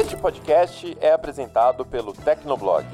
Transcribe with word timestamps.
Este 0.00 0.16
podcast 0.16 0.96
é 1.00 1.10
apresentado 1.10 1.84
pelo 1.84 2.12
Tecnoblog. 2.12 2.86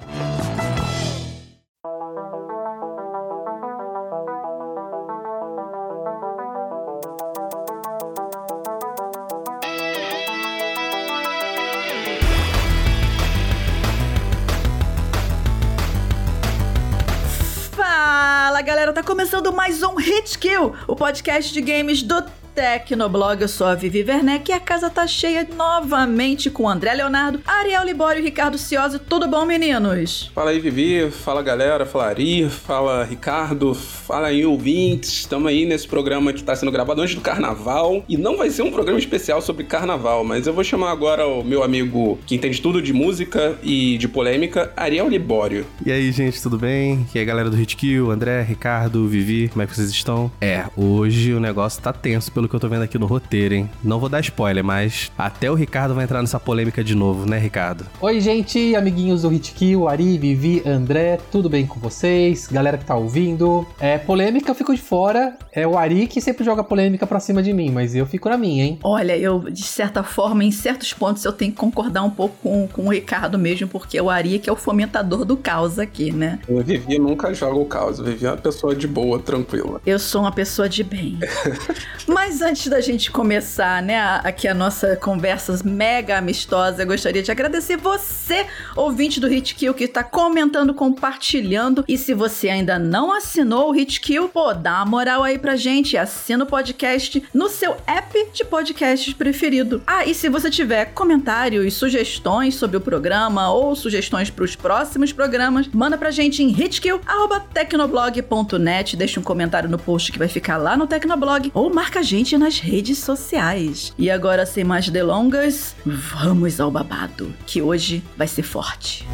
Fala 17.77 18.62
galera, 18.62 18.95
tá 18.95 19.02
começando 19.02 19.52
mais 19.52 19.82
um 19.82 19.95
Hit 19.96 20.39
Kill, 20.39 20.75
o 20.89 20.96
podcast 20.96 21.52
de 21.52 21.61
games 21.61 22.02
do 22.02 22.23
Tecnoblog. 22.55 23.43
Eu 23.43 23.48
sou 23.48 23.66
a 23.66 23.75
Vivi 23.75 24.05
Werneck 24.07 24.50
e 24.50 24.55
a 24.55 24.61
casa 24.61 24.89
tá 24.89 25.07
cheia 25.07 25.46
novamente 25.57 26.48
com 26.51 26.69
André 26.69 26.95
Leonardo, 26.95 27.41
Ariel 27.45 27.84
Libório 27.84 28.20
e 28.20 28.24
Ricardo 28.24 28.56
Ciosi. 28.56 28.98
Tudo 28.98 29.27
bom, 29.27 29.45
meninos? 29.45 30.30
Fala 30.34 30.51
aí, 30.51 30.61
Vivi. 30.61 31.11
Fala, 31.11 31.42
galera. 31.42 31.84
Fala, 31.84 32.06
Ari. 32.06 32.48
Fala, 32.48 33.05
Ricardo. 33.05 33.75
Fala 33.75 34.28
aí, 34.28 34.47
ouvintes. 34.47 35.11
Estamos 35.11 35.48
aí 35.48 35.66
nesse 35.66 35.88
programa 35.88 36.33
que 36.33 36.41
está 36.41 36.55
sendo 36.55 36.70
gravado 36.70 37.02
antes 37.02 37.16
do 37.16 37.20
Carnaval. 37.20 38.05
E 38.09 38.16
não 38.16 38.37
vai 38.37 38.51
ser 38.51 38.62
um 38.62 38.70
programa 38.70 38.98
especial 38.98 39.42
sobre 39.42 39.64
Carnaval, 39.64 40.25
mas 40.25 40.47
eu 40.47 40.55
vou 40.55 40.62
chamar 40.62 40.92
agora 40.92 41.27
o 41.27 41.42
meu 41.42 41.64
amigo 41.64 42.19
que 42.25 42.36
entende 42.36 42.62
tudo 42.62 42.80
de 42.80 42.92
música 42.92 43.59
e 43.62 43.98
de 43.98 44.06
polêmica, 44.06 44.73
Ariel 44.77 45.09
Libório. 45.09 45.66
E 45.84 45.91
aí, 45.91 46.12
gente, 46.12 46.41
tudo 46.41 46.56
bem? 46.56 47.06
E 47.14 47.19
aí, 47.19 47.25
galera 47.25 47.50
do 47.50 47.61
Hitkill, 47.61 48.11
André, 48.11 48.42
Ricardo, 48.42 49.09
Vivi, 49.09 49.48
como 49.48 49.62
é 49.62 49.66
que 49.66 49.75
vocês 49.75 49.91
estão? 49.91 50.30
É, 50.41 50.66
hoje 50.77 51.33
o 51.33 51.41
negócio 51.41 51.83
tá 51.83 51.92
tenso 51.92 52.30
pelo 52.30 52.44
que 52.48 52.55
eu 52.55 52.61
tô 52.61 52.69
vendo 52.69 52.83
aqui 52.83 52.98
no 52.98 53.07
roteiro, 53.07 53.55
hein? 53.55 53.71
Não 53.83 53.98
vou 53.98 54.09
dar 54.09 54.21
spoiler, 54.21 54.65
mas 54.65 55.11
até 55.16 55.51
o 55.51 55.55
Ricardo 55.55 55.95
vai 55.95 56.05
entrar 56.05 56.21
nessa 56.21 56.39
polêmica 56.39 56.84
de 56.84 56.95
novo, 56.95 57.29
né, 57.29 57.39
Ricardo? 57.39 57.87
Oi, 58.01 58.20
gente, 58.20 58.75
amiguinhos 58.77 59.23
do 59.23 59.33
Hitkill, 59.33 59.89
Ari, 59.89 60.19
Vivi, 60.19 60.62
André, 60.67 61.19
tudo 61.31 61.48
bem 61.48 61.67
com 61.67 61.81
vocês? 61.81 62.47
Galera 62.47 62.77
que 62.77 62.84
tá 62.84 62.95
ouvindo. 62.95 63.67
É, 63.81 63.98
polêmica 63.98 64.51
eu 64.51 64.55
fico 64.55 64.75
de 64.75 64.83
fora. 64.83 65.36
É 65.53 65.67
o 65.67 65.78
Ari 65.78 66.06
que 66.06 66.20
sempre 66.20 66.45
joga 66.45 66.62
polêmica 66.62 67.06
pra 67.06 67.20
cima 67.20 67.42
de 67.42 67.53
mim, 67.53 67.70
mas 67.70 67.95
eu 67.95 68.06
fico 68.06 68.28
na 68.28 68.36
minha, 68.36 68.64
hein? 68.64 68.79
Olha, 68.83 69.17
eu, 69.17 69.41
de 69.51 69.62
certa 69.62 70.03
forma, 70.03 70.45
em 70.45 70.51
certos 70.51 70.92
pontos 70.92 71.25
eu 71.25 71.33
tenho 71.33 71.53
que 71.53 71.58
concordar 71.58 72.03
um 72.03 72.11
pouco 72.11 72.34
com, 72.42 72.69
com 72.69 72.86
o 72.86 72.92
Ricardo 72.92 73.39
mesmo, 73.39 73.69
porque 73.69 74.01
o 74.01 74.11
Ari 74.11 74.39
que 74.39 74.51
é 74.51 74.53
o 74.53 74.56
fomentador 74.56 75.25
do 75.25 75.36
caos 75.36 75.79
aqui, 75.79 76.12
né? 76.12 76.39
O 76.48 76.61
Vivi 76.62 76.98
nunca 76.98 77.33
joga 77.33 77.56
o 77.56 77.64
caos. 77.64 77.98
O 77.98 78.05
Vivi 78.05 78.27
é 78.27 78.31
uma 78.31 78.36
pessoa 78.36 78.75
de 78.75 78.86
boa, 78.86 79.19
tranquila. 79.19 79.81
Eu 79.86 79.98
sou 79.98 80.23
uma 80.23 80.33
pessoa 80.33 80.69
de 80.69 80.83
bem. 80.83 81.19
Mas 82.06 82.33
antes 82.42 82.66
da 82.68 82.80
gente 82.80 83.10
começar, 83.10 83.82
né, 83.82 83.98
aqui 84.24 84.48
a 84.48 84.54
nossa 84.54 84.96
conversa 84.96 85.54
mega 85.64 86.18
amistosa, 86.18 86.82
eu 86.82 86.86
gostaria 86.86 87.22
de 87.22 87.30
agradecer 87.30 87.77
você, 87.77 88.46
ouvinte 88.74 89.20
do 89.20 89.32
Hitkill, 89.32 89.74
que 89.74 89.84
está 89.84 90.02
comentando, 90.02 90.72
compartilhando. 90.72 91.84
E 91.86 91.98
se 91.98 92.14
você 92.14 92.48
ainda 92.48 92.78
não 92.78 93.12
assinou 93.12 93.70
o 93.70 93.77
Hitkill, 93.77 94.28
pô, 94.28 94.55
dá 94.55 94.77
uma 94.77 94.86
moral 94.86 95.22
aí 95.22 95.38
pra 95.38 95.56
gente. 95.56 95.96
Assina 95.96 96.44
o 96.44 96.46
podcast 96.46 97.22
no 97.34 97.48
seu 97.48 97.77
app 97.86 98.28
de 98.32 98.44
podcasts 98.44 99.12
preferido. 99.12 99.82
Ah, 99.86 100.05
e 100.05 100.14
se 100.14 100.28
você 100.28 100.50
tiver 100.50 100.86
comentários, 100.86 101.74
sugestões 101.74 102.55
sobre 102.55 102.77
o 102.77 102.80
programa 102.80 103.52
ou 103.52 103.77
sugestões 103.77 104.30
para 104.30 104.44
os 104.44 104.56
próximos 104.56 105.12
programas, 105.12 105.68
manda 105.68 105.98
pra 105.98 106.10
gente 106.10 106.42
em 106.42 106.50
hitkill.tecnoblog.net. 106.50 108.96
Deixa 108.96 109.20
um 109.20 109.22
comentário 109.22 109.68
no 109.68 109.78
post 109.78 110.10
que 110.10 110.18
vai 110.18 110.28
ficar 110.28 110.56
lá 110.56 110.77
no 110.77 110.86
Tecnoblog 110.86 111.50
ou 111.52 111.72
marca 111.72 112.00
a 112.00 112.02
gente 112.02 112.23
nas 112.33 112.58
redes 112.58 112.98
sociais. 112.98 113.92
E 113.98 114.11
agora, 114.11 114.47
sem 114.47 114.64
mais 114.64 114.89
delongas, 114.89 115.77
vamos 115.84 116.58
ao 116.61 116.70
babado, 116.70 117.33
que 117.47 117.61
hoje 117.61 118.03
vai 118.17 118.27
ser 118.27 118.42
forte. 118.42 119.05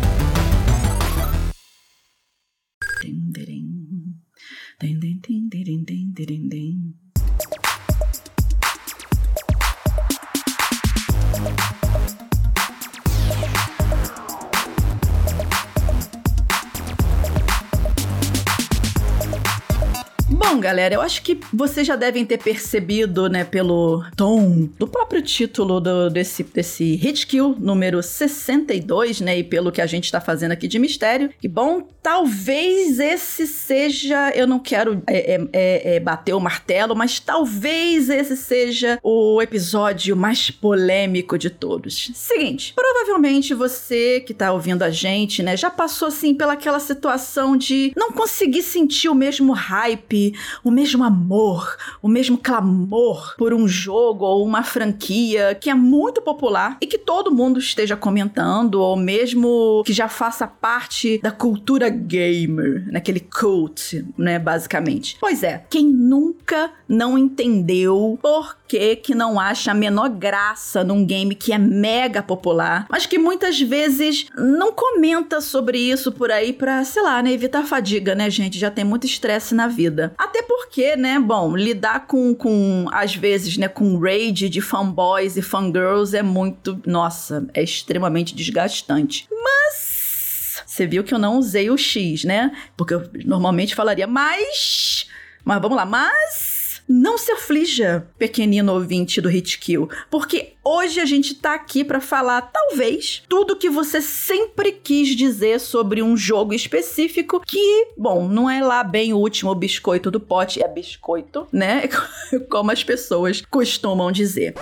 Bom, 20.50 20.58
galera, 20.58 20.96
eu 20.96 21.00
acho 21.00 21.22
que 21.22 21.38
vocês 21.52 21.86
já 21.86 21.94
devem 21.94 22.26
ter 22.26 22.36
percebido, 22.38 23.28
né, 23.28 23.44
pelo 23.44 24.02
tom 24.16 24.68
do 24.76 24.88
próprio 24.88 25.22
título 25.22 25.78
do, 25.80 26.10
desse, 26.10 26.42
desse 26.42 26.96
Hit 26.96 27.24
Kill 27.28 27.54
número 27.56 28.02
62, 28.02 29.20
né, 29.20 29.38
e 29.38 29.44
pelo 29.44 29.70
que 29.70 29.80
a 29.80 29.86
gente 29.86 30.10
tá 30.10 30.20
fazendo 30.20 30.50
aqui 30.50 30.66
de 30.66 30.76
mistério. 30.80 31.30
Que 31.40 31.46
bom, 31.46 31.86
talvez 32.02 32.98
esse 32.98 33.46
seja. 33.46 34.30
Eu 34.30 34.44
não 34.44 34.58
quero 34.58 35.00
é, 35.06 35.36
é, 35.36 35.48
é, 35.52 35.96
é 35.96 36.00
bater 36.00 36.34
o 36.34 36.40
martelo, 36.40 36.96
mas 36.96 37.20
talvez 37.20 38.10
esse 38.10 38.36
seja 38.36 38.98
o 39.04 39.40
episódio 39.40 40.16
mais 40.16 40.50
polêmico 40.50 41.38
de 41.38 41.48
todos. 41.48 42.10
Seguinte, 42.12 42.74
provavelmente 42.74 43.54
você 43.54 44.18
que 44.18 44.34
tá 44.34 44.52
ouvindo 44.52 44.82
a 44.82 44.90
gente, 44.90 45.44
né, 45.44 45.56
já 45.56 45.70
passou 45.70 46.08
assim 46.08 46.34
pelaquela 46.34 46.80
situação 46.80 47.56
de 47.56 47.92
não 47.96 48.10
conseguir 48.10 48.62
sentir 48.62 49.08
o 49.08 49.14
mesmo 49.14 49.52
hype 49.52 50.39
o 50.64 50.70
mesmo 50.70 51.04
amor, 51.04 51.76
o 52.02 52.08
mesmo 52.08 52.38
clamor 52.38 53.34
por 53.36 53.52
um 53.52 53.66
jogo 53.66 54.24
ou 54.24 54.44
uma 54.44 54.62
franquia 54.62 55.56
que 55.60 55.70
é 55.70 55.74
muito 55.74 56.20
popular 56.20 56.76
e 56.80 56.86
que 56.86 56.98
todo 56.98 57.34
mundo 57.34 57.58
esteja 57.58 57.96
comentando, 57.96 58.76
ou 58.76 58.96
mesmo 58.96 59.82
que 59.84 59.92
já 59.92 60.08
faça 60.08 60.46
parte 60.46 61.18
da 61.18 61.30
cultura 61.30 61.88
gamer, 61.88 62.86
naquele 62.90 63.20
cult, 63.20 64.04
né, 64.16 64.38
basicamente. 64.38 65.16
Pois 65.20 65.42
é, 65.42 65.64
quem 65.70 65.86
nunca 65.86 66.70
não 66.88 67.16
entendeu 67.16 68.18
por 68.20 68.56
que 68.66 68.96
que 68.96 69.14
não 69.14 69.38
acha 69.38 69.72
a 69.72 69.74
menor 69.74 70.08
graça 70.10 70.84
num 70.84 71.04
game 71.04 71.34
que 71.34 71.52
é 71.52 71.58
mega 71.58 72.22
popular, 72.22 72.86
mas 72.88 73.06
que 73.06 73.18
muitas 73.18 73.60
vezes 73.60 74.26
não 74.36 74.72
comenta 74.72 75.40
sobre 75.40 75.78
isso 75.78 76.12
por 76.12 76.30
aí 76.30 76.52
pra, 76.52 76.84
sei 76.84 77.02
lá, 77.02 77.22
né, 77.22 77.32
evitar 77.32 77.64
fadiga, 77.64 78.14
né, 78.14 78.30
gente? 78.30 78.58
Já 78.58 78.70
tem 78.70 78.84
muito 78.84 79.06
estresse 79.06 79.54
na 79.54 79.66
vida. 79.66 80.12
Até 80.30 80.42
porque, 80.42 80.94
né, 80.94 81.18
bom, 81.18 81.56
lidar 81.56 82.06
com, 82.06 82.32
com 82.32 82.86
às 82.92 83.16
vezes, 83.16 83.56
né, 83.56 83.66
com 83.66 83.98
raid 83.98 84.48
de 84.48 84.60
fanboys 84.60 85.36
e 85.36 85.42
fangirls 85.42 86.14
é 86.14 86.22
muito, 86.22 86.80
nossa, 86.86 87.48
é 87.52 87.60
extremamente 87.60 88.32
desgastante. 88.32 89.26
Mas 89.28 90.62
você 90.64 90.86
viu 90.86 91.02
que 91.02 91.12
eu 91.12 91.18
não 91.18 91.36
usei 91.36 91.68
o 91.68 91.76
X, 91.76 92.22
né? 92.22 92.52
Porque 92.76 92.94
eu 92.94 93.02
normalmente 93.24 93.74
falaria 93.74 94.06
mas, 94.06 95.08
mas 95.44 95.60
vamos 95.60 95.76
lá, 95.76 95.84
mas 95.84 96.80
não 96.88 97.18
se 97.18 97.32
aflija, 97.32 98.06
pequenino 98.16 98.72
ouvinte 98.72 99.20
do 99.20 99.28
Hit 99.28 99.58
Kill, 99.58 99.90
porque 100.08 100.54
hoje 100.64 101.00
a 101.00 101.04
gente 101.04 101.34
tá 101.34 101.54
aqui 101.54 101.84
para 101.84 102.00
falar, 102.00 102.42
talvez, 102.42 103.22
tudo 103.28 103.56
que 103.56 103.70
você 103.70 104.00
sempre 104.00 104.72
quis 104.72 105.16
dizer 105.16 105.58
sobre 105.60 106.02
um 106.02 106.16
jogo 106.16 106.52
específico 106.54 107.40
que, 107.46 107.88
bom, 107.96 108.28
não 108.28 108.48
é 108.48 108.62
lá 108.62 108.84
bem 108.84 109.12
o 109.12 109.18
último 109.18 109.54
biscoito 109.54 110.10
do 110.10 110.20
pote, 110.20 110.62
é 110.62 110.68
biscoito, 110.68 111.46
né? 111.52 111.88
Como 112.50 112.70
as 112.70 112.84
pessoas 112.84 113.42
costumam 113.50 114.12
dizer. 114.12 114.54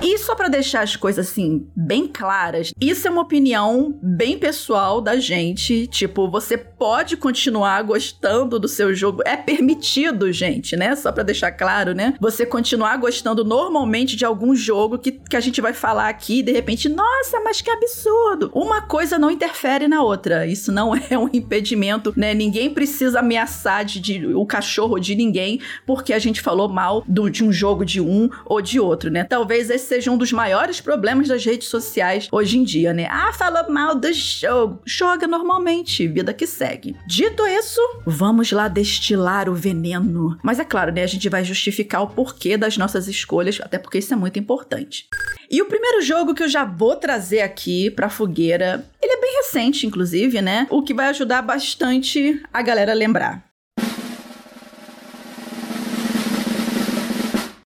E 0.00 0.18
só 0.18 0.34
para 0.34 0.48
deixar 0.48 0.82
as 0.82 0.96
coisas 0.96 1.28
assim 1.28 1.66
bem 1.76 2.08
claras, 2.08 2.72
isso 2.80 3.06
é 3.06 3.10
uma 3.10 3.22
opinião 3.22 3.98
bem 4.02 4.38
pessoal 4.38 5.00
da 5.00 5.16
gente, 5.16 5.86
tipo, 5.86 6.28
você 6.28 6.56
pode 6.56 7.16
continuar 7.16 7.82
gostando 7.82 8.58
do 8.58 8.66
seu 8.66 8.94
jogo, 8.94 9.22
é 9.24 9.36
permitido, 9.36 10.32
gente, 10.32 10.76
né? 10.76 10.96
Só 10.96 11.12
para 11.12 11.22
deixar 11.22 11.52
claro, 11.52 11.94
né? 11.94 12.14
Você 12.20 12.44
continuar 12.44 12.96
gostando 12.96 13.44
normalmente 13.44 14.16
de 14.16 14.24
algum 14.24 14.54
jogo 14.54 14.98
que, 14.98 15.12
que 15.12 15.36
a 15.36 15.40
gente 15.42 15.60
vai 15.60 15.72
falar 15.72 16.08
aqui 16.08 16.42
de 16.42 16.52
repente, 16.52 16.88
nossa, 16.88 17.40
mas 17.40 17.60
que 17.60 17.70
absurdo. 17.70 18.50
Uma 18.54 18.82
coisa 18.82 19.18
não 19.18 19.30
interfere 19.30 19.86
na 19.86 20.02
outra. 20.02 20.46
Isso 20.46 20.72
não 20.72 20.92
é 21.10 21.18
um 21.18 21.28
impedimento, 21.32 22.12
né? 22.16 22.34
Ninguém 22.34 22.70
precisa 22.72 23.20
ameaçar 23.20 23.84
de, 23.84 24.00
de 24.00 24.26
o 24.34 24.46
cachorro 24.46 24.98
de 24.98 25.14
ninguém 25.14 25.60
porque 25.86 26.12
a 26.12 26.18
gente 26.18 26.40
falou 26.40 26.68
mal 26.68 27.04
do, 27.06 27.28
de 27.28 27.44
um 27.44 27.52
jogo 27.52 27.84
de 27.84 28.00
um 28.00 28.28
ou 28.46 28.60
de 28.60 28.80
outro, 28.80 29.10
né? 29.10 29.24
Talvez 29.24 29.70
esse 29.70 29.92
seja 29.92 30.10
um 30.10 30.16
dos 30.16 30.32
maiores 30.32 30.80
problemas 30.80 31.28
das 31.28 31.44
redes 31.44 31.68
sociais 31.68 32.28
hoje 32.32 32.58
em 32.58 32.64
dia, 32.64 32.94
né? 32.94 33.06
Ah, 33.10 33.32
falou 33.32 33.70
mal 33.70 33.94
do 33.94 34.12
jogo. 34.12 34.80
Joga 34.86 35.26
normalmente, 35.26 36.08
vida 36.08 36.32
que 36.32 36.46
segue. 36.46 36.96
Dito 37.06 37.46
isso, 37.46 37.80
vamos 38.06 38.52
lá 38.52 38.68
destilar 38.68 39.48
o 39.48 39.54
veneno. 39.54 40.38
Mas 40.42 40.58
é 40.58 40.64
claro, 40.64 40.92
né? 40.92 41.02
A 41.02 41.06
gente 41.06 41.28
vai 41.28 41.44
justificar 41.44 42.02
o 42.02 42.08
porquê 42.08 42.56
das 42.56 42.76
nossas 42.76 43.08
escolhas, 43.08 43.60
até 43.60 43.78
porque 43.78 43.98
isso 43.98 44.12
é 44.14 44.16
muito 44.16 44.38
importante. 44.38 45.06
E 45.52 45.60
o 45.60 45.66
primeiro 45.66 46.00
jogo 46.00 46.34
que 46.34 46.42
eu 46.42 46.48
já 46.48 46.64
vou 46.64 46.96
trazer 46.96 47.42
aqui 47.42 47.90
pra 47.90 48.08
fogueira, 48.08 48.88
ele 49.02 49.12
é 49.12 49.20
bem 49.20 49.36
recente, 49.36 49.86
inclusive, 49.86 50.40
né? 50.40 50.66
O 50.70 50.82
que 50.82 50.94
vai 50.94 51.08
ajudar 51.08 51.42
bastante 51.42 52.42
a 52.50 52.62
galera 52.62 52.92
a 52.92 52.94
lembrar. 52.94 53.44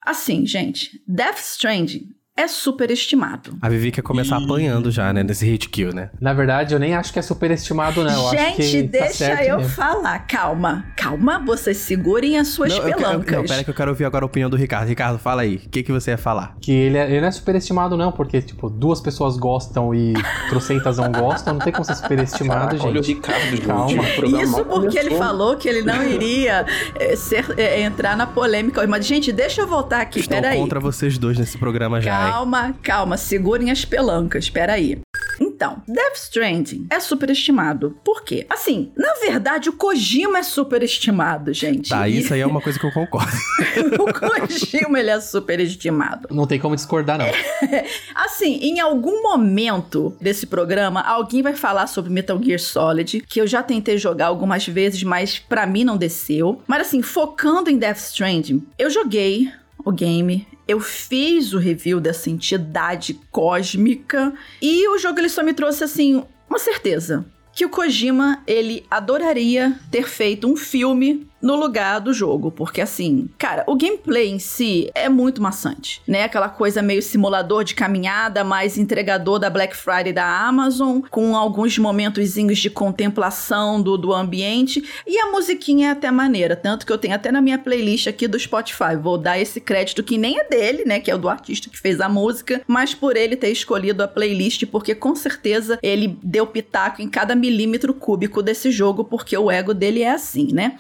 Assim, 0.02 0.48
gente, 0.48 1.00
Death 1.08 1.38
Stranding 1.38 2.15
é 2.38 2.48
superestimado. 2.48 3.58
A 3.62 3.70
Vivi 3.70 3.92
quer 3.92 4.02
começar 4.02 4.38
apanhando 4.38 4.92
já, 4.92 5.12
né? 5.14 5.24
Nesse 5.24 5.46
hit 5.46 5.70
kill, 5.70 5.94
né? 5.94 6.10
Na 6.20 6.34
verdade, 6.34 6.74
eu 6.74 6.80
nem 6.80 6.94
acho 6.94 7.14
que 7.14 7.20
é 7.20 7.22
superestimado, 7.22 8.04
não. 8.04 8.12
Eu 8.12 8.28
acho 8.28 8.38
Gente, 8.62 8.84
tá 8.90 9.00
deixa 9.00 9.14
certo 9.14 9.42
eu 9.44 9.58
mesmo. 9.58 9.72
falar. 9.72 10.20
Calma, 10.28 10.86
calma. 10.98 11.40
Vocês 11.46 11.78
segurem 11.78 12.38
as 12.38 12.50
suas 12.50 12.70
não, 12.72 12.78
eu 12.80 12.84
quero, 12.84 12.98
pelancas. 12.98 13.36
não, 13.38 13.46
pera 13.46 13.64
que 13.64 13.70
eu 13.70 13.74
quero 13.74 13.92
ouvir 13.92 14.04
agora 14.06 14.26
a 14.26 14.28
opinião 14.28 14.50
do 14.50 14.58
Ricardo. 14.58 14.88
Ricardo, 14.88 15.18
fala 15.18 15.44
aí. 15.44 15.56
O 15.56 15.70
que, 15.70 15.82
que 15.82 15.92
você 15.92 16.12
ia 16.12 16.18
falar? 16.18 16.58
Que 16.60 16.72
ele, 16.74 16.98
é- 16.98 17.10
ele 17.10 17.22
não 17.22 17.28
é 17.30 17.32
superestimado, 17.32 17.96
não, 17.96 18.12
porque, 18.12 18.42
tipo, 18.42 18.70
duas 18.70 19.00
pessoas 19.00 19.38
gostam 19.38 19.94
e 19.96 20.14
trocentas 20.50 20.98
não 20.98 21.12
gostam, 21.12 21.54
não 21.54 21.62
tem 21.62 21.72
como 21.72 21.86
ser 21.86 21.96
superestimado, 21.96 22.72
Caraca, 22.78 22.84
olha 22.88 23.00
o 23.00 23.04
gente. 23.04 23.16
Ricardo, 23.16 23.42
gente. 23.50 23.62
Calma. 23.66 24.04
Programa 24.16 24.44
Isso 24.44 24.66
porque 24.66 24.98
ele 25.00 25.16
falou 25.16 25.56
que 25.56 25.70
ele 25.70 25.82
não 25.84 26.04
iria 26.04 26.66
é, 27.00 27.16
ser- 27.16 27.54
é, 27.58 27.82
entrar 27.82 28.18
na 28.18 28.28
polêmica. 28.28 28.86
Mas, 28.88 29.06
gente, 29.06 29.32
deixa 29.32 29.62
eu 29.62 29.68
voltar 29.68 30.02
aqui. 30.02 30.20
Estou 30.20 30.36
Peraí. 30.42 30.60
contra 30.60 30.80
vocês 30.82 31.18
dois 31.18 31.38
nesse 31.40 31.58
programa 31.58 32.02
já, 32.02 32.25
hein? 32.25 32.25
Calma, 32.30 32.76
calma, 32.82 33.18
segurem 33.18 33.72
as 33.72 33.86
pelancas, 33.86 34.50
peraí. 34.50 35.00
Então, 35.40 35.82
Death 35.88 36.16
Stranding 36.16 36.88
é 36.90 37.00
superestimado. 37.00 37.98
Por 38.04 38.24
quê? 38.24 38.46
Assim, 38.50 38.92
na 38.96 39.14
verdade, 39.16 39.70
o 39.70 39.74
Kojima 39.74 40.40
é 40.40 40.44
superestimado, 40.44 41.54
gente. 41.54 41.90
Tá, 41.90 42.08
isso 42.08 42.34
aí 42.34 42.42
é 42.42 42.46
uma 42.46 42.62
coisa 42.62 42.80
que 42.80 42.86
eu 42.86 42.92
concordo. 42.92 43.32
o 44.00 44.14
Kojima, 44.14 45.00
ele 45.00 45.10
é 45.10 45.20
superestimado. 45.20 46.28
Não 46.32 46.48
tem 46.48 46.60
como 46.60 46.76
discordar, 46.76 47.18
não. 47.18 47.26
Assim, 48.16 48.60
em 48.62 48.80
algum 48.80 49.22
momento 49.22 50.16
desse 50.20 50.46
programa, 50.46 51.02
alguém 51.02 51.42
vai 51.42 51.56
falar 51.56 51.88
sobre 51.88 52.12
Metal 52.12 52.42
Gear 52.42 52.60
Solid, 52.60 53.22
que 53.22 53.40
eu 53.40 53.48
já 53.48 53.62
tentei 53.62 53.98
jogar 53.98 54.28
algumas 54.28 54.68
vezes, 54.68 55.04
mas 55.04 55.40
pra 55.40 55.66
mim 55.66 55.84
não 55.84 55.98
desceu. 55.98 56.62
Mas 56.68 56.88
assim, 56.88 57.02
focando 57.02 57.70
em 57.70 57.78
Death 57.78 57.98
Stranding, 57.98 58.66
eu 58.78 58.90
joguei 58.90 59.52
o 59.84 59.92
game, 59.92 60.48
eu 60.68 60.80
fiz 60.80 61.54
o 61.54 61.58
review 61.58 62.00
dessa 62.00 62.30
entidade 62.30 63.20
cósmica 63.32 64.34
e 64.62 64.88
o 64.90 64.98
jogo 64.98 65.20
ele 65.20 65.30
só 65.30 65.44
me 65.44 65.54
trouxe 65.54 65.84
assim 65.84 66.24
uma 66.50 66.60
certeza 66.60 67.26
que 67.56 67.66
o 67.66 67.70
Kojima 67.70 68.44
ele 68.46 68.86
adoraria 68.92 69.80
ter 69.90 70.08
feito 70.10 70.46
um 70.46 70.58
filme 70.58 71.26
no 71.46 71.56
lugar 71.56 72.02
do 72.02 72.12
jogo, 72.12 72.50
porque 72.50 72.82
assim, 72.82 73.30
cara, 73.38 73.64
o 73.68 73.76
gameplay 73.76 74.32
em 74.32 74.40
si 74.40 74.90
é 74.96 75.08
muito 75.08 75.40
maçante, 75.40 76.02
né? 76.08 76.24
Aquela 76.24 76.50
coisa 76.50 76.82
meio 76.82 77.04
simulador 77.04 77.64
de 77.64 77.76
caminhada, 77.76 78.44
mais 78.44 78.80
entregador 78.80 79.38
da 79.38 79.48
Black 79.48 79.78
Friday 79.78 80.12
da 80.12 80.26
Amazon, 80.26 81.02
com 81.12 81.38
alguns 81.38 81.78
momentozinhos 81.78 82.58
de 82.58 82.72
contemplação 82.72 83.80
do, 83.80 83.96
do 83.96 84.12
ambiente, 84.12 84.84
e 85.06 85.20
a 85.20 85.30
musiquinha 85.32 85.90
é 85.90 85.92
até 85.92 86.10
maneira, 86.10 86.56
tanto 86.56 86.84
que 86.84 86.92
eu 86.92 86.98
tenho 86.98 87.14
até 87.14 87.32
na 87.32 87.44
minha 87.44 87.60
playlist 87.60 88.08
aqui 88.08 88.28
do 88.28 88.40
Spotify. 88.40 88.96
Vou 89.00 89.16
dar 89.16 89.38
esse 89.38 89.62
crédito 89.62 90.02
que 90.02 90.18
nem 90.18 90.40
é 90.40 90.50
dele, 90.50 90.84
né? 90.84 91.00
Que 91.00 91.12
é 91.12 91.16
o 91.16 91.20
do 91.20 91.30
artista 91.30 91.70
que 91.70 91.78
fez 91.78 92.02
a 92.02 92.10
música, 92.10 92.64
mas 92.66 92.96
por 92.96 93.16
ele 93.16 93.36
ter 93.36 93.52
escolhido 93.52 94.02
a 94.02 94.08
playlist, 94.08 94.66
porque 94.66 94.96
com 94.96 95.14
certeza 95.16 95.78
ele 95.84 96.18
deu 96.24 96.48
pitaco 96.48 97.04
em 97.04 97.08
cada 97.08 97.36
milímetro 97.36 97.94
cúbico 97.94 98.42
desse 98.42 98.72
jogo, 98.72 99.04
porque 99.04 99.38
o 99.38 99.52
ego 99.52 99.76
dele 99.76 100.02
é 100.02 100.10
assim, 100.10 100.52
né? 100.52 100.76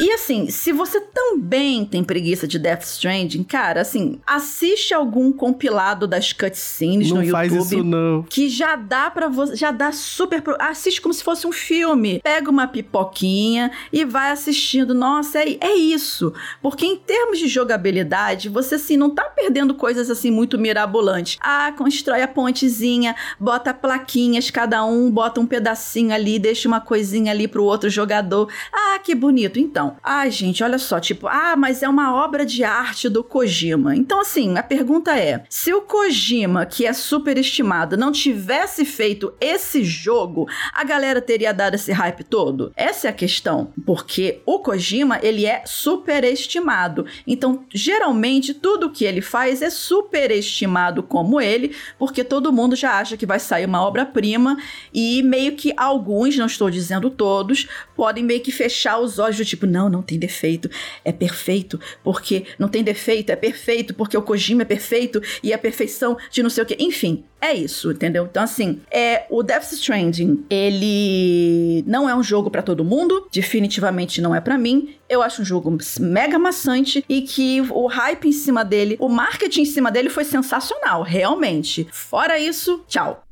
E 0.00 0.10
assim, 0.12 0.48
se 0.50 0.72
você 0.72 0.98
também 1.00 1.84
tem 1.84 2.02
preguiça 2.02 2.48
de 2.48 2.58
Death 2.58 2.82
Stranding, 2.84 3.42
cara, 3.44 3.82
assim, 3.82 4.18
assiste 4.26 4.94
algum 4.94 5.30
compilado 5.30 6.06
das 6.06 6.32
cutscenes 6.32 7.10
não 7.10 7.22
no 7.22 7.30
faz 7.30 7.52
YouTube. 7.52 7.66
isso, 7.76 7.84
não. 7.84 8.22
Que 8.22 8.48
já 8.48 8.76
dá 8.76 9.10
pra 9.10 9.28
você, 9.28 9.54
já 9.56 9.70
dá 9.70 9.92
super. 9.92 10.40
pro- 10.40 10.56
Assiste 10.58 11.00
como 11.02 11.12
se 11.12 11.22
fosse 11.22 11.46
um 11.46 11.52
filme. 11.52 12.18
Pega 12.24 12.50
uma 12.50 12.66
pipoquinha 12.66 13.70
e 13.92 14.04
vai 14.04 14.30
assistindo. 14.30 14.94
Nossa, 14.94 15.38
é, 15.40 15.58
é 15.60 15.74
isso. 15.76 16.32
Porque 16.62 16.86
em 16.86 16.96
termos 16.96 17.38
de 17.38 17.46
jogabilidade, 17.48 18.48
você 18.48 18.76
assim 18.76 18.96
não 18.96 19.10
tá 19.10 19.24
perdendo 19.24 19.74
coisas 19.74 20.10
assim 20.10 20.30
muito 20.30 20.58
mirabolantes. 20.58 21.36
Ah, 21.42 21.72
constrói 21.76 22.22
a 22.22 22.28
pontezinha, 22.28 23.14
bota 23.38 23.74
plaquinhas, 23.74 24.50
cada 24.50 24.84
um 24.84 25.10
bota 25.10 25.40
um 25.40 25.46
pedacinho 25.46 26.14
ali, 26.14 26.38
deixa 26.38 26.66
uma 26.68 26.80
coisinha 26.80 27.32
ali 27.32 27.46
pro 27.46 27.64
outro 27.64 27.90
jogador. 27.90 28.48
Ah, 28.72 28.98
que 28.98 29.14
bonito. 29.14 29.58
Então, 29.58 29.89
ah, 30.02 30.28
gente, 30.28 30.62
olha 30.62 30.78
só, 30.78 31.00
tipo, 31.00 31.26
ah, 31.26 31.54
mas 31.56 31.82
é 31.82 31.88
uma 31.88 32.14
obra 32.14 32.44
de 32.44 32.64
arte 32.64 33.08
do 33.08 33.22
Kojima. 33.22 33.96
Então, 33.96 34.20
assim, 34.20 34.56
a 34.56 34.62
pergunta 34.62 35.16
é: 35.16 35.44
se 35.48 35.72
o 35.72 35.82
Kojima, 35.82 36.66
que 36.66 36.86
é 36.86 36.92
superestimado, 36.92 37.96
não 37.96 38.12
tivesse 38.12 38.84
feito 38.84 39.32
esse 39.40 39.82
jogo, 39.84 40.48
a 40.72 40.84
galera 40.84 41.20
teria 41.20 41.52
dado 41.52 41.74
esse 41.74 41.92
hype 41.92 42.24
todo? 42.24 42.72
Essa 42.76 43.08
é 43.08 43.10
a 43.10 43.14
questão. 43.14 43.72
Porque 43.86 44.40
o 44.44 44.58
Kojima, 44.58 45.18
ele 45.22 45.46
é 45.46 45.62
superestimado. 45.64 47.06
Então, 47.26 47.64
geralmente, 47.72 48.52
tudo 48.52 48.90
que 48.90 49.04
ele 49.04 49.20
faz 49.20 49.62
é 49.62 49.70
superestimado 49.70 51.02
como 51.02 51.40
ele, 51.40 51.74
porque 51.98 52.24
todo 52.24 52.52
mundo 52.52 52.76
já 52.76 52.98
acha 52.98 53.16
que 53.16 53.26
vai 53.26 53.38
sair 53.38 53.64
uma 53.64 53.82
obra-prima 53.82 54.56
e 54.92 55.22
meio 55.22 55.56
que 55.56 55.72
alguns, 55.76 56.36
não 56.36 56.46
estou 56.46 56.70
dizendo 56.70 57.10
todos, 57.10 57.68
podem 57.96 58.24
meio 58.24 58.40
que 58.40 58.52
fechar 58.52 58.98
os 58.98 59.18
olhos 59.18 59.36
do 59.36 59.44
tipo, 59.44 59.66
não, 59.66 59.79
não 59.88 60.02
tem 60.02 60.18
defeito, 60.18 60.68
é 61.04 61.12
perfeito, 61.12 61.80
porque 62.02 62.44
não 62.58 62.68
tem 62.68 62.82
defeito, 62.82 63.30
é 63.30 63.36
perfeito, 63.36 63.94
porque 63.94 64.16
o 64.16 64.22
Kojima 64.22 64.62
é 64.62 64.64
perfeito 64.64 65.22
e 65.42 65.52
a 65.52 65.58
perfeição 65.58 66.16
de 66.30 66.42
não 66.42 66.50
sei 66.50 66.62
o 66.62 66.66
que. 66.66 66.76
Enfim, 66.78 67.24
é 67.40 67.54
isso, 67.54 67.90
entendeu? 67.90 68.26
Então, 68.30 68.42
assim, 68.42 68.80
é, 68.90 69.24
o 69.30 69.42
Death 69.42 69.72
Stranding, 69.72 70.44
ele 70.50 71.82
não 71.86 72.08
é 72.08 72.14
um 72.14 72.22
jogo 72.22 72.50
pra 72.50 72.60
todo 72.60 72.84
mundo, 72.84 73.28
definitivamente 73.32 74.20
não 74.20 74.34
é 74.34 74.40
pra 74.40 74.58
mim. 74.58 74.94
Eu 75.08 75.22
acho 75.22 75.42
um 75.42 75.44
jogo 75.44 75.76
mega 75.98 76.38
maçante 76.38 77.04
e 77.08 77.22
que 77.22 77.62
o 77.70 77.86
hype 77.86 78.28
em 78.28 78.32
cima 78.32 78.64
dele, 78.64 78.96
o 79.00 79.08
marketing 79.08 79.62
em 79.62 79.66
cima 79.66 79.90
dele 79.90 80.10
foi 80.10 80.24
sensacional, 80.24 81.02
realmente. 81.02 81.88
Fora 81.90 82.38
isso, 82.38 82.84
tchau. 82.86 83.24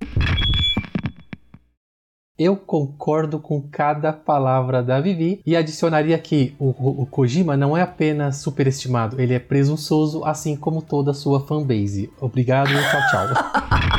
Eu 2.38 2.55
concordo 2.56 3.40
com 3.40 3.61
cada 3.61 4.12
palavra 4.12 4.81
da 4.81 5.00
Vivi 5.00 5.40
e 5.44 5.56
adicionaria 5.56 6.17
que 6.19 6.55
o, 6.56 6.69
o- 7.02 7.06
Kojima 7.06 7.56
não 7.56 7.76
é 7.76 7.82
apenas 7.82 8.37
superestimado, 8.37 9.20
ele 9.20 9.35
é 9.35 9.40
presunçoso, 9.40 10.25
assim 10.25 10.55
como 10.55 10.81
toda 10.81 11.11
a 11.11 11.14
sua 11.14 11.40
fanbase. 11.44 12.08
Obrigado 12.20 12.70
e 12.70 12.75
tchau, 12.75 13.00
tchau. 13.11 13.29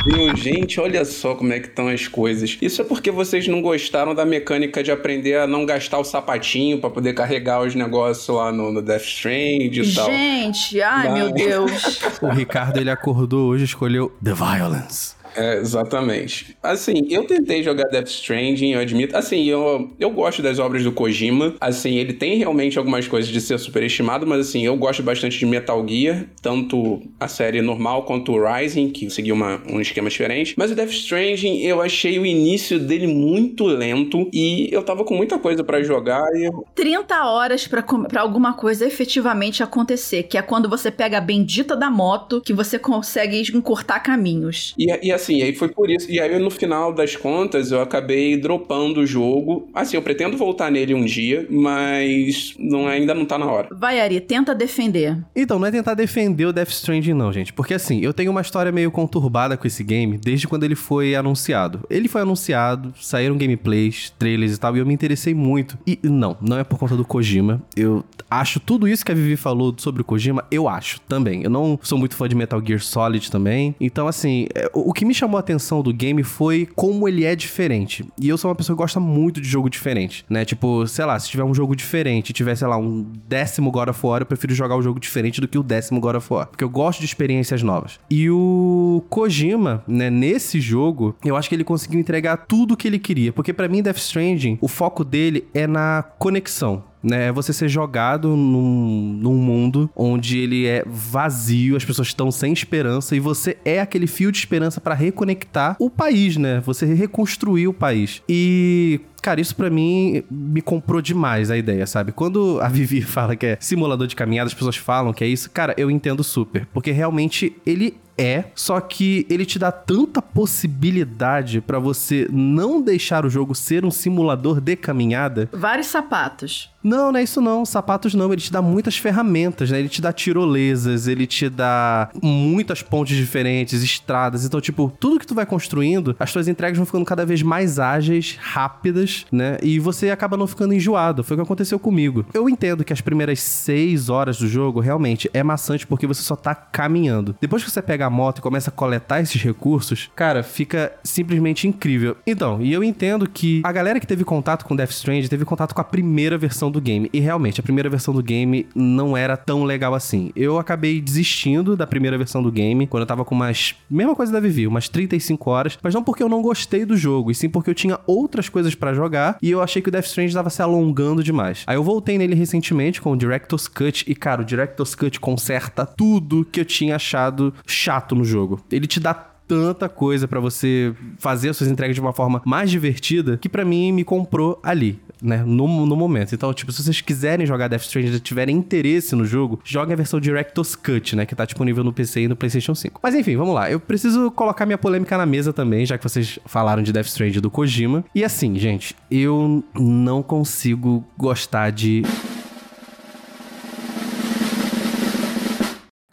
Viu, 0.06 0.34
gente, 0.34 0.80
olha 0.80 1.04
só 1.04 1.34
como 1.34 1.52
é 1.52 1.60
que 1.60 1.66
estão 1.68 1.88
as 1.88 2.08
coisas. 2.08 2.56
Isso 2.62 2.80
é 2.80 2.84
porque 2.84 3.10
vocês 3.10 3.46
não 3.46 3.60
gostaram 3.60 4.14
da 4.14 4.24
mecânica 4.24 4.82
de 4.82 4.90
aprender 4.90 5.36
a 5.38 5.46
não 5.46 5.66
gastar 5.66 5.98
o 5.98 6.04
sapatinho 6.04 6.80
pra 6.80 6.88
poder 6.88 7.12
carregar 7.12 7.60
os 7.60 7.74
negócios 7.74 8.34
lá 8.34 8.50
no, 8.50 8.72
no 8.72 8.80
Death 8.80 9.02
Strand 9.04 9.76
e 9.76 9.94
tal. 9.94 10.06
Gente, 10.10 10.80
ai 10.80 11.08
Não. 11.08 11.14
meu 11.14 11.30
Deus. 11.32 12.00
O 12.22 12.28
Ricardo, 12.28 12.78
ele 12.78 12.90
acordou 12.90 13.48
hoje 13.50 13.64
e 13.64 13.66
escolheu 13.66 14.10
The 14.24 14.32
Violence. 14.32 15.14
É, 15.34 15.56
exatamente. 15.56 16.56
Assim, 16.62 17.06
eu 17.08 17.24
tentei 17.24 17.62
jogar 17.62 17.84
Death 17.84 18.08
Stranding, 18.08 18.72
eu 18.72 18.80
admito. 18.80 19.16
Assim, 19.16 19.44
eu, 19.44 19.90
eu 19.98 20.10
gosto 20.10 20.42
das 20.42 20.58
obras 20.58 20.82
do 20.82 20.92
Kojima. 20.92 21.54
Assim, 21.60 21.96
ele 21.96 22.12
tem 22.12 22.36
realmente 22.36 22.78
algumas 22.78 23.06
coisas 23.06 23.30
de 23.30 23.40
ser 23.40 23.58
superestimado, 23.58 24.26
mas 24.26 24.48
assim, 24.48 24.64
eu 24.64 24.76
gosto 24.76 25.02
bastante 25.02 25.38
de 25.38 25.46
Metal 25.46 25.86
Gear, 25.86 26.26
tanto 26.42 27.02
a 27.18 27.28
série 27.28 27.62
normal 27.62 28.04
quanto 28.04 28.32
o 28.32 28.44
Rising, 28.44 28.90
que 28.90 29.08
seguiu 29.10 29.34
uma, 29.34 29.60
um 29.70 29.80
esquema 29.80 30.08
diferente. 30.08 30.54
Mas 30.56 30.70
o 30.70 30.74
Death 30.74 30.90
Stranding, 30.90 31.60
eu 31.60 31.80
achei 31.80 32.18
o 32.18 32.26
início 32.26 32.78
dele 32.78 33.06
muito 33.06 33.66
lento 33.66 34.28
e 34.32 34.68
eu 34.72 34.82
tava 34.82 35.04
com 35.04 35.14
muita 35.14 35.38
coisa 35.38 35.62
pra 35.62 35.82
jogar 35.82 36.24
e 36.34 36.44
eu 36.44 36.64
30 36.74 37.24
horas 37.26 37.66
pra 37.66 37.84
alguma 38.20 38.54
coisa 38.54 38.86
efetivamente 38.86 39.62
acontecer, 39.62 40.24
que 40.24 40.38
é 40.38 40.42
quando 40.42 40.68
você 40.68 40.90
pega 40.90 41.18
a 41.18 41.20
bendita 41.20 41.76
da 41.76 41.90
moto, 41.90 42.40
que 42.40 42.52
você 42.52 42.78
consegue 42.78 43.40
encurtar 43.54 44.00
caminhos. 44.00 44.74
E, 44.78 45.08
e 45.08 45.12
assim, 45.20 45.42
aí 45.42 45.54
foi 45.54 45.68
por 45.68 45.88
isso. 45.90 46.10
E 46.10 46.20
aí, 46.20 46.38
no 46.38 46.50
final 46.50 46.92
das 46.92 47.16
contas, 47.16 47.72
eu 47.72 47.80
acabei 47.80 48.36
dropando 48.36 49.00
o 49.00 49.06
jogo. 49.06 49.68
Assim, 49.74 49.96
eu 49.96 50.02
pretendo 50.02 50.36
voltar 50.36 50.70
nele 50.70 50.94
um 50.94 51.04
dia, 51.04 51.46
mas 51.50 52.54
não, 52.58 52.86
ainda 52.86 53.14
não 53.14 53.24
tá 53.24 53.38
na 53.38 53.46
hora. 53.46 53.68
Vai, 53.72 54.00
Ari, 54.00 54.20
tenta 54.20 54.54
defender. 54.54 55.18
Então, 55.34 55.58
não 55.58 55.66
é 55.66 55.70
tentar 55.70 55.94
defender 55.94 56.44
o 56.44 56.52
Death 56.52 56.68
Stranding, 56.70 57.14
não, 57.14 57.32
gente. 57.32 57.52
Porque 57.52 57.74
assim, 57.74 58.00
eu 58.00 58.12
tenho 58.12 58.30
uma 58.30 58.40
história 58.40 58.70
meio 58.70 58.90
conturbada 58.90 59.56
com 59.56 59.66
esse 59.66 59.82
game 59.82 60.18
desde 60.18 60.46
quando 60.46 60.64
ele 60.64 60.74
foi 60.74 61.14
anunciado. 61.14 61.80
Ele 61.88 62.08
foi 62.08 62.20
anunciado, 62.20 62.92
saíram 63.00 63.36
gameplays, 63.36 64.12
trailers 64.18 64.56
e 64.56 64.60
tal, 64.60 64.76
e 64.76 64.80
eu 64.80 64.86
me 64.86 64.94
interessei 64.94 65.34
muito. 65.34 65.78
E 65.86 65.98
não, 66.02 66.36
não 66.40 66.58
é 66.58 66.64
por 66.64 66.78
conta 66.78 66.96
do 66.96 67.04
Kojima. 67.04 67.62
Eu 67.76 68.04
acho 68.30 68.60
tudo 68.60 68.86
isso 68.86 69.04
que 69.04 69.12
a 69.12 69.14
Vivi 69.14 69.36
falou 69.36 69.74
sobre 69.78 70.02
o 70.02 70.04
Kojima, 70.04 70.44
eu 70.50 70.68
acho 70.68 71.00
também. 71.02 71.42
Eu 71.42 71.50
não 71.50 71.78
sou 71.82 71.98
muito 71.98 72.14
fã 72.14 72.28
de 72.28 72.34
Metal 72.34 72.62
Gear 72.64 72.80
Solid 72.80 73.30
também. 73.30 73.74
Então, 73.80 74.06
assim, 74.06 74.46
é, 74.54 74.70
o 74.74 74.90
o 74.90 74.92
que 74.92 75.04
me 75.04 75.09
chamou 75.14 75.36
a 75.36 75.40
atenção 75.40 75.82
do 75.82 75.92
game 75.92 76.22
foi 76.22 76.68
como 76.74 77.08
ele 77.08 77.24
é 77.24 77.34
diferente. 77.34 78.04
E 78.20 78.28
eu 78.28 78.36
sou 78.36 78.50
uma 78.50 78.54
pessoa 78.54 78.76
que 78.76 78.82
gosta 78.82 79.00
muito 79.00 79.40
de 79.40 79.48
jogo 79.48 79.68
diferente, 79.68 80.24
né? 80.28 80.44
Tipo, 80.44 80.86
sei 80.86 81.04
lá, 81.04 81.18
se 81.18 81.28
tiver 81.28 81.44
um 81.44 81.54
jogo 81.54 81.74
diferente, 81.74 82.32
tiver, 82.32 82.54
sei 82.56 82.68
lá, 82.68 82.76
um 82.76 83.06
décimo 83.26 83.70
God 83.70 83.88
of 83.88 84.06
War, 84.06 84.22
eu 84.22 84.26
prefiro 84.26 84.54
jogar 84.54 84.76
o 84.76 84.82
jogo 84.82 85.00
diferente 85.00 85.40
do 85.40 85.48
que 85.48 85.58
o 85.58 85.62
décimo 85.62 86.00
God 86.00 86.16
of 86.16 86.32
War. 86.32 86.46
Porque 86.46 86.64
eu 86.64 86.70
gosto 86.70 87.00
de 87.00 87.06
experiências 87.06 87.62
novas. 87.62 87.98
E 88.10 88.30
o 88.30 89.04
Kojima, 89.08 89.84
né, 89.86 90.10
nesse 90.10 90.60
jogo, 90.60 91.14
eu 91.24 91.36
acho 91.36 91.48
que 91.48 91.54
ele 91.54 91.64
conseguiu 91.64 92.00
entregar 92.00 92.36
tudo 92.36 92.74
o 92.74 92.76
que 92.76 92.88
ele 92.88 92.98
queria. 92.98 93.32
Porque 93.32 93.52
pra 93.52 93.68
mim, 93.68 93.82
Death 93.82 93.98
Stranding, 93.98 94.58
o 94.60 94.68
foco 94.68 95.04
dele 95.04 95.46
é 95.54 95.66
na 95.66 96.04
conexão 96.18 96.89
né? 97.02 97.26
É 97.26 97.32
você 97.32 97.52
ser 97.52 97.68
jogado 97.68 98.36
num, 98.36 99.18
num 99.20 99.36
mundo 99.36 99.90
onde 99.94 100.38
ele 100.38 100.66
é 100.66 100.84
vazio, 100.86 101.76
as 101.76 101.84
pessoas 101.84 102.08
estão 102.08 102.30
sem 102.30 102.52
esperança 102.52 103.16
e 103.16 103.20
você 103.20 103.56
é 103.64 103.80
aquele 103.80 104.06
fio 104.06 104.30
de 104.30 104.38
esperança 104.38 104.80
para 104.80 104.94
reconectar 104.94 105.76
o 105.78 105.90
país, 105.90 106.36
né? 106.36 106.60
Você 106.64 106.86
reconstruir 106.86 107.68
o 107.68 107.72
país. 107.72 108.22
E 108.28 109.00
Cara, 109.20 109.40
isso 109.40 109.54
para 109.54 109.70
mim 109.70 110.22
me 110.30 110.60
comprou 110.60 111.00
demais 111.00 111.50
a 111.50 111.56
ideia, 111.56 111.86
sabe? 111.86 112.12
Quando 112.12 112.60
a 112.60 112.68
Vivi 112.68 113.02
fala 113.02 113.36
que 113.36 113.46
é 113.46 113.58
simulador 113.60 114.06
de 114.06 114.16
caminhada, 114.16 114.48
as 114.48 114.54
pessoas 114.54 114.76
falam 114.76 115.12
que 115.12 115.24
é 115.24 115.26
isso, 115.26 115.50
cara, 115.50 115.74
eu 115.76 115.90
entendo 115.90 116.22
super. 116.24 116.66
Porque 116.72 116.90
realmente 116.90 117.56
ele 117.64 117.96
é, 118.20 118.44
só 118.54 118.78
que 118.80 119.26
ele 119.30 119.46
te 119.46 119.58
dá 119.58 119.72
tanta 119.72 120.20
possibilidade 120.20 121.62
para 121.62 121.78
você 121.78 122.28
não 122.30 122.82
deixar 122.82 123.24
o 123.24 123.30
jogo 123.30 123.54
ser 123.54 123.82
um 123.82 123.90
simulador 123.90 124.60
de 124.60 124.76
caminhada. 124.76 125.48
Vários 125.50 125.86
sapatos. 125.86 126.70
Não, 126.82 127.12
não 127.12 127.18
é 127.18 127.22
isso 127.22 127.40
não. 127.40 127.64
Sapatos 127.64 128.14
não. 128.14 128.32
Ele 128.32 128.40
te 128.40 128.52
dá 128.52 128.60
muitas 128.60 128.96
ferramentas, 128.96 129.70
né? 129.70 129.78
Ele 129.78 129.88
te 129.88 130.02
dá 130.02 130.12
tirolesas, 130.12 131.06
ele 131.06 131.26
te 131.26 131.48
dá 131.48 132.10
muitas 132.22 132.82
pontes 132.82 133.16
diferentes, 133.16 133.82
estradas. 133.82 134.44
Então, 134.44 134.60
tipo, 134.60 134.92
tudo 135.00 135.18
que 135.18 135.26
tu 135.26 135.34
vai 135.34 135.46
construindo, 135.46 136.14
as 136.18 136.32
tuas 136.32 136.48
entregas 136.48 136.76
vão 136.76 136.86
ficando 136.86 137.04
cada 137.04 137.24
vez 137.24 137.42
mais 137.42 137.78
ágeis, 137.78 138.38
rápidas, 138.40 139.09
né? 139.30 139.58
E 139.62 139.78
você 139.78 140.10
acaba 140.10 140.36
não 140.36 140.46
ficando 140.46 140.74
enjoado. 140.74 141.24
Foi 141.24 141.34
o 141.34 141.38
que 141.38 141.44
aconteceu 141.44 141.78
comigo. 141.78 142.24
Eu 142.32 142.48
entendo 142.48 142.84
que 142.84 142.92
as 142.92 143.00
primeiras 143.00 143.40
seis 143.40 144.08
horas 144.08 144.38
do 144.38 144.48
jogo 144.48 144.80
realmente 144.80 145.30
é 145.32 145.42
maçante 145.42 145.86
porque 145.86 146.06
você 146.06 146.22
só 146.22 146.36
tá 146.36 146.54
caminhando. 146.54 147.34
Depois 147.40 147.62
que 147.64 147.70
você 147.70 147.82
pega 147.82 148.06
a 148.06 148.10
moto 148.10 148.38
e 148.38 148.42
começa 148.42 148.70
a 148.70 148.72
coletar 148.72 149.20
esses 149.20 149.42
recursos, 149.42 150.10
cara, 150.14 150.42
fica 150.42 150.92
simplesmente 151.02 151.66
incrível. 151.66 152.16
Então, 152.26 152.60
e 152.62 152.72
eu 152.72 152.82
entendo 152.84 153.28
que 153.28 153.60
a 153.64 153.72
galera 153.72 154.00
que 154.00 154.06
teve 154.06 154.24
contato 154.24 154.64
com 154.64 154.76
Death 154.76 154.90
Stranding 154.90 155.28
teve 155.28 155.44
contato 155.44 155.74
com 155.74 155.80
a 155.80 155.84
primeira 155.84 156.38
versão 156.38 156.70
do 156.70 156.80
game. 156.80 157.08
E 157.12 157.20
realmente, 157.20 157.60
a 157.60 157.62
primeira 157.62 157.88
versão 157.88 158.14
do 158.14 158.22
game 158.22 158.66
não 158.74 159.16
era 159.16 159.36
tão 159.36 159.64
legal 159.64 159.94
assim. 159.94 160.32
Eu 160.34 160.58
acabei 160.58 161.00
desistindo 161.00 161.76
da 161.76 161.86
primeira 161.86 162.16
versão 162.16 162.42
do 162.42 162.52
game 162.52 162.86
quando 162.86 163.02
eu 163.02 163.06
tava 163.06 163.24
com 163.24 163.34
umas. 163.34 163.74
Mesma 163.90 164.14
coisa 164.14 164.32
da 164.32 164.40
Vivi, 164.40 164.66
umas 164.66 164.88
35 164.88 165.50
horas. 165.50 165.78
Mas 165.82 165.94
não 165.94 166.02
porque 166.02 166.22
eu 166.22 166.28
não 166.28 166.42
gostei 166.42 166.84
do 166.84 166.96
jogo, 166.96 167.30
e 167.30 167.34
sim 167.34 167.48
porque 167.48 167.70
eu 167.70 167.74
tinha 167.74 167.98
outras 168.06 168.48
coisas 168.48 168.74
para 168.74 168.94
jogar 168.94 168.99
e 169.40 169.50
eu 169.50 169.62
achei 169.62 169.80
que 169.80 169.88
o 169.88 169.92
Death 169.92 170.06
Stranding 170.06 170.34
tava 170.34 170.50
se 170.50 170.62
alongando 170.62 171.22
demais. 171.22 171.64
Aí 171.66 171.76
eu 171.76 171.84
voltei 171.84 172.18
nele 172.18 172.34
recentemente 172.34 173.00
com 173.00 173.12
o 173.12 173.16
Director's 173.16 173.68
Cut 173.68 174.04
e, 174.06 174.14
cara, 174.14 174.42
o 174.42 174.44
Director's 174.44 174.94
Cut 174.94 175.18
conserta 175.20 175.86
tudo 175.86 176.44
que 176.44 176.60
eu 176.60 176.64
tinha 176.64 176.96
achado 176.96 177.54
chato 177.66 178.14
no 178.14 178.24
jogo. 178.24 178.60
Ele 178.70 178.86
te 178.86 179.00
dá 179.00 179.29
tanta 179.50 179.88
coisa 179.88 180.28
para 180.28 180.38
você 180.38 180.94
fazer 181.18 181.48
as 181.48 181.56
suas 181.56 181.68
entregas 181.68 181.96
de 181.96 182.00
uma 182.00 182.12
forma 182.12 182.40
mais 182.46 182.70
divertida 182.70 183.36
que 183.36 183.48
para 183.48 183.64
mim 183.64 183.90
me 183.90 184.04
comprou 184.04 184.60
ali 184.62 185.00
né, 185.20 185.42
no, 185.44 185.66
no 185.84 185.96
momento. 185.96 186.32
Então, 186.32 186.54
tipo, 186.54 186.70
se 186.70 186.84
vocês 186.84 187.00
quiserem 187.00 187.44
jogar 187.44 187.66
Death 187.66 187.82
Stranding 187.82 188.14
e 188.14 188.20
tiverem 188.20 188.56
interesse 188.56 189.16
no 189.16 189.24
jogo, 189.24 189.60
joguem 189.64 189.92
a 189.92 189.96
versão 189.96 190.20
Director's 190.20 190.76
Cut, 190.76 191.16
né, 191.16 191.26
que 191.26 191.34
tá 191.34 191.44
disponível 191.44 191.82
no 191.82 191.92
PC 191.92 192.22
e 192.22 192.28
no 192.28 192.36
PlayStation 192.36 192.76
5. 192.76 193.00
Mas 193.02 193.12
enfim, 193.16 193.36
vamos 193.36 193.52
lá. 193.52 193.68
Eu 193.68 193.80
preciso 193.80 194.30
colocar 194.30 194.64
minha 194.64 194.78
polêmica 194.78 195.18
na 195.18 195.26
mesa 195.26 195.52
também, 195.52 195.84
já 195.84 195.98
que 195.98 196.04
vocês 196.04 196.38
falaram 196.46 196.80
de 196.80 196.92
Death 196.92 197.06
Stranding 197.06 197.40
do 197.40 197.50
Kojima. 197.50 198.04
E 198.14 198.22
assim, 198.22 198.56
gente, 198.56 198.94
eu 199.10 199.64
não 199.74 200.22
consigo 200.22 201.04
gostar 201.18 201.70
de 201.70 202.04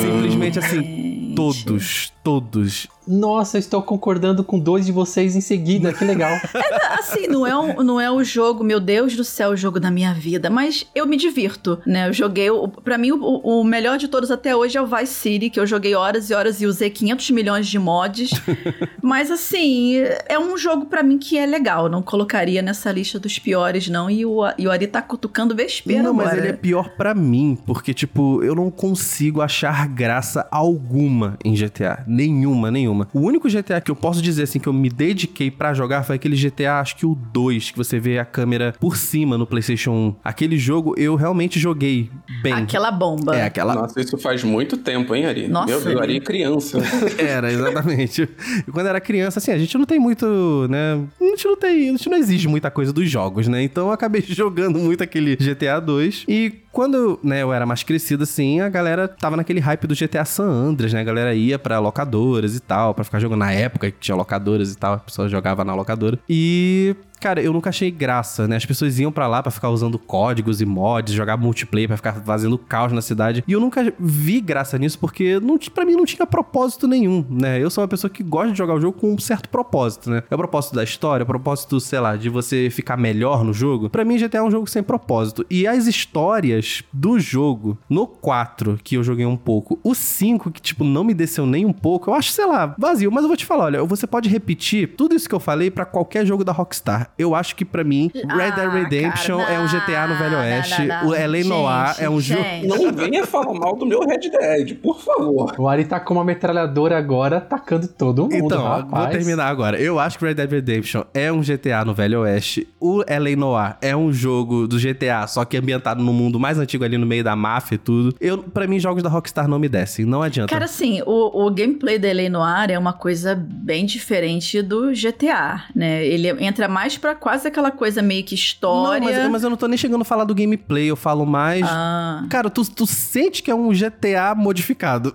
Simplesmente 0.00 0.60
assim, 0.60 1.32
todos, 1.34 2.12
todos 2.22 2.88
nossa, 3.08 3.56
eu 3.56 3.60
estou 3.60 3.82
concordando 3.82 4.44
com 4.44 4.58
dois 4.58 4.84
de 4.84 4.92
vocês 4.92 5.34
em 5.34 5.40
seguida, 5.40 5.92
que 5.92 6.04
legal. 6.04 6.30
é, 6.54 6.98
assim, 6.98 7.26
não 7.26 7.46
é, 7.46 7.56
um, 7.56 7.82
não 7.82 7.98
é 7.98 8.10
o 8.10 8.22
jogo, 8.22 8.62
meu 8.62 8.78
Deus 8.78 9.16
do 9.16 9.24
céu, 9.24 9.50
o 9.50 9.56
jogo 9.56 9.80
da 9.80 9.90
minha 9.90 10.12
vida, 10.12 10.50
mas 10.50 10.86
eu 10.94 11.06
me 11.06 11.16
divirto, 11.16 11.78
né? 11.86 12.08
Eu 12.08 12.12
joguei, 12.12 12.48
para 12.84 12.98
mim, 12.98 13.12
o, 13.12 13.18
o, 13.18 13.64
melhor 13.64 13.96
de 13.96 14.08
todos 14.08 14.30
até 14.30 14.54
hoje 14.54 14.76
é 14.76 14.82
o 14.82 14.86
Vice 14.86 15.14
City, 15.14 15.48
que 15.48 15.58
eu 15.58 15.66
joguei 15.66 15.94
horas 15.94 16.28
e 16.28 16.34
horas 16.34 16.60
e 16.60 16.66
usei 16.66 16.90
500 16.90 17.30
milhões 17.30 17.66
de 17.66 17.78
mods. 17.78 18.30
mas, 19.02 19.30
assim, 19.30 19.96
é 20.28 20.38
um 20.38 20.58
jogo 20.58 20.86
para 20.86 21.02
mim 21.02 21.18
que 21.18 21.38
é 21.38 21.46
legal, 21.46 21.88
não 21.88 22.02
colocaria 22.02 22.60
nessa 22.60 22.92
lista 22.92 23.18
dos 23.18 23.38
piores, 23.38 23.88
não, 23.88 24.10
e 24.10 24.26
o, 24.26 24.42
e 24.58 24.66
o 24.66 24.70
Ari 24.70 24.86
tá 24.86 25.00
cutucando 25.00 25.54
vespeiro 25.54 26.02
Não, 26.02 26.10
agora. 26.10 26.28
mas 26.28 26.38
ele 26.38 26.48
é 26.48 26.52
pior 26.52 26.90
para 26.90 27.14
mim, 27.14 27.58
porque, 27.64 27.94
tipo, 27.94 28.42
eu 28.42 28.54
não 28.54 28.70
consigo 28.70 29.40
achar 29.40 29.88
graça 29.88 30.46
alguma 30.50 31.38
em 31.42 31.54
GTA. 31.54 32.04
Nenhuma, 32.06 32.70
nenhuma 32.70 32.97
nenhuma. 32.98 33.08
O 33.12 33.20
único 33.20 33.48
GTA 33.48 33.80
que 33.80 33.90
eu 33.90 33.96
posso 33.96 34.20
dizer 34.20 34.44
assim 34.44 34.58
que 34.58 34.68
eu 34.68 34.72
me 34.72 34.88
dediquei 34.88 35.50
para 35.50 35.72
jogar 35.74 36.02
foi 36.02 36.16
aquele 36.16 36.36
GTA, 36.36 36.80
acho 36.80 36.96
que 36.96 37.06
o 37.06 37.14
2, 37.14 37.70
que 37.70 37.78
você 37.78 38.00
vê 38.00 38.18
a 38.18 38.24
câmera 38.24 38.74
por 38.80 38.96
cima 38.96 39.38
no 39.38 39.46
PlayStation 39.46 39.92
1. 39.92 40.16
Aquele 40.24 40.58
jogo 40.58 40.94
eu 40.96 41.14
realmente 41.14 41.58
joguei 41.58 42.10
bem. 42.42 42.54
Aquela 42.54 42.90
bomba. 42.90 43.36
É, 43.36 43.44
aquela. 43.44 43.74
Nossa, 43.74 44.00
isso 44.00 44.16
faz 44.18 44.42
muito 44.42 44.76
tempo, 44.76 45.14
hein, 45.14 45.26
Ari? 45.26 45.48
Nossa. 45.48 45.66
Meu 45.66 45.80
Deus, 45.80 46.00
Ari 46.00 46.20
criança. 46.20 46.78
era, 47.18 47.52
exatamente. 47.52 48.28
E 48.66 48.70
quando 48.70 48.86
era 48.86 49.00
criança, 49.00 49.38
assim, 49.38 49.52
a 49.52 49.58
gente 49.58 49.76
não 49.76 49.84
tem 49.84 49.98
muito, 49.98 50.66
né? 50.68 51.00
A 51.20 51.24
gente 51.24 51.46
não 51.46 51.56
tem. 51.56 51.88
A 51.88 51.92
gente 51.92 52.08
não 52.08 52.18
exige 52.18 52.48
muita 52.48 52.70
coisa 52.70 52.92
dos 52.92 53.08
jogos, 53.10 53.46
né? 53.46 53.62
Então 53.62 53.86
eu 53.86 53.92
acabei 53.92 54.22
jogando 54.26 54.78
muito 54.78 55.02
aquele 55.02 55.36
GTA 55.36 55.80
2. 55.80 56.24
E 56.28 56.52
quando, 56.78 57.18
né, 57.24 57.42
eu 57.42 57.52
era 57.52 57.66
mais 57.66 57.82
crescido 57.82 58.22
assim, 58.22 58.60
a 58.60 58.68
galera 58.68 59.08
tava 59.08 59.36
naquele 59.36 59.58
hype 59.58 59.84
do 59.88 59.96
GTA 59.96 60.24
San 60.24 60.44
Andreas, 60.44 60.92
né? 60.92 61.00
A 61.00 61.04
galera 61.04 61.34
ia 61.34 61.58
para 61.58 61.80
locadoras 61.80 62.54
e 62.54 62.60
tal, 62.60 62.94
para 62.94 63.02
ficar 63.02 63.18
jogando 63.18 63.40
na 63.40 63.50
época 63.50 63.90
que 63.90 63.98
tinha 63.98 64.14
locadoras 64.14 64.72
e 64.72 64.78
tal, 64.78 64.94
a 64.94 64.98
pessoa 64.98 65.28
jogava 65.28 65.64
na 65.64 65.74
locadora. 65.74 66.20
E 66.28 66.94
Cara, 67.20 67.42
eu 67.42 67.52
nunca 67.52 67.70
achei 67.70 67.90
graça, 67.90 68.46
né? 68.46 68.56
As 68.56 68.64
pessoas 68.64 68.98
iam 68.98 69.10
para 69.10 69.26
lá 69.26 69.42
para 69.42 69.50
ficar 69.50 69.70
usando 69.70 69.98
códigos 69.98 70.60
e 70.60 70.66
mods, 70.66 71.14
jogar 71.14 71.36
multiplayer, 71.36 71.88
para 71.88 71.96
ficar 71.96 72.12
fazendo 72.14 72.56
caos 72.56 72.92
na 72.92 73.02
cidade. 73.02 73.42
E 73.46 73.52
eu 73.52 73.60
nunca 73.60 73.92
vi 73.98 74.40
graça 74.40 74.78
nisso 74.78 74.98
porque 74.98 75.40
não, 75.40 75.58
para 75.58 75.84
mim 75.84 75.94
não 75.94 76.04
tinha 76.04 76.26
propósito 76.26 76.86
nenhum, 76.86 77.24
né? 77.28 77.62
Eu 77.62 77.70
sou 77.70 77.82
uma 77.82 77.88
pessoa 77.88 78.10
que 78.10 78.22
gosta 78.22 78.52
de 78.52 78.58
jogar 78.58 78.74
o 78.74 78.80
jogo 78.80 78.98
com 78.98 79.12
um 79.12 79.18
certo 79.18 79.48
propósito, 79.48 80.10
né? 80.10 80.22
É 80.30 80.34
o 80.34 80.38
propósito 80.38 80.74
da 80.74 80.84
história, 80.84 81.22
é 81.22 81.24
o 81.24 81.26
propósito, 81.26 81.80
sei 81.80 82.00
lá, 82.00 82.16
de 82.16 82.28
você 82.28 82.70
ficar 82.70 82.96
melhor 82.96 83.44
no 83.44 83.52
jogo. 83.52 83.90
Para 83.90 84.04
mim, 84.04 84.16
GTA 84.16 84.38
é 84.38 84.42
um 84.42 84.50
jogo 84.50 84.68
sem 84.68 84.82
propósito. 84.82 85.44
E 85.50 85.66
as 85.66 85.86
histórias 85.86 86.82
do 86.92 87.18
jogo, 87.18 87.78
no 87.88 88.06
4, 88.06 88.78
que 88.82 88.96
eu 88.96 89.02
joguei 89.02 89.26
um 89.26 89.36
pouco, 89.36 89.78
o 89.82 89.94
5, 89.94 90.50
que, 90.50 90.60
tipo, 90.60 90.84
não 90.84 91.04
me 91.04 91.14
desceu 91.14 91.46
nem 91.46 91.64
um 91.64 91.72
pouco, 91.72 92.10
eu 92.10 92.14
acho, 92.14 92.30
sei 92.30 92.46
lá, 92.46 92.74
vazio. 92.78 93.10
Mas 93.10 93.22
eu 93.22 93.28
vou 93.28 93.36
te 93.36 93.46
falar, 93.46 93.64
olha, 93.64 93.84
você 93.84 94.06
pode 94.06 94.28
repetir 94.28 94.94
tudo 94.96 95.14
isso 95.14 95.28
que 95.28 95.34
eu 95.34 95.40
falei 95.40 95.70
para 95.70 95.84
qualquer 95.84 96.24
jogo 96.24 96.44
da 96.44 96.52
Rockstar 96.52 97.07
eu 97.18 97.34
acho 97.34 97.54
que 97.56 97.64
para 97.64 97.84
mim, 97.84 98.10
Red 98.14 98.52
Dead 98.52 98.58
ah, 98.58 98.68
Redemption 98.68 99.38
cara, 99.38 99.50
não, 99.50 99.56
é 99.56 99.64
um 99.64 99.66
GTA 99.66 100.06
no 100.06 100.16
Velho 100.16 100.36
Oeste. 100.36 100.84
Não, 100.84 101.02
não, 101.02 101.08
o 101.10 101.14
L.A. 101.14 101.44
Noir 101.44 101.96
é 101.98 102.10
um 102.10 102.20
jogo. 102.20 102.44
Não 102.64 102.92
venha 102.92 103.26
falar 103.26 103.54
mal 103.54 103.76
do 103.76 103.86
meu 103.86 104.00
Red 104.00 104.30
Dead, 104.30 104.76
por 104.76 105.00
favor. 105.00 105.54
O 105.58 105.68
Ari 105.68 105.84
tá 105.84 105.98
com 105.98 106.14
uma 106.14 106.24
metralhadora 106.24 106.98
agora, 106.98 107.38
atacando 107.38 107.88
todo 107.88 108.22
mundo. 108.22 108.34
Então, 108.34 108.62
rapaz. 108.62 109.04
vou 109.04 109.12
terminar 109.12 109.48
agora. 109.48 109.80
Eu 109.80 109.98
acho 109.98 110.18
que 110.18 110.24
Red 110.24 110.34
Dead 110.34 110.50
Redemption 110.50 111.04
é 111.14 111.32
um 111.32 111.40
GTA 111.40 111.84
no 111.84 111.94
Velho 111.94 112.20
Oeste. 112.20 112.68
O 112.80 113.02
L.A. 113.06 113.36
Noir 113.36 113.76
é 113.80 113.96
um 113.96 114.12
jogo 114.12 114.66
do 114.66 114.78
GTA, 114.78 115.26
só 115.26 115.44
que 115.44 115.56
ambientado 115.56 116.02
no 116.02 116.12
mundo 116.12 116.38
mais 116.38 116.58
antigo 116.58 116.84
ali 116.84 116.98
no 116.98 117.06
meio 117.06 117.24
da 117.24 117.34
máfia 117.34 117.76
e 117.76 117.78
tudo. 117.78 118.14
Eu, 118.20 118.38
para 118.38 118.66
mim, 118.66 118.78
jogos 118.78 119.02
da 119.02 119.08
Rockstar 119.08 119.48
não 119.48 119.58
me 119.58 119.68
descem. 119.68 120.04
Não 120.04 120.22
adianta. 120.22 120.52
Cara, 120.52 120.66
assim, 120.66 121.02
o, 121.06 121.46
o 121.46 121.50
gameplay 121.50 121.98
da 121.98 122.08
L.A. 122.08 122.28
Noir 122.28 122.70
é 122.70 122.78
uma 122.78 122.92
coisa 122.92 123.34
bem 123.34 123.86
diferente 123.86 124.60
do 124.62 124.92
GTA, 124.92 125.64
né? 125.74 126.06
Ele 126.06 126.28
entra 126.44 126.68
mais 126.68 126.97
pra 126.98 127.14
quase 127.14 127.48
aquela 127.48 127.70
coisa 127.70 128.02
meio 128.02 128.24
que 128.24 128.34
história. 128.34 129.00
Não, 129.00 129.12
mas, 129.12 129.30
mas, 129.30 129.42
eu 129.42 129.50
não 129.50 129.56
tô 129.56 129.66
nem 129.66 129.78
chegando 129.78 130.02
a 130.02 130.04
falar 130.04 130.24
do 130.24 130.34
gameplay, 130.34 130.86
eu 130.86 130.96
falo 130.96 131.24
mais. 131.24 131.64
Ah. 131.64 132.26
Cara, 132.28 132.50
tu, 132.50 132.64
tu 132.70 132.86
sente 132.86 133.42
que 133.42 133.50
é 133.50 133.54
um 133.54 133.70
GTA 133.70 134.34
modificado. 134.36 135.14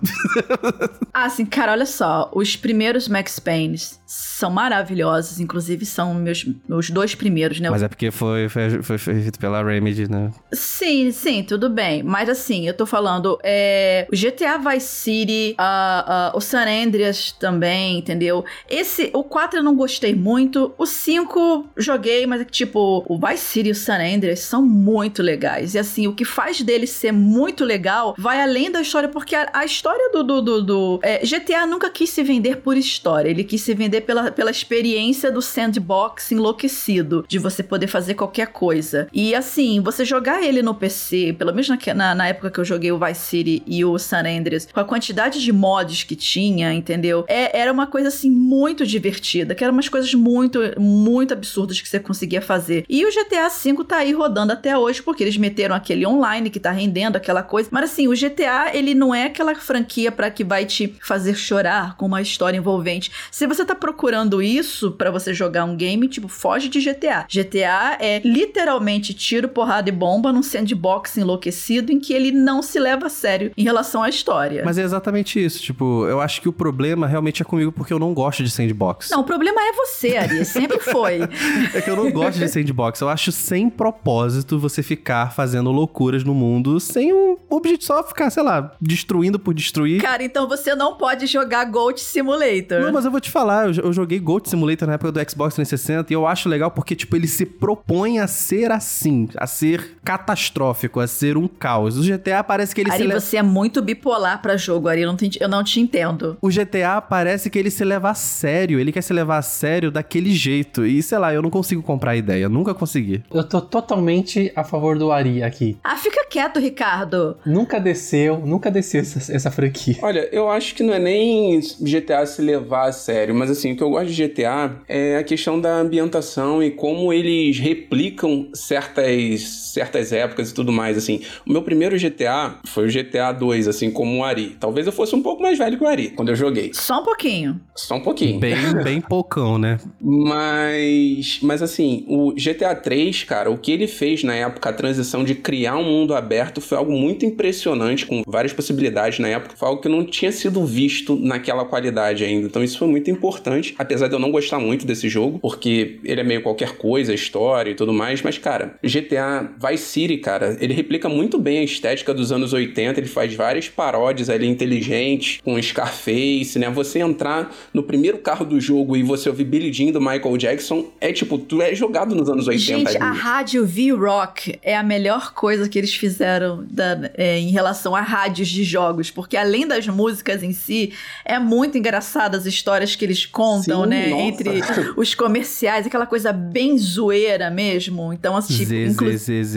ah, 1.12 1.24
assim, 1.24 1.44
cara, 1.44 1.72
olha 1.72 1.86
só. 1.86 2.30
Os 2.34 2.56
primeiros 2.56 3.08
Max 3.08 3.38
Payne 3.38 3.76
são 4.06 4.50
maravilhosos, 4.50 5.40
inclusive 5.40 5.84
são 5.84 6.14
meus, 6.14 6.46
meus 6.68 6.90
dois 6.90 7.14
primeiros, 7.14 7.60
né? 7.60 7.70
Mas 7.70 7.82
é 7.82 7.88
porque 7.88 8.10
foi, 8.10 8.48
foi, 8.48 8.82
foi 8.82 8.98
feito 8.98 9.38
pela 9.38 9.62
Remedy, 9.62 10.10
né? 10.10 10.30
Sim, 10.52 11.10
sim, 11.10 11.42
tudo 11.42 11.68
bem. 11.68 12.02
Mas 12.02 12.28
assim, 12.28 12.66
eu 12.66 12.74
tô 12.74 12.86
falando, 12.86 13.38
é, 13.42 14.06
o 14.12 14.16
GTA 14.16 14.58
Vice 14.58 14.86
City, 14.86 15.56
uh, 15.58 16.34
uh, 16.34 16.36
o 16.36 16.40
San 16.40 16.66
Andreas 16.66 17.32
também, 17.32 17.98
entendeu? 17.98 18.44
Esse, 18.68 19.10
o 19.12 19.24
4 19.24 19.60
eu 19.60 19.62
não 19.62 19.74
gostei 19.74 20.14
muito, 20.14 20.72
o 20.78 20.86
5 20.86 21.70
joguei, 21.76 22.26
mas 22.26 22.40
é 22.40 22.44
que, 22.44 22.52
tipo, 22.52 23.04
o 23.08 23.18
Vice 23.18 23.44
City 23.44 23.68
e 23.68 23.72
o 23.72 23.74
San 23.74 23.98
Andreas 23.98 24.40
são 24.40 24.62
muito 24.62 25.22
legais. 25.22 25.74
E 25.74 25.78
assim, 25.78 26.06
o 26.06 26.14
que 26.14 26.24
faz 26.24 26.60
dele 26.60 26.86
ser 26.86 27.12
muito 27.12 27.64
legal 27.64 28.14
vai 28.18 28.40
além 28.40 28.70
da 28.70 28.80
história, 28.80 29.08
porque 29.08 29.34
a, 29.34 29.48
a 29.52 29.64
história 29.64 30.10
do. 30.12 30.22
do, 30.22 30.42
do, 30.42 30.62
do 30.62 31.00
é, 31.02 31.18
GTA 31.24 31.66
nunca 31.66 31.90
quis 31.90 32.10
se 32.10 32.22
vender 32.22 32.58
por 32.58 32.76
história, 32.76 33.28
ele 33.28 33.44
quis 33.44 33.60
se 33.60 33.74
vender 33.74 34.02
pela, 34.02 34.30
pela 34.30 34.50
experiência 34.50 35.30
do 35.30 35.42
sandbox 35.42 36.32
enlouquecido, 36.32 37.24
de 37.26 37.38
você 37.38 37.62
poder 37.62 37.86
fazer 37.86 38.14
qualquer 38.14 38.48
coisa. 38.48 39.08
E 39.12 39.34
assim, 39.34 39.80
você 39.80 40.04
jogar 40.04 40.42
ele 40.42 40.62
no 40.62 40.74
PC, 40.74 41.34
pelo 41.38 41.52
menos 41.52 41.68
na, 41.68 41.78
na, 41.94 42.14
na 42.14 42.28
época 42.28 42.50
que 42.50 42.60
eu 42.60 42.64
joguei 42.64 42.92
o 42.92 42.98
Vice 42.98 43.20
City 43.20 43.62
e 43.66 43.84
o 43.84 43.98
San 43.98 44.24
Andreas, 44.24 44.68
com 44.72 44.80
a 44.80 44.84
quantidade 44.84 45.42
de 45.42 45.52
mods 45.52 46.04
que 46.04 46.16
tinha, 46.16 46.72
entendeu? 46.72 47.24
É, 47.28 47.58
era 47.58 47.72
uma 47.72 47.86
coisa 47.86 48.08
assim 48.08 48.30
muito 48.30 48.86
divertida, 48.86 49.54
que 49.54 49.64
eram 49.64 49.72
umas 49.72 49.88
coisas 49.88 50.12
muito, 50.14 50.60
muito 50.78 51.32
absurdas 51.32 51.63
que 51.72 51.88
você 51.88 52.00
conseguia 52.00 52.40
fazer. 52.40 52.84
E 52.88 53.04
o 53.04 53.10
GTA 53.10 53.48
V 53.48 53.84
tá 53.84 53.98
aí 53.98 54.12
rodando 54.12 54.52
até 54.52 54.76
hoje, 54.76 55.02
porque 55.02 55.22
eles 55.22 55.36
meteram 55.36 55.74
aquele 55.74 56.06
online 56.06 56.50
que 56.50 56.60
tá 56.60 56.70
rendendo 56.70 57.16
aquela 57.16 57.42
coisa. 57.42 57.68
Mas 57.72 57.90
assim, 57.90 58.08
o 58.08 58.12
GTA, 58.12 58.70
ele 58.72 58.94
não 58.94 59.14
é 59.14 59.24
aquela 59.24 59.54
franquia 59.54 60.12
para 60.12 60.30
que 60.30 60.44
vai 60.44 60.64
te 60.64 60.94
fazer 61.00 61.34
chorar 61.34 61.96
com 61.96 62.06
uma 62.06 62.22
história 62.22 62.56
envolvente. 62.56 63.10
Se 63.30 63.46
você 63.46 63.64
tá 63.64 63.74
procurando 63.74 64.42
isso 64.42 64.92
para 64.92 65.10
você 65.10 65.32
jogar 65.32 65.64
um 65.64 65.76
game, 65.76 66.06
tipo, 66.08 66.28
foge 66.28 66.68
de 66.68 66.80
GTA. 66.80 67.26
GTA 67.28 67.96
é 68.00 68.20
literalmente 68.24 69.14
tiro, 69.14 69.48
porrada 69.48 69.88
e 69.88 69.92
bomba 69.92 70.32
num 70.32 70.42
sandbox 70.42 71.16
enlouquecido 71.16 71.92
em 71.92 71.98
que 71.98 72.12
ele 72.12 72.32
não 72.32 72.62
se 72.62 72.78
leva 72.78 73.06
a 73.06 73.10
sério 73.10 73.52
em 73.56 73.62
relação 73.62 74.02
à 74.02 74.08
história. 74.08 74.62
Mas 74.64 74.78
é 74.78 74.82
exatamente 74.82 75.42
isso. 75.42 75.62
Tipo, 75.62 76.06
eu 76.06 76.20
acho 76.20 76.40
que 76.40 76.48
o 76.48 76.52
problema 76.52 77.06
realmente 77.06 77.42
é 77.42 77.44
comigo 77.44 77.72
porque 77.72 77.92
eu 77.92 77.98
não 77.98 78.12
gosto 78.14 78.42
de 78.42 78.50
sandbox. 78.50 79.10
Não, 79.10 79.20
o 79.20 79.24
problema 79.24 79.60
é 79.60 79.72
você, 79.72 80.16
Ari. 80.16 80.44
Sempre 80.44 80.78
foi. 80.80 81.20
é 81.74 81.80
que 81.80 81.90
eu 81.90 81.96
não 81.96 82.10
gosto 82.10 82.38
de 82.38 82.48
sandbox. 82.48 83.00
Eu 83.00 83.08
acho 83.08 83.32
sem 83.32 83.68
propósito 83.68 84.58
você 84.58 84.82
ficar 84.82 85.32
fazendo 85.32 85.70
loucuras 85.70 86.24
no 86.24 86.34
mundo 86.34 86.78
sem 86.80 87.12
um 87.12 87.36
objetivo, 87.50 87.84
só 87.84 88.02
ficar, 88.02 88.30
sei 88.30 88.42
lá, 88.42 88.72
destruindo 88.80 89.38
por 89.38 89.54
destruir. 89.54 90.00
Cara, 90.00 90.22
então 90.22 90.48
você 90.48 90.74
não 90.74 90.96
pode 90.96 91.26
jogar 91.26 91.64
Goat 91.64 92.00
Simulator. 92.00 92.80
Não, 92.80 92.92
mas 92.92 93.04
eu 93.04 93.10
vou 93.10 93.20
te 93.20 93.30
falar, 93.30 93.68
eu, 93.68 93.84
eu 93.84 93.92
joguei 93.92 94.18
Goat 94.18 94.48
Simulator 94.48 94.86
na 94.86 94.94
época 94.94 95.12
do 95.12 95.30
Xbox 95.30 95.54
360 95.54 96.12
e 96.12 96.14
eu 96.14 96.26
acho 96.26 96.48
legal 96.48 96.70
porque, 96.70 96.94
tipo, 96.94 97.16
ele 97.16 97.28
se 97.28 97.46
propõe 97.46 98.18
a 98.18 98.26
ser 98.26 98.70
assim, 98.72 99.28
a 99.36 99.46
ser 99.46 99.96
catastrófico, 100.04 101.00
a 101.00 101.06
ser 101.06 101.36
um 101.36 101.48
caos. 101.48 101.98
O 101.98 102.02
GTA 102.02 102.42
parece 102.42 102.74
que 102.74 102.80
ele 102.80 102.90
Ari, 102.90 103.02
se 103.02 103.12
você 103.12 103.36
é 103.36 103.42
muito 103.42 103.80
bipolar 103.82 104.40
para 104.42 104.56
jogo, 104.56 104.88
Ari. 104.88 105.02
Eu 105.02 105.08
não, 105.08 105.16
te, 105.16 105.38
eu 105.40 105.48
não 105.48 105.62
te 105.62 105.80
entendo. 105.80 106.36
O 106.40 106.48
GTA 106.48 107.00
parece 107.00 107.48
que 107.50 107.58
ele 107.58 107.70
se 107.70 107.84
leva 107.84 108.10
a 108.10 108.14
sério. 108.14 108.78
Ele 108.78 108.92
quer 108.92 109.02
se 109.02 109.12
levar 109.12 109.38
a 109.38 109.42
sério 109.42 109.90
daquele 109.90 110.32
jeito. 110.32 110.84
E 110.84 111.02
sei 111.02 111.18
lá, 111.18 111.32
eu 111.32 111.42
não 111.44 111.50
consigo 111.50 111.82
comprar 111.82 112.12
a 112.12 112.16
ideia. 112.16 112.48
Nunca 112.48 112.74
consegui. 112.74 113.22
Eu 113.32 113.44
tô 113.44 113.60
totalmente 113.60 114.50
a 114.56 114.64
favor 114.64 114.98
do 114.98 115.12
Ari 115.12 115.42
aqui. 115.42 115.76
Ah, 115.84 115.96
fica 115.96 116.24
quieto, 116.28 116.58
Ricardo. 116.58 117.36
Nunca 117.46 117.78
desceu, 117.78 118.40
nunca 118.44 118.70
desceu 118.70 119.02
essa, 119.02 119.32
essa 119.32 119.50
franquia. 119.50 119.96
Olha, 120.02 120.28
eu 120.32 120.50
acho 120.50 120.74
que 120.74 120.82
não 120.82 120.94
é 120.94 120.98
nem 120.98 121.60
GTA 121.80 122.24
se 122.26 122.42
levar 122.42 122.88
a 122.88 122.92
sério, 122.92 123.34
mas 123.34 123.50
assim, 123.50 123.72
o 123.72 123.76
que 123.76 123.82
eu 123.82 123.90
gosto 123.90 124.10
de 124.10 124.26
GTA 124.26 124.80
é 124.88 125.16
a 125.16 125.22
questão 125.22 125.60
da 125.60 125.76
ambientação 125.76 126.62
e 126.62 126.70
como 126.70 127.12
eles 127.12 127.58
replicam 127.58 128.48
certas, 128.54 129.42
certas 129.72 130.12
épocas 130.12 130.50
e 130.50 130.54
tudo 130.54 130.72
mais, 130.72 130.96
assim. 130.96 131.20
O 131.46 131.52
meu 131.52 131.62
primeiro 131.62 131.96
GTA 131.98 132.58
foi 132.66 132.86
o 132.86 132.90
GTA 132.90 133.32
2, 133.32 133.68
assim, 133.68 133.90
como 133.90 134.18
o 134.18 134.24
Ari. 134.24 134.56
Talvez 134.58 134.86
eu 134.86 134.92
fosse 134.92 135.14
um 135.14 135.22
pouco 135.22 135.42
mais 135.42 135.58
velho 135.58 135.76
que 135.76 135.84
o 135.84 135.88
Ari, 135.88 136.10
quando 136.10 136.30
eu 136.30 136.36
joguei. 136.36 136.70
Só 136.72 137.00
um 137.00 137.04
pouquinho. 137.04 137.60
Só 137.76 137.96
um 137.96 138.00
pouquinho. 138.00 138.40
Bem, 138.40 138.56
bem 138.82 139.00
poucão, 139.00 139.58
né? 139.58 139.78
Mas, 140.00 141.33
mas 141.42 141.62
assim, 141.62 142.04
o 142.08 142.32
GTA 142.32 142.74
3, 142.74 143.24
cara, 143.24 143.50
o 143.50 143.58
que 143.58 143.72
ele 143.72 143.86
fez 143.86 144.22
na 144.22 144.34
época, 144.34 144.70
a 144.70 144.72
transição 144.72 145.24
de 145.24 145.34
criar 145.34 145.76
um 145.76 145.84
mundo 145.84 146.14
aberto 146.14 146.60
foi 146.60 146.78
algo 146.78 146.92
muito 146.92 147.24
impressionante, 147.24 148.06
com 148.06 148.22
várias 148.26 148.52
possibilidades 148.52 149.18
na 149.18 149.28
época. 149.28 149.56
Foi 149.56 149.68
algo 149.68 149.80
que 149.80 149.88
não 149.88 150.04
tinha 150.04 150.32
sido 150.32 150.64
visto 150.64 151.16
naquela 151.16 151.64
qualidade 151.64 152.24
ainda. 152.24 152.46
Então 152.46 152.62
isso 152.62 152.78
foi 152.78 152.88
muito 152.88 153.10
importante, 153.10 153.74
apesar 153.78 154.08
de 154.08 154.14
eu 154.14 154.18
não 154.18 154.30
gostar 154.30 154.58
muito 154.58 154.86
desse 154.86 155.08
jogo, 155.08 155.38
porque 155.38 155.98
ele 156.04 156.20
é 156.20 156.24
meio 156.24 156.42
qualquer 156.42 156.76
coisa, 156.76 157.14
história 157.14 157.70
e 157.70 157.74
tudo 157.74 157.92
mais. 157.92 158.22
Mas, 158.22 158.38
cara, 158.38 158.76
GTA 158.82 159.50
Vice 159.58 159.84
City, 159.84 160.18
cara, 160.18 160.56
ele 160.60 160.74
replica 160.74 161.08
muito 161.08 161.38
bem 161.38 161.58
a 161.58 161.64
estética 161.64 162.12
dos 162.12 162.32
anos 162.32 162.52
80, 162.52 163.00
ele 163.00 163.08
faz 163.08 163.34
várias 163.34 163.68
paródias 163.68 164.28
ali 164.28 164.46
inteligentes, 164.46 165.40
com 165.42 165.60
Scarface, 165.60 166.58
né? 166.58 166.70
Você 166.70 167.00
entrar 167.00 167.54
no 167.72 167.82
primeiro 167.82 168.18
carro 168.18 168.44
do 168.44 168.60
jogo 168.60 168.96
e 168.96 169.02
você 169.02 169.28
ouvir 169.28 169.44
Billy 169.44 169.72
Jean 169.72 169.92
do 169.92 170.00
Michael 170.00 170.36
Jackson, 170.36 170.86
é 171.00 171.12
tipo, 171.12 171.23
tipo, 171.24 171.38
tu 171.38 171.60
é 171.62 171.74
jogado 171.74 172.14
nos 172.14 172.28
anos 172.28 172.46
80. 172.46 172.92
Gente, 172.92 173.02
a 173.02 173.10
rádio 173.10 173.66
V-Rock 173.66 174.58
é 174.62 174.76
a 174.76 174.82
melhor 174.82 175.32
coisa 175.32 175.68
que 175.68 175.78
eles 175.78 175.94
fizeram 175.94 176.64
da, 176.70 177.10
é, 177.14 177.38
em 177.38 177.50
relação 177.50 177.96
a 177.96 178.00
rádios 178.00 178.48
de 178.48 178.62
jogos, 178.62 179.10
porque 179.10 179.36
além 179.36 179.66
das 179.66 179.86
músicas 179.88 180.42
em 180.42 180.52
si, 180.52 180.92
é 181.24 181.38
muito 181.38 181.78
engraçada 181.78 182.36
as 182.36 182.46
histórias 182.46 182.94
que 182.94 183.04
eles 183.04 183.26
contam, 183.26 183.84
Sim, 183.84 183.88
né? 183.88 184.08
Nossa. 184.08 184.22
Entre 184.22 184.60
os 184.96 185.14
comerciais, 185.14 185.86
aquela 185.86 186.06
coisa 186.06 186.32
bem 186.32 186.78
zoeira 186.78 187.50
mesmo. 187.50 188.12
Então, 188.12 188.36
assim, 188.36 188.62
inclusive. 188.86 189.54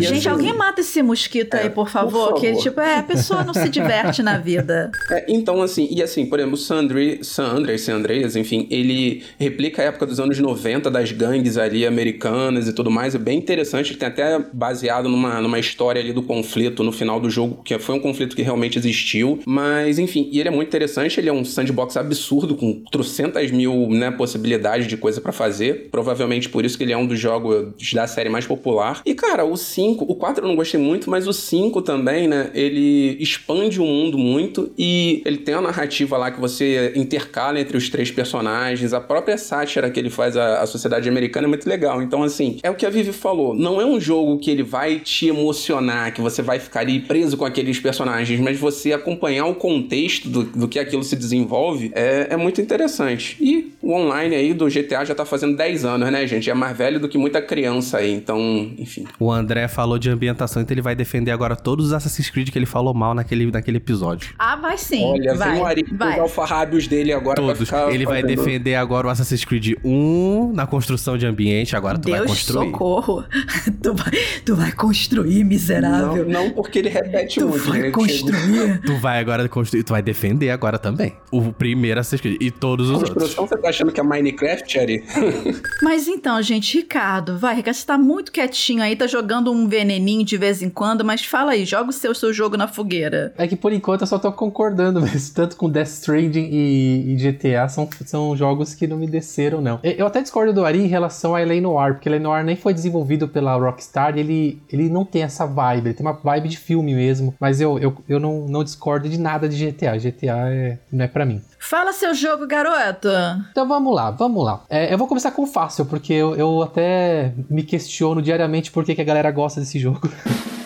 Gente, 0.00 0.28
alguém 0.28 0.52
mata 0.52 0.80
esse 0.80 1.02
mosquito 1.02 1.54
aí, 1.54 1.70
por 1.70 1.88
favor, 1.88 2.34
que 2.34 2.54
tipo, 2.56 2.80
é, 2.80 2.98
a 2.98 3.02
pessoa 3.02 3.42
não 3.42 3.54
se 3.54 3.68
diverte 3.68 4.22
na 4.22 4.38
vida. 4.38 4.90
então, 5.26 5.62
assim, 5.62 5.88
e 5.90 6.02
assim, 6.02 6.26
por 6.26 6.38
exemplo, 6.38 6.54
o 6.54 6.58
Sandri, 6.58 7.20
Sandra, 7.22 7.74
esse 7.74 7.90
Andreas, 7.90 8.36
enfim, 8.36 8.66
ele 8.70 9.22
replica 9.38 9.82
a 9.82 9.84
época 9.86 10.06
dos 10.06 10.18
anos 10.18 10.38
90 10.38 10.90
das 10.90 11.12
gangues 11.12 11.56
ali 11.56 11.86
americanas 11.86 12.68
e 12.68 12.72
tudo 12.72 12.90
mais. 12.90 13.14
É 13.14 13.18
bem 13.18 13.38
interessante. 13.38 13.96
Tem 13.96 14.08
até 14.08 14.38
baseado 14.52 15.08
numa, 15.08 15.40
numa 15.40 15.58
história 15.58 16.00
ali 16.00 16.12
do 16.12 16.22
conflito 16.22 16.82
no 16.82 16.92
final 16.92 17.20
do 17.20 17.30
jogo, 17.30 17.62
que 17.62 17.78
foi 17.78 17.94
um 17.94 18.00
conflito 18.00 18.34
que 18.34 18.42
realmente 18.42 18.78
existiu. 18.78 19.40
Mas, 19.46 19.98
enfim, 19.98 20.28
e 20.32 20.40
ele 20.40 20.48
é 20.48 20.52
muito 20.52 20.68
interessante. 20.68 21.20
Ele 21.20 21.28
é 21.28 21.32
um 21.32 21.44
sandbox 21.44 21.96
absurdo, 21.96 22.56
com 22.56 22.82
trocentas 22.90 23.50
mil 23.50 23.88
né, 23.90 24.10
possibilidades 24.10 24.86
de 24.86 24.96
coisa 24.96 25.20
pra 25.20 25.32
fazer. 25.32 25.88
Provavelmente 25.90 26.48
por 26.48 26.64
isso 26.64 26.76
que 26.76 26.84
ele 26.84 26.92
é 26.92 26.96
um 26.96 27.06
dos 27.06 27.18
jogos 27.18 27.72
da 27.92 28.06
série 28.06 28.28
mais 28.28 28.46
popular. 28.46 29.02
E, 29.06 29.14
cara, 29.14 29.44
o 29.44 29.56
5, 29.56 30.04
o 30.04 30.14
4 30.14 30.44
eu 30.44 30.48
não 30.48 30.56
gostei 30.56 30.80
muito, 30.80 31.08
mas 31.08 31.26
o 31.28 31.32
5 31.32 31.82
também, 31.82 32.26
né? 32.26 32.50
Ele 32.54 33.16
expande 33.20 33.80
o 33.80 33.84
mundo 33.84 34.18
muito 34.18 34.72
e 34.76 35.22
ele 35.24 35.38
tem 35.38 35.54
uma 35.54 35.62
narrativa 35.62 36.16
lá 36.16 36.30
que 36.30 36.40
você 36.40 36.92
intercala 36.96 37.60
entre 37.60 37.76
os 37.76 37.88
três 37.88 38.10
personagens. 38.10 38.92
A 38.92 39.00
própria 39.18 39.36
sátira 39.36 39.90
que 39.90 39.98
ele 39.98 40.10
faz 40.10 40.36
à, 40.36 40.64
sociedade 40.66 41.08
americana 41.08 41.46
é 41.46 41.48
muito 41.48 41.68
legal. 41.68 42.00
Então, 42.00 42.22
assim, 42.22 42.58
é 42.62 42.70
o 42.70 42.74
que 42.74 42.86
a 42.86 42.90
Vivi 42.90 43.12
falou. 43.12 43.54
Não 43.54 43.80
é 43.80 43.84
um 43.84 44.00
jogo 44.00 44.38
que 44.38 44.50
ele 44.50 44.62
vai 44.62 45.00
te 45.00 45.26
emocionar, 45.26 46.12
que 46.12 46.20
você 46.20 46.40
vai 46.40 46.58
ficar 46.60 46.80
ali 46.80 47.00
preso 47.00 47.36
com 47.36 47.44
aqueles 47.44 47.80
personagens, 47.80 48.38
mas 48.40 48.58
você 48.58 48.92
acompanhar 48.92 49.46
o 49.46 49.54
contexto 49.54 50.28
do, 50.28 50.44
do 50.44 50.68
que 50.68 50.78
aquilo 50.78 51.02
se 51.02 51.16
desenvolve 51.16 51.90
é, 51.94 52.28
é 52.30 52.36
muito 52.36 52.60
interessante. 52.60 53.36
E 53.40 53.72
o 53.88 53.94
online 53.94 54.34
aí 54.36 54.52
do 54.52 54.66
GTA 54.66 55.02
já 55.04 55.14
tá 55.14 55.24
fazendo 55.24 55.56
10 55.56 55.84
anos, 55.86 56.12
né, 56.12 56.26
gente? 56.26 56.50
É 56.50 56.54
mais 56.54 56.76
velho 56.76 57.00
do 57.00 57.08
que 57.08 57.16
muita 57.16 57.40
criança 57.40 57.96
aí. 57.98 58.12
Então, 58.12 58.38
enfim. 58.76 59.06
O 59.18 59.32
André 59.32 59.66
falou 59.66 59.98
de 59.98 60.10
ambientação, 60.10 60.60
então 60.60 60.74
ele 60.74 60.82
vai 60.82 60.94
defender 60.94 61.30
agora 61.30 61.56
todos 61.56 61.86
os 61.86 61.92
Assassin's 61.94 62.28
Creed 62.28 62.50
que 62.50 62.58
ele 62.58 62.66
falou 62.66 62.92
mal 62.92 63.14
naquele, 63.14 63.50
naquele 63.50 63.78
episódio. 63.78 64.34
Ah, 64.38 64.56
vai 64.56 64.76
sim. 64.76 65.02
Olha, 65.04 65.34
vai, 65.34 65.52
vem 65.52 65.60
o 65.62 65.64
Ari 65.64 65.84
com 65.84 65.92
os 65.92 65.98
vai. 65.98 66.18
alfarrábios 66.20 66.86
dele 66.86 67.12
agora 67.14 67.36
pra 67.36 67.44
Todos. 67.54 67.66
ficar 67.68 67.90
Ele 67.90 68.04
vai 68.04 68.20
fazendo- 68.20 68.36
defender 68.36 68.74
agora 68.74 69.06
o 69.06 69.10
Assassin's 69.10 69.44
Creed 69.44 69.74
1 69.82 70.52
na 70.54 70.66
construção 70.66 71.16
de 71.16 71.24
ambiente, 71.26 71.74
agora 71.74 71.98
tu 71.98 72.10
vai 72.10 72.18
Deus 72.20 72.30
construir. 72.30 72.66
socorro. 72.70 73.24
tu, 73.82 73.94
vai, 73.94 74.12
tu 74.44 74.54
vai 74.56 74.72
construir, 74.72 75.44
miserável. 75.44 76.26
Não, 76.28 76.44
não 76.44 76.50
porque 76.50 76.78
ele 76.78 76.88
repete 76.90 77.40
tu 77.40 77.48
muito. 77.48 77.64
vai 77.68 77.80
né? 77.80 77.90
construir. 77.90 78.80
Tu 78.84 78.96
vai 78.98 79.18
agora 79.18 79.48
construir, 79.48 79.82
tu 79.82 79.90
vai 79.92 80.02
defender 80.02 80.50
agora 80.50 80.78
também. 80.78 81.14
O 81.32 81.52
primeiro 81.52 82.00
Assassin's 82.00 82.20
Creed 82.20 82.36
e 82.42 82.50
todos 82.50 82.88
os 82.90 82.92
outros. 82.96 83.14
Construção, 83.14 83.46
você 83.46 83.56
tá 83.56 83.72
achando 83.78 83.92
que 83.92 84.00
é 84.00 84.02
Minecraft, 84.02 84.78
Ari? 84.78 85.04
Mas 85.80 86.08
então, 86.08 86.42
gente, 86.42 86.78
Ricardo, 86.78 87.38
vai, 87.38 87.54
Ricardo, 87.54 87.76
você 87.76 87.86
tá 87.86 87.96
muito 87.96 88.32
quietinho 88.32 88.82
aí, 88.82 88.96
tá 88.96 89.06
jogando 89.06 89.52
um 89.52 89.68
veneninho 89.68 90.24
de 90.24 90.36
vez 90.36 90.62
em 90.62 90.68
quando, 90.68 91.04
mas 91.04 91.24
fala 91.24 91.52
aí, 91.52 91.64
joga 91.64 91.90
o 91.90 91.92
seu, 91.92 92.14
seu 92.14 92.32
jogo 92.32 92.56
na 92.56 92.66
fogueira. 92.66 93.32
É 93.38 93.46
que 93.46 93.54
por 93.54 93.72
enquanto 93.72 94.00
eu 94.00 94.06
só 94.06 94.18
tô 94.18 94.32
concordando 94.32 95.00
mesmo. 95.02 95.34
Tanto 95.34 95.56
com 95.56 95.70
Death 95.70 95.88
Stranding 95.88 96.48
e, 96.50 97.12
e 97.12 97.16
GTA 97.16 97.68
são, 97.68 97.88
são 98.04 98.36
jogos 98.36 98.74
que 98.74 98.86
não 98.86 98.96
me 98.96 99.06
desceram, 99.06 99.60
não. 99.60 99.78
Eu 99.82 100.06
até 100.06 100.20
discordo 100.20 100.52
do 100.52 100.64
Ari 100.64 100.80
em 100.80 100.88
relação 100.88 101.34
a 101.34 101.40
L.A. 101.40 101.60
Noir, 101.60 101.94
porque 101.94 102.08
L.A. 102.08 102.18
Noir 102.18 102.44
nem 102.44 102.56
foi 102.56 102.74
desenvolvido 102.74 103.28
pela 103.28 103.56
Rockstar 103.56 104.16
e 104.16 104.20
ele, 104.20 104.62
ele 104.72 104.88
não 104.88 105.04
tem 105.04 105.22
essa 105.22 105.46
vibe, 105.46 105.88
ele 105.88 105.94
tem 105.94 106.06
uma 106.06 106.14
vibe 106.14 106.48
de 106.48 106.58
filme 106.58 106.94
mesmo. 106.94 107.34
Mas 107.38 107.60
eu, 107.60 107.78
eu, 107.78 107.96
eu 108.08 108.18
não, 108.18 108.46
não 108.48 108.64
discordo 108.64 109.08
de 109.08 109.18
nada 109.18 109.48
de 109.48 109.70
GTA. 109.70 109.96
GTA 109.96 110.48
é, 110.48 110.78
não 110.90 111.04
é 111.04 111.08
pra 111.08 111.24
mim. 111.24 111.40
Fala 111.58 111.92
seu 111.92 112.14
jogo, 112.14 112.46
garoto. 112.46 113.08
Então 113.50 113.66
vamos 113.66 113.94
lá, 113.94 114.10
vamos 114.10 114.44
lá. 114.44 114.62
É, 114.70 114.92
eu 114.92 114.98
vou 114.98 115.06
começar 115.06 115.32
com 115.32 115.42
o 115.42 115.46
fácil, 115.46 115.84
porque 115.86 116.12
eu, 116.12 116.34
eu 116.36 116.62
até 116.62 117.34
me 117.50 117.62
questiono 117.62 118.22
diariamente 118.22 118.70
por 118.70 118.84
que, 118.84 118.94
que 118.94 119.00
a 119.00 119.04
galera 119.04 119.30
gosta 119.30 119.60
desse 119.60 119.78
jogo. 119.78 120.08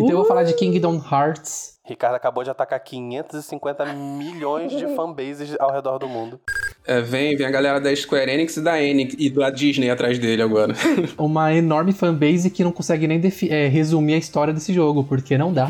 Então 0.00 0.10
eu 0.10 0.18
vou 0.18 0.26
falar 0.26 0.44
de 0.44 0.54
Kingdom 0.54 1.02
Hearts. 1.10 1.76
Ricardo 1.84 2.14
acabou 2.14 2.44
de 2.44 2.50
atacar 2.50 2.78
550 2.78 3.84
milhões 3.94 4.70
de 4.70 4.86
fanbases 4.94 5.56
ao 5.58 5.72
redor 5.72 5.98
do 5.98 6.06
mundo. 6.06 6.38
É, 6.86 7.00
vem, 7.00 7.36
vem 7.36 7.44
a 7.44 7.50
galera 7.50 7.80
da 7.80 7.94
Square 7.96 8.30
Enix 8.30 8.56
e 8.56 8.62
da 8.62 8.80
Enix 8.80 9.16
e 9.18 9.28
da 9.28 9.50
Disney 9.50 9.90
atrás 9.90 10.16
dele 10.18 10.40
agora. 10.40 10.72
Uma 11.18 11.52
enorme 11.52 11.92
fanbase 11.92 12.48
que 12.48 12.62
não 12.62 12.70
consegue 12.70 13.08
nem 13.08 13.20
é, 13.50 13.66
resumir 13.66 14.14
a 14.14 14.18
história 14.18 14.54
desse 14.54 14.72
jogo, 14.72 15.02
porque 15.02 15.36
não 15.36 15.52
dá. 15.52 15.68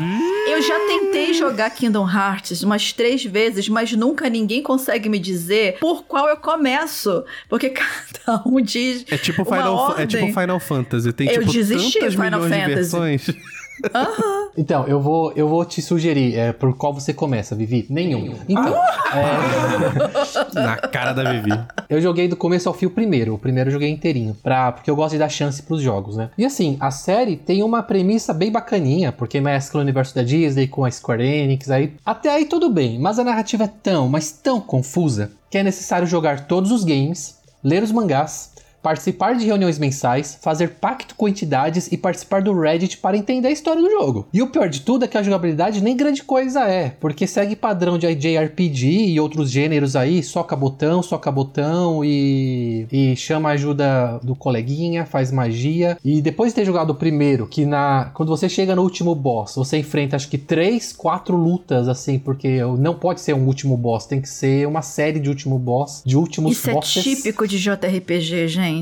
Jogar 1.39 1.69
Kingdom 1.71 2.07
Hearts 2.09 2.61
umas 2.63 2.93
três 2.93 3.23
vezes, 3.23 3.67
mas 3.69 3.91
nunca 3.93 4.29
ninguém 4.29 4.61
consegue 4.61 5.09
me 5.09 5.17
dizer 5.19 5.77
por 5.79 6.03
qual 6.03 6.27
eu 6.27 6.37
começo. 6.37 7.23
Porque 7.47 7.69
cada 8.25 8.43
um 8.45 8.61
diz. 8.61 9.05
É 9.09 9.17
tipo, 9.17 9.43
Final, 9.45 9.77
Fa- 9.77 9.93
é 10.01 10.03
ordem. 10.03 10.07
tipo 10.27 10.39
Final 10.39 10.59
Fantasy. 10.59 11.13
Tem 11.13 11.27
Eu 11.27 11.39
tipo 11.41 11.51
desisti, 11.53 11.99
tantas 11.99 12.13
Final 12.15 12.41
milhões 12.41 12.83
de 12.83 12.89
Fantasy. 12.91 13.41
versões. 13.81 14.49
Então, 14.57 14.85
eu 14.87 14.99
vou, 14.99 15.31
eu 15.33 15.47
vou 15.47 15.63
te 15.63 15.81
sugerir 15.81 16.35
é, 16.35 16.51
por 16.51 16.75
qual 16.75 16.93
você 16.93 17.13
começa, 17.13 17.55
Vivi. 17.55 17.85
Nenhum. 17.89 18.35
Então, 18.47 18.73
Na 20.53 20.77
cara 20.77 21.13
da 21.13 21.31
Vivi. 21.31 21.51
eu 21.89 22.01
joguei 22.01 22.27
do 22.27 22.35
começo 22.35 22.67
ao 22.67 22.73
fim 22.75 22.85
o 22.85 22.89
primeiro. 22.89 23.33
O 23.33 23.37
primeiro 23.37 23.69
eu 23.69 23.73
joguei 23.73 23.89
inteirinho. 23.89 24.35
Pra, 24.41 24.71
porque 24.71 24.89
eu 24.89 24.95
gosto 24.95 25.13
de 25.13 25.19
dar 25.19 25.29
chance 25.29 25.61
pros 25.63 25.81
jogos, 25.81 26.17
né? 26.17 26.29
E 26.37 26.45
assim, 26.45 26.77
a 26.79 26.91
série 26.91 27.35
tem 27.37 27.63
uma 27.63 27.81
premissa 27.83 28.33
bem 28.33 28.51
bacaninha, 28.51 29.11
porque 29.11 29.39
mescla 29.39 29.79
o 29.79 29.83
universo 29.83 30.15
da 30.15 30.23
Disney 30.23 30.67
com 30.67 30.83
a 30.85 30.91
Square 30.91 31.23
Enix. 31.23 31.69
Aí, 31.69 31.93
até 32.05 32.29
aí 32.29 32.45
tudo 32.45 32.69
bem, 32.69 32.99
mas 32.99 33.19
a 33.19 33.23
narrativa 33.23 33.63
é 33.63 33.69
tão, 33.81 34.07
mas 34.09 34.31
tão 34.31 34.59
confusa 34.59 35.31
que 35.49 35.57
é 35.57 35.63
necessário 35.63 36.07
jogar 36.07 36.45
todos 36.47 36.71
os 36.71 36.83
games, 36.83 37.39
ler 37.63 37.81
os 37.81 37.91
mangás, 37.91 38.51
participar 38.89 39.35
de 39.35 39.45
reuniões 39.45 39.77
mensais, 39.77 40.39
fazer 40.41 40.69
pacto 40.81 41.13
com 41.13 41.27
entidades 41.27 41.91
e 41.91 41.95
participar 41.95 42.41
do 42.41 42.59
Reddit 42.59 42.97
para 42.97 43.15
entender 43.15 43.49
a 43.49 43.51
história 43.51 43.79
do 43.79 43.91
jogo. 43.91 44.27
E 44.33 44.41
o 44.41 44.47
pior 44.47 44.67
de 44.67 44.81
tudo 44.81 45.05
é 45.05 45.07
que 45.07 45.15
a 45.15 45.21
jogabilidade 45.21 45.83
nem 45.83 45.95
grande 45.95 46.23
coisa 46.23 46.61
é, 46.61 46.95
porque 46.99 47.27
segue 47.27 47.55
padrão 47.55 47.99
de 47.99 48.07
JRPG 48.15 49.09
e 49.09 49.19
outros 49.19 49.51
gêneros 49.51 49.95
aí, 49.95 50.23
soca 50.23 50.55
botão, 50.55 51.03
soca 51.03 51.31
botão 51.31 52.03
e, 52.03 52.87
e 52.91 53.15
chama 53.15 53.49
a 53.49 53.51
ajuda 53.51 54.19
do 54.23 54.33
coleguinha, 54.33 55.05
faz 55.05 55.31
magia. 55.31 55.95
E 56.03 56.19
depois 56.19 56.51
de 56.51 56.55
ter 56.55 56.65
jogado 56.65 56.89
o 56.89 56.95
primeiro, 56.95 57.45
que 57.45 57.67
na 57.67 58.09
quando 58.15 58.29
você 58.29 58.49
chega 58.49 58.75
no 58.75 58.81
último 58.81 59.13
boss, 59.13 59.53
você 59.55 59.77
enfrenta 59.77 60.15
acho 60.15 60.27
que 60.27 60.37
três, 60.39 60.91
quatro 60.91 61.37
lutas 61.37 61.87
assim, 61.87 62.17
porque 62.17 62.59
não 62.79 62.95
pode 62.95 63.21
ser 63.21 63.35
um 63.35 63.45
último 63.45 63.77
boss, 63.77 64.07
tem 64.07 64.19
que 64.19 64.29
ser 64.29 64.67
uma 64.67 64.81
série 64.81 65.19
de 65.19 65.29
último 65.29 65.59
boss, 65.59 66.01
de 66.03 66.17
últimos 66.17 66.53
Isso 66.53 66.71
é 66.71 66.73
bosses. 66.73 67.03
típico 67.03 67.47
de 67.47 67.59
JRPG, 67.59 68.47
gente. 68.47 68.78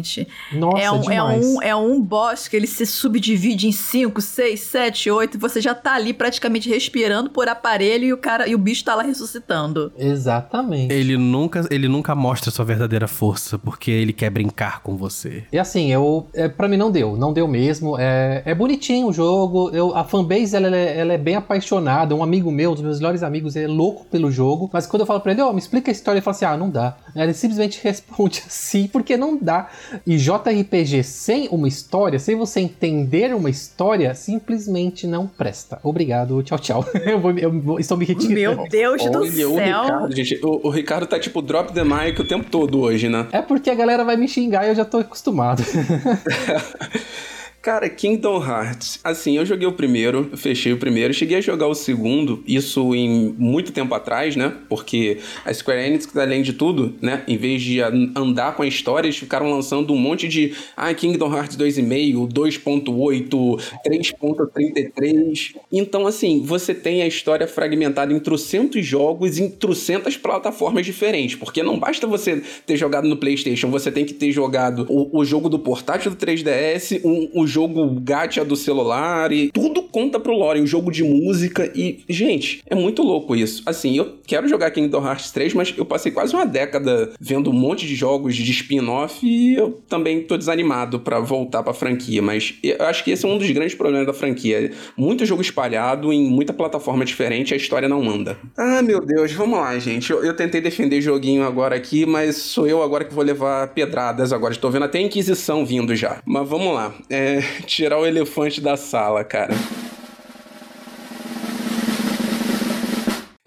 Nossa, 0.51 0.77
é, 0.83 0.91
um, 0.91 1.11
é, 1.11 1.23
um, 1.23 1.61
é 1.63 1.75
um 1.75 2.01
boss 2.01 2.47
que 2.47 2.55
ele 2.55 2.67
se 2.67 2.85
subdivide 2.85 3.67
em 3.67 3.71
5, 3.71 4.21
6, 4.21 4.59
7, 4.59 5.11
8 5.11 5.35
e 5.35 5.39
você 5.39 5.61
já 5.61 5.73
tá 5.75 5.93
ali 5.95 6.13
praticamente 6.13 6.69
respirando 6.69 7.29
por 7.29 7.47
aparelho 7.47 8.05
e 8.05 8.13
o 8.13 8.17
cara 8.17 8.47
e 8.47 8.55
o 8.55 8.57
bicho 8.57 8.83
tá 8.83 8.95
lá 8.95 9.03
ressuscitando. 9.03 9.91
Exatamente. 9.97 10.93
Ele 10.93 11.17
nunca, 11.17 11.65
ele 11.71 11.87
nunca 11.87 12.13
mostra 12.15 12.51
sua 12.51 12.65
verdadeira 12.65 13.07
força, 13.07 13.57
porque 13.57 13.91
ele 13.91 14.13
quer 14.13 14.29
brincar 14.29 14.81
com 14.81 14.95
você. 14.97 15.43
E 15.51 15.57
assim, 15.59 15.91
eu, 15.91 16.27
é, 16.33 16.47
pra 16.47 16.67
mim 16.67 16.77
não 16.77 16.91
deu, 16.91 17.15
não 17.15 17.31
deu 17.33 17.47
mesmo. 17.47 17.97
É, 17.97 18.41
é 18.45 18.53
bonitinho 18.55 19.07
o 19.07 19.13
jogo, 19.13 19.69
eu, 19.73 19.95
a 19.95 20.03
fanbase 20.03 20.55
ela, 20.55 20.75
é- 20.75 20.99
ela 20.99 21.13
é 21.13 21.17
bem 21.17 21.35
apaixonada. 21.35 22.15
Um 22.15 22.23
amigo 22.23 22.51
meu, 22.51 22.71
um 22.71 22.73
dos 22.73 22.83
meus 22.83 22.99
melhores 22.99 23.23
amigos, 23.23 23.55
é 23.55 23.67
louco 23.67 24.05
pelo 24.05 24.31
jogo. 24.31 24.69
Mas 24.73 24.85
quando 24.85 25.01
eu 25.01 25.05
falo 25.05 25.19
pra 25.21 25.31
ele, 25.31 25.41
ó, 25.41 25.51
me 25.53 25.59
explica 25.59 25.91
a 25.91 25.93
história, 25.93 26.17
ele 26.17 26.23
fala 26.23 26.35
assim: 26.35 26.45
ah, 26.45 26.57
não 26.57 26.69
dá. 26.69 26.97
Ele 27.23 27.33
simplesmente 27.33 27.79
responde 27.83 28.43
assim, 28.45 28.87
porque 28.87 29.15
não 29.17 29.37
dá. 29.37 29.69
E 30.05 30.17
JRPG 30.17 31.03
sem 31.03 31.47
uma 31.49 31.67
história, 31.67 32.19
sem 32.19 32.35
você 32.35 32.59
entender 32.59 33.33
uma 33.35 33.49
história, 33.49 34.13
simplesmente 34.15 35.05
não 35.07 35.27
presta. 35.27 35.79
Obrigado, 35.83 36.41
tchau, 36.43 36.59
tchau. 36.59 36.85
eu, 37.05 37.19
vou, 37.19 37.31
eu 37.37 37.51
vou- 37.61 37.79
estou 37.79 37.97
me 37.97 38.05
retirando. 38.05 38.33
Meu 38.57 38.67
Deus 38.69 39.03
do 39.03 39.19
Olha, 39.19 39.27
o 39.27 39.31
céu. 39.31 39.53
Ricardo, 39.83 40.15
gente. 40.15 40.39
O, 40.43 40.67
o 40.67 40.69
Ricardo 40.69 41.07
tá 41.07 41.19
tipo 41.19 41.41
drop 41.41 41.73
the 41.73 41.83
mic 41.83 42.19
o 42.19 42.27
tempo 42.27 42.49
todo 42.49 42.79
hoje, 42.79 43.09
né? 43.09 43.27
É 43.31 43.41
porque 43.41 43.69
a 43.69 43.75
galera 43.75 44.03
vai 44.03 44.15
me 44.17 44.27
xingar 44.27 44.65
e 44.65 44.69
eu 44.69 44.75
já 44.75 44.85
tô 44.85 44.97
acostumado. 44.97 45.63
Cara, 47.59 47.89
Kingdom 47.89 48.41
Hearts. 48.41 48.97
Assim, 49.03 49.35
eu 49.35 49.45
joguei 49.45 49.67
o 49.67 49.73
primeiro, 49.73 50.29
fechei 50.37 50.71
o 50.71 50.77
primeiro, 50.77 51.13
cheguei 51.13 51.37
a 51.37 51.41
jogar 51.41 51.67
o 51.67 51.75
segundo, 51.75 52.41
isso 52.47 52.95
em 52.95 53.35
muito 53.37 53.73
tempo 53.73 53.93
atrás, 53.93 54.37
né? 54.37 54.53
Porque 54.69 55.17
a 55.43 55.53
Square 55.53 55.81
Enix, 55.85 56.07
além 56.15 56.41
de 56.41 56.53
tudo, 56.53 56.95
né? 57.01 57.23
Em 57.27 57.35
vez 57.35 57.61
de 57.61 57.81
an- 57.81 58.11
andar 58.15 58.55
com 58.55 58.63
a 58.63 58.67
história, 58.67 59.07
eles 59.07 59.17
ficaram 59.17 59.49
lançando 59.51 59.91
um 59.91 59.97
monte 59.97 60.29
de. 60.29 60.53
Ah, 60.77 60.93
Kingdom 60.93 61.29
Hearts 61.35 61.57
2,5, 61.57 62.25
2,8, 62.31 63.59
3,33. 63.83 65.55
Então, 65.69 66.07
assim, 66.07 66.41
você 66.45 66.73
tem 66.73 67.01
a 67.01 67.07
história 67.07 67.47
fragmentada 67.47 68.13
em 68.13 68.19
trocentos 68.19 68.85
jogos, 68.85 69.39
em 69.39 69.49
trocentas 69.49 70.15
plataformas 70.15 70.85
diferentes. 70.85 71.35
Porque 71.35 71.61
não 71.61 71.77
basta 71.77 72.07
você 72.07 72.41
ter 72.65 72.77
jogado 72.77 73.09
no 73.09 73.17
PlayStation, 73.17 73.69
você 73.69 73.91
tem 73.91 74.05
que 74.05 74.13
ter 74.13 74.31
jogado 74.31 74.85
o, 74.87 75.19
o 75.19 75.25
jogo 75.25 75.49
do 75.49 75.59
portátil 75.59 76.11
do 76.11 76.15
3DS, 76.17 77.01
o, 77.03 77.41
o 77.41 77.47
jogo 77.47 77.56
gacha 78.01 78.43
do 78.43 78.55
celular 78.55 79.31
e 79.31 79.49
tudo 79.51 79.81
conta 79.83 80.19
pro 80.19 80.33
lore, 80.33 80.59
o 80.59 80.67
jogo 80.67 80.91
de 80.91 81.03
música 81.03 81.71
e, 81.73 82.03
gente, 82.09 82.61
é 82.67 82.75
muito 82.75 83.01
louco 83.01 83.35
isso. 83.35 83.63
Assim, 83.65 83.97
eu 83.97 84.17
quero 84.27 84.47
jogar 84.47 84.71
Kingdom 84.71 85.05
Hearts 85.05 85.31
3, 85.31 85.53
mas 85.53 85.73
eu 85.77 85.85
passei 85.85 86.11
quase 86.11 86.33
uma 86.35 86.45
década 86.45 87.11
vendo 87.19 87.49
um 87.49 87.53
monte 87.53 87.87
de 87.87 87.95
jogos 87.95 88.35
de 88.35 88.51
spin-off 88.51 89.25
e 89.25 89.55
eu 89.55 89.81
também 89.87 90.21
tô 90.21 90.37
desanimado 90.37 90.99
pra 90.99 91.19
voltar 91.19 91.63
pra 91.63 91.73
franquia, 91.73 92.21
mas 92.21 92.55
eu 92.61 92.85
acho 92.85 93.03
que 93.03 93.11
esse 93.11 93.25
é 93.25 93.29
um 93.29 93.37
dos 93.37 93.49
grandes 93.49 93.75
problemas 93.75 94.05
da 94.05 94.13
franquia. 94.13 94.71
Muito 94.95 95.25
jogo 95.25 95.41
espalhado 95.41 96.11
em 96.11 96.29
muita 96.29 96.53
plataforma 96.53 97.05
diferente, 97.05 97.53
a 97.53 97.57
história 97.57 97.87
não 97.87 98.07
anda. 98.09 98.37
Ah, 98.57 98.81
meu 98.81 98.99
Deus, 98.99 99.31
vamos 99.31 99.57
lá, 99.57 99.77
gente. 99.79 100.11
Eu, 100.11 100.23
eu 100.23 100.35
tentei 100.35 100.61
defender 100.61 101.01
joguinho 101.01 101.43
agora 101.43 101.75
aqui, 101.75 102.05
mas 102.05 102.35
sou 102.35 102.67
eu 102.67 102.83
agora 102.83 103.05
que 103.05 103.13
vou 103.13 103.23
levar 103.23 103.67
pedradas 103.69 104.33
agora. 104.33 104.53
Estou 104.53 104.69
vendo 104.69 104.85
até 104.85 104.99
a 104.99 105.01
Inquisição 105.01 105.65
vindo 105.65 105.95
já. 105.95 106.21
Mas 106.25 106.47
vamos 106.47 106.73
lá. 106.73 106.93
É, 107.09 107.36
tirar 107.65 107.97
o 107.97 108.05
elefante 108.05 108.61
da 108.61 108.77
sala, 108.77 109.23
cara. 109.23 109.53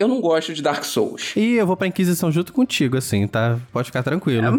Eu 0.01 0.09
não 0.09 0.19
gosto 0.19 0.55
de 0.55 0.63
Dark 0.63 0.83
Souls. 0.83 1.35
E 1.37 1.57
eu 1.57 1.67
vou 1.67 1.77
pra 1.77 1.87
Inquisição 1.87 2.33
junto 2.33 2.55
contigo, 2.55 2.97
assim, 2.97 3.27
tá? 3.27 3.59
Pode 3.71 3.85
ficar 3.89 4.03
tranquilo. 4.03 4.57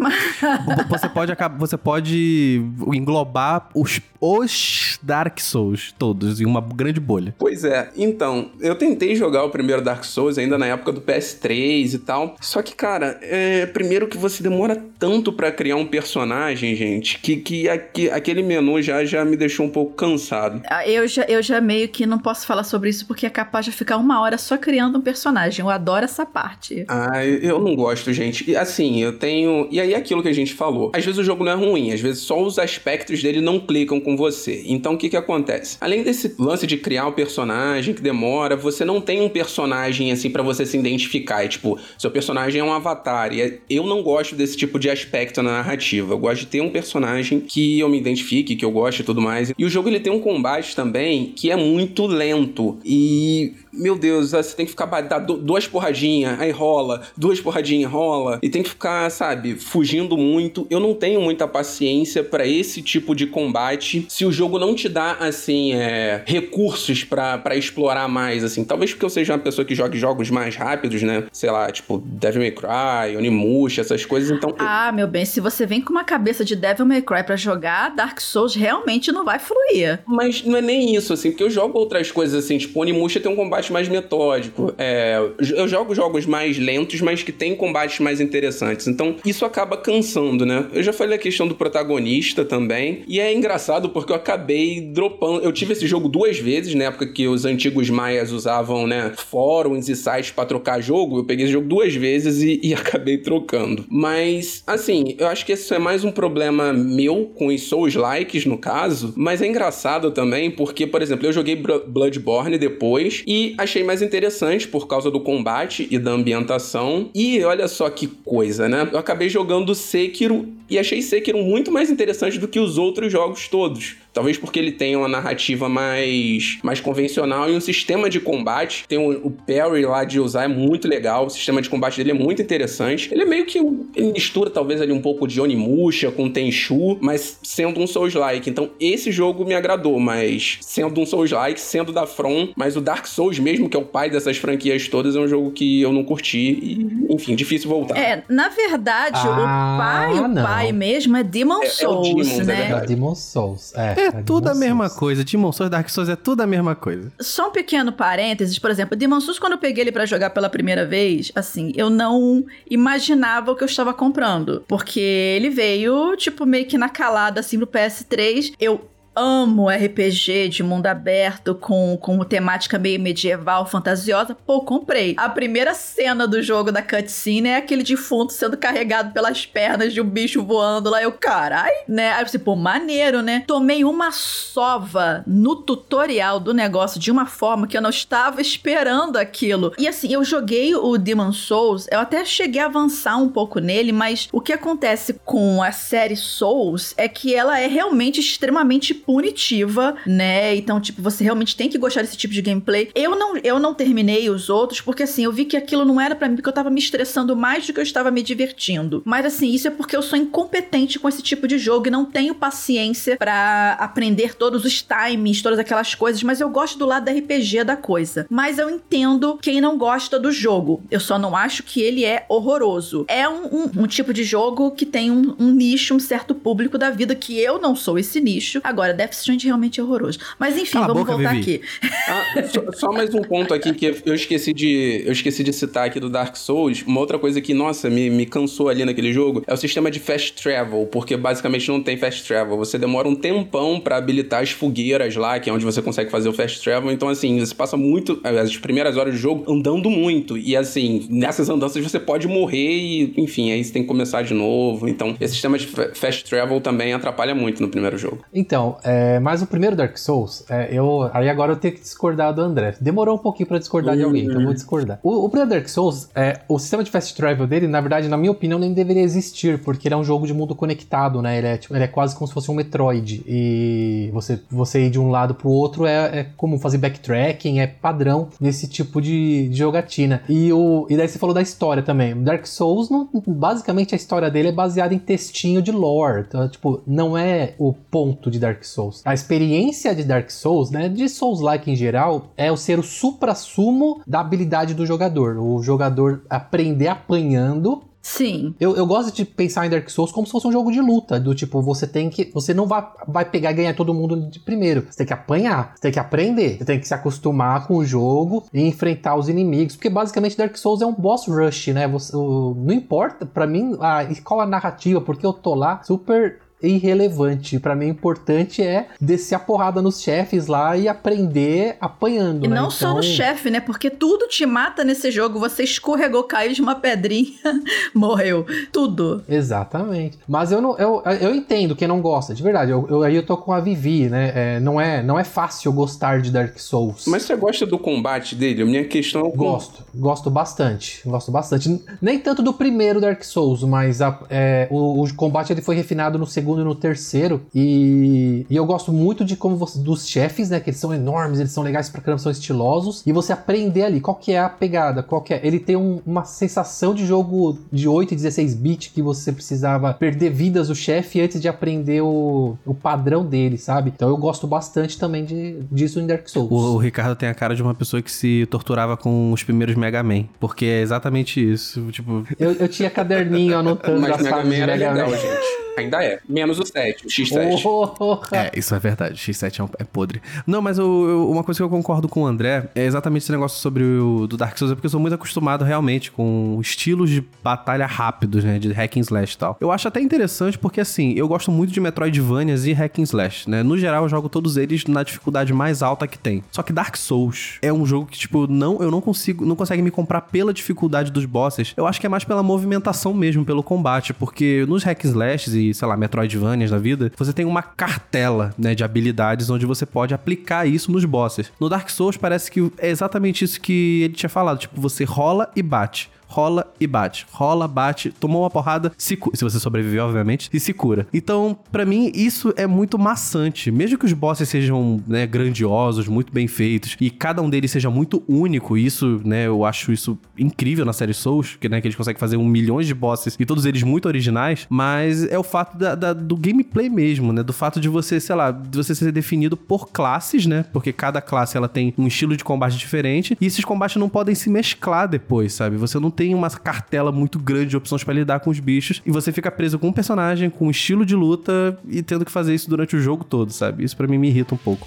você 0.88 1.08
pode 1.08 1.32
acabar, 1.32 1.58
você 1.58 1.76
pode 1.76 2.62
englobar 2.94 3.68
os, 3.74 4.00
os 4.20 5.00
Dark 5.02 5.40
Souls 5.40 5.92
todos 5.98 6.40
em 6.40 6.44
uma 6.46 6.60
grande 6.60 7.00
bolha. 7.00 7.34
Pois 7.40 7.64
é, 7.64 7.90
então, 7.96 8.50
eu 8.60 8.76
tentei 8.76 9.16
jogar 9.16 9.42
o 9.42 9.50
primeiro 9.50 9.82
Dark 9.82 10.04
Souls 10.04 10.38
ainda 10.38 10.56
na 10.56 10.66
época 10.66 10.92
do 10.92 11.00
PS3 11.00 11.94
e 11.94 11.98
tal. 11.98 12.36
Só 12.40 12.62
que, 12.62 12.76
cara, 12.76 13.18
é, 13.20 13.66
primeiro 13.66 14.06
que 14.06 14.16
você 14.16 14.44
demora 14.44 14.80
tanto 14.96 15.32
pra 15.32 15.50
criar 15.50 15.74
um 15.74 15.86
personagem, 15.86 16.76
gente, 16.76 17.18
que, 17.18 17.34
que, 17.38 17.68
aque- 17.68 18.10
aquele 18.10 18.44
menu 18.44 18.80
já, 18.80 19.04
já 19.04 19.24
me 19.24 19.36
deixou 19.36 19.66
um 19.66 19.70
pouco 19.70 19.94
cansado. 19.94 20.62
Ah, 20.70 20.86
Eu 20.88 21.08
já, 21.08 21.22
eu 21.24 21.42
já 21.42 21.60
meio 21.60 21.88
que 21.88 22.06
não 22.06 22.20
posso 22.20 22.46
falar 22.46 22.62
sobre 22.62 22.90
isso 22.90 23.06
porque 23.08 23.26
é 23.26 23.30
capaz 23.30 23.64
de 23.64 23.72
ficar 23.72 23.96
uma 23.96 24.20
hora 24.20 24.38
só 24.38 24.56
criando 24.56 24.98
um 24.98 25.00
personagem. 25.00 25.31
Eu 25.60 25.68
adoro 25.70 26.04
essa 26.04 26.24
parte. 26.26 26.84
Ah, 26.88 27.24
eu 27.24 27.58
não 27.60 27.74
gosto, 27.74 28.12
gente. 28.12 28.50
E, 28.50 28.56
assim, 28.56 29.02
eu 29.02 29.18
tenho. 29.18 29.68
E 29.70 29.80
aí, 29.80 29.94
aquilo 29.94 30.22
que 30.22 30.28
a 30.28 30.32
gente 30.32 30.54
falou. 30.54 30.90
Às 30.94 31.04
vezes 31.04 31.18
o 31.18 31.24
jogo 31.24 31.44
não 31.44 31.52
é 31.52 31.54
ruim, 31.54 31.92
às 31.92 32.00
vezes 32.00 32.22
só 32.22 32.40
os 32.42 32.58
aspectos 32.58 33.22
dele 33.22 33.40
não 33.40 33.58
clicam 33.58 34.00
com 34.00 34.16
você. 34.16 34.62
Então, 34.66 34.94
o 34.94 34.98
que 34.98 35.08
que 35.08 35.16
acontece? 35.16 35.76
Além 35.80 36.02
desse 36.02 36.34
lance 36.38 36.66
de 36.66 36.76
criar 36.76 37.06
um 37.06 37.12
personagem 37.12 37.94
que 37.94 38.02
demora, 38.02 38.56
você 38.56 38.84
não 38.84 39.00
tem 39.00 39.20
um 39.20 39.28
personagem, 39.28 40.12
assim, 40.12 40.30
pra 40.30 40.42
você 40.42 40.64
se 40.66 40.76
identificar. 40.76 41.44
É 41.44 41.48
tipo, 41.48 41.78
seu 41.98 42.10
personagem 42.10 42.60
é 42.60 42.64
um 42.64 42.72
avatar. 42.72 43.32
E 43.32 43.40
é- 43.40 43.58
eu 43.68 43.84
não 43.86 44.02
gosto 44.02 44.34
desse 44.34 44.56
tipo 44.56 44.78
de 44.78 44.90
aspecto 44.90 45.42
na 45.42 45.52
narrativa. 45.52 46.12
Eu 46.14 46.18
gosto 46.18 46.40
de 46.40 46.46
ter 46.46 46.60
um 46.60 46.70
personagem 46.70 47.40
que 47.40 47.78
eu 47.80 47.88
me 47.88 47.98
identifique, 47.98 48.56
que 48.56 48.64
eu 48.64 48.70
goste 48.70 49.02
e 49.02 49.04
tudo 49.04 49.20
mais. 49.20 49.52
E 49.56 49.64
o 49.64 49.68
jogo, 49.68 49.88
ele 49.88 50.00
tem 50.00 50.12
um 50.12 50.20
combate 50.20 50.74
também 50.76 51.32
que 51.34 51.50
é 51.50 51.56
muito 51.56 52.06
lento. 52.06 52.78
E 52.84 53.54
meu 53.72 53.96
Deus, 53.96 54.32
você 54.32 54.54
tem 54.54 54.66
que 54.66 54.72
ficar 54.72 54.86
dar 55.02 55.18
du- 55.18 55.38
duas 55.38 55.66
porradinhas, 55.66 56.38
aí 56.40 56.50
rola, 56.50 57.02
duas 57.16 57.40
porradinhas, 57.40 57.90
rola, 57.90 58.38
e 58.42 58.48
tem 58.50 58.62
que 58.62 58.68
ficar, 58.68 59.10
sabe, 59.10 59.54
fugindo 59.56 60.16
muito. 60.16 60.66
Eu 60.70 60.78
não 60.80 60.94
tenho 60.94 61.20
muita 61.20 61.48
paciência 61.48 62.22
pra 62.22 62.46
esse 62.46 62.82
tipo 62.82 63.14
de 63.14 63.26
combate. 63.26 64.06
Se 64.08 64.24
o 64.24 64.32
jogo 64.32 64.58
não 64.58 64.74
te 64.74 64.88
dá, 64.88 65.12
assim, 65.20 65.72
é, 65.74 66.22
recursos 66.26 67.04
pra 67.04 67.38
pra 67.38 67.56
explorar 67.56 68.08
mais, 68.08 68.44
assim, 68.44 68.64
talvez 68.64 68.92
porque 68.92 69.04
eu 69.04 69.10
seja 69.10 69.32
uma 69.32 69.38
pessoa 69.38 69.64
que 69.64 69.74
jogue 69.74 69.98
jogos 69.98 70.30
mais 70.30 70.54
rápidos, 70.54 71.02
né? 71.02 71.24
Sei 71.32 71.50
lá, 71.50 71.70
tipo 71.70 71.98
Devil 72.04 72.42
May 72.42 72.50
Cry, 72.50 73.16
Onimusha, 73.16 73.80
essas 73.80 74.04
coisas, 74.04 74.30
então. 74.30 74.54
Ah, 74.58 74.92
meu 74.92 75.06
bem, 75.06 75.24
se 75.24 75.40
você 75.40 75.64
vem 75.66 75.80
com 75.80 75.90
uma 75.90 76.04
cabeça 76.04 76.44
de 76.44 76.54
Devil 76.54 76.84
May 76.86 77.02
Cry 77.02 77.22
pra 77.24 77.36
jogar, 77.36 77.94
Dark 77.94 78.20
Souls 78.20 78.54
realmente 78.54 79.10
não 79.12 79.24
vai 79.24 79.38
fluir. 79.38 80.00
Mas 80.06 80.42
não 80.44 80.56
é 80.58 80.62
nem 80.62 80.94
isso, 80.94 81.12
assim, 81.12 81.30
porque 81.30 81.42
eu 81.44 81.50
jogo 81.50 81.78
outras 81.78 82.10
coisas 82.10 82.44
assim, 82.44 82.58
tipo, 82.58 82.80
Onimusha 82.80 83.18
tem 83.20 83.30
um 83.30 83.36
combate 83.36 83.61
combate 83.62 83.72
mais 83.72 83.88
metódico. 83.88 84.74
É, 84.76 85.18
eu 85.56 85.68
jogo 85.68 85.94
jogos 85.94 86.26
mais 86.26 86.58
lentos, 86.58 87.00
mas 87.00 87.22
que 87.22 87.30
tem 87.30 87.54
combates 87.54 88.00
mais 88.00 88.20
interessantes. 88.20 88.88
Então, 88.88 89.16
isso 89.24 89.44
acaba 89.44 89.76
cansando, 89.76 90.44
né? 90.44 90.66
Eu 90.72 90.82
já 90.82 90.92
falei 90.92 91.16
a 91.16 91.20
questão 91.20 91.46
do 91.46 91.54
protagonista 91.54 92.44
também. 92.44 93.02
E 93.06 93.20
é 93.20 93.32
engraçado 93.32 93.90
porque 93.90 94.12
eu 94.12 94.16
acabei 94.16 94.80
dropando. 94.80 95.42
Eu 95.42 95.52
tive 95.52 95.72
esse 95.72 95.86
jogo 95.86 96.08
duas 96.08 96.38
vezes, 96.38 96.74
na 96.74 96.84
época 96.84 97.06
que 97.06 97.28
os 97.28 97.44
antigos 97.44 97.88
maias 97.90 98.32
usavam, 98.32 98.86
né, 98.86 99.12
fóruns 99.16 99.88
e 99.88 99.94
sites 99.94 100.30
para 100.30 100.46
trocar 100.46 100.80
jogo. 100.80 101.18
Eu 101.18 101.24
peguei 101.24 101.44
esse 101.44 101.52
jogo 101.52 101.68
duas 101.68 101.94
vezes 101.94 102.42
e, 102.42 102.60
e 102.62 102.74
acabei 102.74 103.18
trocando. 103.18 103.84
Mas, 103.88 104.62
assim, 104.66 105.14
eu 105.18 105.28
acho 105.28 105.44
que 105.46 105.52
isso 105.52 105.72
é 105.74 105.78
mais 105.78 106.04
um 106.04 106.10
problema 106.10 106.72
meu 106.72 107.30
com 107.36 107.46
os 107.48 107.62
Souls 107.62 107.94
likes, 107.94 108.46
no 108.46 108.58
caso. 108.58 109.12
Mas 109.16 109.42
é 109.42 109.46
engraçado 109.46 110.10
também 110.10 110.50
porque, 110.50 110.86
por 110.86 111.02
exemplo, 111.02 111.26
eu 111.26 111.32
joguei 111.32 111.56
Bloodborne 111.56 112.58
depois 112.58 113.22
e 113.26 113.51
achei 113.58 113.82
mais 113.82 114.02
interessante 114.02 114.66
por 114.68 114.86
causa 114.86 115.10
do 115.10 115.20
combate 115.20 115.86
e 115.90 115.98
da 115.98 116.10
ambientação. 116.10 117.10
E 117.14 117.42
olha 117.44 117.68
só 117.68 117.88
que 117.90 118.06
coisa, 118.06 118.68
né? 118.68 118.88
Eu 118.92 118.98
acabei 118.98 119.28
jogando 119.28 119.74
Sekiro 119.74 120.48
e 120.72 120.78
achei 120.78 121.00
Sekiro 121.02 121.38
muito 121.38 121.70
mais 121.70 121.90
interessante 121.90 122.38
do 122.38 122.48
que 122.48 122.58
os 122.60 122.78
outros 122.78 123.10
jogos 123.12 123.48
todos. 123.48 123.96
Talvez 124.12 124.36
porque 124.36 124.58
ele 124.58 124.72
tenha 124.72 124.98
uma 124.98 125.08
narrativa 125.08 125.70
mais, 125.70 126.58
mais 126.62 126.80
convencional 126.80 127.48
e 127.50 127.56
um 127.56 127.60
sistema 127.60 128.10
de 128.10 128.20
combate. 128.20 128.84
Tem 128.86 128.98
o, 128.98 129.26
o 129.26 129.30
parry 129.30 129.86
lá 129.86 130.04
de 130.04 130.20
usar, 130.20 130.44
é 130.44 130.48
muito 130.48 130.86
legal. 130.86 131.26
O 131.26 131.30
sistema 131.30 131.62
de 131.62 131.70
combate 131.70 131.96
dele 131.96 132.10
é 132.10 132.14
muito 132.14 132.42
interessante. 132.42 133.08
Ele 133.10 133.22
é 133.22 133.24
meio 133.24 133.46
que. 133.46 133.58
Ele 133.58 134.12
mistura 134.12 134.50
talvez 134.50 134.82
ali 134.82 134.92
um 134.92 135.00
pouco 135.00 135.26
de 135.26 135.40
Onimusha 135.40 136.10
com 136.10 136.28
Tenchu, 136.30 136.98
mas 137.00 137.38
sendo 137.42 137.80
um 137.80 137.86
Souls-like. 137.86 138.50
Então 138.50 138.70
esse 138.78 139.10
jogo 139.10 139.46
me 139.46 139.54
agradou, 139.54 139.98
mas 139.98 140.58
sendo 140.60 141.00
um 141.00 141.06
Souls-like, 141.06 141.58
sendo 141.58 141.90
da 141.90 142.06
From, 142.06 142.48
mas 142.54 142.76
o 142.76 142.82
Dark 142.82 143.06
Souls 143.06 143.38
mesmo, 143.38 143.66
que 143.68 143.76
é 143.76 143.80
o 143.80 143.84
pai 143.84 144.10
dessas 144.10 144.36
franquias 144.36 144.88
todas, 144.88 145.16
é 145.16 145.20
um 145.20 145.28
jogo 145.28 145.50
que 145.52 145.80
eu 145.80 145.90
não 145.92 146.04
curti 146.04 146.38
e, 146.38 147.06
enfim, 147.14 147.34
difícil 147.34 147.70
voltar. 147.70 147.96
É, 147.98 148.22
na 148.28 148.50
verdade, 148.50 149.16
Ah, 149.24 149.74
o 149.74 149.78
pai, 149.78 150.24
o 150.24 150.28
não. 150.28 150.42
pai 150.42 150.61
mesmo 150.70 151.16
é 151.16 151.22
Demon 151.24 151.62
É- 151.62 151.66
é 151.66 151.68
o 151.68 151.70
Souls, 151.70 152.08
Demons, 152.08 152.38
é 152.40 152.44
né? 152.44 152.70
É 152.70 152.86
Demon 152.86 153.14
Souls. 153.14 153.72
É, 153.74 153.92
É 153.92 154.10
Demon 154.10 154.22
tudo 154.24 154.48
a 154.50 154.54
mesma 154.54 154.86
Souls. 154.88 154.98
coisa. 155.00 155.24
Demon 155.24 155.50
Souls, 155.52 155.70
Dark 155.70 155.88
Souls 155.88 156.08
é 156.10 156.16
tudo 156.16 156.42
a 156.42 156.46
mesma 156.46 156.74
coisa. 156.76 157.10
Só 157.20 157.48
um 157.48 157.52
pequeno 157.52 157.90
parênteses, 157.92 158.58
por 158.58 158.70
exemplo, 158.70 158.94
Demon 158.96 159.20
Souls, 159.20 159.38
quando 159.38 159.52
eu 159.54 159.58
peguei 159.58 159.82
ele 159.84 159.92
pra 159.92 160.04
jogar 160.04 160.30
pela 160.30 160.50
primeira 160.50 160.84
vez, 160.84 161.32
assim, 161.34 161.72
eu 161.74 161.88
não 161.88 162.44
imaginava 162.70 163.50
o 163.52 163.56
que 163.56 163.62
eu 163.64 163.66
estava 163.66 163.94
comprando. 163.94 164.64
Porque 164.68 165.00
ele 165.00 165.48
veio, 165.48 166.14
tipo, 166.16 166.44
meio 166.44 166.66
que 166.66 166.76
na 166.76 166.88
calada, 166.90 167.40
assim, 167.40 167.56
pro 167.58 167.66
PS3. 167.66 168.52
Eu 168.60 168.88
amo 169.14 169.68
RPG 169.68 170.48
de 170.48 170.62
mundo 170.62 170.86
aberto 170.86 171.54
com, 171.54 171.96
com 172.00 172.18
temática 172.24 172.78
meio 172.78 173.00
medieval, 173.00 173.66
fantasiosa. 173.66 174.36
Pô, 174.46 174.62
comprei. 174.62 175.14
A 175.16 175.28
primeira 175.28 175.74
cena 175.74 176.26
do 176.26 176.42
jogo 176.42 176.72
da 176.72 176.82
cutscene 176.82 177.48
é 177.48 177.56
aquele 177.56 177.82
defunto 177.82 178.32
sendo 178.32 178.56
carregado 178.56 179.12
pelas 179.12 179.44
pernas 179.44 179.92
de 179.92 180.00
um 180.00 180.08
bicho 180.08 180.42
voando 180.42 180.90
lá. 180.90 181.02
Eu, 181.02 181.12
carai, 181.12 181.72
né? 181.86 182.12
Aí 182.12 182.26
você, 182.26 182.38
pô, 182.38 182.56
maneiro, 182.56 183.22
né? 183.22 183.44
Tomei 183.46 183.84
uma 183.84 184.10
sova 184.12 185.22
no 185.26 185.56
tutorial 185.56 186.40
do 186.40 186.54
negócio 186.54 186.98
de 186.98 187.10
uma 187.10 187.26
forma 187.26 187.66
que 187.66 187.76
eu 187.76 187.82
não 187.82 187.90
estava 187.90 188.40
esperando 188.40 189.16
aquilo. 189.16 189.72
E 189.78 189.86
assim, 189.86 190.12
eu 190.12 190.24
joguei 190.24 190.74
o 190.74 190.96
Demon 190.96 191.32
Souls, 191.32 191.86
eu 191.90 192.00
até 192.00 192.24
cheguei 192.24 192.60
a 192.60 192.66
avançar 192.66 193.16
um 193.16 193.28
pouco 193.28 193.58
nele, 193.58 193.92
mas 193.92 194.28
o 194.32 194.40
que 194.40 194.52
acontece 194.52 195.14
com 195.24 195.62
a 195.62 195.72
série 195.72 196.16
Souls 196.16 196.94
é 196.96 197.08
que 197.08 197.34
ela 197.34 197.58
é 197.58 197.66
realmente 197.66 198.20
extremamente 198.20 199.01
punitiva, 199.04 199.96
né? 200.06 200.54
Então, 200.56 200.80
tipo, 200.80 201.00
você 201.02 201.24
realmente 201.24 201.56
tem 201.56 201.68
que 201.68 201.78
gostar 201.78 202.02
desse 202.02 202.16
tipo 202.16 202.34
de 202.34 202.42
gameplay. 202.42 202.90
Eu 202.94 203.16
não, 203.16 203.36
eu 203.38 203.58
não 203.58 203.74
terminei 203.74 204.28
os 204.30 204.48
outros 204.50 204.80
porque 204.80 205.02
assim, 205.02 205.24
eu 205.24 205.32
vi 205.32 205.44
que 205.44 205.56
aquilo 205.56 205.84
não 205.84 206.00
era 206.00 206.14
pra 206.14 206.28
mim, 206.28 206.36
porque 206.36 206.48
eu 206.48 206.52
tava 206.52 206.70
me 206.70 206.80
estressando 206.80 207.34
mais 207.36 207.66
do 207.66 207.72
que 207.72 207.78
eu 207.80 207.82
estava 207.84 208.10
me 208.10 208.22
divertindo. 208.22 209.02
Mas 209.04 209.24
assim, 209.26 209.52
isso 209.52 209.68
é 209.68 209.70
porque 209.70 209.96
eu 209.96 210.02
sou 210.02 210.18
incompetente 210.18 210.98
com 210.98 211.08
esse 211.08 211.22
tipo 211.22 211.46
de 211.48 211.58
jogo 211.58 211.86
e 211.86 211.90
não 211.90 212.04
tenho 212.04 212.34
paciência 212.34 213.16
pra 213.16 213.72
aprender 213.78 214.34
todos 214.36 214.64
os 214.64 214.82
times, 214.82 215.42
todas 215.42 215.58
aquelas 215.58 215.94
coisas, 215.94 216.22
mas 216.22 216.40
eu 216.40 216.48
gosto 216.50 216.78
do 216.78 216.86
lado 216.86 217.04
da 217.04 217.12
RPG 217.12 217.64
da 217.64 217.76
coisa. 217.76 218.26
Mas 218.28 218.58
eu 218.58 218.68
entendo 218.70 219.38
quem 219.40 219.60
não 219.60 219.76
gosta 219.78 220.18
do 220.18 220.30
jogo. 220.32 220.82
Eu 220.90 221.00
só 221.00 221.18
não 221.18 221.36
acho 221.36 221.62
que 221.62 221.80
ele 221.80 222.04
é 222.04 222.24
horroroso. 222.28 223.04
É 223.08 223.28
um, 223.28 223.46
um- 223.46 223.70
um 223.82 223.86
tipo 223.86 224.12
de 224.12 224.24
jogo 224.24 224.70
que 224.72 224.84
tem 224.86 225.10
um, 225.10 225.34
um 225.38 225.50
nicho, 225.50 225.94
um 225.94 226.00
certo 226.00 226.34
público 226.34 226.76
da 226.78 226.90
vida, 226.90 227.14
que 227.14 227.38
eu 227.38 227.58
não 227.60 227.74
sou 227.74 227.98
esse 227.98 228.20
nicho. 228.20 228.60
Agora, 228.64 228.91
Death 228.92 229.12
Stranding 229.12 229.46
realmente 229.46 229.80
é 229.80 229.82
horroroso. 229.82 230.18
Mas 230.38 230.56
enfim, 230.56 230.72
Cala 230.72 230.88
vamos 230.88 231.02
boca, 231.02 231.12
voltar 231.16 231.34
Vivi. 231.34 231.54
aqui. 231.56 231.90
Ah, 232.08 232.24
só, 232.48 232.72
só 232.72 232.92
mais 232.92 233.14
um 233.14 233.22
ponto 233.22 233.52
aqui 233.54 233.72
que 233.74 234.02
eu 234.04 234.14
esqueci 234.14 234.52
de 234.52 235.02
eu 235.06 235.12
esqueci 235.12 235.42
de 235.44 235.52
citar 235.52 235.86
aqui 235.86 235.98
do 236.00 236.08
Dark 236.10 236.36
Souls. 236.36 236.82
Uma 236.86 237.00
outra 237.00 237.18
coisa 237.18 237.40
que, 237.40 237.54
nossa, 237.54 237.88
me, 237.90 238.10
me 238.10 238.26
cansou 238.26 238.68
ali 238.68 238.84
naquele 238.84 239.12
jogo 239.12 239.42
é 239.46 239.52
o 239.54 239.56
sistema 239.56 239.90
de 239.90 239.98
fast 240.00 240.32
travel, 240.42 240.86
porque 240.86 241.16
basicamente 241.16 241.68
não 241.68 241.82
tem 241.82 241.96
fast 241.96 242.26
travel. 242.26 242.56
Você 242.56 242.78
demora 242.78 243.08
um 243.08 243.14
tempão 243.14 243.80
pra 243.80 243.96
habilitar 243.96 244.42
as 244.42 244.50
fogueiras 244.50 245.14
lá, 245.16 245.38
que 245.38 245.48
é 245.50 245.52
onde 245.52 245.64
você 245.64 245.80
consegue 245.82 246.10
fazer 246.10 246.28
o 246.28 246.32
fast 246.32 246.62
travel. 246.62 246.90
Então, 246.92 247.08
assim, 247.08 247.38
você 247.40 247.54
passa 247.54 247.76
muito 247.76 248.20
as 248.24 248.56
primeiras 248.56 248.96
horas 248.96 249.14
do 249.14 249.18
jogo 249.20 249.50
andando 249.50 249.90
muito. 249.90 250.36
E 250.38 250.56
assim, 250.56 251.06
nessas 251.10 251.48
andanças 251.48 251.82
você 251.82 251.98
pode 252.00 252.26
morrer 252.28 252.76
e, 252.76 253.14
enfim, 253.16 253.52
aí 253.52 253.62
você 253.62 253.72
tem 253.72 253.82
que 253.82 253.88
começar 253.88 254.22
de 254.22 254.34
novo. 254.34 254.88
Então, 254.88 255.16
esse 255.20 255.32
sistema 255.34 255.58
de 255.58 255.66
fa- 255.66 255.90
fast 255.94 256.24
travel 256.24 256.60
também 256.60 256.92
atrapalha 256.92 257.34
muito 257.34 257.62
no 257.62 257.68
primeiro 257.68 257.96
jogo. 257.98 258.24
Então, 258.32 258.78
é, 258.84 259.18
mas 259.20 259.42
o 259.42 259.46
primeiro 259.46 259.76
Dark 259.76 259.96
Souls, 259.96 260.44
é, 260.48 260.68
eu, 260.72 261.08
aí 261.12 261.28
agora 261.28 261.52
eu 261.52 261.56
tenho 261.56 261.74
que 261.74 261.80
discordar 261.80 262.32
do 262.34 262.40
André. 262.40 262.74
Demorou 262.80 263.14
um 263.14 263.18
pouquinho 263.18 263.46
pra 263.48 263.58
discordar 263.58 263.96
de 263.96 264.02
alguém, 264.02 264.24
então 264.24 264.40
eu 264.40 264.44
vou 264.46 264.54
discordar. 264.54 264.98
O, 265.02 265.24
o 265.24 265.28
primeiro 265.28 265.50
Dark 265.50 265.68
Souls, 265.68 266.08
é, 266.14 266.40
o 266.48 266.58
sistema 266.58 266.82
de 266.84 266.90
fast 266.90 267.14
travel 267.14 267.46
dele, 267.46 267.66
na 267.66 267.80
verdade, 267.80 268.08
na 268.08 268.16
minha 268.16 268.32
opinião, 268.32 268.58
nem 268.58 268.72
deveria 268.72 269.02
existir, 269.02 269.58
porque 269.62 269.88
ele 269.88 269.94
é 269.94 269.96
um 269.96 270.04
jogo 270.04 270.26
de 270.26 270.34
mundo 270.34 270.54
conectado, 270.54 271.20
né? 271.22 271.38
Ele 271.38 271.46
é, 271.46 271.56
tipo, 271.56 271.74
ele 271.74 271.84
é 271.84 271.88
quase 271.88 272.14
como 272.14 272.26
se 272.26 272.34
fosse 272.34 272.50
um 272.50 272.54
Metroid. 272.54 273.22
E 273.26 274.10
você, 274.12 274.40
você 274.50 274.86
ir 274.86 274.90
de 274.90 274.98
um 274.98 275.10
lado 275.10 275.34
pro 275.34 275.48
outro 275.50 275.86
é, 275.86 276.20
é 276.20 276.26
comum 276.36 276.58
fazer 276.58 276.78
backtracking, 276.78 277.60
é 277.60 277.66
padrão 277.66 278.28
nesse 278.40 278.66
tipo 278.68 279.00
de, 279.00 279.48
de 279.48 279.56
jogatina. 279.58 280.22
E, 280.28 280.52
o, 280.52 280.86
e 280.90 280.96
daí 280.96 281.08
você 281.08 281.18
falou 281.18 281.34
da 281.34 281.42
história 281.42 281.82
também. 281.82 282.20
Dark 282.22 282.46
Souls, 282.46 282.90
não- 282.90 283.08
basicamente 283.26 283.94
a 283.94 283.96
história 283.96 284.30
dele 284.30 284.48
é 284.48 284.52
baseada 284.52 284.94
em 284.94 284.98
textinho 284.98 285.62
de 285.62 285.70
lore. 285.72 286.24
Então, 286.28 286.48
tipo, 286.48 286.82
não 286.86 287.16
é 287.16 287.54
o 287.58 287.72
ponto 287.72 288.30
de 288.30 288.38
Dark 288.38 288.62
Souls. 288.64 288.71
A 289.04 289.14
experiência 289.14 289.94
de 289.94 290.04
Dark 290.04 290.30
Souls, 290.30 290.70
né, 290.70 290.88
de 290.88 291.08
Souls-like 291.08 291.70
em 291.70 291.76
geral, 291.76 292.32
é 292.36 292.50
o 292.50 292.56
ser 292.56 292.78
o 292.78 292.82
supra-sumo 292.82 294.00
da 294.06 294.20
habilidade 294.20 294.74
do 294.74 294.84
jogador. 294.86 295.36
O 295.38 295.62
jogador 295.62 296.22
aprender 296.28 296.88
apanhando 296.88 297.82
Sim. 298.04 298.52
eu, 298.58 298.74
eu 298.76 298.84
gosto 298.84 299.14
de 299.14 299.24
pensar 299.24 299.64
em 299.64 299.70
Dark 299.70 299.88
Souls 299.88 300.10
como 300.10 300.26
se 300.26 300.32
fosse 300.32 300.48
um 300.48 300.50
jogo 300.52 300.72
de 300.72 300.80
luta, 300.80 301.20
do 301.20 301.34
tipo, 301.36 301.62
você 301.62 301.86
tem 301.86 302.10
que. 302.10 302.30
Você 302.34 302.52
não 302.52 302.66
vai, 302.66 302.84
vai 303.06 303.24
pegar 303.24 303.52
e 303.52 303.54
ganhar 303.54 303.74
todo 303.76 303.94
mundo 303.94 304.28
de 304.28 304.40
primeiro. 304.40 304.84
Você 304.90 304.98
tem 304.98 305.06
que 305.06 305.12
apanhar, 305.12 305.72
você 305.76 305.82
tem 305.82 305.92
que 305.92 306.00
aprender, 306.00 306.58
você 306.58 306.64
tem 306.64 306.80
que 306.80 306.88
se 306.88 306.92
acostumar 306.94 307.64
com 307.68 307.76
o 307.76 307.84
jogo 307.84 308.44
e 308.52 308.60
enfrentar 308.66 309.14
os 309.14 309.28
inimigos. 309.28 309.76
Porque 309.76 309.88
basicamente 309.88 310.36
Dark 310.36 310.56
Souls 310.56 310.82
é 310.82 310.86
um 310.86 310.92
boss 310.92 311.28
rush, 311.28 311.68
né? 311.68 311.86
Você, 311.86 312.16
o- 312.16 312.56
não 312.58 312.74
importa, 312.74 313.24
pra 313.24 313.46
mim, 313.46 313.76
a, 313.80 314.04
qual 314.24 314.40
a 314.40 314.46
narrativa, 314.46 315.00
porque 315.00 315.24
eu 315.24 315.32
tô 315.32 315.54
lá 315.54 315.80
super 315.84 316.40
irrelevante. 316.62 317.58
Pra 317.58 317.74
mim, 317.74 317.86
o 317.86 317.90
importante 317.90 318.62
é 318.62 318.88
descer 319.00 319.34
a 319.34 319.38
porrada 319.38 319.80
nos 319.82 320.00
chefes 320.00 320.46
lá 320.46 320.76
e 320.76 320.88
aprender 320.88 321.76
apanhando. 321.80 322.44
E 322.44 322.48
né? 322.48 322.56
não 322.56 322.70
só 322.70 322.88
no 322.94 323.00
Então- 323.00 323.02
chefe, 323.02 323.50
né? 323.50 323.60
Porque 323.60 323.90
tudo 323.90 324.26
te 324.28 324.44
mata 324.46 324.84
nesse 324.84 325.10
jogo. 325.10 325.38
Você 325.38 325.62
escorregou, 325.64 326.24
caiu 326.24 326.52
de 326.52 326.60
uma 326.62 326.74
pedrinha, 326.74 327.32
morreu. 327.94 328.46
Tudo. 328.72 329.22
Exatamente. 329.28 330.18
Mas 330.28 330.52
eu 330.52 330.60
não, 330.60 330.76
eu, 330.78 331.02
eu 331.20 331.34
entendo 331.34 331.74
quem 331.76 331.86
não 331.88 332.00
gosta, 332.00 332.34
de 332.34 332.42
verdade. 332.42 332.70
Eu, 332.70 332.86
eu- 332.88 333.02
aí 333.02 333.14
eu 333.16 333.24
tô 333.24 333.36
com 333.36 333.52
a 333.52 333.60
Vivi, 333.60 334.08
né? 334.08 334.32
É, 334.34 334.60
não, 334.60 334.80
é, 334.80 335.02
não 335.02 335.18
é 335.18 335.24
fácil 335.24 335.72
gostar 335.72 336.20
de 336.20 336.30
Dark 336.30 336.58
Souls. 336.58 337.04
Mas 337.06 337.22
você 337.22 337.36
gosta 337.36 337.66
do 337.66 337.78
combate 337.78 338.34
dele? 338.34 338.62
A 338.62 338.66
minha 338.66 338.84
questão 338.84 339.22
é 339.22 339.24
o 339.24 339.32
Gosto, 339.32 339.82
gosto 339.94 340.30
bastante, 340.30 341.00
gosto 341.04 341.30
bastante. 341.32 341.82
Nem 342.00 342.18
tanto 342.18 342.42
do 342.42 342.52
primeiro 342.52 343.00
Dark 343.00 343.22
Souls, 343.24 343.62
mas 343.64 344.00
a- 344.00 344.18
é, 344.30 344.68
o, 344.70 345.02
o 345.02 345.14
combate 345.14 345.52
ele 345.52 345.62
foi 345.62 345.74
refinado 345.74 346.18
no 346.18 346.26
segundo 346.26 346.51
e 346.60 346.64
no 346.64 346.74
terceiro. 346.74 347.42
E, 347.54 348.46
e 348.48 348.56
eu 348.56 348.64
gosto 348.66 348.92
muito 348.92 349.24
de 349.24 349.36
como 349.36 349.56
você, 349.56 349.78
dos 349.78 350.06
chefes, 350.06 350.50
né? 350.50 350.60
Que 350.60 350.70
eles 350.70 350.80
são 350.80 350.92
enormes, 350.94 351.38
eles 351.40 351.52
são 351.52 351.62
legais 351.62 351.88
pra 351.88 352.00
caramba, 352.00 352.22
são 352.22 352.30
estilosos. 352.32 353.02
E 353.06 353.12
você 353.12 353.32
aprender 353.32 353.82
ali 353.84 354.00
qual 354.00 354.14
que 354.16 354.32
é 354.32 354.38
a 354.40 354.48
pegada, 354.48 355.02
qual 355.02 355.20
que 355.22 355.32
é. 355.34 355.40
Ele 355.44 355.58
tem 355.58 355.76
um- 355.76 356.00
uma 356.06 356.24
sensação 356.24 356.94
de 356.94 357.06
jogo 357.06 357.58
de 357.72 357.88
8 357.88 358.12
e 358.12 358.16
16 358.16 358.54
bits 358.54 358.90
que 358.92 359.02
você 359.02 359.32
precisava 359.32 359.94
perder 359.94 360.30
vidas 360.30 360.68
o 360.70 360.74
chefe 360.74 361.20
antes 361.20 361.40
de 361.40 361.48
aprender 361.48 362.00
o, 362.02 362.56
o 362.66 362.74
padrão 362.74 363.24
dele, 363.24 363.56
sabe? 363.58 363.92
Então 363.94 364.08
eu 364.08 364.16
gosto 364.16 364.46
bastante 364.46 364.98
também 364.98 365.24
de, 365.24 365.56
disso 365.70 366.00
em 366.00 366.06
Dark 366.06 366.28
Souls. 366.28 366.50
O, 366.50 366.74
o 366.74 366.78
Ricardo 366.78 367.16
tem 367.16 367.28
a 367.28 367.34
cara 367.34 367.54
de 367.54 367.62
uma 367.62 367.74
pessoa 367.74 368.02
que 368.02 368.10
se 368.10 368.46
torturava 368.50 368.96
com 368.96 369.32
os 369.32 369.42
primeiros 369.42 369.74
Mega 369.76 370.02
Man. 370.02 370.24
Porque 370.40 370.64
é 370.64 370.80
exatamente 370.80 371.40
isso. 371.40 371.80
Tipo, 371.90 372.24
Eu, 372.38 372.52
eu 372.52 372.68
tinha 372.68 372.90
caderninho 372.90 373.58
anotando 373.58 374.00
Mas 374.00 374.12
as 374.12 374.22
Mega 374.22 374.36
Man 374.44 374.54
era 374.54 374.72
Mega 374.76 374.92
legal, 374.92 375.10
Man. 375.10 375.16
gente. 375.16 375.62
Ainda 375.78 376.04
é. 376.04 376.18
Me- 376.46 376.52
Menos 376.52 376.58
o 376.58 376.66
7, 376.66 377.06
o 377.06 377.08
X7. 377.08 377.62
Porra. 377.62 378.36
É, 378.36 378.58
isso 378.58 378.74
é 378.74 378.78
verdade. 378.78 379.14
X7 379.18 379.60
é, 379.60 379.64
um- 379.64 379.68
é 379.78 379.84
podre. 379.84 380.20
Não, 380.46 380.60
mas 380.60 380.78
eu- 380.78 381.08
eu- 381.08 381.30
uma 381.30 381.42
coisa 381.44 381.58
que 381.58 381.62
eu 381.62 381.68
concordo 381.68 382.08
com 382.08 382.22
o 382.22 382.26
André 382.26 382.68
é 382.74 382.84
exatamente 382.84 383.22
esse 383.22 383.32
negócio 383.32 383.58
sobre 383.60 383.82
o 383.84 384.26
do 384.26 384.36
Dark 384.36 384.56
Souls, 384.58 384.72
é 384.72 384.74
porque 384.74 384.86
eu 384.86 384.90
sou 384.90 385.00
muito 385.00 385.14
acostumado 385.14 385.64
realmente 385.64 386.10
com 386.10 386.58
estilos 386.60 387.08
de 387.10 387.24
batalha 387.42 387.86
rápidos, 387.86 388.44
né? 388.44 388.58
De 388.58 388.72
hack 388.72 388.96
and 388.96 389.00
slash 389.00 389.34
e 389.34 389.38
tal. 389.38 389.56
Eu 389.60 389.70
acho 389.70 389.86
até 389.88 390.00
interessante 390.00 390.58
porque, 390.58 390.80
assim, 390.80 391.12
eu 391.16 391.26
gosto 391.28 391.50
muito 391.50 391.72
de 391.72 391.80
Metroidvanias 391.80 392.66
e 392.66 392.72
hack 392.72 392.98
and 392.98 393.02
slash, 393.04 393.48
né? 393.48 393.62
No 393.62 393.76
geral, 393.78 394.02
eu 394.04 394.08
jogo 394.08 394.28
todos 394.28 394.56
eles 394.56 394.84
na 394.86 395.02
dificuldade 395.02 395.52
mais 395.52 395.82
alta 395.82 396.06
que 396.06 396.18
tem. 396.18 396.42
Só 396.50 396.62
que 396.62 396.72
Dark 396.72 396.96
Souls 396.96 397.58
é 397.62 397.72
um 397.72 397.86
jogo 397.86 398.06
que, 398.06 398.18
tipo, 398.18 398.46
não, 398.46 398.82
eu 398.82 398.90
não 398.90 399.00
consigo, 399.00 399.44
não 399.46 399.54
consegue 399.56 399.80
me 399.82 399.90
comprar 399.90 400.22
pela 400.22 400.52
dificuldade 400.52 401.10
dos 401.10 401.24
bosses. 401.24 401.72
Eu 401.76 401.86
acho 401.86 402.00
que 402.00 402.06
é 402.06 402.08
mais 402.10 402.24
pela 402.24 402.42
movimentação 402.42 403.14
mesmo, 403.14 403.44
pelo 403.44 403.62
combate, 403.62 404.12
porque 404.12 404.64
nos 404.68 404.82
hack 404.82 405.04
and 405.04 405.08
slashes 405.08 405.54
e, 405.54 405.72
sei 405.74 405.86
lá, 405.88 405.96
Metroidvanias 406.32 406.70
da 406.70 406.78
vida, 406.78 407.12
você 407.16 407.32
tem 407.32 407.44
uma 407.44 407.62
cartela, 407.62 408.54
né, 408.58 408.74
de 408.74 408.84
habilidades 408.84 409.50
onde 409.50 409.66
você 409.66 409.84
pode 409.84 410.14
aplicar 410.14 410.66
isso 410.66 410.90
nos 410.90 411.04
bosses. 411.04 411.52
No 411.60 411.68
Dark 411.68 411.88
Souls 411.90 412.16
parece 412.16 412.50
que 412.50 412.70
é 412.78 412.90
exatamente 412.90 413.44
isso 413.44 413.60
que 413.60 414.02
ele 414.02 414.14
tinha 414.14 414.30
falado, 414.30 414.58
tipo, 414.58 414.80
você 414.80 415.04
rola 415.04 415.50
e 415.54 415.62
bate 415.62 416.10
rola 416.32 416.72
e 416.80 416.86
bate. 416.86 417.26
Rola, 417.30 417.68
bate, 417.68 418.10
tomou 418.10 418.42
uma 418.42 418.50
porrada, 418.50 418.92
se 418.96 419.18
se 419.34 419.44
você 419.44 419.60
sobreviver, 419.60 420.02
obviamente, 420.02 420.48
e 420.52 420.58
se 420.58 420.72
cura. 420.72 421.06
Então, 421.12 421.56
pra 421.70 421.84
mim, 421.84 422.10
isso 422.14 422.52
é 422.56 422.66
muito 422.66 422.98
maçante. 422.98 423.70
Mesmo 423.70 423.98
que 423.98 424.06
os 424.06 424.12
bosses 424.12 424.48
sejam, 424.48 425.00
né, 425.06 425.26
grandiosos, 425.26 426.08
muito 426.08 426.32
bem 426.32 426.46
feitos, 426.48 426.96
e 427.00 427.10
cada 427.10 427.42
um 427.42 427.50
deles 427.50 427.70
seja 427.70 427.90
muito 427.90 428.22
único, 428.26 428.76
isso, 428.76 429.20
né, 429.24 429.46
eu 429.46 429.64
acho 429.64 429.92
isso 429.92 430.18
incrível 430.38 430.84
na 430.84 430.92
série 430.92 431.12
Souls, 431.14 431.56
que, 431.60 431.68
né, 431.68 431.80
que 431.80 431.86
eles 431.86 431.96
conseguem 431.96 432.18
fazer 432.18 432.36
um 432.36 432.44
milhões 432.46 432.86
de 432.86 432.94
bosses 432.94 433.36
e 433.38 433.44
todos 433.44 433.66
eles 433.66 433.82
muito 433.82 434.06
originais, 434.06 434.66
mas 434.70 435.24
é 435.24 435.38
o 435.38 435.42
fato 435.42 435.76
da- 435.76 435.94
da- 435.94 436.12
do 436.12 436.36
gameplay 436.36 436.88
mesmo, 436.88 437.32
né, 437.32 437.42
do 437.42 437.52
fato 437.52 437.78
de 437.80 437.88
você, 437.88 438.18
sei 438.20 438.34
lá, 438.34 438.50
de 438.50 438.76
você 438.76 438.94
ser 438.94 439.12
definido 439.12 439.56
por 439.56 439.88
classes, 439.90 440.46
né, 440.46 440.64
porque 440.72 440.92
cada 440.92 441.20
classe 441.20 441.56
ela 441.56 441.68
tem 441.68 441.92
um 441.98 442.06
estilo 442.06 442.36
de 442.36 442.44
combate 442.44 442.76
diferente, 442.78 443.36
e 443.40 443.46
esses 443.46 443.64
combates 443.64 443.96
não 443.96 444.08
podem 444.08 444.34
se 444.34 444.48
mesclar 444.48 445.08
depois, 445.08 445.52
sabe? 445.52 445.76
Você 445.76 445.98
não 445.98 446.10
tem 446.10 446.21
uma 446.34 446.50
cartela 446.50 447.10
muito 447.10 447.38
grande 447.38 447.70
de 447.70 447.76
opções 447.76 448.04
pra 448.04 448.14
lidar 448.14 448.40
com 448.40 448.50
os 448.50 448.60
bichos, 448.60 449.02
e 449.04 449.10
você 449.10 449.32
fica 449.32 449.50
preso 449.50 449.78
com 449.78 449.88
um 449.88 449.92
personagem, 449.92 450.48
com 450.48 450.66
um 450.66 450.70
estilo 450.70 451.04
de 451.04 451.14
luta, 451.14 451.78
e 451.88 452.02
tendo 452.02 452.24
que 452.24 452.32
fazer 452.32 452.54
isso 452.54 452.68
durante 452.68 452.96
o 452.96 453.00
jogo 453.00 453.24
todo, 453.24 453.52
sabe? 453.52 453.84
Isso 453.84 453.96
pra 453.96 454.06
mim 454.06 454.18
me 454.18 454.28
irrita 454.28 454.54
um 454.54 454.58
pouco. 454.58 454.86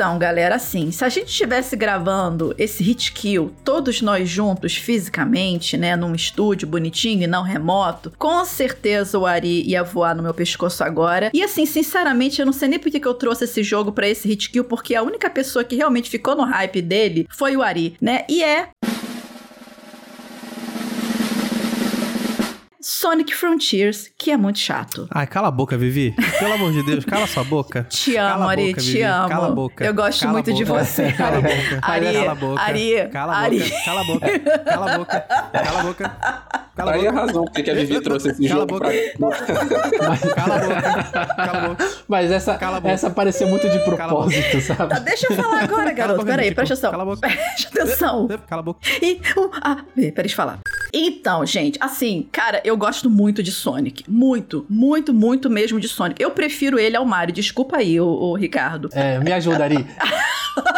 Então, 0.00 0.18
galera, 0.18 0.54
assim, 0.54 0.90
se 0.90 1.04
a 1.04 1.10
gente 1.10 1.28
estivesse 1.28 1.76
gravando 1.76 2.54
esse 2.56 2.82
hit 2.82 3.12
kill, 3.12 3.52
todos 3.62 4.00
nós 4.00 4.26
juntos 4.26 4.74
fisicamente, 4.74 5.76
né, 5.76 5.94
num 5.94 6.14
estúdio 6.14 6.66
bonitinho 6.66 7.24
e 7.24 7.26
não 7.26 7.42
remoto, 7.42 8.10
com 8.16 8.42
certeza 8.46 9.18
o 9.18 9.26
Ari 9.26 9.60
ia 9.68 9.84
voar 9.84 10.16
no 10.16 10.22
meu 10.22 10.32
pescoço 10.32 10.82
agora. 10.82 11.30
E 11.34 11.42
assim, 11.42 11.66
sinceramente, 11.66 12.40
eu 12.40 12.46
não 12.46 12.52
sei 12.54 12.68
nem 12.68 12.78
por 12.78 12.90
que 12.90 13.06
eu 13.06 13.12
trouxe 13.12 13.44
esse 13.44 13.62
jogo 13.62 13.92
pra 13.92 14.08
esse 14.08 14.26
hit 14.26 14.48
kill, 14.48 14.64
porque 14.64 14.94
a 14.94 15.02
única 15.02 15.28
pessoa 15.28 15.62
que 15.62 15.76
realmente 15.76 16.08
ficou 16.08 16.34
no 16.34 16.44
hype 16.44 16.80
dele 16.80 17.28
foi 17.28 17.54
o 17.54 17.62
Ari, 17.62 17.94
né? 18.00 18.24
E 18.26 18.42
é 18.42 18.70
Sonic 22.82 23.34
Frontiers, 23.34 24.10
que 24.16 24.30
é 24.30 24.36
muito 24.38 24.58
chato. 24.58 25.06
Ai, 25.10 25.26
cala 25.26 25.48
a 25.48 25.50
boca, 25.50 25.76
Vivi. 25.76 26.14
Pelo 26.38 26.54
amor 26.54 26.72
de 26.72 26.82
Deus, 26.82 27.04
cala 27.04 27.26
sua 27.26 27.44
boca. 27.44 27.84
Te 27.90 28.14
Cala 28.14 28.34
amo, 28.36 28.44
a 28.48 28.50
Ari, 28.52 28.68
boca, 28.70 28.80
te 28.80 28.86
Vivi. 28.86 29.02
amo. 29.02 29.28
Cala 29.28 29.46
a 29.46 29.50
boca. 29.50 29.84
Eu 29.84 29.94
gosto 29.94 30.20
Cala 30.20 30.32
muito 30.32 30.52
de 30.54 30.64
você, 30.64 31.12
Cala 31.12 31.36
a 31.36 31.38
Ari. 31.38 31.42
boca. 31.42 31.78
Ari, 31.82 32.12
Cala 32.14 32.30
a 32.30 32.34
boca. 32.34 32.62
Ari, 32.62 33.10
Cala 33.12 33.32
a 33.32 33.44
boca. 33.44 33.70
Cala 33.84 34.00
a 34.00 34.04
boca. 34.04 34.30
Cala 34.64 34.90
a 34.90 34.98
boca. 34.98 35.20
Cala 35.52 35.80
a 35.80 35.82
boca. 35.82 36.16
Cala 36.74 36.92
a 36.92 36.94
Aí 36.94 37.06
a 37.06 37.10
boca. 37.12 37.26
razão 37.26 37.44
porque 37.44 37.62
que 37.62 37.70
a 37.70 37.74
Vivi 37.74 38.00
trouxe 38.00 38.30
esse 38.30 38.48
Cala 38.48 38.54
a 38.54 38.66
jogo 38.66 38.78
boca. 38.78 38.90
pra... 39.18 40.34
Cala 40.34 40.54
a 40.54 40.58
boca. 40.58 41.34
Cala 41.36 41.58
a 41.64 41.68
boca. 41.68 41.88
Mas 42.08 42.30
essa, 42.30 42.56
Cala 42.56 42.76
a 42.78 42.80
boca. 42.80 42.94
essa 42.94 43.10
pareceu 43.10 43.46
muito 43.48 43.68
de 43.68 43.78
Cala 43.84 43.90
a 43.92 43.96
boca. 43.96 44.06
propósito, 44.06 44.60
sabe? 44.62 44.88
Tá, 44.94 44.98
deixa 45.00 45.26
eu 45.30 45.36
falar 45.36 45.64
agora, 45.64 45.82
Cala 45.82 45.92
garoto. 45.92 46.18
boca, 46.20 46.30
Peraí, 46.30 46.54
presta 46.54 46.72
atenção. 46.74 46.90
Cala 46.92 47.02
a 47.02 47.06
boca. 47.06 47.20
Presta 47.28 47.68
atenção. 47.82 48.28
Cala 48.48 48.60
a 48.60 48.64
boca. 48.64 48.80
E 49.02 49.20
um 49.36 49.50
A, 49.62 49.84
B, 49.94 50.12
peraí 50.12 50.28
de 50.30 50.34
falar. 50.34 50.60
Então, 50.92 51.44
gente, 51.46 51.78
assim, 51.80 52.26
cara, 52.32 52.60
eu 52.64 52.76
gosto 52.76 53.08
muito 53.10 53.42
de 53.42 53.50
Sonic. 53.52 54.04
Muito, 54.08 54.64
muito, 54.68 55.12
muito 55.14 55.48
mesmo 55.50 55.78
de 55.80 55.88
Sonic. 55.88 56.20
Eu 56.22 56.30
prefiro 56.30 56.78
ele 56.78 56.96
ao 56.96 57.04
Mario. 57.04 57.34
Desculpa 57.34 57.76
aí, 57.78 58.00
ô, 58.00 58.06
ô, 58.08 58.34
Ricardo. 58.34 58.88
É, 58.92 59.18
me 59.18 59.32
ajuda, 59.32 59.64
Ari. 59.64 59.86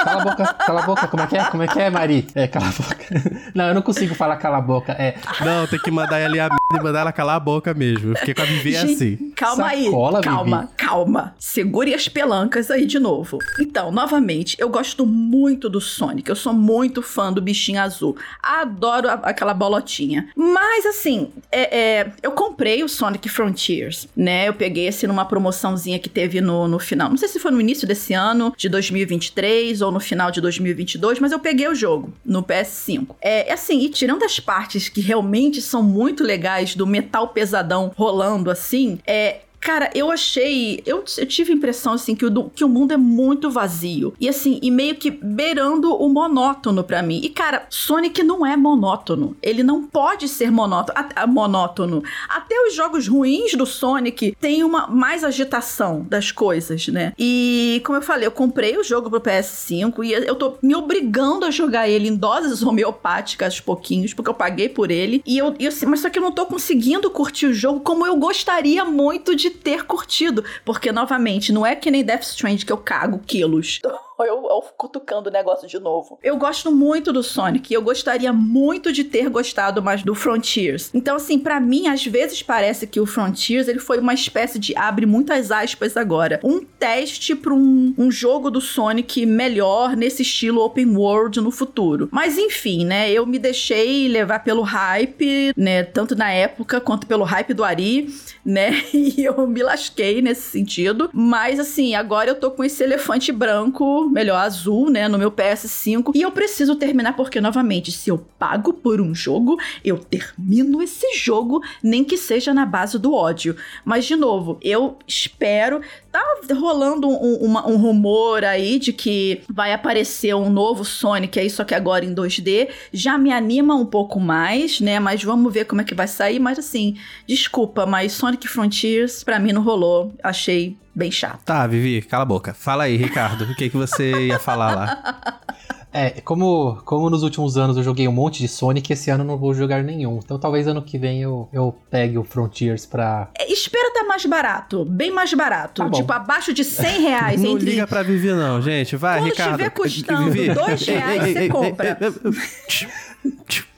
Cala 0.05 0.20
a 0.20 0.25
boca, 0.25 0.55
cala 0.55 0.83
a 0.83 0.87
boca, 0.87 1.09
como 1.09 1.22
é 1.22 1.27
que 1.27 1.37
é? 1.37 1.44
Como 1.46 1.62
é 1.62 1.66
que 1.66 1.81
é, 1.81 1.88
Mari? 1.90 2.27
É, 2.35 2.46
cala 2.46 2.66
a 2.68 2.70
boca. 2.70 3.05
Não, 3.55 3.68
eu 3.68 3.75
não 3.75 3.81
consigo 3.83 4.14
falar 4.14 4.37
cala 4.37 4.59
a 4.59 4.61
boca. 4.61 4.92
É, 4.92 5.14
Não, 5.44 5.66
tem 5.66 5.79
que 5.79 5.90
mandar 5.90 6.20
ele 6.20 6.38
a 6.38 6.48
merda 6.48 6.57
e 6.72 6.83
mandar 6.83 7.01
ela 7.01 7.12
calar 7.12 7.37
a 7.37 7.40
boca 7.40 7.72
mesmo. 7.72 8.12
Porque 8.14 8.35
com 8.35 8.42
a 8.42 8.44
Vivi 8.44 8.72
Gente, 8.72 8.92
assim. 8.92 9.33
Calma 9.35 9.70
Sacola, 9.70 10.18
aí, 10.18 10.25
calma, 10.25 10.70
calma. 10.77 11.35
Segure 11.38 11.94
as 11.94 12.07
pelancas 12.07 12.70
aí 12.70 12.85
de 12.87 12.98
novo. 12.98 13.38
Então, 13.59 13.90
novamente, 13.90 14.57
eu 14.61 14.68
gosto 14.68 15.07
muito 15.07 15.68
do 15.70 15.81
Sonic. 15.81 16.29
Eu 16.29 16.37
sou 16.37 16.53
muito 16.53 17.01
fã 17.03 17.33
do 17.33 17.40
bichinho 17.40 17.81
azul. 17.81 18.16
Adoro 18.42 19.09
a- 19.09 19.14
aquela 19.25 19.55
bolotinha. 19.55 20.01
Mas, 20.36 20.86
assim, 20.86 21.30
é, 21.50 21.78
é, 21.78 22.12
eu 22.22 22.32
comprei 22.32 22.82
o 22.82 22.88
Sonic 22.88 23.28
Frontiers, 23.28 24.08
né? 24.16 24.48
Eu 24.48 24.54
peguei 24.54 24.86
esse 24.88 25.06
numa 25.06 25.24
promoçãozinha 25.24 25.98
que 25.98 26.08
teve 26.08 26.40
no, 26.40 26.66
no 26.68 26.78
final. 26.78 27.08
Não 27.08 27.16
sei 27.16 27.28
se 27.28 27.38
foi 27.38 27.50
no 27.50 27.60
início 27.60 27.86
desse 27.86 28.14
ano, 28.14 28.52
de 28.56 28.68
2023, 28.68 29.80
ou 29.82 29.90
no 29.90 30.00
final 30.00 30.30
de 30.30 30.40
2022, 30.40 31.18
mas 31.18 31.32
eu 31.32 31.38
peguei 31.38 31.68
o 31.68 31.74
jogo 31.74 32.12
no 32.24 32.42
PS5. 32.42 33.16
É 33.20 33.52
assim, 33.52 33.80
e 33.80 33.88
tirando 33.88 34.24
as 34.24 34.40
partes 34.40 34.88
que 34.88 35.00
realmente 35.00 35.60
são 35.60 35.82
muito 35.82 36.24
legais 36.24 36.74
do 36.74 36.86
metal 36.86 37.28
pesadão 37.28 37.92
rolando 37.96 38.50
assim, 38.50 38.98
é. 39.06 39.40
Cara, 39.62 39.88
eu 39.94 40.11
achei. 40.11 40.83
Eu, 40.85 41.05
eu 41.16 41.25
tive 41.27 41.53
a 41.53 41.55
impressão, 41.55 41.92
assim, 41.92 42.16
que 42.16 42.27
o, 42.27 42.51
que 42.51 42.64
o 42.64 42.68
mundo 42.68 42.92
é 42.92 42.96
muito 42.96 43.48
vazio. 43.48 44.12
E, 44.20 44.29
assim, 44.29 44.59
e 44.61 44.72
meio 44.72 44.96
que 44.96 45.09
beirando 45.09 45.94
o 45.94 46.09
monótono 46.09 46.83
pra 46.83 47.01
mim. 47.01 47.20
E, 47.22 47.29
cara, 47.29 47.64
Sonic 47.70 48.25
não 48.25 48.44
é 48.44 48.57
monótono. 48.57 49.37
Ele 49.40 49.62
não 49.62 49.85
pode 49.85 50.27
ser 50.27 50.51
monótono. 50.51 50.98
a- 50.98 51.22
a- 51.22 51.27
monótono. 51.29 52.03
Até 52.29 52.57
os 52.66 52.75
jogos 52.75 53.07
ruins 53.07 53.53
do 53.55 53.64
Sonic 53.64 54.37
têm 54.40 54.64
uma 54.64 54.88
mais 54.88 55.22
agitação 55.22 56.05
das 56.11 56.33
coisas, 56.33 56.88
né? 56.88 57.12
E, 57.16 57.81
como 57.85 57.96
eu 57.98 58.03
falei, 58.03 58.27
eu 58.27 58.33
comprei 58.33 58.77
o 58.77 58.83
jogo 58.83 59.09
pro 59.09 59.20
PS5 59.20 60.03
e 60.05 60.12
eu 60.12 60.35
tô 60.35 60.55
me 60.61 60.75
obrigando 60.75 61.44
a 61.46 61.53
jogar 61.53 61.88
ele 61.88 62.09
em 62.09 62.16
doses 62.16 62.62
homeopáticas 62.66 63.53
aos 63.55 63.61
pouquinhos, 63.61 64.12
porque 64.12 64.29
eu 64.29 64.35
paguei 64.35 64.68
por 64.68 64.90
ele. 64.90 65.22
E 65.25 65.38
eu, 65.38 65.55
eu- 65.61 65.70
mas 65.87 66.01
só 66.01 66.11
que 66.11 66.18
eu 66.18 66.22
não 66.22 66.33
tô 66.33 66.46
conseguindo 66.46 67.09
curtir 67.12 67.46
o 67.46 67.55
jogo 67.55 67.79
como 67.79 68.05
eu 68.05 68.16
gostaria 68.16 68.85
muito 68.85 69.37
de 69.37 69.51
ter 69.52 69.84
curtido. 69.84 70.44
Porque, 70.64 70.90
novamente, 70.90 71.52
não 71.52 71.64
é 71.64 71.74
que 71.74 71.90
nem 71.90 72.04
Death 72.04 72.22
Strand 72.22 72.64
que 72.64 72.72
eu 72.72 72.78
cago 72.78 73.20
quilos. 73.26 73.80
Eu, 74.18 74.46
eu 74.48 74.62
cutucando 74.77 75.29
o 75.29 75.33
negócio 75.33 75.66
de 75.66 75.79
novo. 75.79 76.18
Eu 76.22 76.37
gosto 76.37 76.70
muito 76.70 77.12
do 77.12 77.22
Sonic 77.22 77.72
eu 77.72 77.83
gostaria 77.83 78.33
muito 78.33 78.92
de 78.92 79.05
ter 79.05 79.29
gostado 79.29 79.83
mais 79.83 80.03
do 80.03 80.14
Frontiers. 80.14 80.90
Então, 80.94 81.16
assim, 81.16 81.38
pra 81.38 81.61
mim, 81.61 81.88
às 81.88 82.05
vezes 82.05 82.42
parece 82.42 82.87
que 82.87 83.01
o 83.01 83.07
Frontiers 83.07 83.68
ele 83.68 83.79
foi 83.79 83.98
uma 83.98 84.14
espécie 84.14 84.59
de 84.59 84.77
abre 84.77 85.07
muitas 85.07 85.51
aspas 85.51 85.96
agora. 85.96 86.40
Um 86.44 86.61
teste 86.61 87.35
pra 87.35 87.55
um, 87.55 87.94
um 87.96 88.11
jogo 88.11 88.51
do 88.51 88.61
Sonic 88.61 89.25
melhor 89.27 89.96
nesse 89.96 90.22
estilo 90.22 90.62
open 90.62 90.96
world 90.96 91.40
no 91.40 91.51
futuro. 91.51 92.09
Mas 92.11 92.38
enfim, 92.38 92.85
né? 92.85 93.11
Eu 93.11 93.27
me 93.27 93.38
deixei 93.38 94.09
levar 94.09 94.40
pelo 94.40 94.62
hype, 94.62 95.53
né? 95.57 95.83
Tanto 95.83 96.14
na 96.14 96.31
época 96.31 96.81
quanto 96.81 97.07
pelo 97.07 97.25
hype 97.25 97.55
do 97.55 97.64
Ari, 97.64 98.09
né? 98.44 98.83
E 98.92 99.25
eu 99.25 99.46
me 99.46 99.62
lasquei 99.62 100.22
nesse 100.22 100.42
sentido. 100.42 101.11
Mas 101.12 101.59
assim, 101.59 101.94
agora 101.94 102.31
eu 102.31 102.35
tô 102.38 102.51
com 102.51 102.62
esse 102.62 102.83
elefante 102.83 103.33
branco, 103.33 104.01
melhor 104.08 104.36
azul, 104.36 104.90
né? 104.90 105.08
No 105.08 105.18
meu 105.18 105.30
PS5. 105.30 106.12
E 106.14 106.22
eu 106.22 106.30
preciso 106.30 106.76
terminar, 106.76 107.14
porque, 107.14 107.40
novamente, 107.40 107.90
se 107.92 108.10
eu 108.10 108.18
pago 108.38 108.72
por 108.72 109.00
um 109.00 109.14
jogo, 109.14 109.58
eu 109.84 109.98
termino 109.98 110.82
esse 110.82 111.16
jogo, 111.16 111.62
nem 111.82 112.04
que 112.04 112.16
seja 112.16 112.52
na 112.54 112.66
base 112.66 112.98
do 112.98 113.14
ódio. 113.14 113.56
Mas, 113.84 114.04
de 114.04 114.16
novo, 114.16 114.58
eu 114.62 114.98
espero. 115.06 115.80
Tá 116.12 116.55
rolando 116.55 117.09
um, 117.09 117.37
uma- 117.37 117.66
um 117.66 117.77
rumor 117.79 118.44
aí 118.44 118.79
de 118.79 118.92
que 118.92 119.40
vai 119.48 119.72
aparecer 119.72 120.35
um 120.35 120.51
novo 120.51 120.85
Sonic 120.85 121.40
aí, 121.40 121.48
só 121.48 121.64
que 121.64 121.75
agora 121.75 122.05
em 122.05 122.14
2D. 122.14 122.68
Já 122.92 123.16
me 123.16 123.33
anima 123.33 123.75
um 123.75 123.87
pouco 123.87 124.20
mais, 124.20 124.79
né? 124.81 125.01
Mas 125.01 125.25
vamos 125.25 125.53
ver 125.53 125.64
como 125.64 125.81
é 125.81 125.85
que 125.85 125.94
vai 125.94 126.07
sair. 126.07 126.38
Mas 126.38 126.59
assim, 126.59 126.96
desculpa, 127.27 127.87
mas 127.87 128.12
Sonic 128.12 128.46
Frontiers 128.46 129.25
pra 129.25 129.38
mim 129.38 129.53
não 129.53 129.62
rolou. 129.62 130.14
Achei 130.22 130.77
bem 130.94 131.11
chato. 131.11 131.40
Tá, 131.46 131.66
Vivi, 131.66 132.03
cala 132.03 132.25
a 132.25 132.27
boca. 132.27 132.53
Fala 132.53 132.85
aí, 132.85 132.96
Ricardo. 132.96 133.44
O 133.44 133.55
que, 133.55 133.70
que 133.70 133.77
você 133.77 134.27
ia 134.27 134.38
falar 134.38 134.75
lá? 134.75 135.40
É, 135.92 136.20
como, 136.22 136.81
como 136.85 137.11
nos 137.11 137.22
últimos 137.22 137.59
anos 137.59 137.76
eu 137.76 137.83
joguei 137.83 138.09
um 138.09 138.12
monte 138.12 138.38
de 138.40 138.48
Sonic, 138.48 138.92
esse 138.92 139.11
ano 139.11 139.22
eu 139.24 139.26
não 139.28 139.37
vou 139.37 139.52
jogar 139.52 139.83
nenhum. 139.83 140.18
Então 140.24 140.38
talvez 140.38 140.66
ano 140.66 140.81
que 140.81 140.96
vem 140.96 141.20
eu, 141.20 141.48
eu 141.52 141.76
pegue 141.90 142.16
o 142.16 142.24
Frontiers 142.24 142.87
pra. 142.87 143.28
É, 143.38 143.52
espera 143.52 143.92
tá 143.92 144.05
mais 144.05 144.24
barato, 144.24 144.85
bem 144.85 145.11
mais 145.11 145.33
barato. 145.35 145.83
Tá 145.83 145.90
tipo, 145.90 146.12
abaixo 146.12 146.55
de 146.55 146.64
100 146.64 147.00
reais. 147.02 147.42
Não 147.42 147.52
entre... 147.52 147.66
liga 147.66 147.87
pra 147.87 148.02
Vivi, 148.02 148.28
não, 148.33 148.62
gente. 148.62 148.96
Vai, 148.96 149.18
Quando 149.20 149.31
Ricardo. 149.31 149.57
tiver 149.57 149.70
custando 149.70 150.31
Vivi. 150.31 150.55
dois 150.55 150.88
Ei, 150.88 150.94
reais, 150.96 151.24
ei, 151.24 151.33
você 151.35 151.48
compra. 151.48 151.98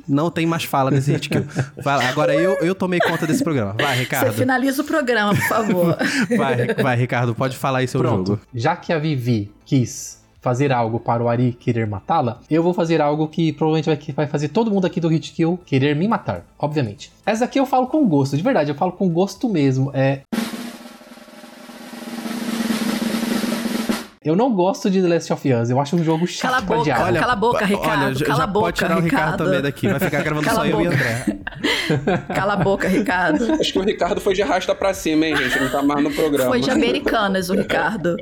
Não 0.07 0.31
tem 0.31 0.45
mais 0.47 0.65
fala 0.65 0.91
nesse 0.91 1.11
hit 1.13 1.29
kill. 1.31 1.45
Vai 1.83 1.97
lá, 1.97 2.09
agora 2.11 2.35
eu, 2.35 2.55
eu 2.61 2.75
tomei 2.75 3.01
conta 3.01 3.27
desse 3.27 3.43
programa. 3.43 3.73
Vai, 3.73 3.95
Você 3.95 4.01
Ricardo. 4.01 4.33
finaliza 4.35 4.83
o 4.83 4.85
programa, 4.85 5.35
por 5.35 5.49
favor. 5.49 5.97
Vai, 6.37 6.75
vai, 6.75 6.97
Ricardo, 6.97 7.35
pode 7.35 7.57
falar 7.57 7.79
aí 7.79 7.89
seu 7.89 8.01
Pronto. 8.01 8.33
jogo. 8.33 8.41
Já 8.55 8.77
que 8.77 8.93
a 8.93 8.99
Vivi 8.99 9.51
quis 9.65 10.23
fazer 10.45 10.71
algo 10.71 11.01
para 11.01 11.23
o 11.23 11.29
Ari 11.31 11.55
querer 11.59 11.87
matá-la, 11.87 12.39
eu 12.51 12.63
vou 12.63 12.75
fazer 12.75 13.01
algo 13.01 13.27
que 13.29 13.51
provavelmente 13.51 13.87
vai, 13.87 13.97
que 13.97 14.13
vai 14.13 14.27
fazer 14.27 14.49
todo 14.49 14.71
mundo 14.71 14.87
aqui 14.87 15.01
do 15.01 15.09
Hit 15.09 15.33
Kill 15.33 15.59
querer 15.65 15.97
me 15.97 16.07
matar, 16.07 16.45
obviamente. 16.59 17.11
Essa 17.25 17.47
aqui 17.47 17.59
eu 17.59 17.65
falo 17.65 17.87
com 17.87 18.07
gosto, 18.07 18.37
de 18.37 18.43
verdade, 18.43 18.71
eu 18.71 18.75
falo 18.75 18.93
com 18.93 19.09
gosto 19.09 19.49
mesmo. 19.49 19.91
É. 19.95 20.21
Eu 24.23 24.37
não 24.37 24.55
gosto 24.55 24.91
de 24.91 25.01
The 25.01 25.09
Last 25.09 25.33
of 25.33 25.53
Us, 25.53 25.71
eu 25.71 25.81
acho 25.81 25.97
um 25.97 26.05
jogo 26.05 26.27
chato 26.27 26.51
Cala 26.51 26.59
a 26.59 26.63
pra 26.63 26.77
boca, 26.77 26.85
diabo. 26.85 27.19
Cala 27.19 27.33
a 27.33 27.37
boca, 27.37 27.65
Ricardo, 27.65 28.05
Olha, 28.05 28.15
já, 28.15 28.27
cala 28.27 28.39
já 28.39 28.45
a 28.45 28.47
boca, 28.47 28.65
pode 28.65 28.77
tirar 28.77 28.99
o 28.99 29.01
Ricardo 29.01 29.23
Ricardo. 29.25 29.45
também 29.45 29.63
daqui. 29.63 29.89
Vai 29.89 30.01
ficar 30.01 30.23
gravando 30.23 30.47
Cala 30.47 30.57
só 30.57 30.63
a 30.63 30.69
eu 30.69 30.81
e 30.81 30.85
boca. 30.85 30.97
André. 30.97 32.25
Cala 32.35 32.53
a 32.55 32.57
boca, 32.57 32.89
Ricardo. 32.89 33.53
Acho 33.53 33.73
que 33.73 33.79
o 33.79 33.83
Ricardo 33.83 34.21
foi 34.23 34.35
de 34.35 34.43
arrasta 34.43 34.75
pra 34.75 34.95
cima, 34.95 35.27
hein, 35.27 35.37
gente? 35.37 35.61
Não 35.61 35.71
tá 35.71 35.83
mais 35.83 36.03
no 36.03 36.11
programa. 36.11 36.51
Foi 36.51 36.61
de 36.61 36.71
Americanas 36.71 37.51
o 37.51 37.55
Ricardo. 37.55 38.17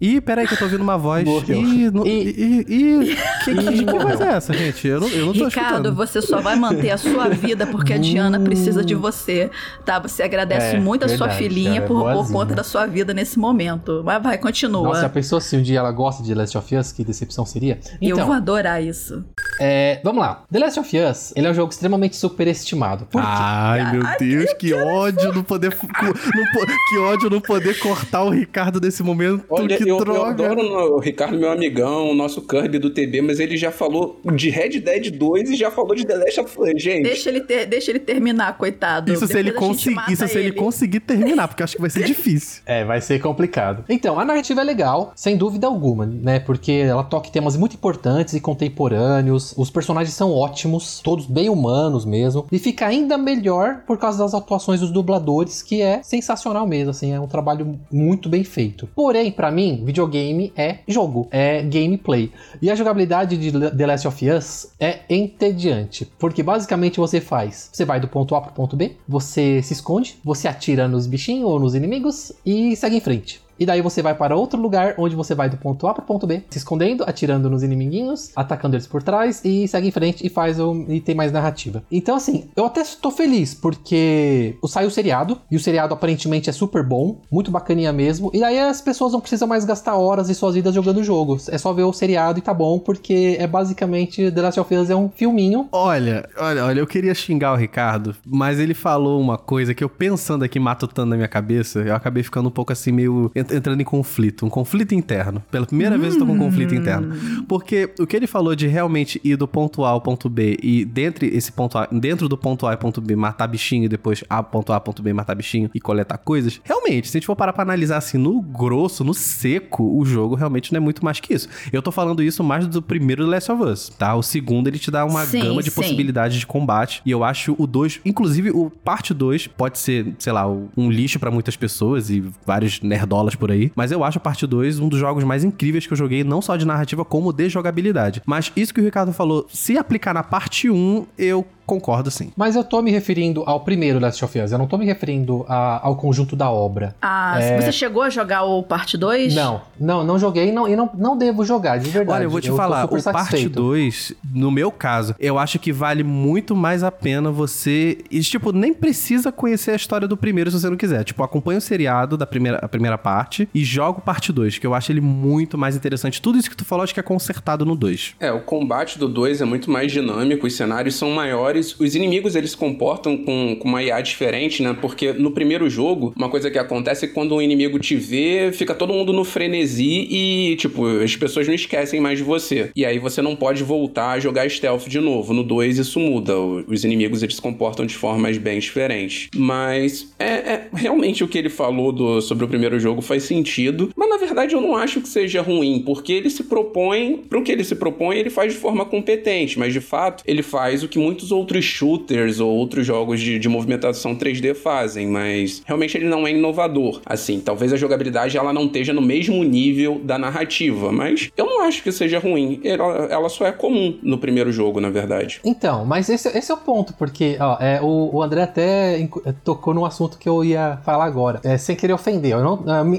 Ih, 0.00 0.20
peraí 0.20 0.46
que 0.46 0.54
eu 0.54 0.58
tô 0.58 0.64
ouvindo 0.66 0.82
uma 0.82 0.96
voz. 0.96 1.24
Morreu. 1.24 1.60
Ih, 1.60 1.90
no- 1.90 2.06
E- 2.06 2.30
ih, 2.30 2.66
ih, 2.68 3.16
que, 3.44 3.54
que, 3.54 3.84
voz 3.84 4.20
é 4.20 4.28
essa, 4.28 4.52
gente? 4.52 4.86
Eu 4.86 5.00
não, 5.00 5.08
eu 5.08 5.26
não 5.26 5.32
tô 5.32 5.46
Ricardo, 5.46 5.72
escutando. 5.88 5.94
você 5.94 6.22
só 6.22 6.40
vai 6.40 6.54
manter 6.56 6.90
a 6.90 6.96
sua 6.98 7.28
vida 7.28 7.66
porque 7.66 7.92
a 7.94 7.98
Diana 7.98 8.38
precisa 8.38 8.84
de 8.84 8.94
você, 8.94 9.50
tá? 9.84 9.98
Você 9.98 10.22
agradece 10.22 10.76
É, 10.76 10.80
muito 10.80 11.04
a 11.04 11.08
sua 11.08 11.26
verdade, 11.26 11.38
filhinha 11.42 11.76
ela 11.76 11.84
é 11.84 11.88
por, 11.88 12.02
por 12.02 12.12
boazinha. 12.12 12.38
conta 12.38 12.54
da 12.54 12.62
sua 12.62 12.86
vida 12.86 13.12
nesse 13.12 13.38
momento. 13.38 14.02
Mas 14.04 14.22
vai, 14.22 14.38
continua. 14.38 14.82
Nossa, 14.88 15.06
a 15.06 15.08
pessoa 15.08 15.40
se 15.40 15.56
um 15.56 15.62
dia 15.62 15.78
ela 15.80 15.90
gosta 15.90 16.22
de 16.22 16.28
The 16.28 16.34
Last 16.40 16.58
of 16.58 16.76
Us, 16.76 16.92
que 16.92 17.02
decepção 17.04 17.44
seria. 17.44 17.80
Eu 18.00 18.14
Então, 18.14 18.26
vou 18.26 18.34
adorar 18.36 18.82
isso. 18.82 19.24
é, 19.60 20.00
vamos 20.04 20.20
lá. 20.20 20.44
The 20.52 20.58
Last 20.60 20.78
of 20.80 20.96
Us, 20.96 21.32
ele 21.34 21.46
é 21.46 21.50
um 21.50 21.54
jogo 21.54 21.72
extremamente 21.72 22.14
superestimado. 22.16 23.06
Por 23.06 23.20
quê? 23.20 23.26
Ai, 23.28 23.92
meu 23.92 24.02
Deus, 24.18 24.52
que 24.54 24.72
ódio 24.74 25.32
não 25.32 25.42
poder. 25.42 25.70
não 25.80 26.44
que 26.88 26.98
ódio 26.98 27.30
não 27.30 27.40
poder 27.40 27.78
cortar 27.80 28.22
o 28.22 28.30
Ricardo 28.30 28.80
nesse 28.80 29.02
momento. 29.02 29.44
Olha, 29.50 29.67
que 29.76 29.82
eu, 29.82 29.98
eu 29.98 30.04
droga. 30.04 30.30
adoro 30.30 30.94
o 30.94 30.98
Ricardo, 30.98 31.38
meu 31.38 31.50
amigão, 31.50 32.10
o 32.10 32.14
nosso 32.14 32.42
Kirby 32.42 32.78
do 32.78 32.90
TB, 32.90 33.22
mas 33.22 33.40
ele 33.40 33.56
já 33.56 33.70
falou 33.70 34.20
de 34.34 34.50
Red 34.50 34.80
Dead 34.80 35.10
2 35.10 35.50
e 35.50 35.56
já 35.56 35.70
falou 35.70 35.94
de 35.94 36.04
The 36.04 36.16
Last 36.16 36.40
of 36.40 36.60
Us, 36.60 36.82
gente. 36.82 37.02
Deixa 37.02 37.28
ele, 37.28 37.40
ter, 37.40 37.66
deixa 37.66 37.90
ele 37.90 37.98
terminar, 37.98 38.56
coitado. 38.56 39.12
Isso 39.12 39.26
se 39.26 39.38
ele 39.38 39.52
mata 39.52 40.12
isso 40.12 40.28
se 40.28 40.38
ele 40.38 40.52
conseguir 40.52 41.00
terminar, 41.00 41.48
porque 41.48 41.62
eu 41.62 41.64
acho 41.64 41.76
que 41.76 41.80
vai 41.80 41.90
ser 41.90 42.04
difícil. 42.04 42.62
É, 42.66 42.84
vai 42.84 43.00
ser 43.00 43.20
complicado. 43.20 43.84
Então, 43.88 44.18
a 44.18 44.24
narrativa 44.24 44.60
é 44.60 44.64
legal, 44.64 45.12
sem 45.14 45.36
dúvida 45.36 45.66
alguma, 45.66 46.06
né? 46.06 46.40
Porque 46.40 46.72
ela 46.72 47.02
toca 47.02 47.28
em 47.28 47.32
temas 47.32 47.56
muito 47.56 47.74
importantes 47.74 48.34
e 48.34 48.40
contemporâneos. 48.40 49.54
Os 49.56 49.70
personagens 49.70 50.14
são 50.14 50.32
ótimos, 50.32 51.00
todos 51.00 51.26
bem 51.26 51.48
humanos 51.48 52.04
mesmo. 52.04 52.46
E 52.50 52.58
fica 52.58 52.86
ainda 52.86 53.18
melhor 53.18 53.82
por 53.86 53.98
causa 53.98 54.18
das 54.18 54.34
atuações 54.34 54.80
dos 54.80 54.90
dubladores, 54.90 55.62
que 55.62 55.82
é 55.82 56.02
sensacional 56.02 56.66
mesmo, 56.66 56.90
assim, 56.90 57.12
é 57.12 57.20
um 57.20 57.26
trabalho 57.26 57.78
muito 57.90 58.28
bem 58.28 58.44
feito. 58.44 58.88
Porém, 58.94 59.30
pra 59.30 59.50
mim, 59.50 59.57
videogame 59.84 60.52
é 60.56 60.78
jogo, 60.86 61.28
é 61.30 61.62
gameplay. 61.62 62.30
E 62.60 62.70
a 62.70 62.74
jogabilidade 62.74 63.36
de 63.36 63.52
The 63.70 63.86
Last 63.86 64.08
of 64.08 64.30
Us 64.30 64.68
é 64.78 65.00
entediante, 65.08 66.10
porque 66.18 66.42
basicamente 66.42 66.98
você 66.98 67.20
faz, 67.20 67.70
você 67.72 67.84
vai 67.84 68.00
do 68.00 68.08
ponto 68.08 68.34
A 68.34 68.40
pro 68.40 68.52
ponto 68.52 68.76
B, 68.76 68.96
você 69.06 69.62
se 69.62 69.72
esconde, 69.72 70.16
você 70.24 70.48
atira 70.48 70.86
nos 70.86 71.06
bichinhos 71.06 71.48
ou 71.48 71.58
nos 71.58 71.74
inimigos 71.74 72.32
e 72.44 72.76
segue 72.76 72.96
em 72.96 73.00
frente. 73.00 73.47
E 73.58 73.66
daí 73.66 73.80
você 73.80 74.02
vai 74.02 74.14
para 74.14 74.36
outro 74.36 74.60
lugar 74.60 74.94
onde 74.98 75.16
você 75.16 75.34
vai 75.34 75.48
do 75.48 75.56
ponto 75.56 75.86
A 75.86 75.94
pro 75.94 76.04
ponto 76.04 76.26
B, 76.26 76.42
se 76.50 76.58
escondendo, 76.58 77.04
atirando 77.06 77.50
nos 77.50 77.62
inimiguinhos, 77.62 78.30
atacando 78.36 78.76
eles 78.76 78.86
por 78.86 79.02
trás 79.02 79.40
e 79.44 79.66
segue 79.68 79.88
em 79.88 79.90
frente 79.90 80.26
e 80.26 80.30
faz 80.30 80.60
o 80.60 80.84
e 80.88 81.00
tem 81.00 81.14
mais 81.14 81.32
narrativa. 81.32 81.82
Então 81.90 82.16
assim, 82.16 82.48
eu 82.56 82.64
até 82.64 82.80
estou 82.80 83.10
feliz 83.10 83.54
porque 83.54 84.56
saiu 84.66 84.88
o 84.88 84.90
seriado 84.90 85.40
e 85.50 85.56
o 85.56 85.60
seriado 85.60 85.94
aparentemente 85.94 86.48
é 86.50 86.52
super 86.52 86.82
bom, 86.82 87.20
muito 87.30 87.50
bacaninha 87.50 87.92
mesmo. 87.92 88.30
E 88.32 88.44
aí 88.44 88.58
as 88.58 88.80
pessoas 88.80 89.12
não 89.12 89.20
precisam 89.20 89.48
mais 89.48 89.64
gastar 89.64 89.96
horas 89.96 90.28
e 90.28 90.34
suas 90.34 90.54
vidas 90.54 90.74
jogando 90.74 91.02
jogos. 91.02 91.48
É 91.48 91.58
só 91.58 91.72
ver 91.72 91.84
o 91.84 91.92
seriado 91.92 92.38
e 92.38 92.42
tá 92.42 92.54
bom, 92.54 92.78
porque 92.78 93.36
é 93.38 93.46
basicamente 93.46 94.30
The 94.30 94.42
Last 94.42 94.60
of 94.60 94.74
Us 94.74 94.90
é 94.90 94.96
um 94.96 95.08
filminho 95.08 95.68
Olha, 95.72 96.28
olha, 96.36 96.64
olha, 96.64 96.80
eu 96.80 96.86
queria 96.86 97.14
xingar 97.14 97.52
o 97.52 97.56
Ricardo, 97.56 98.14
mas 98.26 98.58
ele 98.58 98.74
falou 98.74 99.20
uma 99.20 99.38
coisa 99.38 99.74
que 99.74 99.82
eu 99.82 99.88
pensando 99.88 100.44
aqui, 100.44 100.58
matutando 100.58 101.10
na 101.10 101.16
minha 101.16 101.28
cabeça, 101.28 101.80
eu 101.80 101.94
acabei 101.94 102.22
ficando 102.22 102.48
um 102.48 102.52
pouco 102.52 102.72
assim, 102.72 102.92
meio 102.92 103.30
entrando 103.50 103.80
em 103.80 103.84
conflito, 103.84 104.44
um 104.46 104.50
conflito 104.50 104.94
interno. 104.94 105.42
Pela 105.50 105.66
primeira 105.66 105.96
vez 105.98 106.14
eu 106.14 106.20
tô 106.20 106.26
com 106.26 106.32
um 106.32 106.38
conflito 106.38 106.74
interno. 106.74 107.14
Porque 107.46 107.92
o 107.98 108.06
que 108.06 108.16
ele 108.16 108.26
falou 108.26 108.54
de 108.54 108.66
realmente 108.66 109.20
ir 109.24 109.36
do 109.36 109.46
ponto 109.48 109.84
A 109.84 109.90
ao 109.90 110.00
ponto 110.00 110.28
B 110.28 110.58
e 110.62 110.84
dentro 110.84 111.24
esse 111.24 111.52
ponto 111.52 111.78
A, 111.78 111.86
dentro 111.86 112.28
do 112.28 112.36
ponto 112.36 112.66
A 112.66 112.74
e 112.74 112.76
ponto 112.76 113.00
B 113.00 113.16
matar 113.16 113.46
bichinho 113.46 113.84
e 113.84 113.88
depois 113.88 114.24
A 114.28 114.42
ponto 114.42 114.72
A 114.72 114.80
ponto 114.80 115.02
B 115.02 115.12
matar 115.12 115.34
bichinho 115.34 115.70
e 115.74 115.80
coletar 115.80 116.18
coisas, 116.18 116.60
realmente, 116.64 117.08
se 117.08 117.16
a 117.16 117.20
gente 117.20 117.26
for 117.26 117.36
parar 117.36 117.52
pra 117.52 117.62
analisar 117.62 117.98
assim 117.98 118.18
no 118.18 118.40
grosso, 118.40 119.04
no 119.04 119.14
seco, 119.14 119.98
o 119.98 120.04
jogo 120.04 120.34
realmente 120.34 120.72
não 120.72 120.78
é 120.78 120.80
muito 120.80 121.04
mais 121.04 121.20
que 121.20 121.34
isso. 121.34 121.48
Eu 121.72 121.82
tô 121.82 121.90
falando 121.90 122.22
isso 122.22 122.42
mais 122.42 122.66
do 122.66 122.82
primeiro 122.82 123.24
The 123.24 123.30
Last 123.30 123.52
of 123.52 123.62
Us, 123.62 123.88
tá? 123.90 124.14
O 124.14 124.22
segundo 124.22 124.68
ele 124.68 124.78
te 124.78 124.90
dá 124.90 125.04
uma 125.04 125.24
Sim, 125.24 125.40
gama 125.40 125.62
de 125.62 125.70
sim. 125.70 125.76
possibilidades 125.76 126.38
de 126.38 126.46
combate 126.46 127.02
e 127.04 127.10
eu 127.10 127.24
acho 127.24 127.54
o 127.58 127.66
2, 127.66 128.00
inclusive 128.04 128.50
o 128.50 128.70
parte 128.70 129.12
2 129.14 129.46
pode 129.48 129.78
ser, 129.78 130.14
sei 130.18 130.32
lá, 130.32 130.46
um 130.48 130.90
lixo 130.90 131.18
pra 131.18 131.30
muitas 131.30 131.56
pessoas 131.56 132.10
e 132.10 132.24
vários 132.46 132.80
nerdolas 132.80 133.34
por 133.38 133.50
aí, 133.50 133.72
mas 133.74 133.92
eu 133.92 134.04
acho 134.04 134.18
a 134.18 134.20
parte 134.20 134.46
2 134.46 134.80
um 134.80 134.88
dos 134.88 134.98
jogos 134.98 135.24
mais 135.24 135.44
incríveis 135.44 135.86
que 135.86 135.92
eu 135.92 135.96
joguei, 135.96 136.24
não 136.24 136.42
só 136.42 136.56
de 136.56 136.66
narrativa 136.66 137.04
como 137.04 137.32
de 137.32 137.48
jogabilidade. 137.48 138.22
Mas 138.26 138.52
isso 138.56 138.74
que 138.74 138.80
o 138.80 138.84
Ricardo 138.84 139.12
falou, 139.12 139.46
se 139.48 139.78
aplicar 139.78 140.12
na 140.12 140.22
parte 140.22 140.68
1, 140.68 141.06
eu 141.16 141.46
concordo 141.68 142.10
sim. 142.10 142.32
Mas 142.36 142.56
eu 142.56 142.64
tô 142.64 142.80
me 142.82 142.90
referindo 142.90 143.44
ao 143.46 143.60
primeiro 143.60 143.98
Last 144.00 144.24
of 144.24 144.40
Us, 144.40 144.50
eu 144.52 144.58
não 144.58 144.66
tô 144.66 144.76
me 144.78 144.86
referindo 144.86 145.44
a- 145.48 145.80
ao 145.86 145.94
conjunto 145.96 146.34
da 146.34 146.50
obra. 146.50 146.96
Ah, 147.02 147.38
É. 147.40 147.60
você 147.60 147.70
chegou 147.70 148.02
a 148.02 148.10
jogar 148.10 148.42
o 148.44 148.62
parte 148.62 148.96
2? 148.96 149.34
Não, 149.34 149.60
não, 149.78 150.02
não 150.02 150.18
joguei 150.18 150.50
não, 150.50 150.66
e 150.66 150.74
não, 150.74 150.90
não 150.96 151.16
devo 151.16 151.44
jogar, 151.44 151.78
de 151.78 151.90
verdade. 151.90 152.16
Olha, 152.18 152.24
eu 152.24 152.30
vou 152.30 152.40
te 152.40 152.48
tô 152.48 152.56
falar, 152.56 152.84
o 152.86 152.88
parte 152.88 153.02
satisfeito. 153.02 153.50
2, 153.50 154.14
no 154.32 154.50
meu 154.50 154.70
caso, 154.72 155.14
eu 155.20 155.38
acho 155.38 155.58
que 155.58 155.72
vale 155.72 156.02
muito 156.02 156.56
mais 156.56 156.82
a 156.82 156.90
pena 156.90 157.30
você. 157.30 157.98
E, 158.10 158.20
tipo, 158.20 158.50
nem 158.52 158.72
precisa 158.72 159.30
conhecer 159.30 159.72
a 159.72 159.76
história 159.76 160.08
do 160.08 160.16
primeiro 160.16 160.50
se 160.50 160.58
você 160.58 160.70
não 160.70 160.76
quiser. 160.76 161.04
Tipo, 161.04 161.22
acompanha 161.22 161.58
o 161.58 161.60
seriado 161.60 162.16
da 162.16 162.26
primeira, 162.26 162.58
a 162.62 162.68
primeira 162.68 162.96
parte 162.96 163.48
e 163.54 163.62
joga 163.64 163.98
o 163.98 164.02
parte 164.02 164.32
2, 164.32 164.58
que 164.58 164.66
eu 164.66 164.72
acho 164.74 164.90
ele 164.90 165.00
muito 165.00 165.58
mais 165.58 165.76
interessante. 165.76 166.22
Tudo 166.22 166.38
isso 166.38 166.48
que 166.48 166.56
tu 166.56 166.64
falou, 166.64 166.82
acho 166.84 166.94
que 166.94 167.00
é 167.00 167.02
consertado 167.02 167.64
no 167.66 167.76
2. 167.76 168.14
É, 168.20 168.32
o 168.32 168.40
combate 168.40 168.98
do 168.98 169.08
2 169.08 169.40
é 169.40 169.44
muito 169.44 169.70
mais 169.70 169.92
dinâmico, 169.92 170.46
os 170.46 170.54
cenários 170.56 170.94
são 170.94 171.10
maiores, 171.10 171.57
os 171.58 171.94
inimigos 171.94 172.34
eles 172.36 172.50
se 172.50 172.56
comportam 172.56 173.16
com, 173.16 173.56
com 173.58 173.68
uma 173.68 173.82
IA 173.82 174.00
diferente, 174.00 174.62
né? 174.62 174.76
Porque 174.80 175.12
no 175.12 175.30
primeiro 175.30 175.68
jogo, 175.68 176.12
uma 176.16 176.28
coisa 176.28 176.50
que 176.50 176.58
acontece 176.58 177.04
é 177.04 177.08
que 177.08 177.14
quando 177.14 177.34
um 177.34 177.42
inimigo 177.42 177.78
te 177.78 177.96
vê, 177.96 178.50
fica 178.52 178.74
todo 178.74 178.92
mundo 178.92 179.12
no 179.12 179.24
frenesi 179.24 180.06
e, 180.10 180.56
tipo, 180.56 180.86
as 180.86 181.16
pessoas 181.16 181.46
não 181.46 181.54
esquecem 181.54 182.00
mais 182.00 182.18
de 182.18 182.24
você. 182.24 182.70
E 182.76 182.84
aí 182.84 182.98
você 182.98 183.20
não 183.22 183.34
pode 183.36 183.62
voltar 183.62 184.10
a 184.12 184.20
jogar 184.20 184.48
stealth 184.50 184.86
de 184.88 185.00
novo. 185.00 185.32
No 185.32 185.42
2 185.42 185.78
isso 185.78 185.98
muda, 186.00 186.36
os 186.38 186.84
inimigos 186.84 187.22
eles 187.22 187.36
se 187.36 187.42
comportam 187.42 187.86
de 187.86 187.94
formas 187.94 188.38
bem 188.38 188.58
diferentes. 188.58 189.28
Mas 189.34 190.12
é, 190.18 190.24
é- 190.24 190.68
realmente 190.74 191.24
o 191.24 191.28
que 191.28 191.38
ele 191.38 191.48
falou 191.48 191.92
do- 191.92 192.20
sobre 192.20 192.44
o 192.44 192.48
primeiro 192.48 192.78
jogo 192.78 193.00
faz 193.00 193.22
sentido, 193.24 193.90
mas 193.96 194.08
na 194.08 194.16
verdade 194.16 194.54
eu 194.54 194.60
não 194.60 194.76
acho 194.76 195.00
que 195.00 195.08
seja 195.08 195.40
ruim, 195.42 195.82
porque 195.84 196.12
ele 196.12 196.30
se 196.30 196.44
propõe, 196.44 197.16
pro 197.28 197.42
que 197.42 197.50
ele 197.52 197.64
se 197.64 197.74
propõe, 197.74 198.16
ele 198.18 198.30
faz 198.30 198.52
de 198.52 198.58
forma 198.58 198.84
competente, 198.84 199.58
mas 199.58 199.72
de 199.72 199.80
fato 199.80 200.22
ele 200.26 200.42
faz 200.42 200.82
o 200.82 200.88
que 200.88 200.98
muitos 200.98 201.32
outros 201.32 201.47
shooters 201.60 202.40
ou 202.40 202.50
outros 202.50 202.86
jogos 202.86 203.20
de, 203.20 203.38
de 203.38 203.48
movimentação 203.48 204.14
3D 204.16 204.54
fazem, 204.54 205.06
mas 205.06 205.62
realmente 205.66 205.96
ele 205.96 206.06
não 206.08 206.26
é 206.26 206.30
inovador. 206.32 207.00
Assim, 207.06 207.40
talvez 207.40 207.72
a 207.72 207.76
jogabilidade 207.76 208.36
ela 208.36 208.52
não 208.52 208.66
esteja 208.66 208.92
no 208.92 209.00
mesmo 209.02 209.42
nível 209.44 210.00
da 210.04 210.18
narrativa, 210.18 210.92
mas 210.92 211.30
eu 211.36 211.46
não 211.46 211.62
acho 211.62 211.82
que 211.82 211.90
seja 211.92 212.18
ruim. 212.18 212.60
Ela, 212.64 213.06
ela 213.10 213.28
só 213.28 213.46
é 213.46 213.52
comum 213.52 213.98
no 214.02 214.18
primeiro 214.18 214.50
jogo, 214.52 214.80
na 214.80 214.90
verdade. 214.90 215.40
Então, 215.44 215.84
mas 215.84 216.08
esse, 216.08 216.28
esse 216.36 216.50
é 216.50 216.54
o 216.54 216.58
ponto, 216.58 216.94
porque 216.94 217.36
ó, 217.40 217.56
é, 217.60 217.80
o, 217.82 218.10
o 218.16 218.22
André 218.22 218.42
até 218.42 218.98
incu- 218.98 219.22
tocou 219.44 219.72
num 219.74 219.84
assunto 219.84 220.18
que 220.18 220.28
eu 220.28 220.44
ia 220.44 220.78
falar 220.84 221.04
agora, 221.04 221.40
é, 221.44 221.56
sem 221.58 221.74
querer 221.76 221.92
ofender. 221.92 222.36
Não, 222.38 222.58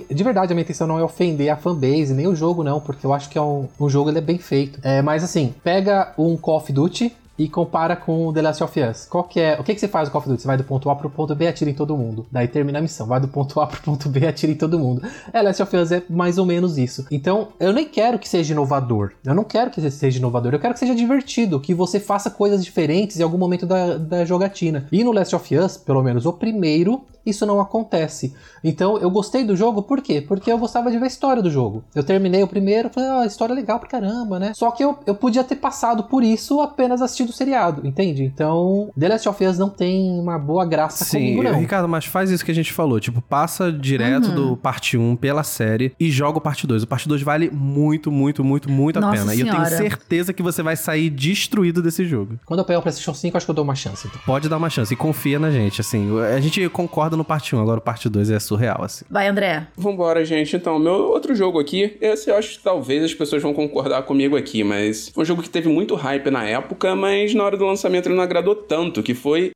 de 0.10 0.24
verdade, 0.24 0.52
a 0.52 0.56
minha 0.56 0.64
intenção 0.64 0.88
não 0.88 1.00
é 1.00 1.04
ofender 1.04 1.50
a 1.50 1.58
fanbase, 1.58 2.14
nem 2.14 2.28
o 2.28 2.36
jogo 2.36 2.64
não, 2.64 2.80
porque 2.80 3.06
eu 3.06 3.14
acho 3.14 3.30
que 3.30 3.38
é 3.38 3.42
um, 3.42 3.68
um 3.80 3.90
jogo 3.90 4.10
ele 4.10 4.18
é 4.18 4.22
bem 4.22 4.38
feito. 4.38 4.80
É, 4.84 5.02
mas 5.02 5.24
assim, 5.24 5.54
pega 5.64 6.14
um 6.18 6.36
Call 6.38 6.58
of 6.58 6.72
Duty, 6.72 7.12
e 7.40 7.48
compara 7.48 7.96
com 7.96 8.34
The 8.34 8.42
Last 8.42 8.64
of 8.64 8.82
Us. 8.82 9.06
Qual 9.06 9.24
que 9.24 9.40
é? 9.40 9.58
O 9.58 9.64
que, 9.64 9.74
que 9.74 9.80
você 9.80 9.88
faz 9.88 10.10
no 10.10 10.12
Call 10.12 10.20
of 10.20 10.30
Duty? 10.30 10.42
Você 10.42 10.48
vai 10.48 10.58
do 10.58 10.64
ponto 10.66 10.90
A 10.90 10.96
pro 10.96 11.10
ponto 11.10 11.34
B, 11.34 11.48
atira 11.48 11.72
em 11.72 11.74
todo 11.74 11.96
mundo. 11.96 12.28
Daí 12.30 12.50
termina 12.50 12.80
a 12.80 12.82
missão. 12.82 13.08
Vai 13.08 13.22
do 13.22 13.30
ponto 13.30 13.60
A 13.62 13.66
pro 13.66 13.82
ponto 13.82 14.10
B, 14.10 14.28
atira 14.28 14.52
em 14.52 14.56
todo 14.56 14.78
mundo. 14.78 15.02
É, 15.32 15.42
Last 15.42 15.64
of 15.64 15.78
Us 15.78 15.92
é 15.94 16.04
mais 16.10 16.38
ou 16.38 16.46
menos 16.46 16.78
isso. 16.78 17.06
Então, 17.10 17.48
eu 17.58 17.72
nem 17.72 17.88
quero 17.88 18.20
que 18.20 18.28
seja 18.28 18.52
inovador. 18.52 19.14
Eu 19.24 19.34
não 19.34 19.46
quero 19.46 19.72
que 19.72 19.90
seja 19.90 20.20
inovador. 20.20 20.54
Eu 20.54 20.60
quero 20.60 20.74
que 20.74 20.80
seja 20.80 20.94
divertido, 20.94 21.62
que 21.62 21.74
você 21.74 22.00
faça 22.00 22.30
coisas 22.30 22.64
diferentes 22.64 23.18
em 23.18 23.24
algum 23.24 23.38
momento 23.38 23.66
da, 23.66 23.98
da 23.98 24.26
jogatina. 24.26 24.88
E 24.92 25.02
no 25.02 25.14
Last 25.14 25.34
of 25.34 25.58
Us, 25.58 25.78
pelo 25.78 26.04
menos 26.04 26.26
o 26.26 26.34
primeiro, 26.34 27.06
isso 27.26 27.46
não 27.46 27.60
acontece. 27.60 28.34
Então 28.64 28.98
eu 28.98 29.10
gostei 29.10 29.44
do 29.44 29.56
jogo, 29.56 29.84
por 29.84 30.02
quê? 30.02 30.22
Porque 30.22 30.52
eu 30.52 30.58
gostava 30.58 30.92
de 30.92 30.98
ver 30.98 31.06
a 31.06 31.08
história 31.08 31.42
do 31.42 31.50
jogo. 31.50 31.84
Eu 31.96 32.04
terminei 32.04 32.44
o 32.44 32.48
primeiro, 32.48 32.90
falei, 32.90 33.10
ah, 33.10 33.22
a 33.22 33.26
história 33.26 33.54
é 33.54 33.56
legal 33.56 33.80
pra 33.80 33.88
caramba, 33.90 34.40
né? 34.40 34.52
Só 34.56 34.72
que 34.72 34.84
eu, 34.84 34.98
eu 35.06 35.16
podia 35.16 35.44
ter 35.44 35.56
passado 35.56 36.04
por 36.04 36.24
isso 36.24 36.60
apenas 36.62 37.02
assistindo 37.02 37.30
o 37.30 37.34
seriado, 37.34 37.86
entende? 37.88 38.24
Então, 38.24 38.90
The 39.00 39.08
Last 39.10 39.30
of 39.30 39.46
Us 39.46 39.58
não 39.58 39.70
tem 39.70 40.20
uma 40.20 40.38
boa 40.38 40.66
graça 40.66 41.06
Sim, 41.06 41.20
comigo, 41.36 41.44
não. 41.44 41.60
Ricardo, 41.60 41.88
mas 41.88 42.06
faz 42.06 42.30
isso 42.32 42.44
que 42.44 42.52
a 42.52 42.56
gente 42.56 42.74
falou. 42.74 43.00
Tipo, 43.00 43.22
passa 43.22 43.72
direto 43.72 44.30
Uhum. 44.30 44.36
do 44.36 44.58
parte 44.58 44.98
1 44.98 45.16
pela 45.16 45.44
série 45.44 45.94
e 46.00 46.10
joga 46.12 46.38
o 46.38 46.42
parte 46.42 46.66
2. 46.68 46.84
O 46.84 46.88
parte 46.88 47.08
2 47.08 47.22
vale 47.22 47.50
muito, 47.52 48.12
muito, 48.12 48.44
muito, 48.44 48.70
muito 48.70 48.98
a 48.98 49.02
Nossa 49.02 49.18
pena. 49.18 49.36
E 49.36 49.40
eu 49.42 49.46
tenho 49.46 49.66
Senhora. 49.66 49.70
certeza 49.78 50.34
que 50.34 50.42
você 50.44 50.62
vai 50.64 50.76
sair 50.76 51.10
destruído 51.10 51.82
desse 51.82 52.06
jogo. 52.06 52.40
Quando 52.46 52.60
eu 52.60 52.66
pegar 52.66 52.80
o 52.80 52.82
PlayStation 52.82 53.14
5, 53.14 53.38
acho 53.38 53.46
que 53.46 53.50
eu 53.52 53.56
dou 53.56 53.64
uma 53.64 53.76
chance. 53.76 54.08
Então. 54.08 54.20
Pode 54.26 54.50
dar 54.50 54.58
uma 54.58 54.70
chance 54.70 54.94
e 54.94 54.98
confia 54.98 55.40
na 55.40 55.52
gente, 55.52 55.80
assim. 55.82 56.08
A 56.22 56.40
gente 56.40 56.68
concorda 56.70 57.09
no 57.18 57.24
parte 57.24 57.56
1, 57.56 57.62
agora 57.62 57.80
o 57.80 57.82
parte 57.82 58.10
2 58.10 58.32
é 58.32 58.40
surreal, 58.40 58.84
assim. 58.84 59.06
Vai, 59.10 59.28
André. 59.28 59.68
Vambora, 59.76 60.24
gente. 60.26 60.56
Então, 60.56 60.80
meu 60.80 60.94
outro 60.94 61.36
jogo 61.36 61.60
aqui, 61.60 61.98
esse 62.02 62.30
eu 62.30 62.36
acho 62.36 62.58
que 62.58 62.64
talvez 62.64 63.04
as 63.04 63.14
pessoas 63.14 63.42
vão 63.42 63.54
concordar 63.54 64.04
comigo 64.04 64.36
aqui, 64.38 64.64
mas 64.64 65.10
foi 65.10 65.24
um 65.24 65.26
jogo 65.26 65.42
que 65.42 65.50
teve 65.50 65.70
muito 65.70 65.96
hype 65.96 66.30
na 66.30 66.44
época, 66.44 66.96
mas 66.96 67.34
na 67.34 67.44
hora 67.44 67.58
do 67.58 67.66
lançamento 67.66 68.08
ele 68.08 68.16
não 68.16 68.24
agradou 68.24 68.56
tanto, 68.56 69.04
que 69.04 69.14
foi. 69.14 69.52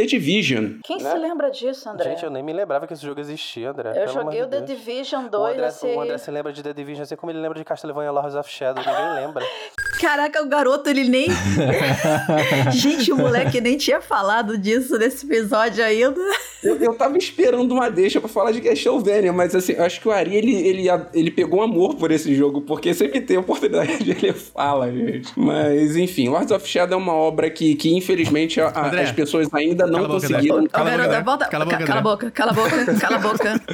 The 0.00 0.06
Division. 0.06 0.78
Quem 0.82 0.98
Né? 0.98 1.10
se 1.10 1.18
lembra 1.18 1.50
disso, 1.50 1.88
André? 1.88 2.10
Gente, 2.10 2.24
eu 2.24 2.30
nem 2.30 2.42
me 2.42 2.52
lembrava 2.52 2.86
que 2.86 2.92
esse 2.94 3.04
jogo 3.04 3.20
existia, 3.20 3.70
André. 3.70 3.90
eu 3.90 3.94
pelo 4.06 4.12
joguei 4.12 4.42
o 4.42 4.46
The 4.46 4.60
Deus. 4.62 4.78
Division 4.78 5.26
O 5.26 5.28
2, 5.28 5.52
André, 5.54 5.66
assim... 5.66 5.94
o 5.94 6.00
André 6.00 6.18
se 6.18 6.30
lembra 6.30 6.52
de 6.52 6.62
The 6.62 6.72
Division 6.72 7.02
assim 7.02 7.16
como 7.16 7.30
ele 7.30 7.40
lembra 7.40 7.58
de 7.58 7.64
Castlevania 7.64 8.10
Lords 8.10 8.34
of 8.34 8.50
Shadow. 8.50 8.82
Ninguém 8.84 9.26
lembra. 9.26 9.44
Caraca, 10.00 10.42
o 10.42 10.46
garoto, 10.48 10.88
ele 10.88 11.04
nem... 11.08 11.26
Gente, 12.72 13.12
o 13.12 13.16
moleque 13.16 13.60
nem 13.60 13.76
tinha 13.76 14.00
falado 14.00 14.56
disso 14.56 14.98
nesse 14.98 15.26
episódio 15.26 15.84
ainda. 15.84 16.20
Eu, 16.62 16.76
eu 16.76 16.94
tava 16.94 17.16
esperando 17.16 17.72
uma 17.72 17.88
deixa 17.90 18.20
pra 18.20 18.28
falar 18.28 18.52
de 18.52 18.60
Castlevania, 18.60 19.32
mas 19.32 19.54
assim, 19.54 19.72
eu 19.72 19.82
acho 19.84 20.00
que 20.00 20.06
o 20.08 20.10
Ari, 20.10 20.34
ele, 20.36 20.54
ele, 20.54 20.84
ele 21.14 21.30
pegou 21.30 21.62
amor 21.62 21.94
por 21.94 22.10
esse 22.10 22.34
jogo, 22.34 22.60
porque 22.60 22.92
sempre 22.92 23.20
tem 23.20 23.38
oportunidade 23.38 24.10
ele 24.10 24.32
fala, 24.34 24.90
gente. 24.92 25.32
Mas, 25.36 25.96
enfim, 25.96 26.28
Lords 26.28 26.50
of 26.50 26.66
Shadow 26.68 26.98
é 26.98 27.02
uma 27.02 27.14
obra 27.14 27.48
que, 27.50 27.74
que 27.74 27.96
infelizmente, 27.96 28.60
a- 28.60 28.68
André, 28.86 29.02
as 29.04 29.12
pessoas 29.12 29.48
ainda 29.54 29.86
não 29.86 29.94
cala 30.02 30.08
boca, 30.08 30.20
conseguiram... 30.20 30.64
Ô, 30.64 30.68
Cala 30.68 30.90
a 30.90 31.20
boca. 31.22 31.46
Cala 31.48 31.62
a 31.62 31.66
boca, 31.66 31.78
ca- 31.78 31.84
cala 31.86 31.98
a 31.98 32.02
boca, 32.02 32.30
cala 32.30 32.50
a 32.50 32.54
boca, 32.54 32.94
cala 33.00 33.16
a 33.16 33.20
boca. 33.20 33.60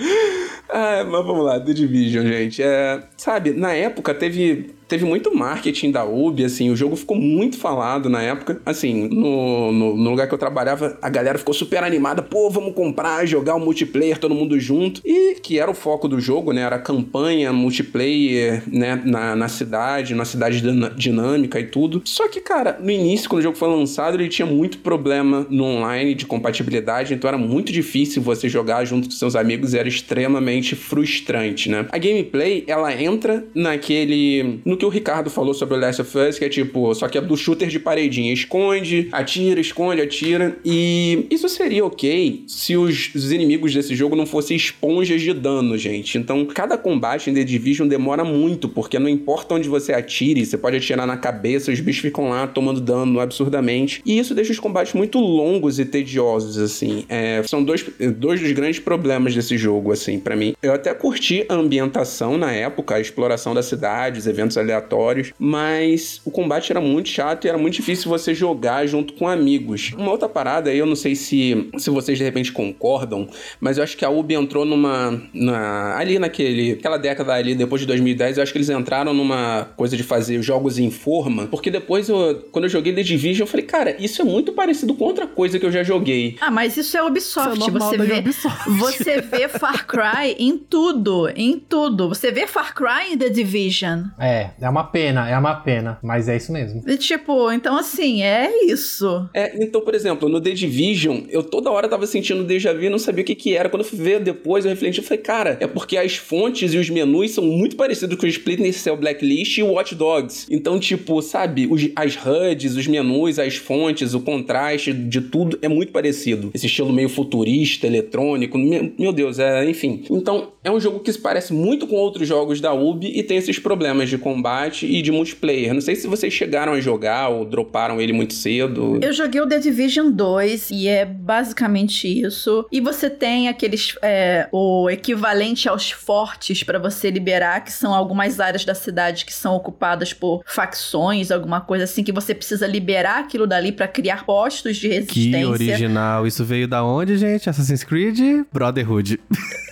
Ah, 0.69 1.05
mas 1.09 1.25
vamos 1.25 1.45
lá, 1.45 1.61
The 1.61 1.73
Division, 1.73 2.27
gente. 2.27 2.61
É, 2.61 3.01
sabe, 3.17 3.53
na 3.53 3.73
época 3.73 4.13
teve, 4.13 4.75
teve 4.89 5.05
muito 5.05 5.35
marketing 5.35 5.91
da 5.91 6.05
Ubi, 6.05 6.45
assim, 6.45 6.71
o 6.71 6.77
jogo 6.77 6.97
ficou 6.97 7.17
muito 7.17 7.59
falado 7.59 8.09
na 8.09 8.23
época. 8.23 8.61
Assim, 8.65 9.09
no, 9.09 9.73
no, 9.73 9.97
no 9.97 10.11
lugar 10.11 10.29
que 10.29 10.35
eu 10.35 10.39
trabalhava, 10.39 10.99
a 11.03 11.09
galera 11.09 11.39
ficou 11.39 11.55
super 11.55 11.83
animada, 11.83 12.23
pô, 12.23 12.51
vamos 12.51 12.75
comprar, 12.75 13.27
jogar 13.27 13.55
o 13.55 13.61
multiplayer, 13.61 14.19
todo 14.19 14.35
mundo 14.35 14.59
junto. 14.59 15.01
E 15.05 15.35
que 15.41 15.59
era 15.59 15.71
o 15.71 15.75
foco 15.75 16.09
do 16.09 16.21
jogo, 16.21 16.53
né? 16.53 16.63
Era 16.63 16.79
campanha 16.79 17.53
multiplayer, 17.53 18.63
né, 18.67 19.01
na, 19.05 19.37
na 19.37 19.49
cidade, 19.49 20.15
na 20.15 20.25
cidade 20.25 20.63
dinâmica 20.97 21.59
e 21.61 21.67
tudo. 21.67 22.03
Só 22.05 22.29
que, 22.29 22.41
cara, 22.41 22.79
no 22.81 22.91
início, 22.91 23.29
quando 23.29 23.41
o 23.41 23.43
jogo 23.43 23.57
foi 23.57 23.69
lançado, 23.69 24.17
ele 24.17 24.29
tinha 24.29 24.47
muito 24.47 24.79
problema 24.79 25.47
no 25.51 25.65
online 25.65 26.15
de 26.15 26.27
compatibilidade, 26.27 27.15
então 27.15 27.29
era 27.29 27.39
muito 27.39 27.73
difícil 27.73 28.23
você 28.23 28.49
jogar 28.49 28.85
junto 28.85 29.09
com 29.09 29.15
seus 29.15 29.37
amigos 29.37 29.75
e 29.75 29.79
era 29.79 29.89
extremamente 29.89 30.75
frustrante, 30.75 31.69
né? 31.69 31.87
A 31.91 31.99
gameplay, 31.99 32.65
ela 32.67 32.93
entra 32.95 33.45
naquele. 33.55 34.61
No 34.77 34.79
que 34.79 34.85
o 34.85 34.91
Ricardo 34.91 35.31
falou 35.31 35.55
sobre 35.55 35.75
o 35.75 35.81
Last 35.81 36.03
of 36.03 36.19
Us, 36.19 36.39
que 36.39 36.45
é 36.45 36.49
tipo, 36.49 36.95
só 36.95 37.09
que 37.09 37.17
é 37.17 37.21
do 37.21 37.37
shooter 37.37 37.69
de 37.69 37.81
paredinha. 37.81 38.33
Esconde, 38.33 39.09
atira, 39.11 39.59
esconde, 39.59 40.03
atira. 40.03 40.57
E 40.65 41.27
isso 41.31 41.49
seria 41.49 41.85
ok 41.85 42.45
se 42.47 42.77
os, 42.77 43.11
os 43.15 43.33
inimigos 43.33 43.73
desse 43.73 43.95
jogo 43.97 44.15
não 44.15 44.27
fossem 44.27 44.57
esponjas 44.57 45.23
de 45.23 45.33
dano, 45.33 45.79
gente. 45.79 46.19
Então, 46.19 46.45
cada 46.45 46.77
combate 46.77 47.31
em 47.31 47.35
The 47.35 47.43
Division 47.43 47.89
demora 47.89 48.23
muito, 48.23 48.69
porque 48.69 48.99
não 48.99 49.09
importa 49.09 49.55
onde 49.55 49.69
você 49.69 49.93
atire, 49.93 50.45
você 50.45 50.59
pode 50.59 50.77
atirar 50.77 51.07
na 51.07 51.17
cabeça, 51.17 51.73
os 51.73 51.81
bichos 51.81 52.03
ficam 52.03 52.29
lá 52.29 52.47
tomando 52.47 52.81
dano 52.81 53.19
absurdamente. 53.19 54.03
E 54.05 54.19
isso 54.19 54.35
deixa 54.35 54.53
os 54.53 54.61
combates 54.61 54.93
muito 54.93 55.19
longos 55.19 55.79
e 55.79 55.85
tediosos, 55.85 56.59
assim. 56.59 57.05
É, 57.09 57.43
são 57.47 57.65
dois, 57.65 57.85
dois 58.17 58.41
dos 58.41 58.53
grandes 58.53 58.79
problemas 58.79 59.35
desse 59.35 59.57
jogo, 59.57 59.93
assim, 59.93 60.19
pra 60.19 60.37
mim. 60.37 60.55
Eu 60.63 60.75
até 60.75 60.93
curti 60.93 61.47
a 61.49 61.55
ambientação 61.55 62.37
na 62.37 62.53
época, 62.53 62.97
a 62.97 63.01
exploração 63.01 63.55
da 63.55 63.63
cidade, 63.63 64.19
os 64.19 64.27
eventos 64.27 64.57
aleatórios, 64.67 65.33
mas 65.39 66.21
o 66.25 66.31
combate 66.31 66.71
era 66.71 66.81
muito 66.81 67.09
chato 67.09 67.45
e 67.45 67.49
era 67.49 67.59
muito 67.59 67.75
difícil 67.75 68.09
você 68.09 68.35
jogar 68.35 68.87
junto 68.87 69.15
com 69.15 69.29
amigos. 69.29 69.93
Uma 69.97 70.11
outra 70.11 70.29
parada, 70.29 70.71
aí 70.71 70.79
eu 70.79 70.87
não 70.87 70.97
sei 70.97 71.15
se, 71.15 71.71
se 71.79 71.91
vocês 71.91 72.19
de 72.19 72.25
repente 72.25 72.53
concordam, 72.53 73.29
mas 73.61 73.79
eu 73.79 73.85
acho 73.85 73.97
que 73.97 74.05
a 74.05 74.11
Ubi 74.11 74.35
entrou 74.35 74.65
numa. 74.65 75.21
Na, 75.33 75.97
ali 75.97 76.19
naquele. 76.19 76.73
aquela 76.73 76.99
década 76.99 77.33
ali, 77.33 77.55
depois 77.55 77.81
de 77.81 77.87
2010, 77.87 78.37
eu 78.37 78.43
acho 78.43 78.53
que 78.53 78.59
eles 78.59 78.71
entraram 78.71 79.15
numa 79.15 79.69
coisa 79.77 79.97
de 79.97 80.03
fazer 80.03 80.43
jogos 80.43 80.79
em 80.79 80.91
forma, 80.91 81.47
porque 81.47 81.71
depois, 81.71 82.09
eu, 82.09 82.47
quando 82.51 82.65
eu 82.65 82.69
joguei 82.69 82.93
The 82.93 83.03
Division, 83.03 83.47
eu 83.47 83.47
falei, 83.47 83.67
cara, 83.67 83.97
isso 83.99 84.21
é 84.23 84.25
muito 84.25 84.53
parecido 84.53 84.95
com 84.95 85.05
outra 85.05 85.27
coisa 85.27 85.59
que 85.59 85.67
eu 85.67 85.73
já 85.73 85.83
joguei. 85.83 86.37
Ah, 86.41 86.51
mas 86.51 86.77
isso 86.77 86.97
é 86.97 87.03
Ubisoft. 87.03 87.59
Isso 87.59 87.69
é 87.69 87.73
você 87.73 87.97
vê, 87.99 88.19
Ubisoft. 88.19 88.71
você 88.79 89.21
vê 89.21 89.49
Far 89.49 89.87
Cry 89.87 90.37
em 90.39 90.57
tudo, 90.59 91.29
em 91.35 91.59
tudo. 91.59 92.09
Você 92.09 92.31
vê 92.31 92.47
Far 92.47 92.75
Cry 92.75 93.13
em 93.13 93.19
The 93.19 93.29
Division. 93.29 94.05
É, 94.19 94.51
é 94.61 94.69
uma 94.69 94.85
pena, 94.85 95.29
é 95.29 95.37
uma 95.39 95.55
pena, 95.55 95.99
mas 96.03 96.29
é 96.29 96.37
isso 96.37 96.53
mesmo. 96.53 96.83
E, 96.87 96.97
tipo, 96.97 97.51
então 97.53 97.77
assim, 97.77 98.23
é 98.23 98.51
isso. 98.67 99.29
É, 99.35 99.63
então, 99.63 99.81
por 99.81 99.95
exemplo, 99.95 100.29
no 100.29 100.41
The 100.41 100.51
Division, 100.51 101.21
eu 101.29 101.43
toda 101.43 101.71
hora 101.71 101.89
tava 101.89 102.07
sentindo 102.07 102.45
déjà 102.45 102.73
vu 102.73 102.83
e 102.83 102.89
não 102.91 102.99
sabia 102.99 103.23
o 103.23 103.27
que 103.27 103.35
que 103.35 103.55
era. 103.57 103.69
Quando 103.69 103.83
eu 103.83 103.89
fui 103.89 103.99
ver 103.99 104.21
depois, 104.21 104.65
eu 104.65 104.71
refleti 104.71 105.01
e 105.01 105.03
falei, 105.03 105.23
cara, 105.23 105.57
é 105.61 105.67
porque 105.67 105.97
as 105.97 106.17
fontes 106.17 106.73
e 106.75 106.79
os 106.79 106.89
menus 106.91 107.33
são 107.33 107.45
muito 107.45 107.77
parecidos 107.77 108.17
com 108.19 108.27
o 108.27 108.29
Splinter 108.29 108.73
Cell 108.73 108.97
Blacklist 108.97 109.59
e 109.59 109.63
o 109.63 109.73
Watch 109.73 109.95
Dogs. 109.95 110.47
Então, 110.51 110.79
tipo, 110.79 111.21
sabe, 111.23 111.67
os- 111.71 111.91
as 111.95 112.17
HUDs, 112.17 112.77
os 112.77 112.87
menus, 112.87 113.39
as 113.39 113.57
fontes, 113.57 114.15
o 114.15 114.21
contraste 114.21 114.93
de 114.93 115.21
tudo 115.21 115.59
é 115.63 115.69
muito 115.69 115.93
parecido. 115.93 116.51
Esse 116.55 116.67
estilo 116.67 116.93
meio 116.93 117.09
futurista, 117.09 117.87
eletrônico, 117.87 118.59
meu, 118.59 118.93
meu 118.99 119.13
Deus, 119.13 119.39
é, 119.39 119.69
enfim. 119.69 120.05
Então, 120.11 120.53
é 120.67 120.71
um 120.71 120.81
jogo 120.81 120.99
que 121.01 121.13
se 121.13 121.19
parece 121.19 121.53
muito 121.53 121.87
com 121.87 121.95
outros 121.95 122.27
jogos 122.27 122.61
da 122.61 122.73
Ubi 122.73 123.17
e 123.17 123.23
tem 123.23 123.37
esses 123.37 123.57
problemas 123.59 124.09
de 124.11 124.19
combate 124.19 124.85
e 124.85 125.01
de 125.01 125.13
multiplayer. 125.13 125.73
Não 125.73 125.81
sei 125.81 125.95
se 125.95 126.09
vocês 126.09 126.33
chegaram 126.33 126.73
a 126.73 126.81
jogar 126.81 127.29
ou 127.29 127.45
droparam 127.45 128.01
ele 128.01 128.13
muito 128.13 128.35
cedo. 128.35 128.99
Eu 129.01 129.13
joguei 129.13 129.41
o 129.41 129.47
The 129.49 129.61
Division 129.61 130.11
2 130.11 130.71
e 130.73 130.89
é 130.89 131.05
basicamente 131.05 132.09
isso. 132.09 132.67
E 132.73 132.81
você 132.81 133.09
tem 133.09 133.47
aqueles. 133.49 133.95
é, 134.03 134.49
o 134.51 134.91
equivalente 134.91 135.69
aos 135.69 135.91
fortes 135.93 136.65
pra 136.65 136.79
você 136.81 137.11
liberar, 137.11 137.61
que 137.63 137.73
são 137.73 137.95
algumas 137.95 138.41
áreas 138.41 138.65
da 138.65 138.75
cidade 138.75 139.25
que 139.25 139.33
são 139.33 139.55
ocupadas 139.55 140.13
por 140.13 140.43
facções, 140.47 141.31
alguma 141.31 141.61
coisa 141.61 141.85
assim, 141.85 142.03
que 142.03 142.11
você 142.13 142.35
precisa 142.35 142.67
liberar 142.67 143.21
aquilo 143.21 143.47
dali 143.47 143.71
pra 143.71 143.87
criar 143.87 144.25
postos 144.27 144.77
de 144.79 144.89
Que 144.89 144.95
resistência. 144.97 145.49
original. 145.49 146.27
Isso 146.27 146.45
veio 146.45 146.67
da 146.67 146.83
onde, 146.85 147.17
gente? 147.17 147.49
Assassin's 147.49 147.85
Creed 147.85 148.19
Brotherhood. 148.53 149.21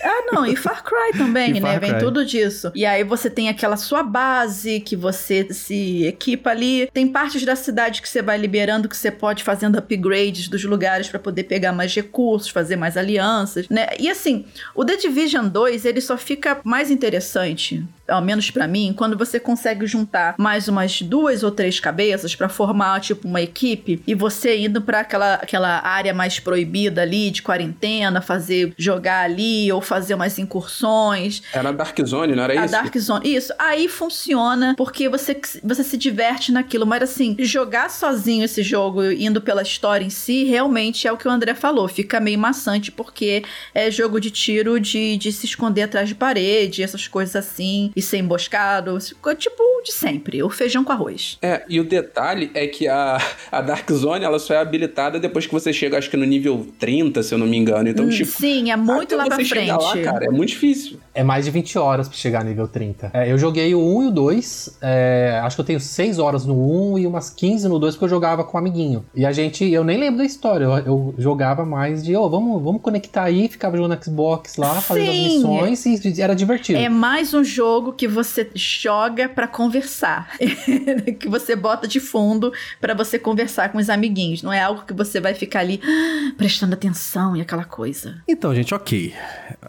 Ah, 0.03 0.31
não, 0.31 0.45
e 0.45 0.55
Far 0.55 0.83
Cry 0.85 1.17
também, 1.17 1.57
E 1.57 1.59
né? 1.59 1.79
Vem 1.79 1.91
Cry. 1.91 1.99
tudo 1.99 2.23
disso. 2.23 2.71
E 2.75 2.85
aí 2.85 3.03
você 3.03 3.29
tem 3.29 3.49
aquela 3.49 3.75
sua 3.75 4.03
base 4.03 4.79
que 4.79 4.95
você 4.95 5.47
se 5.51 6.05
equipa 6.05 6.51
ali. 6.51 6.87
Tem 6.93 7.07
partes 7.07 7.43
da 7.43 7.55
cidade 7.55 8.01
que 8.01 8.07
você 8.07 8.21
vai 8.21 8.37
liberando 8.37 8.87
que 8.87 8.95
você 8.95 9.11
pode 9.11 9.43
fazendo 9.43 9.77
upgrades 9.77 10.47
dos 10.47 10.63
lugares 10.63 11.07
pra 11.07 11.19
poder 11.19 11.43
pegar 11.43 11.71
mais 11.73 11.93
recursos, 11.93 12.49
fazer 12.49 12.75
mais 12.75 12.95
alianças, 12.95 13.67
né? 13.69 13.87
E 13.99 14.09
assim, 14.09 14.45
o 14.75 14.85
The 14.85 14.97
Division 14.97 15.47
2, 15.47 15.85
ele 15.85 16.01
só 16.01 16.17
fica 16.17 16.59
mais 16.63 16.91
interessante, 16.91 17.83
ao 18.07 18.21
menos 18.21 18.51
pra 18.51 18.67
mim, 18.67 18.93
quando 18.95 19.17
você 19.17 19.39
consegue 19.39 19.85
juntar 19.87 20.35
mais 20.37 20.67
umas 20.67 21.01
duas 21.01 21.43
ou 21.43 21.51
três 21.51 21.79
cabeças 21.79 22.35
pra 22.35 22.49
formar 22.49 22.99
tipo 23.01 23.27
uma 23.27 23.41
equipe 23.41 24.01
e 24.05 24.13
você 24.13 24.57
indo 24.57 24.81
pra 24.81 25.01
aquela, 25.01 25.35
aquela 25.35 25.85
área 25.85 26.13
mais 26.13 26.39
proibida 26.39 27.01
ali 27.01 27.31
de 27.31 27.41
quarentena, 27.41 28.21
fazer 28.21 28.73
jogar 28.77 29.21
ali 29.23 29.71
ou 29.71 29.81
fazer 29.81 30.13
umas 30.13 30.37
incursões. 30.37 31.41
Era 31.53 31.71
Dark 31.71 31.97
Zone, 32.05 32.35
não 32.35 32.43
era 32.43 32.59
A 32.59 32.65
isso? 32.65 32.71
Dark 32.71 32.97
Zone. 32.97 33.35
Isso. 33.35 33.53
Aí 33.57 33.87
funciona 33.87 34.73
porque 34.77 35.09
você, 35.09 35.39
você 35.63 35.83
se 35.83 35.97
diverte 35.97 36.51
naquilo. 36.51 36.85
Mas 36.85 37.03
assim, 37.03 37.35
jogar 37.39 37.89
sozinho 37.89 38.45
esse 38.45 38.61
jogo, 38.63 39.03
indo 39.11 39.41
pela 39.41 39.61
história 39.61 40.05
em 40.05 40.09
si, 40.09 40.43
realmente 40.43 41.07
é 41.07 41.11
o 41.11 41.17
que 41.17 41.27
o 41.27 41.31
André 41.31 41.53
falou. 41.53 41.87
Fica 41.87 42.19
meio 42.19 42.39
maçante 42.39 42.91
porque 42.91 43.43
é 43.73 43.89
jogo 43.89 44.19
de 44.19 44.31
tiro 44.31 44.79
de, 44.79 45.17
de 45.17 45.31
se 45.31 45.45
esconder 45.45 45.83
atrás 45.83 46.07
de 46.07 46.15
parede, 46.15 46.83
essas 46.83 47.07
coisas 47.07 47.35
assim, 47.35 47.91
e 47.95 48.01
ser 48.01 48.17
emboscado. 48.17 48.97
Tipo, 49.37 49.63
de 49.83 49.91
sempre, 49.93 50.41
o 50.41 50.49
feijão 50.49 50.83
com 50.83 50.91
arroz. 50.91 51.37
É, 51.41 51.63
e 51.69 51.79
o 51.79 51.83
detalhe 51.83 52.49
é 52.55 52.65
que 52.65 52.87
a, 52.87 53.17
a 53.51 53.61
Dark 53.61 53.89
Zone, 53.91 54.25
ela 54.25 54.39
só 54.39 54.55
é 54.55 54.57
habilitada 54.57 55.19
depois 55.19 55.45
que 55.45 55.53
você 55.53 55.71
chega, 55.71 55.97
acho 55.97 56.09
que 56.09 56.17
no 56.17 56.25
nível 56.25 56.65
30, 56.79 57.21
se 57.21 57.33
eu 57.33 57.37
não 57.37 57.45
me 57.45 57.55
engano. 57.57 57.87
Então, 57.87 58.05
Hum, 58.05 58.09
tipo, 58.09 58.31
Sim, 58.31 58.71
é 58.71 58.75
muito 58.75 59.15
lá 59.15 59.25
pra 59.25 59.43
frente. 59.45 59.71
Lá, 59.71 59.97
cara, 59.99 60.25
é 60.25 60.29
muito 60.29 60.49
difícil. 60.49 60.99
É 61.13 61.23
mais 61.23 61.45
de 61.45 61.51
20 61.51 61.77
horas 61.77 62.07
pra 62.07 62.17
chegar 62.17 62.41
a 62.41 62.43
nível 62.43 62.67
30. 62.67 63.11
É, 63.13 63.31
eu 63.31 63.37
joguei 63.37 63.73
o 63.75 63.79
1 63.79 64.03
e 64.03 64.07
o 64.07 64.11
2. 64.11 64.77
é, 64.81 65.39
acho 65.43 65.55
que 65.55 65.61
eu 65.61 65.65
tenho 65.65 65.79
6 65.79 66.19
horas 66.19 66.45
no 66.45 66.93
1 66.93 66.99
e 66.99 67.07
umas 67.07 67.29
15 67.29 67.67
no 67.67 67.77
2 67.79 67.95
porque 67.95 68.05
eu 68.05 68.09
jogava 68.09 68.43
com 68.43 68.57
um 68.57 68.59
amiguinho. 68.59 69.05
E 69.15 69.25
a 69.25 69.31
gente, 69.31 69.63
eu 69.71 69.83
nem 69.83 69.97
lembro 69.97 70.17
da 70.17 70.25
história. 70.25 70.65
Eu, 70.65 70.77
eu 70.79 71.15
jogava 71.17 71.63
mais 71.65 72.03
de, 72.03 72.15
ô, 72.15 72.27
vamos, 72.29 72.61
vamos 72.61 72.81
conectar 72.81 73.23
aí, 73.23 73.47
ficava 73.47 73.77
jogando 73.77 74.03
Xbox 74.03 74.57
lá, 74.57 74.81
fazendo 74.81 75.09
as 75.09 75.15
Sim. 75.15 75.35
missões 75.35 75.85
e 75.85 76.21
era 76.21 76.35
divertido. 76.35 76.79
É 76.79 76.89
mais 76.89 77.33
um 77.33 77.43
jogo 77.43 77.84
que 77.93 78.07
você 78.07 78.49
joga 78.53 79.27
pra 79.27 79.47
conversar, 79.47 80.35
que 81.19 81.27
você 81.27 81.55
bota 81.55 81.87
de 81.87 81.99
fundo 81.99 82.51
pra 82.79 82.93
você 82.93 83.17
conversar 83.17 83.71
com 83.71 83.77
os 83.77 83.89
amiguinhos. 83.89 84.41
Não 84.41 84.51
é 84.51 84.61
algo 84.61 84.85
que 84.85 84.93
você 84.93 85.19
vai 85.19 85.33
ficar 85.33 85.59
ali 85.61 85.79
ah, 85.83 86.33
prestando 86.37 86.73
atenção 86.73 87.35
e 87.35 87.41
aquela 87.41 87.63
coisa. 87.63 88.21
Então, 88.27 88.53
gente, 88.53 88.73
ok. 88.73 89.13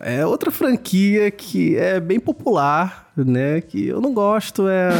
É 0.00 0.24
outra 0.26 0.50
franquia 0.50 1.30
que 1.30 1.76
é 1.76 2.00
bem 2.00 2.20
popular, 2.20 3.10
né? 3.16 3.60
Que 3.60 3.86
eu 3.86 4.00
não 4.00 4.12
gosto, 4.12 4.68
é. 4.68 4.90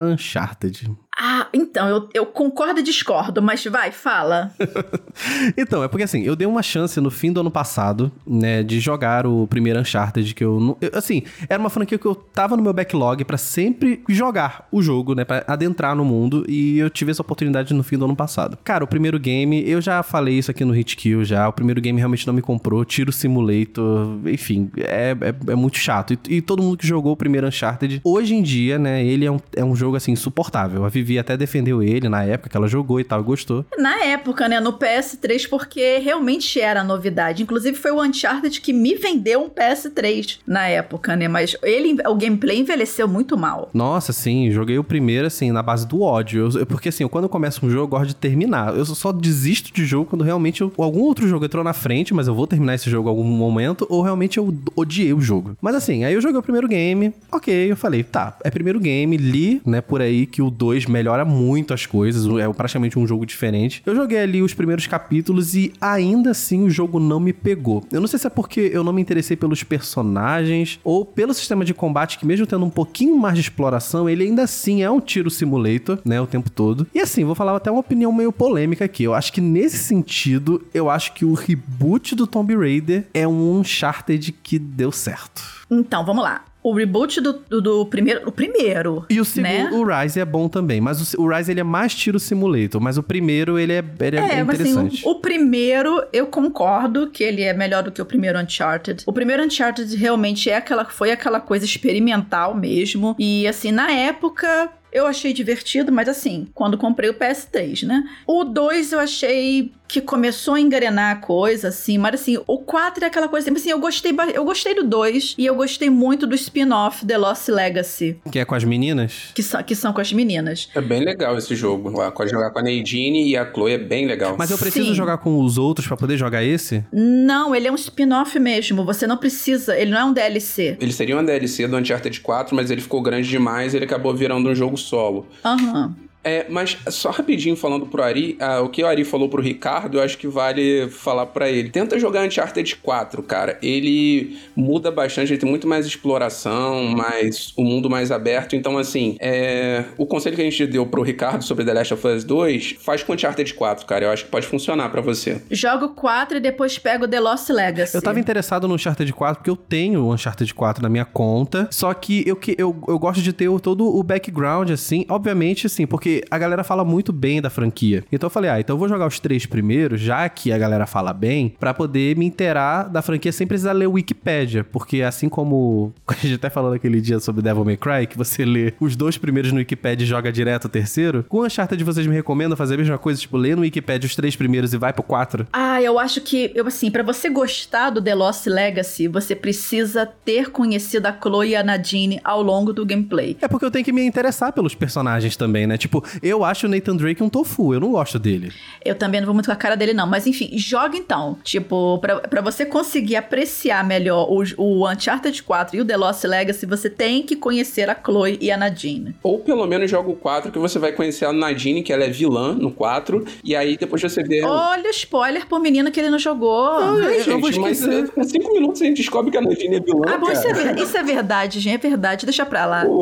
Uncharted. 0.00 0.90
Ah, 1.20 1.48
então, 1.52 1.88
eu, 1.88 2.08
eu 2.14 2.26
concordo 2.26 2.78
e 2.78 2.82
discordo, 2.82 3.42
mas 3.42 3.64
vai, 3.64 3.90
fala. 3.90 4.52
então, 5.58 5.82
é 5.82 5.88
porque 5.88 6.04
assim, 6.04 6.22
eu 6.22 6.36
dei 6.36 6.46
uma 6.46 6.62
chance 6.62 7.00
no 7.00 7.10
fim 7.10 7.32
do 7.32 7.40
ano 7.40 7.50
passado, 7.50 8.12
né, 8.26 8.62
de 8.62 8.78
jogar 8.78 9.26
o 9.26 9.46
primeiro 9.48 9.80
Uncharted, 9.80 10.32
que 10.34 10.44
eu, 10.44 10.76
eu- 10.80 10.90
assim, 10.94 11.22
era 11.48 11.58
uma 11.58 11.70
franquia 11.70 11.98
que 11.98 12.06
eu 12.06 12.14
tava 12.14 12.56
no 12.56 12.62
meu 12.62 12.72
backlog 12.72 13.24
pra 13.24 13.36
sempre 13.36 14.00
jogar 14.08 14.68
o 14.70 14.80
jogo, 14.80 15.14
né, 15.14 15.24
Pra 15.24 15.44
adentrar 15.46 15.96
no 15.96 16.04
mundo, 16.04 16.44
e 16.48 16.78
eu 16.78 16.88
tive 16.88 17.10
essa 17.10 17.20
oportunidade 17.22 17.74
no 17.74 17.82
fim 17.82 17.98
do 17.98 18.04
ano 18.04 18.14
passado. 18.16 18.56
Cara, 18.62 18.84
o 18.84 18.86
primeiro 18.86 19.18
game, 19.18 19.68
eu 19.68 19.80
já 19.80 20.02
falei 20.04 20.38
isso 20.38 20.50
aqui 20.52 20.64
no 20.64 20.72
Hit 20.72 20.96
Kill 20.96 21.24
já, 21.24 21.48
o 21.48 21.52
primeiro 21.52 21.80
game 21.80 21.98
realmente 21.98 22.26
não 22.26 22.32
me 22.34 22.40
comprou, 22.40 22.84
Tiro 22.84 23.10
Simulator, 23.12 24.18
enfim, 24.26 24.70
é, 24.76 25.16
é, 25.20 25.52
é 25.52 25.54
muito 25.56 25.78
chato. 25.78 26.14
E, 26.14 26.36
e 26.36 26.40
todo 26.40 26.62
mundo 26.62 26.76
que 26.78 26.86
jogou 26.86 27.12
o 27.12 27.16
primeiro 27.16 27.46
Uncharted, 27.48 28.00
hoje 28.04 28.34
em 28.34 28.42
dia, 28.42 28.78
né, 28.78 29.04
ele 29.04 29.24
é 29.26 29.30
um, 29.32 29.40
é 29.56 29.64
um 29.64 29.74
jogo, 29.74 29.96
assim, 29.96 30.12
insuportável. 30.12 30.84
A 30.84 30.88
Vivi 30.88 31.07
até 31.16 31.36
defendeu 31.36 31.80
ele 31.80 32.08
na 32.08 32.24
época 32.24 32.50
que 32.50 32.56
ela 32.56 32.66
jogou 32.66 32.98
e 32.98 33.04
tal, 33.04 33.22
gostou. 33.22 33.64
Na 33.78 34.04
época, 34.04 34.48
né, 34.48 34.58
no 34.58 34.72
PS3, 34.72 35.48
porque 35.48 35.98
realmente 35.98 36.60
era 36.60 36.82
novidade. 36.82 37.42
Inclusive, 37.44 37.76
foi 37.78 37.92
o 37.92 38.02
Uncharted 38.02 38.60
que 38.60 38.72
me 38.72 38.96
vendeu 38.96 39.44
um 39.44 39.48
PS3 39.48 40.38
na 40.46 40.66
época, 40.66 41.14
né? 41.16 41.28
Mas 41.28 41.56
ele, 41.62 41.96
o 42.06 42.14
gameplay 42.14 42.58
envelheceu 42.58 43.06
muito 43.06 43.36
mal. 43.36 43.70
Nossa, 43.72 44.12
sim, 44.12 44.50
joguei 44.50 44.78
o 44.78 44.84
primeiro, 44.84 45.26
assim, 45.26 45.52
na 45.52 45.62
base 45.62 45.86
do 45.86 46.02
ódio. 46.02 46.48
Eu- 46.54 46.66
porque, 46.66 46.88
assim, 46.88 47.04
eu, 47.04 47.08
quando 47.08 47.24
eu 47.24 47.28
começo 47.28 47.64
um 47.64 47.70
jogo, 47.70 47.84
eu 47.84 47.88
gosto 47.98 48.08
de 48.08 48.16
terminar. 48.16 48.74
Eu 48.76 48.84
só 48.84 49.12
desisto 49.12 49.72
de 49.72 49.84
jogo 49.84 50.06
quando 50.10 50.24
realmente 50.24 50.60
eu- 50.62 50.72
algum 50.78 51.00
outro 51.02 51.28
jogo 51.28 51.44
entrou 51.44 51.62
na 51.62 51.72
frente, 51.72 52.12
mas 52.12 52.26
eu 52.26 52.34
vou 52.34 52.46
terminar 52.46 52.74
esse 52.74 52.90
jogo 52.90 53.08
em 53.08 53.10
algum 53.10 53.24
momento, 53.24 53.86
ou 53.88 54.02
realmente 54.02 54.38
eu 54.38 54.54
odiei 54.74 55.12
o 55.12 55.20
jogo. 55.20 55.56
Mas, 55.60 55.74
assim, 55.74 56.04
aí 56.04 56.14
eu 56.14 56.20
joguei 56.20 56.38
o 56.38 56.42
primeiro 56.42 56.66
game, 56.66 57.12
ok, 57.30 57.70
eu 57.70 57.76
falei, 57.76 58.02
tá, 58.02 58.36
é 58.42 58.50
primeiro 58.50 58.80
game, 58.80 59.16
li, 59.16 59.60
né, 59.64 59.80
por 59.80 60.00
aí 60.00 60.26
que 60.26 60.42
o 60.42 60.50
2 60.50 60.86
melhora 60.98 61.24
muito 61.24 61.72
as 61.72 61.86
coisas, 61.86 62.26
é 62.38 62.52
praticamente 62.52 62.98
um 62.98 63.06
jogo 63.06 63.24
diferente. 63.24 63.82
Eu 63.86 63.94
joguei 63.94 64.18
ali 64.18 64.42
os 64.42 64.52
primeiros 64.52 64.86
capítulos 64.86 65.54
e 65.54 65.72
ainda 65.80 66.32
assim 66.32 66.64
o 66.64 66.70
jogo 66.70 66.98
não 66.98 67.20
me 67.20 67.32
pegou. 67.32 67.84
Eu 67.92 68.00
não 68.00 68.08
sei 68.08 68.18
se 68.18 68.26
é 68.26 68.30
porque 68.30 68.70
eu 68.72 68.82
não 68.82 68.92
me 68.92 69.00
interessei 69.00 69.36
pelos 69.36 69.62
personagens 69.62 70.80
ou 70.82 71.04
pelo 71.04 71.32
sistema 71.32 71.64
de 71.64 71.72
combate 71.72 72.18
que 72.18 72.26
mesmo 72.26 72.46
tendo 72.46 72.64
um 72.64 72.70
pouquinho 72.70 73.16
mais 73.16 73.36
de 73.36 73.42
exploração, 73.42 74.08
ele 74.08 74.24
ainda 74.24 74.42
assim 74.42 74.82
é 74.82 74.90
um 74.90 75.00
tiro 75.00 75.30
simulator, 75.30 76.00
né, 76.04 76.20
o 76.20 76.26
tempo 76.26 76.50
todo. 76.50 76.86
E 76.92 77.00
assim, 77.00 77.24
vou 77.24 77.36
falar 77.36 77.54
até 77.54 77.70
uma 77.70 77.80
opinião 77.80 78.12
meio 78.12 78.32
polêmica 78.32 78.84
aqui. 78.84 79.04
Eu 79.04 79.14
acho 79.14 79.32
que 79.32 79.40
nesse 79.40 79.78
sentido, 79.78 80.66
eu 80.74 80.90
acho 80.90 81.14
que 81.14 81.24
o 81.24 81.34
reboot 81.34 82.16
do 82.16 82.26
Tomb 82.26 82.56
Raider 82.56 83.06
é 83.14 83.26
um 83.28 83.58
Uncharted 83.58 84.32
que 84.32 84.58
deu 84.58 84.90
certo. 84.90 85.42
Então, 85.70 86.04
vamos 86.04 86.24
lá. 86.24 86.42
O 86.68 86.74
reboot 86.74 87.20
do, 87.20 87.32
do, 87.48 87.60
do 87.60 87.86
primeiro. 87.86 88.28
O 88.28 88.32
primeiro. 88.32 89.04
E 89.08 89.20
o 89.20 89.24
segundo, 89.24 89.48
Né? 89.48 89.70
o 89.72 89.84
Rise 89.84 90.20
é 90.20 90.24
bom 90.24 90.48
também, 90.48 90.80
mas 90.80 91.14
o, 91.14 91.22
o 91.22 91.28
Rise 91.28 91.50
ele 91.52 91.60
é 91.60 91.64
mais 91.64 91.94
tiro 91.94 92.18
simulator, 92.18 92.80
mas 92.80 92.98
o 92.98 93.02
primeiro 93.02 93.58
ele 93.58 93.72
é, 93.72 93.84
ele 94.00 94.16
é, 94.16 94.20
É, 94.20 94.24
assim, 94.24 94.40
interessante. 94.42 95.02
o, 95.06 95.10
o 95.12 95.20
primeiro, 95.20 96.02
eu 96.12 96.26
concordo 96.26 97.08
que 97.10 97.22
ele 97.24 97.42
é 97.42 97.52
melhor 97.52 97.82
do 97.82 97.90
que 97.92 98.02
o 98.02 98.06
primeiro 98.06 98.38
Uncharted. 98.38 99.04
O 99.06 99.12
primeiro 99.12 99.44
Uncharted 99.44 99.94
realmente 99.96 100.50
é 100.50 100.56
aquela, 100.56 100.84
foi 100.84 101.10
aquela 101.10 101.40
coisa 101.40 101.64
experimental 101.64 102.54
mesmo. 102.54 103.14
E 103.18 103.46
assim, 103.46 103.72
na 103.72 103.90
época. 103.90 104.70
Eu 104.92 105.06
achei 105.06 105.32
divertido, 105.32 105.92
mas 105.92 106.08
assim, 106.08 106.48
quando 106.54 106.78
comprei 106.78 107.10
o 107.10 107.14
PS3, 107.14 107.86
né? 107.86 108.04
O 108.26 108.44
2 108.44 108.92
eu 108.92 109.00
achei 109.00 109.70
que 109.86 110.02
começou 110.02 110.52
a 110.54 110.60
engrenar 110.60 111.12
a 111.12 111.16
coisa, 111.16 111.68
assim, 111.68 111.96
mas 111.96 112.20
assim, 112.20 112.38
o 112.46 112.58
4 112.58 113.04
é 113.04 113.06
aquela 113.06 113.26
coisa, 113.26 113.50
assim, 113.50 113.70
eu 113.70 113.78
gostei, 113.78 114.14
eu 114.34 114.44
gostei 114.44 114.74
do 114.74 114.84
2 114.84 115.34
e 115.38 115.46
eu 115.46 115.54
gostei 115.54 115.88
muito 115.88 116.26
do 116.26 116.34
spin-off 116.34 117.06
The 117.06 117.16
Lost 117.16 117.48
Legacy, 117.48 118.18
Que 118.30 118.38
é 118.40 118.44
com 118.44 118.54
as 118.54 118.64
meninas? 118.64 119.30
que 119.34 119.42
são, 119.42 119.62
que 119.62 119.74
são 119.74 119.92
com 119.94 120.00
as 120.02 120.12
meninas. 120.12 120.68
É 120.74 120.80
bem 120.82 121.02
legal 121.02 121.38
esse 121.38 121.54
jogo. 121.56 121.88
Lá, 121.90 122.10
com- 122.12 122.26
jogar 122.26 122.50
com 122.50 122.58
a 122.58 122.62
Nadine 122.62 123.30
e 123.30 123.34
a 123.36 123.50
Chloe 123.50 123.72
é 123.72 123.78
bem 123.78 124.06
legal. 124.06 124.36
Mas 124.38 124.50
eu 124.50 124.58
preciso 124.58 124.88
Sim. 124.88 124.94
jogar 124.94 125.16
com 125.18 125.40
os 125.42 125.56
outros 125.56 125.86
pra 125.86 125.96
poder 125.96 126.18
jogar 126.18 126.44
esse? 126.44 126.84
Não, 126.92 127.54
ele 127.54 127.66
é 127.68 127.72
um 127.72 127.74
spin-off 127.76 128.38
mesmo. 128.38 128.84
Você 128.84 129.06
não 129.06 129.16
precisa, 129.16 129.74
ele 129.78 129.90
não 129.90 129.98
é 129.98 130.04
um 130.04 130.12
DLC. 130.12 130.76
Ele 130.78 130.92
seria 130.92 131.16
uma 131.16 131.24
DLC 131.24 131.66
do 131.66 131.78
Uncharted 131.78 132.20
4, 132.20 132.54
mas 132.54 132.70
ele 132.70 132.82
ficou 132.82 133.00
grande 133.00 133.26
demais 133.28 133.72
e 133.72 133.78
ele 133.78 133.86
acabou 133.86 134.14
virando 134.14 134.50
um 134.50 134.54
jogo 134.54 134.76
solo. 134.78 135.26
Aham. 135.44 136.07
É, 136.28 136.46
mas 136.48 136.76
só 136.88 137.10
rapidinho 137.10 137.56
falando 137.56 137.86
pro 137.86 138.02
Ari, 138.02 138.36
ah, 138.40 138.60
o 138.60 138.68
que 138.68 138.82
o 138.82 138.86
Ari 138.86 139.04
falou 139.04 139.28
pro 139.28 139.40
Ricardo, 139.42 139.98
eu 139.98 140.02
acho 140.02 140.18
que 140.18 140.26
vale 140.28 140.88
falar 140.90 141.26
pra 141.26 141.48
ele. 141.48 141.70
Tenta 141.70 141.98
jogar 141.98 142.26
Uncharted 142.26 142.76
4, 142.76 143.22
cara. 143.22 143.58
Ele 143.62 144.36
muda 144.54 144.90
bastante, 144.90 145.32
ele 145.32 145.40
tem 145.40 145.48
muito 145.48 145.66
mais 145.66 145.86
exploração, 145.86 146.84
mais 146.84 147.52
o 147.56 147.62
mundo 147.64 147.88
mais 147.88 148.10
aberto. 148.10 148.54
Então, 148.56 148.76
assim, 148.76 149.16
é, 149.20 149.84
o 149.96 150.06
conselho 150.06 150.36
que 150.36 150.42
a 150.42 150.44
gente 150.44 150.66
deu 150.66 150.84
pro 150.84 151.02
Ricardo 151.02 151.42
sobre 151.42 151.64
The 151.64 151.72
Last 151.72 151.94
of 151.94 152.06
Us 152.06 152.24
2, 152.24 152.76
faz 152.80 153.02
com 153.02 153.12
Uncharted 153.14 153.54
4, 153.54 153.86
cara. 153.86 154.04
Eu 154.06 154.10
acho 154.10 154.24
que 154.24 154.30
pode 154.30 154.46
funcionar 154.46 154.88
pra 154.90 155.00
você. 155.00 155.40
Jogo 155.50 155.90
4 155.90 156.36
e 156.38 156.40
depois 156.40 156.78
pego 156.78 157.06
The 157.08 157.20
Lost 157.20 157.48
Legacy. 157.50 157.94
Eu 157.96 158.02
tava 158.02 158.20
interessado 158.20 158.68
no 158.68 158.74
Uncharted 158.74 159.12
4 159.12 159.36
porque 159.36 159.50
eu 159.50 159.56
tenho 159.56 160.04
o 160.04 160.12
Uncharted 160.12 160.52
4 160.52 160.82
na 160.82 160.88
minha 160.88 161.04
conta. 161.04 161.68
Só 161.70 161.92
que 161.94 162.22
eu, 162.26 162.36
que- 162.36 162.54
eu, 162.58 162.76
eu 162.86 162.98
gosto 162.98 163.22
de 163.22 163.32
ter 163.32 163.48
todo 163.60 163.86
o 163.86 164.02
background, 164.02 164.70
assim. 164.70 165.04
Obviamente, 165.08 165.66
assim, 165.66 165.86
porque 165.86 166.17
a 166.30 166.38
galera 166.38 166.64
fala 166.64 166.84
muito 166.84 167.12
bem 167.12 167.40
da 167.40 167.50
franquia. 167.50 168.04
Então 168.10 168.26
eu 168.26 168.30
falei, 168.30 168.50
ah, 168.50 168.60
então 168.60 168.74
eu 168.74 168.78
vou 168.78 168.88
jogar 168.88 169.06
os 169.06 169.18
três 169.18 169.46
primeiros, 169.46 170.00
já 170.00 170.28
que 170.28 170.52
a 170.52 170.58
galera 170.58 170.86
fala 170.86 171.12
bem, 171.12 171.54
pra 171.58 171.74
poder 171.74 172.16
me 172.16 172.26
inteirar 172.26 172.88
da 172.88 173.02
franquia 173.02 173.32
sem 173.32 173.46
precisar 173.46 173.72
ler 173.72 173.86
o 173.86 173.92
Wikipedia. 173.92 174.64
Porque 174.64 175.02
assim 175.02 175.28
como 175.28 175.92
a 176.06 176.14
gente 176.14 176.34
até 176.34 176.50
falou 176.50 176.70
naquele 176.70 177.00
dia 177.00 177.20
sobre 177.20 177.42
Devil 177.42 177.64
May 177.64 177.76
Cry, 177.76 178.06
que 178.06 178.16
você 178.16 178.44
lê 178.44 178.72
os 178.80 178.96
dois 178.96 179.18
primeiros 179.18 179.52
no 179.52 179.58
Wikipedia 179.58 180.04
e 180.04 180.08
joga 180.08 180.32
direto 180.32 180.66
o 180.66 180.68
terceiro, 180.68 181.24
com 181.28 181.38
o 181.38 181.44
Uncharted 181.44 181.82
vocês 181.84 182.06
me 182.06 182.14
recomendam 182.14 182.56
fazer 182.56 182.74
a 182.74 182.78
mesma 182.78 182.98
coisa, 182.98 183.20
tipo, 183.20 183.36
ler 183.36 183.56
no 183.56 183.62
Wikipedia 183.62 184.06
os 184.06 184.14
três 184.14 184.36
primeiros 184.36 184.72
e 184.72 184.78
vai 184.78 184.92
pro 184.92 185.02
quatro? 185.02 185.46
Ah, 185.52 185.80
eu 185.82 185.98
acho 185.98 186.20
que, 186.20 186.52
eu 186.54 186.68
assim, 186.68 186.90
pra 186.90 187.02
você 187.02 187.28
gostar 187.28 187.90
do 187.90 188.00
The 188.00 188.14
Lost 188.14 188.46
Legacy, 188.46 189.08
você 189.08 189.34
precisa 189.34 190.06
ter 190.06 190.50
conhecido 190.50 191.06
a 191.06 191.12
Chloe 191.12 191.50
e 191.50 191.56
a 191.56 191.62
Nadine 191.62 192.20
ao 192.22 192.42
longo 192.42 192.72
do 192.72 192.86
gameplay. 192.86 193.36
É 193.40 193.48
porque 193.48 193.64
eu 193.64 193.70
tenho 193.70 193.84
que 193.84 193.92
me 193.92 194.04
interessar 194.04 194.52
pelos 194.52 194.74
personagens 194.74 195.36
também, 195.36 195.66
né? 195.66 195.76
Tipo, 195.76 195.97
eu 196.22 196.44
acho 196.44 196.66
o 196.66 196.70
Nathan 196.70 196.96
Drake 196.96 197.22
um 197.22 197.28
tofu, 197.28 197.74
eu 197.74 197.80
não 197.80 197.92
gosto 197.92 198.18
dele. 198.18 198.52
Eu 198.84 198.94
também 198.94 199.20
não 199.20 199.26
vou 199.26 199.34
muito 199.34 199.46
com 199.46 199.52
a 199.52 199.56
cara 199.56 199.76
dele, 199.76 199.92
não. 199.92 200.06
Mas 200.06 200.26
enfim, 200.26 200.50
joga 200.56 200.96
então. 200.96 201.38
Tipo, 201.42 201.98
pra, 201.98 202.20
pra 202.20 202.40
você 202.40 202.64
conseguir 202.64 203.16
apreciar 203.16 203.84
melhor 203.84 204.28
o, 204.30 204.42
o 204.56 204.90
Uncharted 204.90 205.42
4 205.42 205.76
e 205.76 205.80
o 205.80 205.84
The 205.84 205.96
Lost 205.96 206.24
Legacy, 206.24 206.66
você 206.66 206.88
tem 206.90 207.22
que 207.22 207.36
conhecer 207.36 207.88
a 207.90 207.94
Chloe 207.94 208.38
e 208.40 208.50
a 208.50 208.56
Nadine. 208.56 209.14
Ou 209.22 209.38
pelo 209.38 209.66
menos 209.66 209.90
joga 209.90 210.10
o 210.10 210.16
4, 210.16 210.50
que 210.50 210.58
você 210.58 210.78
vai 210.78 210.92
conhecer 210.92 211.24
a 211.24 211.32
Nadine, 211.32 211.82
que 211.82 211.92
ela 211.92 212.04
é 212.04 212.08
vilã 212.10 212.54
no 212.54 212.70
4. 212.70 213.24
E 213.44 213.54
aí 213.54 213.76
depois 213.76 214.02
você 214.02 214.22
vê. 214.22 214.44
Olha 214.44 214.88
o 214.88 214.90
spoiler 214.90 215.46
pro 215.46 215.58
menino 215.60 215.90
que 215.90 216.00
ele 216.00 216.10
não 216.10 216.18
jogou. 216.18 216.78
Ai, 216.78 217.22
eu 217.26 217.40
vou 217.40 217.50
gente, 217.50 217.60
mas 217.60 217.80
esquecer. 217.80 218.04
é, 218.04 218.08
com 218.08 218.22
5 218.22 218.52
minutos 218.52 218.82
a 218.82 218.84
gente 218.84 218.96
descobre 218.96 219.30
que 219.30 219.36
a 219.36 219.40
Nadine 219.40 219.76
é 219.76 219.80
vilã. 219.80 220.02
Ah, 220.06 220.18
bom, 220.18 220.30
isso 220.30 220.46
é, 220.46 220.82
isso 220.82 220.96
é 220.96 221.02
verdade, 221.02 221.60
gente. 221.60 221.74
É 221.74 221.78
verdade. 221.88 222.26
Deixa 222.26 222.44
pra 222.46 222.66
lá. 222.66 222.84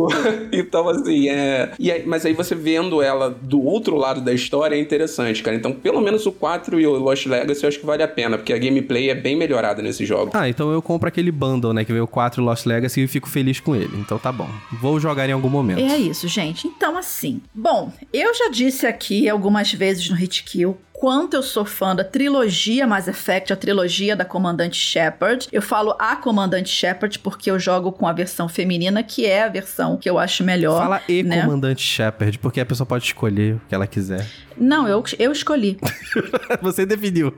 Então, 0.53 0.89
assim, 0.89 1.29
é. 1.29 1.73
E 1.79 1.91
aí, 1.91 2.05
mas 2.07 2.25
aí 2.25 2.33
você 2.33 2.55
vendo 2.87 3.03
ela 3.03 3.31
do 3.31 3.63
outro 3.63 3.97
lado 3.97 4.21
da 4.21 4.33
história 4.33 4.77
é 4.77 4.81
interessante, 4.81 5.43
cara. 5.43 5.57
Então, 5.57 5.73
pelo 5.73 6.01
menos 6.01 6.25
o 6.27 6.33
4 6.33 6.81
e 6.81 6.87
o 6.87 6.93
Lost 6.97 7.27
Legacy 7.27 7.65
eu 7.65 7.69
acho 7.69 7.81
que 7.81 7.87
vale 7.87 8.03
a 8.03 8.09
pena, 8.09 8.39
porque 8.39 8.53
a 8.53 8.59
gameplay 8.59 9.11
é 9.11 9.15
bem 9.15 9.37
melhorada 9.37 9.83
nesse 9.83 10.07
jogo. 10.07 10.31
Ah, 10.35 10.49
então 10.49 10.73
eu 10.73 10.81
compro 10.81 11.09
aquele 11.09 11.31
bundle, 11.31 11.73
né? 11.73 11.85
Que 11.85 11.93
veio 11.93 12.05
o 12.05 12.09
4 12.09 12.43
Lost 12.43 12.67
Legacy 12.67 13.03
e 13.03 13.07
fico 13.07 13.29
feliz 13.29 13.61
com 13.61 13.75
ele. 13.75 13.97
Então 13.99 14.19
tá 14.19 14.31
bom. 14.31 14.49
Vou 14.81 15.01
jogar 15.01 15.29
em 15.29 15.33
algum 15.33 15.49
momento. 15.49 15.81
É 15.81 15.99
isso, 15.99 16.29
gente. 16.29 16.67
Então, 16.69 16.97
assim. 16.97 17.41
Bom, 17.55 17.93
eu 18.13 18.35
já 18.35 18.49
disse 18.49 18.87
aqui 18.87 19.29
algumas 19.29 19.73
vezes 19.73 20.09
no 20.09 20.17
Hit 20.17 20.45
Kill 20.45 20.77
quanto 20.99 21.35
eu 21.35 21.43
sou 21.43 21.65
fã 21.65 21.95
da 21.95 22.05
trilogia 22.05 22.87
Mass 22.87 23.09
Effect, 23.09 23.53
a 23.53 23.57
trilogia 23.57 24.17
da 24.17 24.25
Comandante 24.25 24.77
Shepard. 24.77 25.49
Eu 25.53 25.63
falo 25.63 25.95
a 25.99 26.17
Comandante 26.17 26.69
Shepard 26.69 27.19
porque 27.19 27.51
eu 27.51 27.59
jogo 27.59 27.93
com 27.93 28.07
a 28.07 28.13
versão 28.13 28.49
feminina, 28.49 29.03
que 29.03 29.27
é 29.27 29.45
a 29.45 29.49
versão 29.49 29.97
que 29.97 30.09
eu 30.09 30.19
acho 30.19 30.43
melhor. 30.43 30.83
Fala 30.83 31.03
e 31.09 31.23
né? 31.23 31.43
comandante 31.43 31.83
Shepard, 31.83 32.39
porque 32.39 32.61
a 32.61 32.67
pessoa 32.67 32.87
pode 32.87 33.05
escolher 33.05 33.55
o 33.55 33.61
que 33.69 33.75
ela 33.75 33.87
quiser. 33.87 34.27
Não, 34.59 34.89
eu, 34.89 35.03
eu 35.19 35.33
escolhi. 35.33 35.79
Você 36.63 36.87
definiu. 36.87 37.33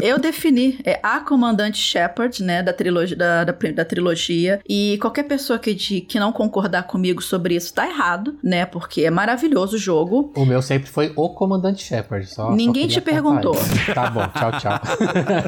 Eu 0.00 0.18
defini. 0.18 0.78
É 0.84 0.98
a 1.02 1.20
Comandante 1.20 1.78
Shepard, 1.78 2.42
né, 2.42 2.62
da 2.62 2.72
trilogia, 2.72 3.16
da, 3.16 3.44
da, 3.44 3.52
da 3.52 3.84
trilogia. 3.84 4.60
E 4.68 4.98
qualquer 5.00 5.24
pessoa 5.24 5.58
que, 5.58 5.74
de, 5.74 6.00
que 6.00 6.18
não 6.18 6.32
concordar 6.32 6.84
comigo 6.84 7.22
sobre 7.22 7.54
isso 7.54 7.72
tá 7.72 7.86
errado, 7.86 8.36
né? 8.42 8.66
Porque 8.66 9.02
é 9.02 9.10
maravilhoso 9.10 9.76
o 9.76 9.78
jogo. 9.78 10.32
O 10.36 10.44
meu 10.44 10.60
sempre 10.60 10.90
foi 10.90 11.12
o 11.16 11.28
Comandante 11.30 11.82
Shepard. 11.82 12.26
Só, 12.26 12.52
Ninguém 12.54 12.88
só 12.88 12.94
te 12.96 13.00
perguntou. 13.00 13.56
Tá 13.94 14.10
bom, 14.10 14.26
tchau, 14.28 14.52
tchau. 14.58 14.80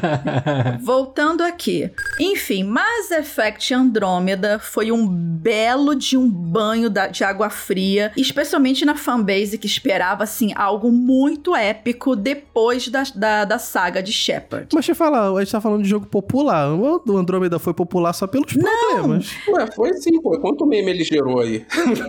Voltando 0.81 1.41
aqui. 1.41 1.91
Enfim, 2.19 2.63
Mass 2.63 3.11
Effect 3.11 3.73
Andromeda 3.73 4.59
foi 4.59 4.91
um 4.91 5.07
belo 5.07 5.95
de 5.95 6.17
um 6.17 6.29
banho 6.29 6.89
da, 6.89 7.07
de 7.07 7.23
água 7.23 7.49
fria, 7.49 8.11
especialmente 8.15 8.85
na 8.85 8.95
fanbase 8.95 9.57
que 9.57 9.67
esperava, 9.67 10.23
assim, 10.23 10.51
algo 10.55 10.91
muito 10.91 11.16
épico 11.55 12.15
depois 12.15 12.87
da, 12.89 13.03
da, 13.15 13.45
da 13.45 13.59
saga 13.59 14.01
de 14.01 14.11
Shepard. 14.11 14.67
Mas 14.73 14.85
deixa 14.85 14.91
eu 14.91 14.95
falar, 14.95 15.31
a 15.31 15.39
gente 15.39 15.51
tá 15.51 15.61
falando 15.61 15.83
de 15.83 15.89
jogo 15.89 16.05
popular. 16.05 16.69
O 16.73 17.17
Andromeda 17.17 17.59
foi 17.59 17.73
popular 17.73 18.13
só 18.13 18.27
pelos 18.27 18.53
problemas. 18.53 19.31
Ué, 19.47 19.67
foi 19.75 19.93
sim, 19.93 20.21
pô. 20.21 20.37
Quanto 20.39 20.65
meme 20.65 20.91
ele 20.91 21.03
gerou 21.03 21.39
aí? 21.39 21.65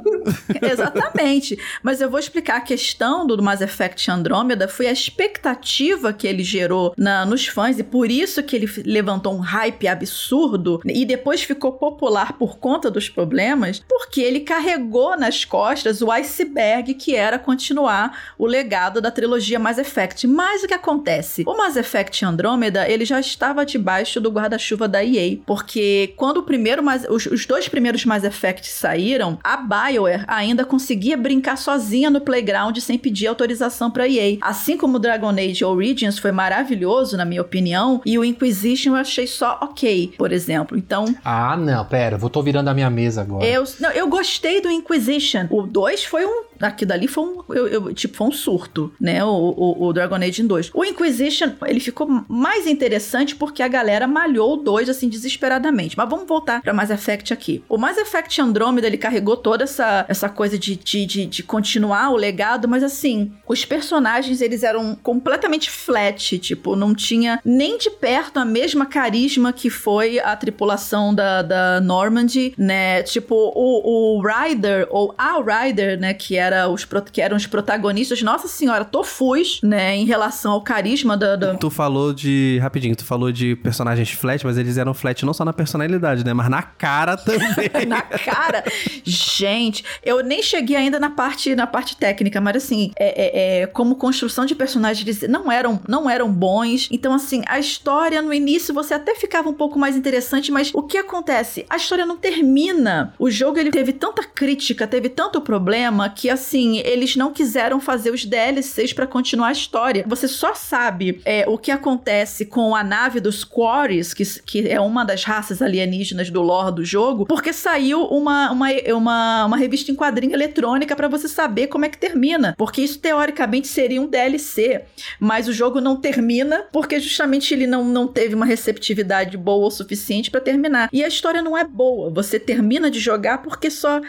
Exatamente. 0.60 1.58
Mas 1.82 2.00
eu 2.00 2.10
vou 2.10 2.18
explicar 2.18 2.56
a 2.56 2.60
questão 2.60 3.26
do 3.26 3.42
Mass 3.42 3.60
Effect 3.60 4.10
Andromeda 4.10 4.68
foi 4.68 4.86
a 4.86 4.92
expectativa 4.92 6.12
que 6.12 6.26
ele 6.26 6.42
gerou 6.42 6.94
na, 6.96 7.24
nos 7.24 7.46
fãs 7.46 7.78
e 7.78 7.84
por 7.84 8.10
isso 8.10 8.42
que 8.42 8.56
ele 8.56 8.68
levantou 8.84 9.34
um 9.34 9.40
hype 9.40 9.88
absurdo 9.88 10.80
e 10.84 11.04
depois 11.04 11.42
ficou 11.42 11.72
popular 11.72 12.34
por 12.38 12.58
conta 12.58 12.90
dos 12.90 13.08
problemas, 13.08 13.82
porque 13.88 14.20
ele 14.20 14.40
carregou 14.40 15.16
nas 15.16 15.44
costas 15.44 16.02
o 16.02 16.10
iceberg 16.10 16.94
que 16.94 17.14
era 17.14 17.38
continuar 17.38 18.34
o 18.38 18.46
legado 18.46 18.97
da 19.00 19.10
trilogia 19.10 19.58
Mass 19.58 19.78
Effect. 19.78 20.26
Mas 20.26 20.62
o 20.62 20.66
que 20.66 20.74
acontece? 20.74 21.42
O 21.46 21.56
Mass 21.56 21.76
Effect 21.76 22.24
Andromeda, 22.24 22.88
ele 22.88 23.04
já 23.04 23.20
estava 23.20 23.64
debaixo 23.64 24.20
do 24.20 24.30
guarda-chuva 24.30 24.88
da 24.88 25.04
EA, 25.04 25.38
porque 25.46 26.12
quando 26.16 26.38
o 26.38 26.42
primeiro 26.42 26.82
os, 27.08 27.26
os 27.26 27.46
dois 27.46 27.68
primeiros 27.68 28.04
Mass 28.04 28.24
Effect 28.24 28.68
saíram, 28.68 29.38
a 29.42 29.56
BioWare 29.56 30.24
ainda 30.26 30.64
conseguia 30.64 31.16
brincar 31.16 31.56
sozinha 31.56 32.10
no 32.10 32.20
playground 32.20 32.76
sem 32.78 32.98
pedir 32.98 33.26
autorização 33.26 33.90
para 33.90 34.08
EA. 34.08 34.38
Assim 34.40 34.76
como 34.76 34.96
o 34.96 35.00
Dragon 35.00 35.30
Age 35.30 35.64
Origins 35.64 36.18
foi 36.18 36.32
maravilhoso, 36.32 37.16
na 37.16 37.24
minha 37.24 37.42
opinião, 37.42 38.00
e 38.04 38.18
o 38.18 38.24
Inquisition 38.24 38.90
eu 38.90 38.96
achei 38.96 39.26
só 39.26 39.58
ok, 39.62 40.14
por 40.16 40.32
exemplo. 40.32 40.76
Então. 40.76 41.14
Ah, 41.24 41.56
não, 41.56 41.84
pera, 41.84 42.18
eu 42.20 42.30
tô 42.30 42.42
virando 42.42 42.68
a 42.68 42.74
minha 42.74 42.90
mesa 42.90 43.22
agora. 43.22 43.44
Eu, 43.44 43.64
não, 43.80 43.90
eu 43.90 44.08
gostei 44.08 44.60
do 44.60 44.70
Inquisition. 44.70 45.46
O 45.50 45.62
2 45.62 46.04
foi 46.04 46.24
um 46.24 46.48
aqui 46.66 46.84
dali 46.84 47.06
foi 47.06 47.24
um, 47.24 47.42
eu, 47.50 47.68
eu, 47.68 47.94
tipo, 47.94 48.16
foi 48.16 48.26
um 48.26 48.32
surto, 48.32 48.87
né? 49.00 49.24
O, 49.24 49.28
o, 49.28 49.86
o, 49.86 49.92
Dragon 49.92 50.16
Age 50.16 50.42
2. 50.42 50.70
O 50.74 50.84
Inquisition, 50.84 51.52
ele 51.66 51.80
ficou 51.80 52.06
mais 52.28 52.66
interessante 52.66 53.34
porque 53.34 53.62
a 53.62 53.68
galera 53.68 54.06
malhou 54.06 54.54
o 54.54 54.56
2, 54.56 54.88
assim, 54.88 55.08
desesperadamente. 55.08 55.96
Mas 55.96 56.08
vamos 56.08 56.26
voltar 56.26 56.62
pra 56.62 56.72
Mass 56.72 56.90
Effect 56.90 57.32
aqui. 57.32 57.62
O 57.68 57.78
Mass 57.78 57.96
Effect 57.98 58.40
Andromeda, 58.40 58.86
ele 58.86 58.98
carregou 58.98 59.36
toda 59.36 59.64
essa, 59.64 60.04
essa 60.08 60.28
coisa 60.28 60.58
de, 60.58 60.76
de, 60.76 61.06
de, 61.06 61.26
de 61.26 61.42
continuar 61.42 62.10
o 62.10 62.16
legado, 62.16 62.68
mas 62.68 62.82
assim, 62.82 63.32
os 63.46 63.64
personagens, 63.64 64.40
eles 64.40 64.62
eram 64.62 64.94
completamente 64.94 65.70
flat, 65.70 66.38
tipo, 66.38 66.76
não 66.76 66.94
tinha 66.94 67.40
nem 67.44 67.78
de 67.78 67.90
perto 67.90 68.38
a 68.38 68.44
mesma 68.44 68.86
carisma 68.86 69.52
que 69.52 69.70
foi 69.70 70.18
a 70.18 70.34
tripulação 70.36 71.14
da, 71.14 71.42
da 71.42 71.80
Normandy, 71.80 72.54
né? 72.56 73.02
Tipo, 73.02 73.34
o, 73.54 74.18
o 74.18 74.22
Ryder, 74.22 74.86
ou 74.90 75.14
a 75.16 75.38
Ryder, 75.40 75.98
né, 75.98 76.14
que 76.14 76.36
era 76.36 76.68
os, 76.68 76.86
que 77.12 77.20
eram 77.20 77.36
os 77.36 77.46
protagonistas, 77.46 78.22
nossa 78.22 78.48
senhora, 78.48 78.77
tofus, 78.84 79.60
né, 79.62 79.96
em 79.96 80.04
relação 80.04 80.52
ao 80.52 80.62
carisma 80.62 81.16
da, 81.16 81.36
da... 81.36 81.54
Tu 81.54 81.70
falou 81.70 82.12
de, 82.12 82.58
rapidinho, 82.60 82.94
tu 82.94 83.04
falou 83.04 83.32
de 83.32 83.56
personagens 83.56 84.10
flat, 84.10 84.44
mas 84.44 84.58
eles 84.58 84.78
eram 84.78 84.94
flat 84.94 85.24
não 85.24 85.34
só 85.34 85.44
na 85.44 85.52
personalidade, 85.52 86.24
né, 86.24 86.32
mas 86.32 86.48
na 86.48 86.62
cara 86.62 87.16
também. 87.16 87.70
na 87.86 88.02
cara. 88.02 88.64
Gente, 89.04 89.84
eu 90.04 90.22
nem 90.22 90.42
cheguei 90.42 90.76
ainda 90.76 90.98
na 90.98 91.10
parte, 91.10 91.54
na 91.54 91.66
parte 91.66 91.96
técnica, 91.96 92.40
mas 92.40 92.56
assim, 92.56 92.92
é, 92.98 93.06
é, 93.06 93.62
é, 93.62 93.66
como 93.66 93.96
construção 93.96 94.44
de 94.46 94.54
personagens, 94.54 95.06
eles 95.06 95.28
não 95.28 95.50
eram, 95.50 95.80
não 95.88 96.08
eram 96.08 96.30
bons. 96.30 96.88
Então, 96.90 97.12
assim, 97.12 97.42
a 97.46 97.58
história 97.58 98.22
no 98.22 98.32
início 98.32 98.74
você 98.74 98.94
até 98.94 99.14
ficava 99.14 99.48
um 99.48 99.54
pouco 99.54 99.78
mais 99.78 99.96
interessante, 99.96 100.50
mas 100.50 100.70
o 100.74 100.82
que 100.82 100.98
acontece? 100.98 101.66
A 101.68 101.76
história 101.76 102.06
não 102.06 102.16
termina. 102.16 103.14
O 103.18 103.30
jogo 103.30 103.58
ele 103.58 103.70
teve 103.70 103.92
tanta 103.92 104.22
crítica, 104.22 104.86
teve 104.86 105.08
tanto 105.08 105.40
problema 105.40 106.08
que 106.08 106.30
assim 106.30 106.78
eles 106.78 107.16
não 107.16 107.32
quiseram 107.32 107.80
fazer 107.80 108.10
os 108.10 108.24
DLCs 108.24 108.67
para 108.94 109.06
continuar 109.06 109.48
a 109.48 109.52
história. 109.52 110.04
Você 110.06 110.28
só 110.28 110.54
sabe 110.54 111.20
é, 111.24 111.44
o 111.48 111.58
que 111.58 111.70
acontece 111.70 112.46
com 112.46 112.74
a 112.74 112.84
nave 112.84 113.20
dos 113.20 113.44
Quarries, 113.44 114.14
que, 114.14 114.24
que 114.42 114.68
é 114.68 114.80
uma 114.80 115.04
das 115.04 115.24
raças 115.24 115.60
alienígenas 115.60 116.30
do 116.30 116.42
lore 116.42 116.74
do 116.74 116.84
jogo, 116.84 117.26
porque 117.26 117.52
saiu 117.52 118.02
uma, 118.04 118.50
uma, 118.50 118.68
uma, 118.94 119.46
uma 119.46 119.56
revista 119.56 119.90
em 119.90 119.94
quadrinho 119.94 120.34
eletrônica 120.34 120.94
para 120.94 121.08
você 121.08 121.28
saber 121.28 121.68
como 121.68 121.84
é 121.84 121.88
que 121.88 121.98
termina. 121.98 122.54
Porque 122.56 122.82
isso 122.82 122.98
teoricamente 122.98 123.68
seria 123.68 124.00
um 124.00 124.06
DLC, 124.06 124.82
mas 125.18 125.48
o 125.48 125.52
jogo 125.52 125.80
não 125.80 125.96
termina 125.96 126.66
porque 126.72 127.00
justamente 127.00 127.52
ele 127.52 127.66
não, 127.66 127.84
não 127.84 128.06
teve 128.06 128.34
uma 128.34 128.46
receptividade 128.46 129.36
boa 129.36 129.66
o 129.66 129.70
suficiente 129.70 130.30
para 130.30 130.40
terminar. 130.40 130.88
E 130.92 131.02
a 131.02 131.08
história 131.08 131.42
não 131.42 131.56
é 131.56 131.64
boa. 131.64 132.10
Você 132.10 132.38
termina 132.38 132.90
de 132.90 133.00
jogar 133.00 133.38
porque 133.38 133.70
só 133.70 134.00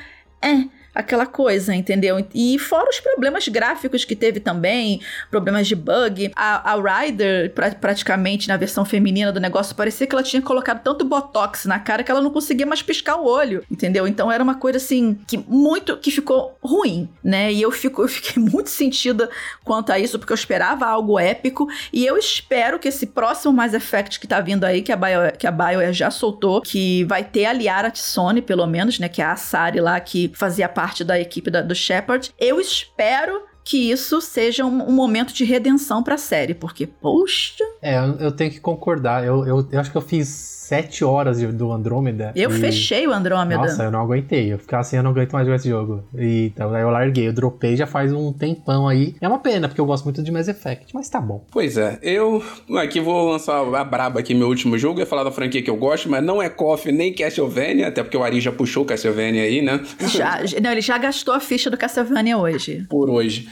é 0.41 0.79
aquela 0.94 1.26
coisa, 1.26 1.74
entendeu? 1.74 2.26
E 2.34 2.58
fora 2.60 2.90
os 2.90 3.00
problemas 3.00 3.48
gráficos 3.48 4.06
que 4.06 4.16
teve 4.16 4.40
também, 4.40 5.02
problemas 5.30 5.68
de 5.68 5.76
bug. 5.76 6.32
A, 6.36 6.74
a 6.74 7.02
Ryder, 7.02 7.52
pra, 7.54 7.72
praticamente 7.72 8.48
na 8.48 8.58
versão 8.58 8.84
feminina 8.84 9.32
do 9.32 9.40
negócio, 9.40 9.76
parecia 9.76 10.08
que 10.08 10.16
ela 10.16 10.24
tinha 10.24 10.42
colocado 10.42 10.82
tanto 10.84 11.06
botox 11.06 11.66
na 11.66 11.80
cara 11.80 12.04
que 12.04 12.12
ela 12.12 12.22
não 12.22 12.32
conseguia 12.32 12.66
mais 12.66 12.82
piscar 12.82 13.18
o 13.18 13.26
olho, 13.26 13.64
entendeu? 13.70 14.08
Então 14.08 14.32
era 14.32 14.44
uma 14.44 14.56
coisa 14.56 14.78
assim 14.78 15.18
que 15.28 15.38
muito 15.38 15.98
que 15.98 16.12
ficou 16.12 16.58
ruim, 16.62 17.10
né? 17.24 17.52
E 17.52 17.62
eu, 17.62 17.72
fico, 17.72 18.02
eu 18.04 18.08
fiquei 18.08 18.42
muito 18.42 18.70
sentida 18.70 19.30
quanto 19.64 19.92
a 19.92 20.00
isso, 20.00 20.18
porque 20.18 20.34
eu 20.34 20.38
esperava 20.38 20.86
algo 20.86 21.20
épico 21.20 21.68
e 21.94 22.06
eu 22.06 22.18
espero 22.18 22.80
que 22.80 22.88
esse 22.88 23.06
próximo 23.06 23.54
Mass 23.54 23.74
Effect 23.74 24.20
que 24.20 24.28
tá 24.28 24.40
vindo 24.40 24.64
aí, 24.64 24.82
que 24.82 24.92
a 24.92 24.96
Bio, 24.96 25.20
que 25.38 25.48
a 25.48 25.52
BioWare 25.52 25.94
já 25.94 26.10
soltou, 26.12 26.62
que 26.62 27.04
vai 27.06 27.24
ter 27.24 27.46
a 27.46 27.54
Liara 27.54 27.92
Tsone, 27.92 28.42
pelo 28.42 28.66
menos, 28.66 29.00
né? 29.00 29.08
Que 29.08 29.22
é 29.22 29.26
a 29.26 29.36
Sari 29.36 29.80
lá 29.80 30.00
que 30.00 30.32
fazia 30.34 30.68
parte 30.80 31.04
da 31.04 31.20
equipe 31.20 31.52
da, 31.52 31.62
do 31.62 31.76
Shepard. 31.76 32.34
Eu 32.40 32.58
espero 32.58 33.42
que 33.66 33.92
isso 33.92 34.22
seja 34.22 34.64
um, 34.64 34.88
um 34.88 34.94
momento 34.94 35.34
de 35.34 35.44
redenção 35.44 36.02
pra 36.02 36.18
série, 36.18 36.54
porque, 36.54 36.88
poxa. 36.88 37.66
É, 37.82 37.98
eu, 37.98 38.16
eu 38.16 38.32
tenho 38.32 38.50
que 38.50 38.62
concordar. 38.62 39.26
Eu, 39.26 39.46
eu, 39.46 39.68
eu 39.70 39.78
acho 39.78 39.92
que 39.92 39.98
eu 39.98 40.02
fiz 40.02 40.59
sete 40.70 41.03
horas 41.03 41.41
do 41.41 41.72
Andrômeda. 41.72 42.32
Eu 42.36 42.51
e... 42.51 42.53
fechei 42.53 43.07
o 43.07 43.11
Andrômeda. 43.11 43.61
Nossa, 43.61 43.84
eu 43.86 43.91
não 43.91 44.01
aguentei. 44.01 44.53
Eu 44.53 44.59
ficava 44.59 44.82
assim, 44.82 44.97
eu 44.97 45.03
não 45.03 45.09
aguento 45.09 45.32
mais 45.32 45.47
jogar 45.47 45.55
esse 45.55 45.67
jogo. 45.67 46.03
E 46.15 46.51
então, 46.53 46.72
aí 46.76 46.84
eu 46.84 46.91
larguei, 46.91 47.28
eu 47.28 47.34
dropei 47.34 47.76
já 47.76 47.88
faz 47.88 48.13
um 48.13 48.32
tempão 48.32 48.88
aí. 48.88 49.15
É 49.20 49.28
uma 49.28 49.39
pena, 49.39 49.67
porque 49.67 49.82
eu 49.82 49.86
gosto 49.86 50.03
muito 50.03 50.22
de 50.22 50.32
Mass 50.32 50.47
Effect, 50.47 50.93
mas 50.93 51.09
tá 51.09 51.20
bom. 51.20 51.43
Pois 51.51 51.76
é, 51.76 51.97
eu 52.03 52.43
aqui 52.78 52.99
vou 52.99 53.32
lançar 53.32 53.61
a 53.61 53.84
braba 53.84 54.20
aqui, 54.20 54.36
meu 54.36 54.47
último 54.47 54.78
jogo. 54.78 54.99
Eu 54.99 55.03
ia 55.03 55.07
falar 55.07 55.24
da 55.24 55.32
franquia 55.32 55.63
que 55.63 55.72
eu 55.72 55.76
gosto, 55.76 56.07
mas 56.07 56.24
não 56.24 56.39
é 56.39 56.49
KOF 56.49 56.91
nem 56.91 57.11
Castlevania, 57.15 57.88
até 57.88 58.03
porque 58.03 58.17
o 58.17 58.24
Ari 58.24 58.39
já 58.39 58.51
puxou 58.51 58.86
Castlevania 58.86 59.41
aí, 59.41 59.63
né? 59.63 59.82
Já, 60.01 60.39
não, 60.61 60.72
ele 60.72 60.82
já 60.82 60.99
gastou 60.99 61.34
a 61.34 61.39
ficha 61.39 61.72
do 61.72 61.78
Castlevania 61.78 62.38
hoje. 62.38 62.86
Por 62.88 63.09
hoje. 63.09 63.47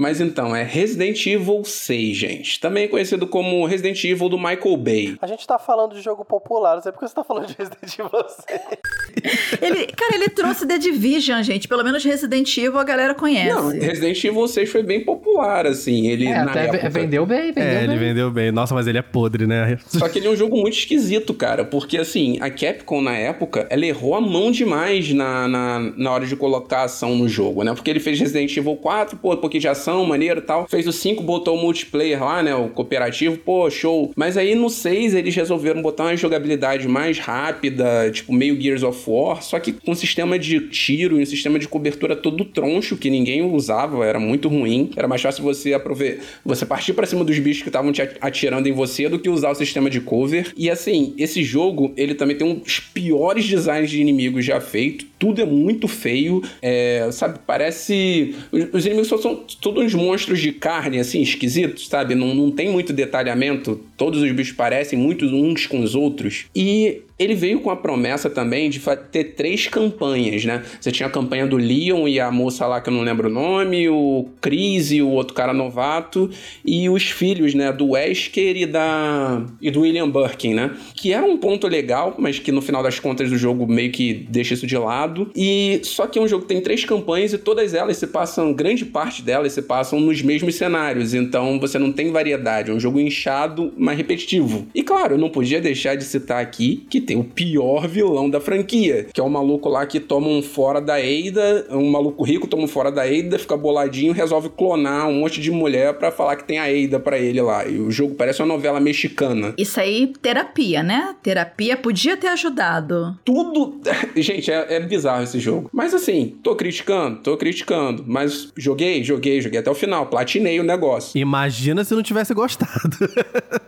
Mas 0.00 0.18
então, 0.18 0.56
é 0.56 0.62
Resident 0.62 1.26
Evil 1.26 1.62
6, 1.62 2.16
gente. 2.16 2.58
Também 2.58 2.88
conhecido 2.88 3.26
como 3.26 3.66
Resident 3.66 4.02
Evil 4.02 4.30
do 4.30 4.38
Michael 4.38 4.78
Bay. 4.78 5.16
A 5.20 5.26
gente 5.26 5.46
tá 5.46 5.58
falando 5.58 5.94
de 5.94 6.00
jogo 6.00 6.24
popular, 6.24 6.76
não 6.76 6.82
sei 6.82 6.90
porque 6.90 7.06
você 7.06 7.14
tá 7.14 7.22
falando 7.22 7.48
de 7.48 7.54
Resident 7.58 7.98
Evil 7.98 8.10
6. 8.10 9.60
ele, 9.60 9.86
cara, 9.88 10.14
ele 10.14 10.30
trouxe 10.30 10.66
The 10.66 10.78
Division, 10.78 11.42
gente. 11.42 11.68
Pelo 11.68 11.84
menos 11.84 12.02
Resident 12.02 12.56
Evil 12.56 12.78
a 12.78 12.84
galera 12.84 13.14
conhece. 13.14 13.54
Não, 13.54 13.68
Resident 13.68 14.24
Evil 14.24 14.48
6 14.48 14.70
foi 14.70 14.82
bem 14.82 15.04
popular, 15.04 15.66
assim. 15.66 16.06
Ele, 16.06 16.28
é, 16.28 16.34
até 16.34 16.64
época... 16.64 16.88
vendeu 16.88 17.26
bem, 17.26 17.52
vendeu 17.52 17.62
É, 17.62 17.74
bem. 17.80 17.84
ele 17.84 17.98
vendeu 17.98 18.30
bem. 18.30 18.50
Nossa, 18.50 18.74
mas 18.74 18.86
ele 18.86 18.96
é 18.96 19.02
podre, 19.02 19.46
né? 19.46 19.76
Só 19.86 20.08
que 20.08 20.18
ele 20.18 20.28
é 20.28 20.30
um 20.30 20.36
jogo 20.36 20.56
muito 20.56 20.78
esquisito, 20.78 21.34
cara. 21.34 21.62
Porque, 21.62 21.98
assim, 21.98 22.38
a 22.40 22.48
Capcom, 22.48 23.02
na 23.02 23.18
época, 23.18 23.66
ela 23.68 23.84
errou 23.84 24.14
a 24.14 24.20
mão 24.22 24.50
demais 24.50 25.12
na, 25.12 25.46
na, 25.46 25.92
na 25.94 26.10
hora 26.10 26.24
de 26.24 26.36
colocar 26.36 26.84
ação 26.84 27.14
no 27.16 27.28
jogo, 27.28 27.62
né? 27.64 27.74
Porque 27.74 27.90
ele 27.90 28.00
fez 28.00 28.18
Resident 28.18 28.56
Evil 28.56 28.76
4, 28.76 29.18
pô, 29.18 29.36
porque 29.36 29.58
de 29.58 29.68
ação 29.68 29.89
ação, 29.90 30.06
maneiro 30.06 30.40
tal. 30.40 30.68
Fez 30.68 30.86
o 30.86 30.92
5, 30.92 31.22
botou 31.22 31.56
o 31.56 31.60
multiplayer 31.60 32.22
lá, 32.22 32.42
né? 32.42 32.54
O 32.54 32.68
cooperativo, 32.68 33.36
pô, 33.38 33.68
show. 33.70 34.12
Mas 34.16 34.36
aí 34.36 34.54
no 34.54 34.70
6 34.70 35.14
eles 35.14 35.34
resolveram 35.34 35.82
botar 35.82 36.04
uma 36.04 36.16
jogabilidade 36.16 36.86
mais 36.86 37.18
rápida, 37.18 38.10
tipo 38.12 38.32
meio 38.32 38.60
Gears 38.60 38.82
of 38.82 39.02
War, 39.06 39.42
só 39.42 39.58
que 39.58 39.72
com 39.72 39.92
um 39.92 39.94
sistema 39.94 40.38
de 40.38 40.60
tiro 40.68 41.18
e 41.18 41.22
um 41.22 41.26
sistema 41.26 41.58
de 41.58 41.66
cobertura 41.68 42.14
todo 42.14 42.44
troncho 42.44 42.96
que 42.96 43.10
ninguém 43.10 43.42
usava, 43.42 44.04
era 44.04 44.20
muito 44.20 44.48
ruim. 44.48 44.90
Era 44.96 45.08
mais 45.08 45.20
fácil 45.20 45.42
você 45.42 45.74
aproveitar, 45.74 46.22
você 46.44 46.64
partir 46.64 46.92
para 46.92 47.06
cima 47.06 47.24
dos 47.24 47.38
bichos 47.38 47.62
que 47.62 47.68
estavam 47.68 47.92
te 47.92 48.02
atirando 48.20 48.68
em 48.68 48.72
você 48.72 49.08
do 49.08 49.18
que 49.18 49.28
usar 49.28 49.50
o 49.50 49.54
sistema 49.54 49.90
de 49.90 50.00
cover. 50.00 50.52
E 50.56 50.70
assim, 50.70 51.14
esse 51.18 51.42
jogo, 51.42 51.92
ele 51.96 52.14
também 52.14 52.36
tem 52.36 52.46
um 52.46 52.54
dos 52.54 52.78
piores 52.78 53.46
designs 53.46 53.90
de 53.90 54.00
inimigos 54.00 54.44
já 54.44 54.60
feito. 54.60 55.09
Tudo 55.20 55.40
é 55.40 55.44
muito 55.44 55.86
feio. 55.86 56.42
É, 56.60 57.08
sabe, 57.12 57.38
parece. 57.46 58.34
Os 58.72 58.86
inimigos 58.86 59.06
são, 59.06 59.18
são 59.18 59.44
todos 59.60 59.84
uns 59.84 59.94
monstros 59.94 60.40
de 60.40 60.50
carne, 60.50 60.98
assim, 60.98 61.20
esquisitos, 61.20 61.86
sabe? 61.86 62.16
Não, 62.16 62.34
não 62.34 62.50
tem 62.50 62.70
muito 62.70 62.92
detalhamento. 62.92 63.80
Todos 63.96 64.22
os 64.22 64.32
bichos 64.32 64.56
parecem 64.56 64.98
muito 64.98 65.26
uns 65.26 65.66
com 65.66 65.80
os 65.80 65.94
outros. 65.94 66.46
E 66.56 67.02
ele 67.20 67.34
veio 67.34 67.60
com 67.60 67.70
a 67.70 67.76
promessa 67.76 68.30
também 68.30 68.70
de 68.70 68.80
ter 69.12 69.24
três 69.34 69.66
campanhas, 69.66 70.42
né? 70.46 70.62
Você 70.80 70.90
tinha 70.90 71.06
a 71.06 71.10
campanha 71.10 71.46
do 71.46 71.58
Leon 71.58 72.08
e 72.08 72.18
a 72.18 72.30
moça 72.30 72.66
lá 72.66 72.80
que 72.80 72.88
eu 72.88 72.94
não 72.94 73.02
lembro 73.02 73.28
o 73.28 73.30
nome, 73.30 73.90
o 73.90 74.26
Chris 74.40 74.90
e 74.90 75.02
o 75.02 75.10
outro 75.10 75.34
cara 75.34 75.52
novato, 75.52 76.30
e 76.64 76.88
os 76.88 77.10
filhos, 77.10 77.52
né? 77.52 77.70
Do 77.70 77.90
Wesker 77.90 78.56
e, 78.56 78.64
da... 78.64 79.44
e 79.60 79.70
do 79.70 79.82
William 79.82 80.08
Birkin, 80.08 80.54
né? 80.54 80.74
Que 80.94 81.12
era 81.12 81.26
um 81.26 81.36
ponto 81.36 81.68
legal, 81.68 82.14
mas 82.18 82.38
que 82.38 82.50
no 82.50 82.62
final 82.62 82.82
das 82.82 82.98
contas 82.98 83.28
do 83.28 83.36
jogo 83.36 83.66
meio 83.66 83.92
que 83.92 84.14
deixa 84.14 84.54
isso 84.54 84.66
de 84.66 84.78
lado. 84.78 85.30
E 85.36 85.80
só 85.84 86.06
que 86.06 86.18
é 86.18 86.22
um 86.22 86.28
jogo 86.28 86.44
que 86.44 86.48
tem 86.48 86.62
três 86.62 86.86
campanhas 86.86 87.34
e 87.34 87.38
todas 87.38 87.74
elas 87.74 87.98
se 87.98 88.06
passam, 88.06 88.54
grande 88.54 88.86
parte 88.86 89.20
delas 89.20 89.52
se 89.52 89.60
passam 89.60 90.00
nos 90.00 90.22
mesmos 90.22 90.54
cenários, 90.54 91.12
então 91.12 91.60
você 91.60 91.78
não 91.78 91.92
tem 91.92 92.10
variedade. 92.10 92.70
É 92.70 92.74
um 92.74 92.80
jogo 92.80 92.98
inchado, 92.98 93.74
mas 93.76 93.98
repetitivo. 93.98 94.66
E 94.74 94.82
claro, 94.82 95.16
eu 95.16 95.18
não 95.18 95.28
podia 95.28 95.60
deixar 95.60 95.96
de 95.96 96.04
citar 96.04 96.40
aqui 96.40 96.86
que 96.88 97.09
tem 97.10 97.18
o 97.18 97.24
pior 97.24 97.88
vilão 97.88 98.30
da 98.30 98.40
franquia, 98.40 99.08
que 99.12 99.20
é 99.20 99.24
o 99.24 99.28
maluco 99.28 99.68
lá 99.68 99.84
que 99.84 99.98
toma 99.98 100.28
um 100.28 100.40
fora 100.40 100.80
da 100.80 101.00
Eida, 101.00 101.66
um 101.68 101.90
maluco 101.90 102.22
rico 102.22 102.46
toma 102.46 102.62
um 102.62 102.68
fora 102.68 102.92
da 102.92 103.04
Eida, 103.04 103.36
fica 103.36 103.56
boladinho, 103.56 104.12
resolve 104.12 104.48
clonar 104.48 105.08
um 105.08 105.14
monte 105.14 105.40
de 105.40 105.50
mulher 105.50 105.94
para 105.94 106.12
falar 106.12 106.36
que 106.36 106.44
tem 106.44 106.60
a 106.60 106.70
Eida 106.70 107.00
para 107.00 107.18
ele 107.18 107.42
lá. 107.42 107.66
E 107.66 107.80
o 107.80 107.90
jogo 107.90 108.14
parece 108.14 108.40
uma 108.40 108.46
novela 108.46 108.78
mexicana. 108.78 109.54
Isso 109.58 109.80
aí, 109.80 110.12
terapia, 110.22 110.84
né? 110.84 111.16
Terapia 111.20 111.76
podia 111.76 112.16
ter 112.16 112.28
ajudado. 112.28 113.18
Tudo. 113.24 113.80
Gente, 114.14 114.48
é, 114.52 114.76
é 114.76 114.78
bizarro 114.78 115.24
esse 115.24 115.40
jogo. 115.40 115.68
Mas 115.72 115.92
assim, 115.92 116.36
tô 116.44 116.54
criticando, 116.54 117.18
tô 117.24 117.36
criticando. 117.36 118.04
Mas 118.06 118.52
joguei, 118.56 119.02
joguei, 119.02 119.40
joguei 119.40 119.58
até 119.58 119.70
o 119.70 119.74
final. 119.74 120.06
Platinei 120.06 120.60
o 120.60 120.64
negócio. 120.64 121.18
Imagina 121.18 121.82
se 121.82 121.92
não 121.92 122.04
tivesse 122.04 122.32
gostado. 122.32 122.96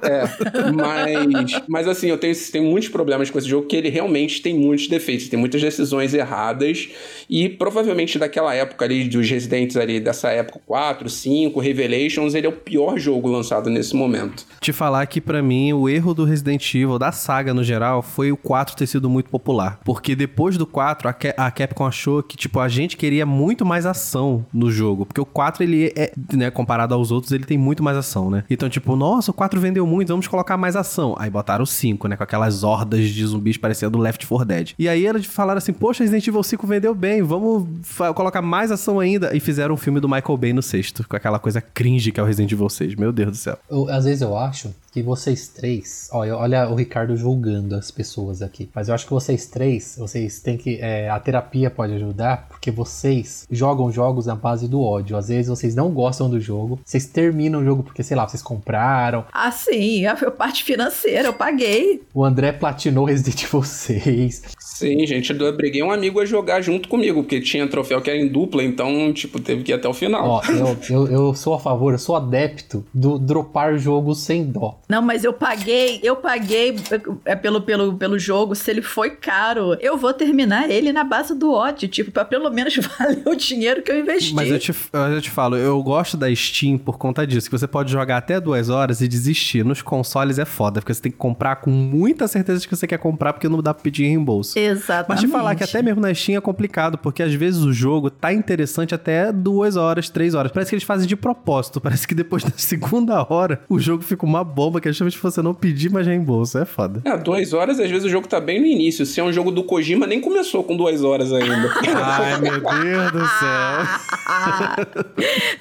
é, 0.00 0.22
mas. 0.70 1.60
Mas 1.66 1.88
assim, 1.88 2.08
eu 2.08 2.18
tenho, 2.18 2.36
tenho 2.52 2.64
muitos 2.66 2.88
problemas 2.88 3.31
com 3.32 3.38
esse 3.38 3.48
jogo 3.48 3.66
que 3.66 3.76
ele 3.76 3.88
realmente 3.88 4.40
tem 4.42 4.54
muitos 4.54 4.86
defeitos, 4.88 5.28
tem 5.28 5.38
muitas 5.38 5.60
decisões 5.60 6.14
erradas 6.14 6.88
e 7.28 7.48
provavelmente 7.48 8.18
daquela 8.18 8.54
época 8.54 8.84
ali, 8.84 9.04
dos 9.08 9.28
Residentes 9.28 9.76
ali, 9.76 9.98
dessa 9.98 10.28
época 10.30 10.60
4, 10.66 11.08
5, 11.08 11.58
Revelations, 11.58 12.34
ele 12.34 12.46
é 12.46 12.50
o 12.50 12.52
pior 12.52 12.98
jogo 12.98 13.28
lançado 13.28 13.70
nesse 13.70 13.96
momento. 13.96 14.44
Te 14.60 14.72
falar 14.72 15.06
que 15.06 15.20
para 15.20 15.42
mim 15.42 15.72
o 15.72 15.88
erro 15.88 16.14
do 16.14 16.24
Resident 16.24 16.74
Evil, 16.74 16.98
da 16.98 17.10
saga 17.10 17.54
no 17.54 17.64
geral, 17.64 18.02
foi 18.02 18.30
o 18.30 18.36
4 18.36 18.76
ter 18.76 18.86
sido 18.86 19.08
muito 19.08 19.30
popular. 19.30 19.80
Porque 19.84 20.14
depois 20.14 20.56
do 20.56 20.66
4, 20.66 21.08
a, 21.08 21.46
a 21.46 21.50
Capcom 21.50 21.86
achou 21.86 22.22
que, 22.22 22.36
tipo, 22.36 22.60
a 22.60 22.68
gente 22.68 22.96
queria 22.96 23.24
muito 23.24 23.64
mais 23.64 23.86
ação 23.86 24.44
no 24.52 24.70
jogo. 24.70 25.06
Porque 25.06 25.20
o 25.20 25.26
4, 25.26 25.62
ele 25.62 25.92
é, 25.96 26.12
né, 26.34 26.50
comparado 26.50 26.94
aos 26.94 27.10
outros, 27.10 27.32
ele 27.32 27.44
tem 27.44 27.58
muito 27.58 27.82
mais 27.82 27.96
ação, 27.96 28.30
né? 28.30 28.44
Então, 28.50 28.68
tipo, 28.68 28.94
nossa, 28.96 29.30
o 29.30 29.34
4 29.34 29.60
vendeu 29.60 29.86
muito, 29.86 30.08
vamos 30.08 30.28
colocar 30.28 30.56
mais 30.56 30.76
ação. 30.76 31.14
Aí 31.18 31.30
botaram 31.30 31.64
o 31.64 31.66
5, 31.66 32.08
né, 32.08 32.16
com 32.16 32.22
aquelas 32.22 32.62
hordas 32.62 33.04
de 33.14 33.26
zumbis 33.26 33.56
parecendo 33.56 33.98
Left 33.98 34.26
4 34.26 34.46
Dead. 34.46 34.70
E 34.78 34.88
aí 34.88 35.06
eles 35.06 35.26
falaram 35.26 35.58
assim, 35.58 35.72
poxa, 35.72 36.02
Resident 36.02 36.26
Evil 36.26 36.42
5 36.42 36.66
vendeu 36.66 36.94
bem, 36.94 37.22
vamos 37.22 37.66
colocar 38.14 38.42
mais 38.42 38.70
ação 38.70 39.00
ainda. 39.00 39.36
E 39.36 39.40
fizeram 39.40 39.74
um 39.74 39.78
filme 39.78 40.00
do 40.00 40.08
Michael 40.08 40.36
Bay 40.36 40.52
no 40.52 40.62
sexto, 40.62 41.06
com 41.08 41.16
aquela 41.16 41.38
coisa 41.38 41.60
cringe 41.60 42.12
que 42.12 42.20
é 42.20 42.22
o 42.22 42.26
Resident 42.26 42.52
Evil 42.52 42.68
6. 42.68 42.94
Meu 42.96 43.12
Deus 43.12 43.30
do 43.30 43.36
céu. 43.36 43.58
Eu, 43.70 43.88
às 43.88 44.04
vezes 44.04 44.22
eu 44.22 44.36
acho 44.36 44.74
que 44.92 45.02
vocês 45.02 45.48
três. 45.48 46.08
Olha, 46.12 46.36
olha 46.36 46.68
o 46.68 46.74
Ricardo 46.74 47.16
julgando 47.16 47.74
as 47.74 47.90
pessoas 47.90 48.42
aqui. 48.42 48.68
Mas 48.74 48.88
eu 48.88 48.94
acho 48.94 49.06
que 49.06 49.12
vocês 49.12 49.46
três, 49.46 49.96
vocês 49.98 50.40
têm 50.40 50.56
que. 50.58 50.78
É, 50.80 51.08
a 51.08 51.18
terapia 51.18 51.70
pode 51.70 51.94
ajudar, 51.94 52.46
porque 52.48 52.70
vocês 52.70 53.46
jogam 53.50 53.90
jogos 53.90 54.26
na 54.26 54.34
base 54.34 54.68
do 54.68 54.82
ódio. 54.82 55.16
Às 55.16 55.28
vezes 55.28 55.48
vocês 55.48 55.74
não 55.74 55.90
gostam 55.90 56.28
do 56.28 56.38
jogo, 56.38 56.78
vocês 56.84 57.06
terminam 57.06 57.60
o 57.60 57.64
jogo 57.64 57.82
porque, 57.82 58.02
sei 58.02 58.16
lá, 58.16 58.28
vocês 58.28 58.42
compraram. 58.42 59.24
Ah, 59.32 59.50
sim, 59.50 60.04
a 60.06 60.14
parte 60.30 60.62
financeira, 60.62 61.28
eu 61.28 61.32
paguei. 61.32 62.02
O 62.12 62.24
André 62.24 62.52
platinou 62.52 63.06
Resident 63.06 63.44
Evil 63.44 63.62
6. 63.62 64.42
Sim, 64.58 65.06
gente, 65.06 65.32
eu 65.32 65.56
briguei 65.56 65.82
um 65.82 65.90
amigo 65.90 66.20
a 66.20 66.26
jogar 66.26 66.60
junto 66.60 66.88
comigo, 66.88 67.22
porque 67.22 67.40
tinha 67.40 67.66
troféu 67.68 68.02
que 68.02 68.10
era 68.10 68.18
em 68.18 68.28
dupla, 68.28 68.62
então, 68.62 69.12
tipo, 69.12 69.40
teve 69.40 69.62
que 69.62 69.72
ir 69.72 69.74
até 69.74 69.88
o 69.88 69.94
final. 69.94 70.28
Ó, 70.28 70.42
eu, 70.44 70.76
eu, 70.90 71.06
eu 71.06 71.34
sou 71.34 71.54
a 71.54 71.60
favor, 71.60 71.92
eu 71.92 71.98
sou 71.98 72.16
adepto 72.16 72.84
do 72.92 73.18
dropar 73.18 73.78
jogos 73.78 74.20
sem 74.22 74.44
dó. 74.44 74.81
Não, 74.92 75.00
mas 75.00 75.24
eu 75.24 75.32
paguei, 75.32 76.00
eu 76.02 76.16
paguei 76.16 76.76
é, 77.24 77.34
pelo, 77.34 77.62
pelo, 77.62 77.94
pelo 77.94 78.18
jogo, 78.18 78.54
se 78.54 78.70
ele 78.70 78.82
foi 78.82 79.12
caro, 79.12 79.74
eu 79.80 79.96
vou 79.96 80.12
terminar 80.12 80.70
ele 80.70 80.92
na 80.92 81.02
base 81.02 81.34
do 81.34 81.50
ódio, 81.50 81.88
tipo, 81.88 82.10
pra 82.10 82.26
pelo 82.26 82.50
menos 82.50 82.76
valer 82.76 83.22
o 83.24 83.34
dinheiro 83.34 83.80
que 83.80 83.90
eu 83.90 83.98
investi. 83.98 84.34
Mas 84.34 84.50
eu 84.50 84.58
te, 84.58 84.74
eu 84.92 85.22
te 85.22 85.30
falo, 85.30 85.56
eu 85.56 85.82
gosto 85.82 86.14
da 86.14 86.32
Steam 86.34 86.76
por 86.76 86.98
conta 86.98 87.26
disso, 87.26 87.48
que 87.48 87.58
você 87.58 87.66
pode 87.66 87.90
jogar 87.90 88.18
até 88.18 88.38
duas 88.38 88.68
horas 88.68 89.00
e 89.00 89.08
desistir. 89.08 89.64
Nos 89.64 89.80
consoles 89.80 90.38
é 90.38 90.44
foda, 90.44 90.82
porque 90.82 90.92
você 90.92 91.00
tem 91.00 91.10
que 91.10 91.16
comprar 91.16 91.56
com 91.56 91.70
muita 91.70 92.28
certeza 92.28 92.60
de 92.60 92.68
que 92.68 92.76
você 92.76 92.86
quer 92.86 92.98
comprar, 92.98 93.32
porque 93.32 93.48
não 93.48 93.62
dá 93.62 93.72
pra 93.72 93.82
pedir 93.82 94.04
reembolso. 94.04 94.58
Exatamente. 94.58 95.08
Mas 95.08 95.20
te 95.20 95.28
falar 95.28 95.54
que 95.54 95.64
até 95.64 95.80
mesmo 95.80 96.02
na 96.02 96.12
Steam 96.12 96.36
é 96.36 96.40
complicado, 96.42 96.98
porque 96.98 97.22
às 97.22 97.32
vezes 97.32 97.62
o 97.62 97.72
jogo 97.72 98.10
tá 98.10 98.30
interessante 98.30 98.94
até 98.94 99.32
duas 99.32 99.74
horas, 99.74 100.10
três 100.10 100.34
horas. 100.34 100.52
Parece 100.52 100.68
que 100.68 100.74
eles 100.74 100.84
fazem 100.84 101.08
de 101.08 101.16
propósito. 101.16 101.80
Parece 101.80 102.06
que 102.06 102.14
depois 102.14 102.44
da 102.44 102.52
segunda 102.56 103.26
hora 103.32 103.62
o 103.70 103.78
jogo 103.78 104.02
fica 104.02 104.26
uma 104.26 104.44
bomba 104.44 104.81
que 104.82 104.88
é 104.88 104.92
justamente 104.92 105.18
você 105.18 105.40
não 105.40 105.54
pedir 105.54 105.90
mais 105.90 106.06
reembolso. 106.06 106.58
É 106.58 106.64
foda. 106.64 107.00
É, 107.04 107.16
duas 107.16 107.52
horas, 107.52 107.78
às 107.78 107.88
vezes 107.88 108.04
o 108.04 108.08
jogo 108.10 108.28
tá 108.28 108.40
bem 108.40 108.60
no 108.60 108.66
início. 108.66 109.06
Se 109.06 109.20
é 109.20 109.24
um 109.24 109.32
jogo 109.32 109.50
do 109.50 109.64
Kojima, 109.64 110.06
nem 110.06 110.20
começou 110.20 110.62
com 110.64 110.76
duas 110.76 111.02
horas 111.02 111.32
ainda. 111.32 111.72
Ai, 111.94 112.40
meu 112.40 112.60
Deus 112.60 113.12
do 113.12 113.26
céu. 113.26 113.82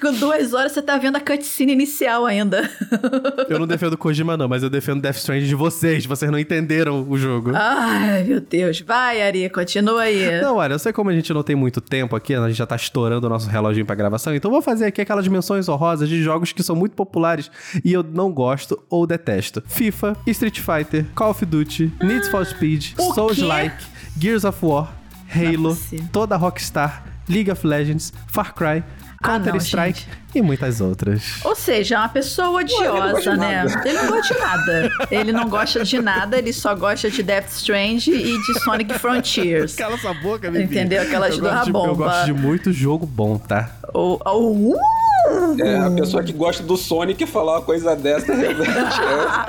com 0.00 0.12
duas 0.18 0.52
horas 0.52 0.72
você 0.72 0.82
tá 0.82 0.98
vendo 0.98 1.16
a 1.16 1.20
cutscene 1.20 1.72
inicial 1.72 2.26
ainda. 2.26 2.68
eu 3.48 3.58
não 3.58 3.66
defendo 3.66 3.96
Kojima, 3.96 4.36
não, 4.36 4.48
mas 4.48 4.62
eu 4.62 4.70
defendo 4.70 5.00
Death 5.00 5.16
Stranding 5.16 5.46
de 5.46 5.54
vocês. 5.54 6.04
Vocês 6.04 6.30
não 6.30 6.38
entenderam 6.38 7.06
o 7.08 7.16
jogo. 7.16 7.52
Ai, 7.54 8.24
meu 8.24 8.40
Deus. 8.40 8.80
Vai, 8.80 9.22
Ari, 9.22 9.48
continua 9.50 10.02
aí. 10.02 10.40
Não, 10.40 10.56
olha, 10.56 10.74
eu 10.74 10.78
sei 10.78 10.92
como 10.92 11.10
a 11.10 11.12
gente 11.12 11.32
não 11.32 11.42
tem 11.42 11.54
muito 11.54 11.80
tempo 11.80 12.16
aqui, 12.16 12.34
a 12.34 12.48
gente 12.48 12.56
já 12.56 12.66
tá 12.66 12.76
estourando 12.76 13.26
o 13.26 13.30
nosso 13.30 13.48
reloginho 13.48 13.86
pra 13.86 13.94
gravação, 13.94 14.34
então 14.34 14.50
vou 14.50 14.62
fazer 14.62 14.86
aqui 14.86 15.00
aquelas 15.00 15.26
menções 15.28 15.68
honrosas 15.68 16.08
de 16.08 16.22
jogos 16.22 16.52
que 16.52 16.62
são 16.62 16.74
muito 16.74 16.94
populares 16.94 17.50
e 17.84 17.92
eu 17.92 18.02
não 18.02 18.32
gosto 18.32 18.82
ou 18.88 19.01
detesto. 19.06 19.62
FIFA, 19.66 20.16
Street 20.26 20.60
Fighter, 20.60 21.06
Call 21.14 21.30
of 21.30 21.44
Duty, 21.44 21.92
Need 22.02 22.30
for 22.30 22.44
Speed, 22.44 22.94
Souls 23.14 23.38
Like, 23.38 23.76
Gears 24.18 24.44
of 24.44 24.64
War, 24.64 24.88
Halo, 25.34 25.76
toda 26.12 26.36
Rockstar, 26.36 27.04
League 27.28 27.50
of 27.50 27.66
Legends, 27.66 28.12
Far 28.28 28.54
Cry, 28.54 28.82
Counter-Strike 29.22 30.04
ah, 30.10 30.16
e 30.34 30.42
muitas 30.42 30.80
outras. 30.80 31.40
Ou 31.44 31.54
seja, 31.54 31.94
é 31.94 31.98
uma 31.98 32.08
pessoa 32.08 32.60
odiosa, 32.60 33.30
Ué, 33.30 33.36
né? 33.36 33.64
Ele 33.84 33.92
não 33.92 34.08
gosta 34.08 34.34
de 34.34 34.40
nada. 34.40 34.90
Ele 35.10 35.32
não 35.32 35.48
gosta 35.48 35.84
de 35.84 36.00
nada, 36.00 36.38
ele 36.38 36.52
só 36.52 36.74
gosta 36.74 37.10
de 37.10 37.22
Death 37.22 37.48
Strange 37.50 38.10
e 38.10 38.36
de 38.36 38.60
Sonic 38.60 38.98
Frontiers. 38.98 39.74
Cala 39.76 39.96
sua 39.98 40.12
boca, 40.14 40.50
Bibi. 40.50 40.64
Entendeu? 40.64 41.02
Aquelas 41.02 41.38
do 41.38 41.48
Rabomba. 41.48 41.88
Eu 41.88 41.96
gosto 41.96 42.24
de 42.26 42.32
muito 42.32 42.72
jogo 42.72 43.06
bom, 43.06 43.38
tá? 43.38 43.70
O, 43.94 44.18
o, 44.28 44.72
uh! 44.72 45.11
É, 45.60 45.78
a 45.78 45.90
pessoa 45.90 46.22
que 46.22 46.32
gosta 46.32 46.62
do 46.62 46.76
Sonic 46.76 47.26
falar 47.26 47.58
uma 47.58 47.62
coisa 47.62 47.94
dessa 47.94 48.34
realmente 48.34 48.70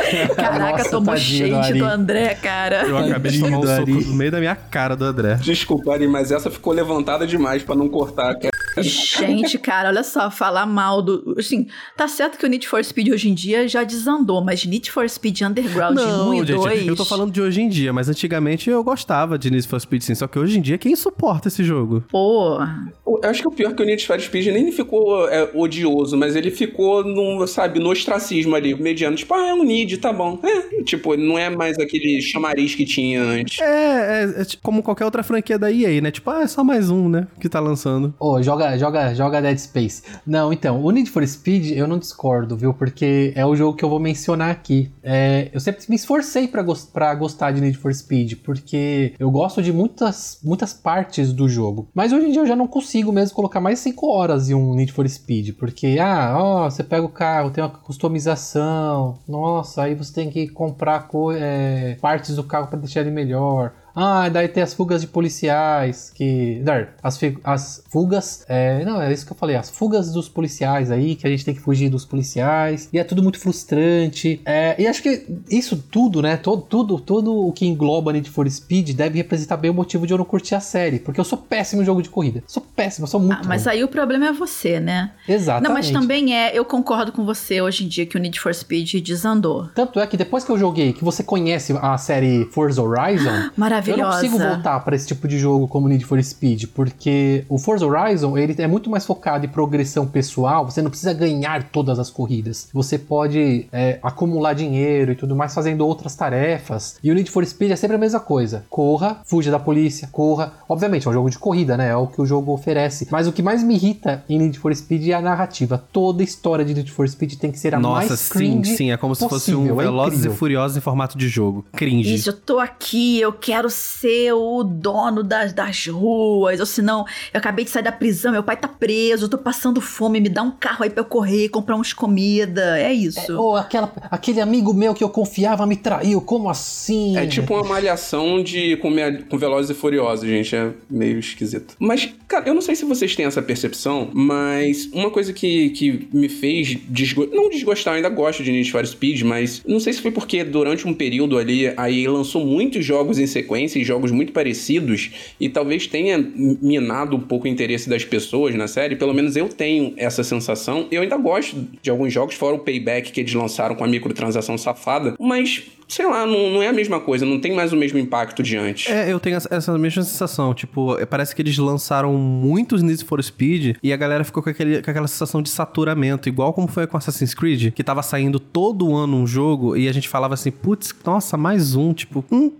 é. 0.02 0.28
Caraca, 0.36 0.78
Nossa, 0.78 0.90
tomou 0.90 1.18
shade 1.18 1.74
do, 1.74 1.80
do, 1.80 1.86
André, 1.86 2.36
cara. 2.36 2.86
Eu 2.86 2.98
acabei 2.98 3.32
de 3.32 3.40
tomar 3.40 3.58
um 3.60 3.68
soco 3.68 3.90
no 3.90 4.14
meio 4.16 4.32
da 4.32 4.40
minha 4.40 4.56
cara 4.56 4.96
do 4.96 5.06
André. 5.06 5.36
Desculpa, 5.36 5.94
Ari, 5.94 6.08
mas 6.08 6.32
essa 6.32 6.50
ficou 6.52 6.74
levantada 6.74 7.26
demais 7.26 7.64
para 7.64 7.76
não 7.76 7.90
cortar. 7.90 8.36
Gente, 8.82 9.60
cara, 9.60 9.90
olha 9.90 10.04
só, 10.04 10.32
falar 10.32 10.66
mal 10.66 11.02
do. 11.02 11.36
Assim, 11.38 11.68
tá 11.96 12.08
certo 12.08 12.38
que 12.38 12.46
o 12.46 12.50
Need 12.50 12.68
for 12.68 12.84
Speed 12.84 13.10
hoje 13.10 13.30
em 13.30 13.34
dia 13.34 13.68
já 13.68 13.84
desandou, 13.84 14.44
mas 14.44 14.66
Need 14.66 14.92
for 14.92 15.08
Speed 15.08 15.42
Underground 15.42 15.96
não, 15.96 16.30
1 16.30 16.34
e 16.34 16.38
gente, 16.38 16.56
2. 16.56 16.88
Eu 16.88 16.96
tô 16.96 17.06
falando 17.06 17.32
de 17.32 17.42
hoje 17.42 17.62
em 17.62 17.70
dia, 17.70 17.94
mas 17.94 18.10
antigamente 18.10 18.70
eu 18.70 18.84
gostava 18.84 19.38
de 19.38 19.52
Need 19.52 19.68
for 19.68 19.80
Speed 19.80 20.02
sim. 20.02 20.16
Só 20.16 20.28
que 20.28 20.40
hoje 20.40 20.58
em 20.58 20.62
dia, 20.62 20.78
quem 20.78 20.96
suporta 20.96 21.48
esse 21.50 21.64
jogo? 21.64 22.04
Pô. 22.10 22.58
Eu 23.06 23.30
acho 23.30 23.42
que 23.42 23.48
o 23.48 23.52
pior 23.52 23.72
é 23.72 23.74
que 23.74 23.84
o 23.84 23.86
Need 23.86 24.08
for 24.08 24.20
Speed 24.20 24.48
nem 24.48 24.72
ficou 24.72 25.30
é, 25.30 25.50
odioso, 25.64 26.16
mas 26.18 26.36
ele 26.36 26.52
ficou, 26.52 27.04
num, 27.04 27.46
sabe, 27.48 27.80
no 27.80 27.90
ostracismo 27.90 28.56
ali, 28.56 28.74
mediano. 28.76 29.16
Tipo, 29.16 29.34
ah, 29.34 29.48
é 29.50 29.54
um 29.54 29.64
Need, 29.64 29.98
tá 29.98 30.12
bom. 30.14 30.40
É, 30.44 30.84
tipo, 30.84 31.16
não 31.16 31.38
é 31.38 31.50
mais 31.50 31.78
aquele 31.80 32.22
chamariz 32.22 32.76
que 32.76 32.86
tinha 32.86 33.22
antes. 33.22 33.60
É, 33.60 34.24
é, 34.24 34.42
é 34.42 34.46
como 34.62 34.84
qualquer 34.84 35.06
outra 35.06 35.24
franquia 35.24 35.58
da 35.58 35.72
EA, 35.72 36.02
né? 36.02 36.12
Tipo, 36.12 36.30
ah, 36.30 36.44
é 36.44 36.48
só 36.48 36.64
mais 36.64 36.90
um, 36.90 37.08
né? 37.10 37.28
Que 37.40 37.48
tá 37.50 37.60
lançando. 37.60 38.14
Ô, 38.20 38.34
oh, 38.34 38.44
joga 38.44 38.78
joga, 38.78 39.14
joga, 39.14 39.42
Dead 39.42 39.58
Space. 39.58 40.04
Não, 40.26 40.52
então, 40.52 40.84
o 40.84 40.92
Need 40.92 41.10
for 41.10 41.26
Speed 41.28 41.72
eu 41.78 41.88
não 41.88 41.98
discordo, 41.98 42.56
viu? 42.58 42.74
Porque 42.74 43.32
é 43.36 43.46
o 43.46 43.56
jogo 43.56 43.78
que 43.78 43.84
eu 43.86 43.90
vou 43.90 44.00
mencionar 44.00 44.52
aqui. 44.52 44.92
É, 45.02 45.50
eu 45.54 45.60
sempre 45.60 45.84
me 45.90 45.96
esforcei 45.96 46.48
pra, 46.48 46.62
gos- 46.62 46.86
pra 46.86 47.14
gostar 47.16 47.52
de 47.52 47.62
Need 47.62 47.78
for 47.78 47.94
Speed, 47.94 48.36
porque 48.44 49.14
eu 49.20 49.30
gosto 49.32 49.62
de 49.62 49.72
muitas, 49.72 50.40
muitas 50.44 50.74
partes 50.74 51.32
do 51.34 51.48
jogo. 51.48 51.88
Mas 51.94 52.12
hoje 52.12 52.28
em 52.28 52.32
dia 52.32 52.42
eu 52.42 52.48
já 52.48 52.56
não 52.56 52.68
consigo 52.68 53.12
mesmo 53.12 53.36
colocar 53.36 53.60
mais 53.62 53.80
5 53.80 54.08
horas 54.08 54.50
em 54.50 54.54
um 54.54 54.74
Need 54.76 54.92
for 54.92 55.08
Speed, 55.08 55.53
porque, 55.54 55.98
ah, 56.02 56.36
ó, 56.38 56.70
você 56.70 56.84
pega 56.84 57.06
o 57.06 57.10
carro, 57.10 57.52
tem 57.52 57.64
uma 57.64 57.70
customização, 57.70 59.20
nossa, 59.28 59.84
aí 59.84 59.96
você 59.96 60.14
tem 60.14 60.30
que 60.30 60.48
comprar 60.50 61.08
co- 61.08 61.32
é, 61.32 61.96
partes 62.02 62.36
do 62.36 62.44
carro 62.44 62.68
pra 62.68 62.80
deixar 62.80 63.02
ele 63.02 63.12
melhor. 63.12 63.74
Ah, 63.96 64.28
daí 64.30 64.48
tem 64.48 64.64
as 64.64 64.74
fugas 64.74 65.02
de 65.02 65.08
policiais, 65.08 66.12
que. 66.14 66.62
Não, 66.66 66.88
as, 67.02 67.20
as 67.44 67.84
fugas. 67.90 68.46
é, 68.48 68.84
não, 68.84 69.02
é 69.02 69.12
isso 69.12 69.26
que 69.26 69.32
eu 69.32 69.38
falei, 69.38 69.56
as 69.56 69.70
fugas 69.70 70.12
dos 70.12 70.28
policiais 70.28 70.90
aí, 70.92 71.16
que 71.16 71.28
a 71.28 71.30
gente 71.30 71.46
tem 71.46 71.54
que 71.54 71.62
fugir 71.62 71.90
dos 71.90 72.06
policiais. 72.06 72.90
E 72.92 73.00
é 73.00 73.04
tudo 73.04 73.22
muito 73.22 73.40
frustrante. 73.40 74.42
É, 74.46 74.76
e 74.82 74.88
acho 74.88 75.02
que 75.04 75.26
isso 75.50 75.78
tudo, 75.78 76.22
né? 76.22 76.38
Todo, 76.38 76.64
tudo, 76.64 77.00
tudo 77.00 77.48
o 77.48 77.52
que 77.52 77.66
engloba 77.66 78.12
Need 78.12 78.30
for 78.30 78.50
Speed 78.50 78.92
deve 78.92 79.18
representar 79.18 79.58
bem 79.58 79.72
o 79.72 79.74
motivo 79.74 80.08
de 80.08 80.14
eu 80.14 80.18
não 80.18 80.26
curtir 80.26 80.56
a 80.56 80.60
série. 80.60 81.00
Porque 81.00 81.20
eu 81.20 81.24
sou 81.24 81.38
péssimo 81.38 81.82
em 81.82 81.86
jogo 81.86 82.02
de 82.02 82.10
corrida. 82.10 82.44
Sou 82.48 82.64
péssimo, 82.76 83.08
sou 83.08 83.20
muito. 83.20 83.34
Ah, 83.34 83.48
mas 83.48 83.66
ruim. 83.66 83.74
aí 83.74 83.84
o 83.84 83.88
problema 83.88 84.28
é 84.28 84.32
você, 84.32 84.80
né? 84.80 85.12
Exatamente. 85.28 85.68
Não, 85.68 85.74
mas 85.74 85.92
também 85.92 86.36
é, 86.36 86.58
eu 86.58 86.66
concordo 86.66 87.12
com 87.12 87.24
você 87.24 87.62
hoje 87.62 87.86
em 87.86 87.88
dia 87.88 88.06
que 88.06 88.18
o 88.18 88.20
Need 88.20 88.40
for 88.40 88.54
Speed 88.54 88.96
desandou. 89.04 89.70
Tanto 89.76 90.00
é 90.00 90.08
que 90.08 90.18
depois 90.18 90.44
que 90.44 90.52
eu 90.52 90.58
joguei, 90.58 90.94
que 90.94 91.04
você 91.04 91.24
conhece 91.24 91.74
a 91.82 91.98
série 91.98 92.46
Forza 92.52 92.82
Horizon. 92.82 93.52
Eu 93.88 93.98
não 93.98 94.06
Maravilhosa. 94.06 94.38
consigo 94.38 94.54
voltar 94.54 94.80
pra 94.80 94.96
esse 94.96 95.08
tipo 95.08 95.28
de 95.28 95.38
jogo 95.38 95.68
como 95.68 95.88
Need 95.88 96.06
for 96.06 96.22
Speed, 96.24 96.66
porque 96.74 97.46
o 97.50 97.58
Forza 97.58 97.86
Horizon 97.86 98.38
ele 98.38 98.56
é 98.58 98.68
muito 98.68 98.90
mais 98.90 99.06
focado 99.06 99.46
em 99.46 99.50
progressão 99.50 100.06
pessoal. 100.06 100.66
Você 100.70 100.82
não 100.82 100.90
precisa 100.90 101.14
ganhar 101.14 101.64
todas 101.64 102.00
as 102.00 102.10
corridas. 102.10 102.70
Você 102.74 102.98
pode 102.98 103.68
é, 103.72 104.00
acumular 104.02 104.54
dinheiro 104.54 105.12
e 105.12 105.16
tudo 105.16 105.36
mais 105.36 105.54
fazendo 105.54 105.86
outras 105.86 106.16
tarefas. 106.16 106.98
E 107.04 107.12
o 107.12 107.16
Need 107.16 107.30
for 107.30 107.46
Speed 107.46 107.72
é 107.72 107.76
sempre 107.76 107.96
a 107.96 108.00
mesma 108.00 108.20
coisa: 108.20 108.66
corra, 108.70 109.18
fuja 109.26 109.52
da 109.52 109.60
polícia, 109.60 110.08
corra. 110.12 110.54
Obviamente 110.68 111.08
é 111.08 111.10
um 111.10 111.14
jogo 111.14 111.30
de 111.30 111.38
corrida, 111.38 111.78
né? 111.78 111.90
É 111.90 111.96
o 111.96 112.08
que 112.08 112.22
o 112.22 112.26
jogo 112.26 112.54
oferece. 112.54 113.08
Mas 113.12 113.28
o 113.28 113.32
que 113.32 113.42
mais 113.42 113.64
me 113.64 113.76
irrita 113.76 114.24
em 114.30 114.40
Need 114.40 114.58
for 114.60 114.74
Speed 114.76 115.10
é 115.10 115.14
a 115.14 115.22
narrativa. 115.22 115.84
Toda 115.92 116.24
história 116.24 116.64
de 116.66 116.74
Need 116.74 116.92
for 116.92 117.08
Speed 117.08 117.36
tem 117.36 117.52
que 117.52 117.60
ser 117.60 117.76
a 117.76 117.80
Nossa, 117.80 118.08
mais 118.08 118.20
sim, 118.20 118.34
cringe 118.34 118.76
sim. 118.78 118.92
É 118.92 118.98
como 118.98 119.16
se 119.16 119.28
fosse 119.28 119.54
um 119.54 119.64
possível, 119.64 119.82
é 119.82 119.84
Velozes 119.84 120.26
e 120.26 120.30
Furiosos 120.30 120.78
em 120.78 120.82
formato 120.82 121.18
de 121.18 121.28
jogo. 121.28 121.66
Cringe. 121.74 122.14
Isso, 122.14 122.30
eu 122.30 122.34
tô 122.34 122.60
aqui, 122.60 123.20
eu 123.20 123.34
quero 123.34 123.70
ser 123.74 124.34
o 124.34 124.64
dono 124.64 125.24
das, 125.24 125.54
das 125.54 125.88
ruas, 125.88 126.60
ou 126.60 126.66
senão, 126.66 127.06
eu 127.34 127.40
acabei 127.40 127.66
de 127.66 127.72
sair 127.72 127.84
da 127.84 127.92
prisão, 127.92 128.32
meu 128.32 128.44
pai 128.44 128.56
tá 128.56 128.68
preso, 128.68 129.26
eu 129.26 129.30
tô 129.30 129.38
passando 129.38 129.82
fome, 129.82 130.20
me 130.20 130.30
dá 130.30 130.42
um 130.42 130.52
carro 130.52 130.84
aí 130.84 130.90
pra 130.90 131.02
eu 131.02 131.06
correr, 131.06 131.50
comprar 131.50 131.76
uns 131.76 131.94
comida, 131.94 132.80
é 132.80 132.94
isso. 132.94 133.38
Ou 133.38 133.56
aquela, 133.56 133.92
aquele 134.12 134.42
amigo 134.42 134.74
meu 134.74 134.94
que 134.94 135.04
eu 135.04 135.10
confiava 135.10 135.66
me 135.66 135.76
traiu, 135.76 136.22
como 136.22 136.50
assim? 136.50 137.18
É 137.18 137.26
tipo 137.26 137.54
uma 137.54 137.64
malhação 137.64 138.42
de 138.44 138.78
com, 138.78 138.92
com 139.30 139.38
Velozes 139.38 139.72
e 139.72 139.74
Furiosos, 139.74 140.28
gente. 140.28 140.56
É 140.56 140.72
meio 140.90 141.20
esquisito. 141.20 141.76
Mas, 141.80 142.10
cara, 142.28 142.48
eu 142.48 142.54
não 142.54 142.62
sei 142.62 142.76
se 142.76 142.86
vocês 142.86 143.16
têm 143.16 143.26
essa 143.26 143.42
percepção, 143.42 144.10
mas 144.14 144.90
uma 144.94 145.10
coisa 145.10 145.34
que, 145.34 145.70
que 145.72 146.08
me 146.14 146.30
fez 146.30 146.78
desgostar. 146.88 147.36
Não 147.36 147.50
desgostar, 147.50 147.94
eu 147.94 147.98
ainda 147.98 148.10
gosto 148.10 148.44
de 148.44 148.52
Need 148.52 148.72
for 148.72 148.86
Speed, 148.86 149.22
mas 149.22 149.62
não 149.66 149.80
sei 149.80 149.94
se 149.94 150.02
foi 150.02 150.12
porque 150.12 150.44
durante 150.44 150.88
um 150.88 150.94
período 150.94 151.38
ali 151.38 151.74
a 151.76 151.90
EA 151.90 152.12
lançou 152.12 152.46
muitos 152.46 152.86
jogos 152.86 153.20
em 153.20 153.28
sequência 153.28 153.63
e 153.76 153.84
jogos 153.84 154.12
muito 154.12 154.32
parecidos 154.34 155.12
e 155.40 155.50
talvez 155.50 155.88
tenha 155.88 156.18
minado 156.18 157.16
um 157.16 157.20
pouco 157.20 157.46
o 157.46 157.50
interesse 157.50 157.90
das 157.90 158.04
pessoas 158.06 158.56
na 158.56 158.68
série. 158.68 158.96
Pelo 158.96 159.14
menos 159.14 159.36
eu 159.36 159.48
tenho 159.50 159.94
essa 159.98 160.24
sensação. 160.24 160.88
Eu 160.92 161.02
ainda 161.02 161.18
gosto 161.18 161.56
de 161.82 161.90
alguns 161.90 162.12
jogos, 162.14 162.36
fora 162.36 162.56
o 162.56 162.60
Payback 162.60 163.12
que 163.12 163.22
eles 163.22 163.34
lançaram 163.34 163.76
com 163.76 163.84
a 163.84 163.88
microtransação 163.88 164.58
safada, 164.58 165.16
mas 165.20 165.64
sei 165.88 166.06
lá, 166.08 166.26
não, 166.26 166.50
não 166.50 166.64
é 166.64 166.68
a 166.70 166.74
mesma 166.74 167.00
coisa, 167.00 167.24
não 167.26 167.40
tem 167.40 167.54
mais 167.54 167.72
o 167.72 167.76
mesmo 167.76 168.00
impacto 168.00 168.42
de 168.42 168.58
antes. 168.58 168.90
É, 168.92 169.12
eu 169.12 169.20
tenho 169.20 169.36
essa- 169.36 169.78
mesma 169.78 170.02
sensação. 170.02 170.54
Tipo, 170.54 170.98
é, 170.98 171.06
parece 171.06 171.36
que 171.36 171.42
eles 171.42 171.58
lançaram 171.58 172.14
muitos 172.14 172.82
Need 172.82 173.04
for 173.04 173.22
Speed 173.24 173.76
e 173.84 173.94
a 173.94 173.98
galera 173.98 174.24
ficou 174.24 174.42
com, 174.42 174.50
aquele, 174.50 174.82
com 174.82 174.90
aquela 174.90 175.08
sensação 175.08 175.42
de 175.42 175.50
saturamento, 175.50 176.28
igual 176.30 176.52
como 176.54 176.68
foi 176.68 176.88
com 176.88 176.98
Assassin's 176.98 177.34
Creed, 177.34 177.74
que 177.74 177.84
tava 177.84 178.02
saindo 178.02 178.40
todo 178.40 178.96
ano 178.96 179.18
um 179.18 179.28
jogo 179.28 179.76
e 179.78 179.88
a 179.88 179.92
gente 179.92 180.10
falava 180.10 180.34
assim, 180.34 180.50
putz, 180.52 180.96
nossa, 181.06 181.38
mais 181.38 181.76
um. 181.76 181.94
Tipo, 181.94 182.24
hum, 182.32 182.52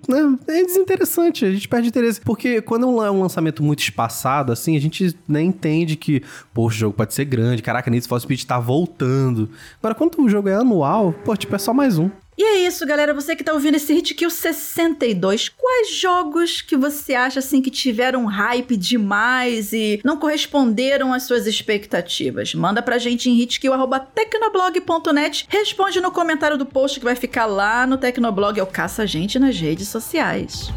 é, 0.48 0.54
é 0.54 0.62
desinteressante, 0.94 1.46
a 1.46 1.52
gente 1.52 1.68
perde 1.68 1.88
interesse. 1.88 2.22
Porque 2.22 2.62
quando 2.62 3.04
é 3.04 3.12
um 3.12 3.22
lançamento 3.22 3.64
muito 3.64 3.80
espaçado, 3.80 4.52
assim, 4.52 4.76
a 4.76 4.80
gente 4.80 5.16
nem 5.28 5.48
entende 5.48 5.96
que, 5.96 6.24
pô, 6.54 6.68
o 6.68 6.70
jogo 6.70 6.96
pode 6.96 7.14
ser 7.14 7.26
grande, 7.26 7.62
caraca, 7.62 7.90
Need 7.90 8.08
for 8.08 8.20
Speed 8.20 8.44
tá 8.44 8.60
voltando. 8.60 9.50
Agora, 9.80 9.96
quando 9.96 10.22
o 10.22 10.30
jogo 10.30 10.50
é 10.50 10.56
anual, 10.56 11.14
pô, 11.26 11.36
tipo, 11.36 11.56
é 11.56 11.60
só 11.60 11.74
mais 11.74 11.98
um. 11.98 12.10
E 12.38 12.44
é 12.44 12.68
isso, 12.68 12.86
galera. 12.86 13.14
Você 13.14 13.36
que 13.36 13.44
tá 13.44 13.54
ouvindo 13.54 13.76
esse 13.76 13.94
Hit 13.94 14.16
Kill 14.16 14.30
62, 14.30 15.50
quais 15.50 15.96
jogos 15.96 16.62
que 16.62 16.76
você 16.76 17.14
acha 17.14 17.40
assim 17.40 17.62
que 17.62 17.70
tiveram 17.70 18.26
hype 18.26 18.76
demais 18.76 19.72
e 19.74 20.02
não 20.04 20.18
corresponderam 20.18 21.14
às 21.14 21.24
suas 21.24 21.46
expectativas? 21.46 22.56
Manda 22.56 22.82
pra 22.82 22.98
gente 22.98 23.30
em 23.30 23.40
hitkill@tecnoblog.net. 23.40 25.46
Responde 25.48 26.02
no 26.02 26.12
comentário 26.12 26.58
do 26.58 26.66
post 26.66 27.00
que 27.00 27.06
vai 27.06 27.16
ficar 27.16 27.46
lá 27.46 27.86
no 27.86 27.98
Tecnoblog 27.98 28.60
ou 28.60 28.68
caça 28.68 29.04
a 29.04 29.06
gente 29.06 29.38
nas 29.38 29.60
redes 29.60 29.88
sociais. 29.88 30.72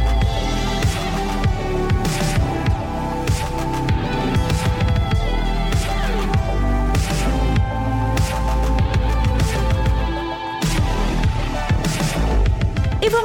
E 0.00 0.03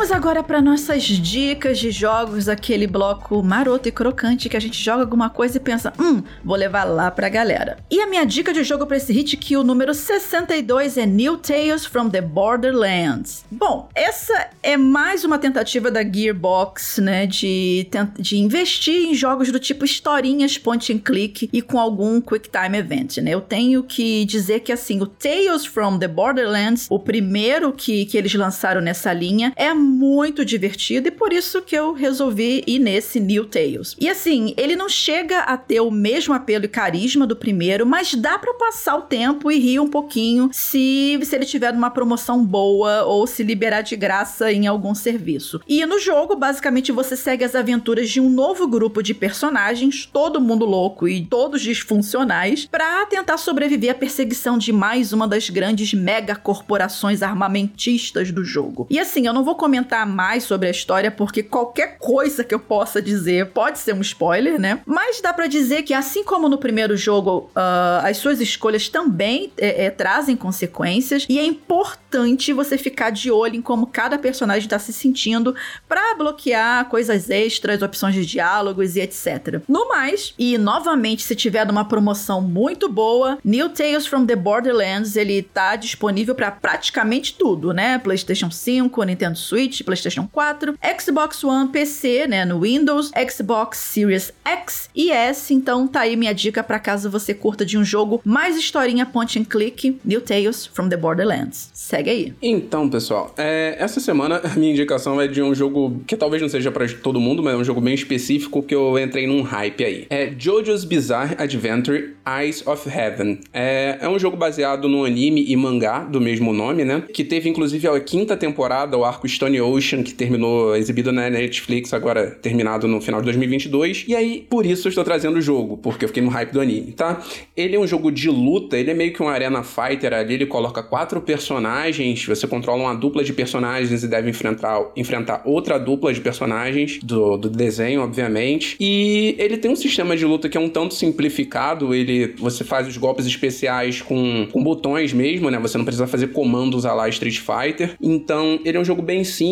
vamos 0.10 0.12
agora 0.12 0.44
para 0.44 0.62
nossas 0.62 1.04
dicas 1.04 1.78
de 1.78 1.92
jogos, 1.92 2.50
aquele 2.50 2.88
bloco 2.88 3.44
maroto 3.44 3.88
e 3.88 3.92
crocante 3.92 4.50
que 4.50 4.58
a 4.58 4.60
gente 4.60 4.82
joga 4.82 5.04
alguma 5.04 5.30
coisa 5.30 5.58
e 5.58 5.60
pensa, 5.60 5.94
hum, 6.00 6.24
vou 6.44 6.56
levar 6.56 6.84
lá 6.84 7.12
pra 7.12 7.30
galera. 7.30 7.78
E 7.92 8.00
a 8.00 8.08
minha 8.08 8.26
dica 8.26 8.52
de 8.52 8.64
jogo 8.64 8.88
para 8.88 8.98
esse 8.98 9.14
hit 9.14 9.38
kill 9.38 9.64
número 9.64 9.94
62 9.94 10.98
é 10.98 11.06
New 11.06 11.38
Tales 11.38 11.86
from 11.86 12.10
the 12.10 12.22
Borderlands. 12.22 13.46
Bom, 13.52 13.88
essa 13.94 14.50
é 14.64 14.76
mais 14.78 15.24
uma 15.24 15.38
tentativa 15.38 15.92
da 15.92 16.02
Gearbox, 16.04 16.98
né, 16.98 17.28
de, 17.28 17.88
de 18.18 18.38
investir 18.38 19.10
em 19.10 19.14
jogos 19.14 19.52
do 19.52 19.60
tipo 19.60 19.86
historinhas 19.86 20.58
point 20.58 20.92
and 20.92 21.00
click 21.00 21.50
e 21.54 21.62
com 21.62 21.80
algum 21.80 22.20
quick 22.20 22.50
time 22.50 22.78
event, 22.78 23.18
né? 23.18 23.32
Eu 23.32 23.42
tenho 23.42 23.84
que 23.84 24.26
dizer 24.26 24.62
que 24.62 24.72
assim, 24.72 25.02
o 25.02 25.06
Tales 25.06 25.66
from 25.66 26.00
the 26.00 26.08
Borderlands, 26.08 26.88
o 26.90 26.98
primeiro 26.98 27.72
que, 27.74 28.06
que 28.06 28.18
eles 28.18 28.34
lançaram 28.34 28.82
nessa 28.82 29.14
linha, 29.14 29.54
é 29.56 29.72
muito 30.00 30.46
divertido 30.46 31.10
e 31.10 31.12
por 31.12 31.34
isso 31.34 31.62
que 31.62 31.76
eu 31.76 31.92
resolvi 31.92 32.64
ir 32.66 32.80
nesse 32.80 33.20
New 33.20 33.44
Tales. 33.44 33.98
E 34.00 34.10
assim, 34.10 34.54
ele 34.56 34.74
não 34.74 34.88
chega 34.88 35.40
a 35.40 35.58
ter 35.58 35.82
o 35.82 35.92
mesmo 35.92 36.34
apelo 36.34 36.64
e 36.64 36.70
carisma 36.70 37.28
do 37.28 37.36
primeiro, 37.36 37.86
mas 37.86 38.16
dá 38.16 38.40
pra 38.40 38.54
passar 38.54 38.96
o 38.96 39.02
tempo 39.02 39.52
e 39.52 39.60
rir 39.60 39.82
um 39.82 39.90
pouquinho 39.90 40.50
se, 40.54 41.20
se 41.22 41.36
ele 41.36 41.46
tiver 41.46 41.74
numa 41.74 41.90
promoção 41.90 42.46
boa 42.46 43.04
ou 43.04 43.28
se 43.28 43.44
liberar 43.44 43.82
de 43.82 43.98
graça 43.98 44.50
em 44.54 44.68
algum 44.68 44.96
serviço. 44.96 45.60
E 45.68 45.86
no 45.86 46.00
jogo, 46.00 46.34
basicamente, 46.34 46.94
você 46.94 47.18
segue 47.18 47.44
as 47.44 47.54
aventuras 47.54 48.10
de 48.10 48.22
um 48.22 48.30
novo 48.30 48.66
grupo 48.70 49.04
de 49.04 49.14
personagens, 49.14 50.06
todo 50.06 50.40
mundo 50.40 50.64
louco 50.64 51.10
e 51.10 51.26
todos 51.26 51.62
disfuncionais, 51.62 52.66
pra 52.66 53.06
tentar 53.08 53.38
sobreviver 53.38 53.92
à 53.92 53.96
perseguição 53.96 54.58
de 54.58 54.72
mais 54.72 55.12
uma 55.12 55.28
das 55.28 55.50
grandes 55.50 55.94
megacorporações 55.94 57.22
armamentistas 57.22 58.32
do 58.32 58.46
jogo. 58.46 58.88
E 58.90 58.98
assim, 58.98 59.28
eu 59.28 59.34
não 59.34 59.44
vou 59.44 59.56
comentar 59.56 59.89
mais 60.06 60.44
sobre 60.44 60.68
a 60.68 60.72
história 60.72 61.12
porque 61.12 61.44
qualquer 61.44 61.98
coisa 61.98 62.44
que 62.44 62.54
eu 62.54 62.60
possa 62.60 63.02
dizer 63.02 63.48
pode 63.48 63.80
ser 63.80 63.94
um 63.94 64.02
spoiler, 64.02 64.60
né? 64.60 64.80
Mas 64.86 65.22
dá 65.22 65.34
pra 65.34 65.48
dizer 65.48 65.84
que 65.84 65.94
assim 65.94 66.24
como 66.24 66.48
no 66.50 66.58
primeiro 66.58 66.96
jogo, 66.96 67.50
ah, 67.56 68.02
as 68.04 68.18
suas 68.18 68.40
escolhas 68.40 68.90
também 68.90 69.52
é, 69.58 69.86
é, 69.86 69.90
trazem 69.90 70.36
consequências 70.36 71.26
e 71.30 71.40
é 71.40 71.46
importante 71.46 72.54
você 72.54 72.78
ficar 72.78 73.10
de 73.10 73.32
olho 73.32 73.56
em 73.56 73.62
como 73.62 73.88
cada 73.88 74.18
personagem 74.18 74.68
tá 74.68 74.80
se 74.80 74.94
sentindo 74.94 75.56
pra 75.88 76.16
bloquear 76.16 76.86
coisas 76.86 77.30
extras, 77.30 77.82
opções 77.82 78.16
de 78.16 78.26
diálogos 78.26 78.96
e 78.96 79.02
etc. 79.02 79.62
No 79.68 79.90
mais, 79.90 80.34
e 80.38 80.58
novamente 80.58 81.24
se 81.24 81.36
tiver 81.36 81.66
numa 81.66 81.86
promoção 81.86 82.42
muito 82.42 82.90
boa, 82.90 83.38
New 83.44 83.70
Tales 83.70 84.06
from 84.06 84.26
the 84.26 84.36
Borderlands, 84.36 85.16
ele 85.16 85.42
tá 85.42 85.76
disponível 85.76 86.36
pra 86.36 86.52
praticamente 86.52 87.34
tudo, 87.34 87.74
né? 87.74 87.98
PlayStation 87.98 88.52
5, 88.52 89.04
Nintendo 89.04 89.38
Switch, 89.38 89.79
Switch, 89.80 89.84
PlayStation 89.84 90.28
4, 90.32 90.76
Xbox 91.00 91.44
One, 91.44 91.70
PC, 91.70 92.28
né, 92.28 92.46
no 92.46 92.62
Windows, 92.62 93.12
Xbox 93.30 93.78
Series 93.78 94.32
X 94.46 94.90
e 94.96 95.12
S. 95.12 95.54
Então 95.54 95.88
tá 95.88 96.02
aí 96.02 96.16
minha 96.16 96.34
dica 96.34 96.64
para 96.64 96.80
caso 96.80 97.10
você 97.10 97.34
curta 97.34 97.66
de 97.66 97.78
um 97.78 97.84
jogo 97.84 98.22
mais 98.24 98.58
historinha 98.58 99.06
point 99.06 99.40
and 99.40 99.46
click, 99.46 99.98
New 100.04 100.22
Tales 100.22 100.66
from 100.66 100.90
the 100.90 100.98
Borderlands. 100.98 101.70
Segue 101.74 102.10
aí. 102.10 102.34
Então, 102.42 102.90
pessoal, 102.90 103.34
é, 103.38 103.76
essa 103.80 104.00
semana 104.00 104.42
a 104.44 104.50
minha 104.56 104.72
indicação 104.72 105.20
é 105.20 105.28
de 105.28 105.42
um 105.42 105.54
jogo 105.56 106.02
que 106.06 106.16
talvez 106.16 106.42
não 106.42 106.50
seja 106.50 106.72
para 106.72 106.88
todo 106.88 107.20
mundo, 107.20 107.42
mas 107.42 107.54
é 107.54 107.58
um 107.58 107.64
jogo 107.64 107.82
bem 107.82 107.94
específico 107.94 108.62
que 108.62 108.76
eu 108.76 108.98
entrei 109.00 109.28
num 109.28 109.42
hype 109.42 109.84
aí. 109.84 110.08
É 110.10 110.28
JoJo's 110.28 110.84
Bizarre 110.84 111.36
Adventure 111.38 112.16
Eyes 112.28 112.66
of 112.66 112.88
Heaven. 112.90 113.40
É, 113.54 113.98
é 114.02 114.10
um 114.10 114.20
jogo 114.20 114.38
baseado 114.38 114.88
no 114.88 115.06
anime 115.06 115.46
e 115.48 115.56
mangá 115.56 116.00
do 116.00 116.20
mesmo 116.20 116.54
nome, 116.54 116.84
né? 116.84 117.04
Que 117.14 117.24
teve 117.24 117.50
inclusive 117.50 117.88
a 117.88 118.00
quinta 118.00 118.36
temporada, 118.36 118.98
o 118.98 119.06
arco 119.06 119.28
Stone 119.28 119.60
Ocean, 119.70 120.04
que 120.04 120.14
terminou 120.14 120.76
exibido 120.76 121.12
na 121.12 121.30
Netflix, 121.30 121.94
agora 121.94 122.32
terminado 122.32 122.88
no 122.88 123.02
final 123.02 123.20
de 123.22 123.26
2022. 123.26 124.06
E 124.08 124.16
aí, 124.16 124.46
por 124.50 124.66
isso 124.66 124.88
eu 124.88 124.90
estou 124.90 125.04
trazendo 125.04 125.38
o 125.38 125.42
jogo, 125.42 125.78
porque 125.78 126.06
eu 126.06 126.10
fiquei 126.10 126.24
no 126.24 126.30
hype 126.30 126.52
do 126.52 126.62
anime, 126.62 126.92
tá? 126.92 127.22
Ele 127.56 127.76
é 127.76 127.80
um 127.80 127.88
jogo 127.88 128.12
de 128.12 128.30
luta, 128.30 128.78
ele 128.78 128.92
é 128.92 128.94
meio 128.94 129.14
que 129.14 129.22
um 129.22 129.28
arena 129.28 129.64
fighter 129.64 130.14
ali, 130.14 130.36
ele 130.36 130.46
coloca 130.46 130.82
quatro 130.82 131.22
personagens, 131.22 132.26
você 132.26 132.48
controla 132.48 132.84
uma 132.84 132.96
dupla 132.96 133.24
de 133.24 133.34
personagens 133.34 134.04
e 134.04 134.08
deve 134.08 134.30
enfrentar, 134.30 134.92
enfrentar 134.96 135.42
outra 135.46 135.78
dupla 135.78 136.14
de 136.14 136.22
personagens 136.22 137.00
do, 137.04 137.38
do 137.38 137.50
desenho, 137.50 138.02
obviamente. 138.02 138.78
E 138.80 139.36
ele 139.38 139.58
tem 139.58 139.72
um 139.72 139.76
sistema 139.76 140.16
de 140.16 140.26
luta 140.26 140.50
que 140.50 140.58
é 140.58 140.62
um 140.62 140.70
tanto 140.70 140.94
simplificado, 140.94 141.94
ele 141.94 142.34
você 142.38 142.64
faz 142.64 142.88
os 142.88 142.98
golpes 142.98 143.26
especiais 143.26 144.02
com, 144.02 144.48
com 144.52 144.64
botões 144.64 145.14
mesmo, 145.14 145.50
né? 145.50 145.60
Você 145.60 145.78
não 145.78 145.86
precisa 145.86 146.08
fazer 146.08 146.28
comandos 146.28 146.86
a 146.86 146.94
lá 146.94 147.08
Street 147.10 147.40
Fighter. 147.40 147.96
Então, 148.02 148.60
ele 148.64 148.78
é 148.78 148.82
um 148.82 148.86
jogo 148.86 149.02
bem 149.02 149.24
simples, 149.24 149.49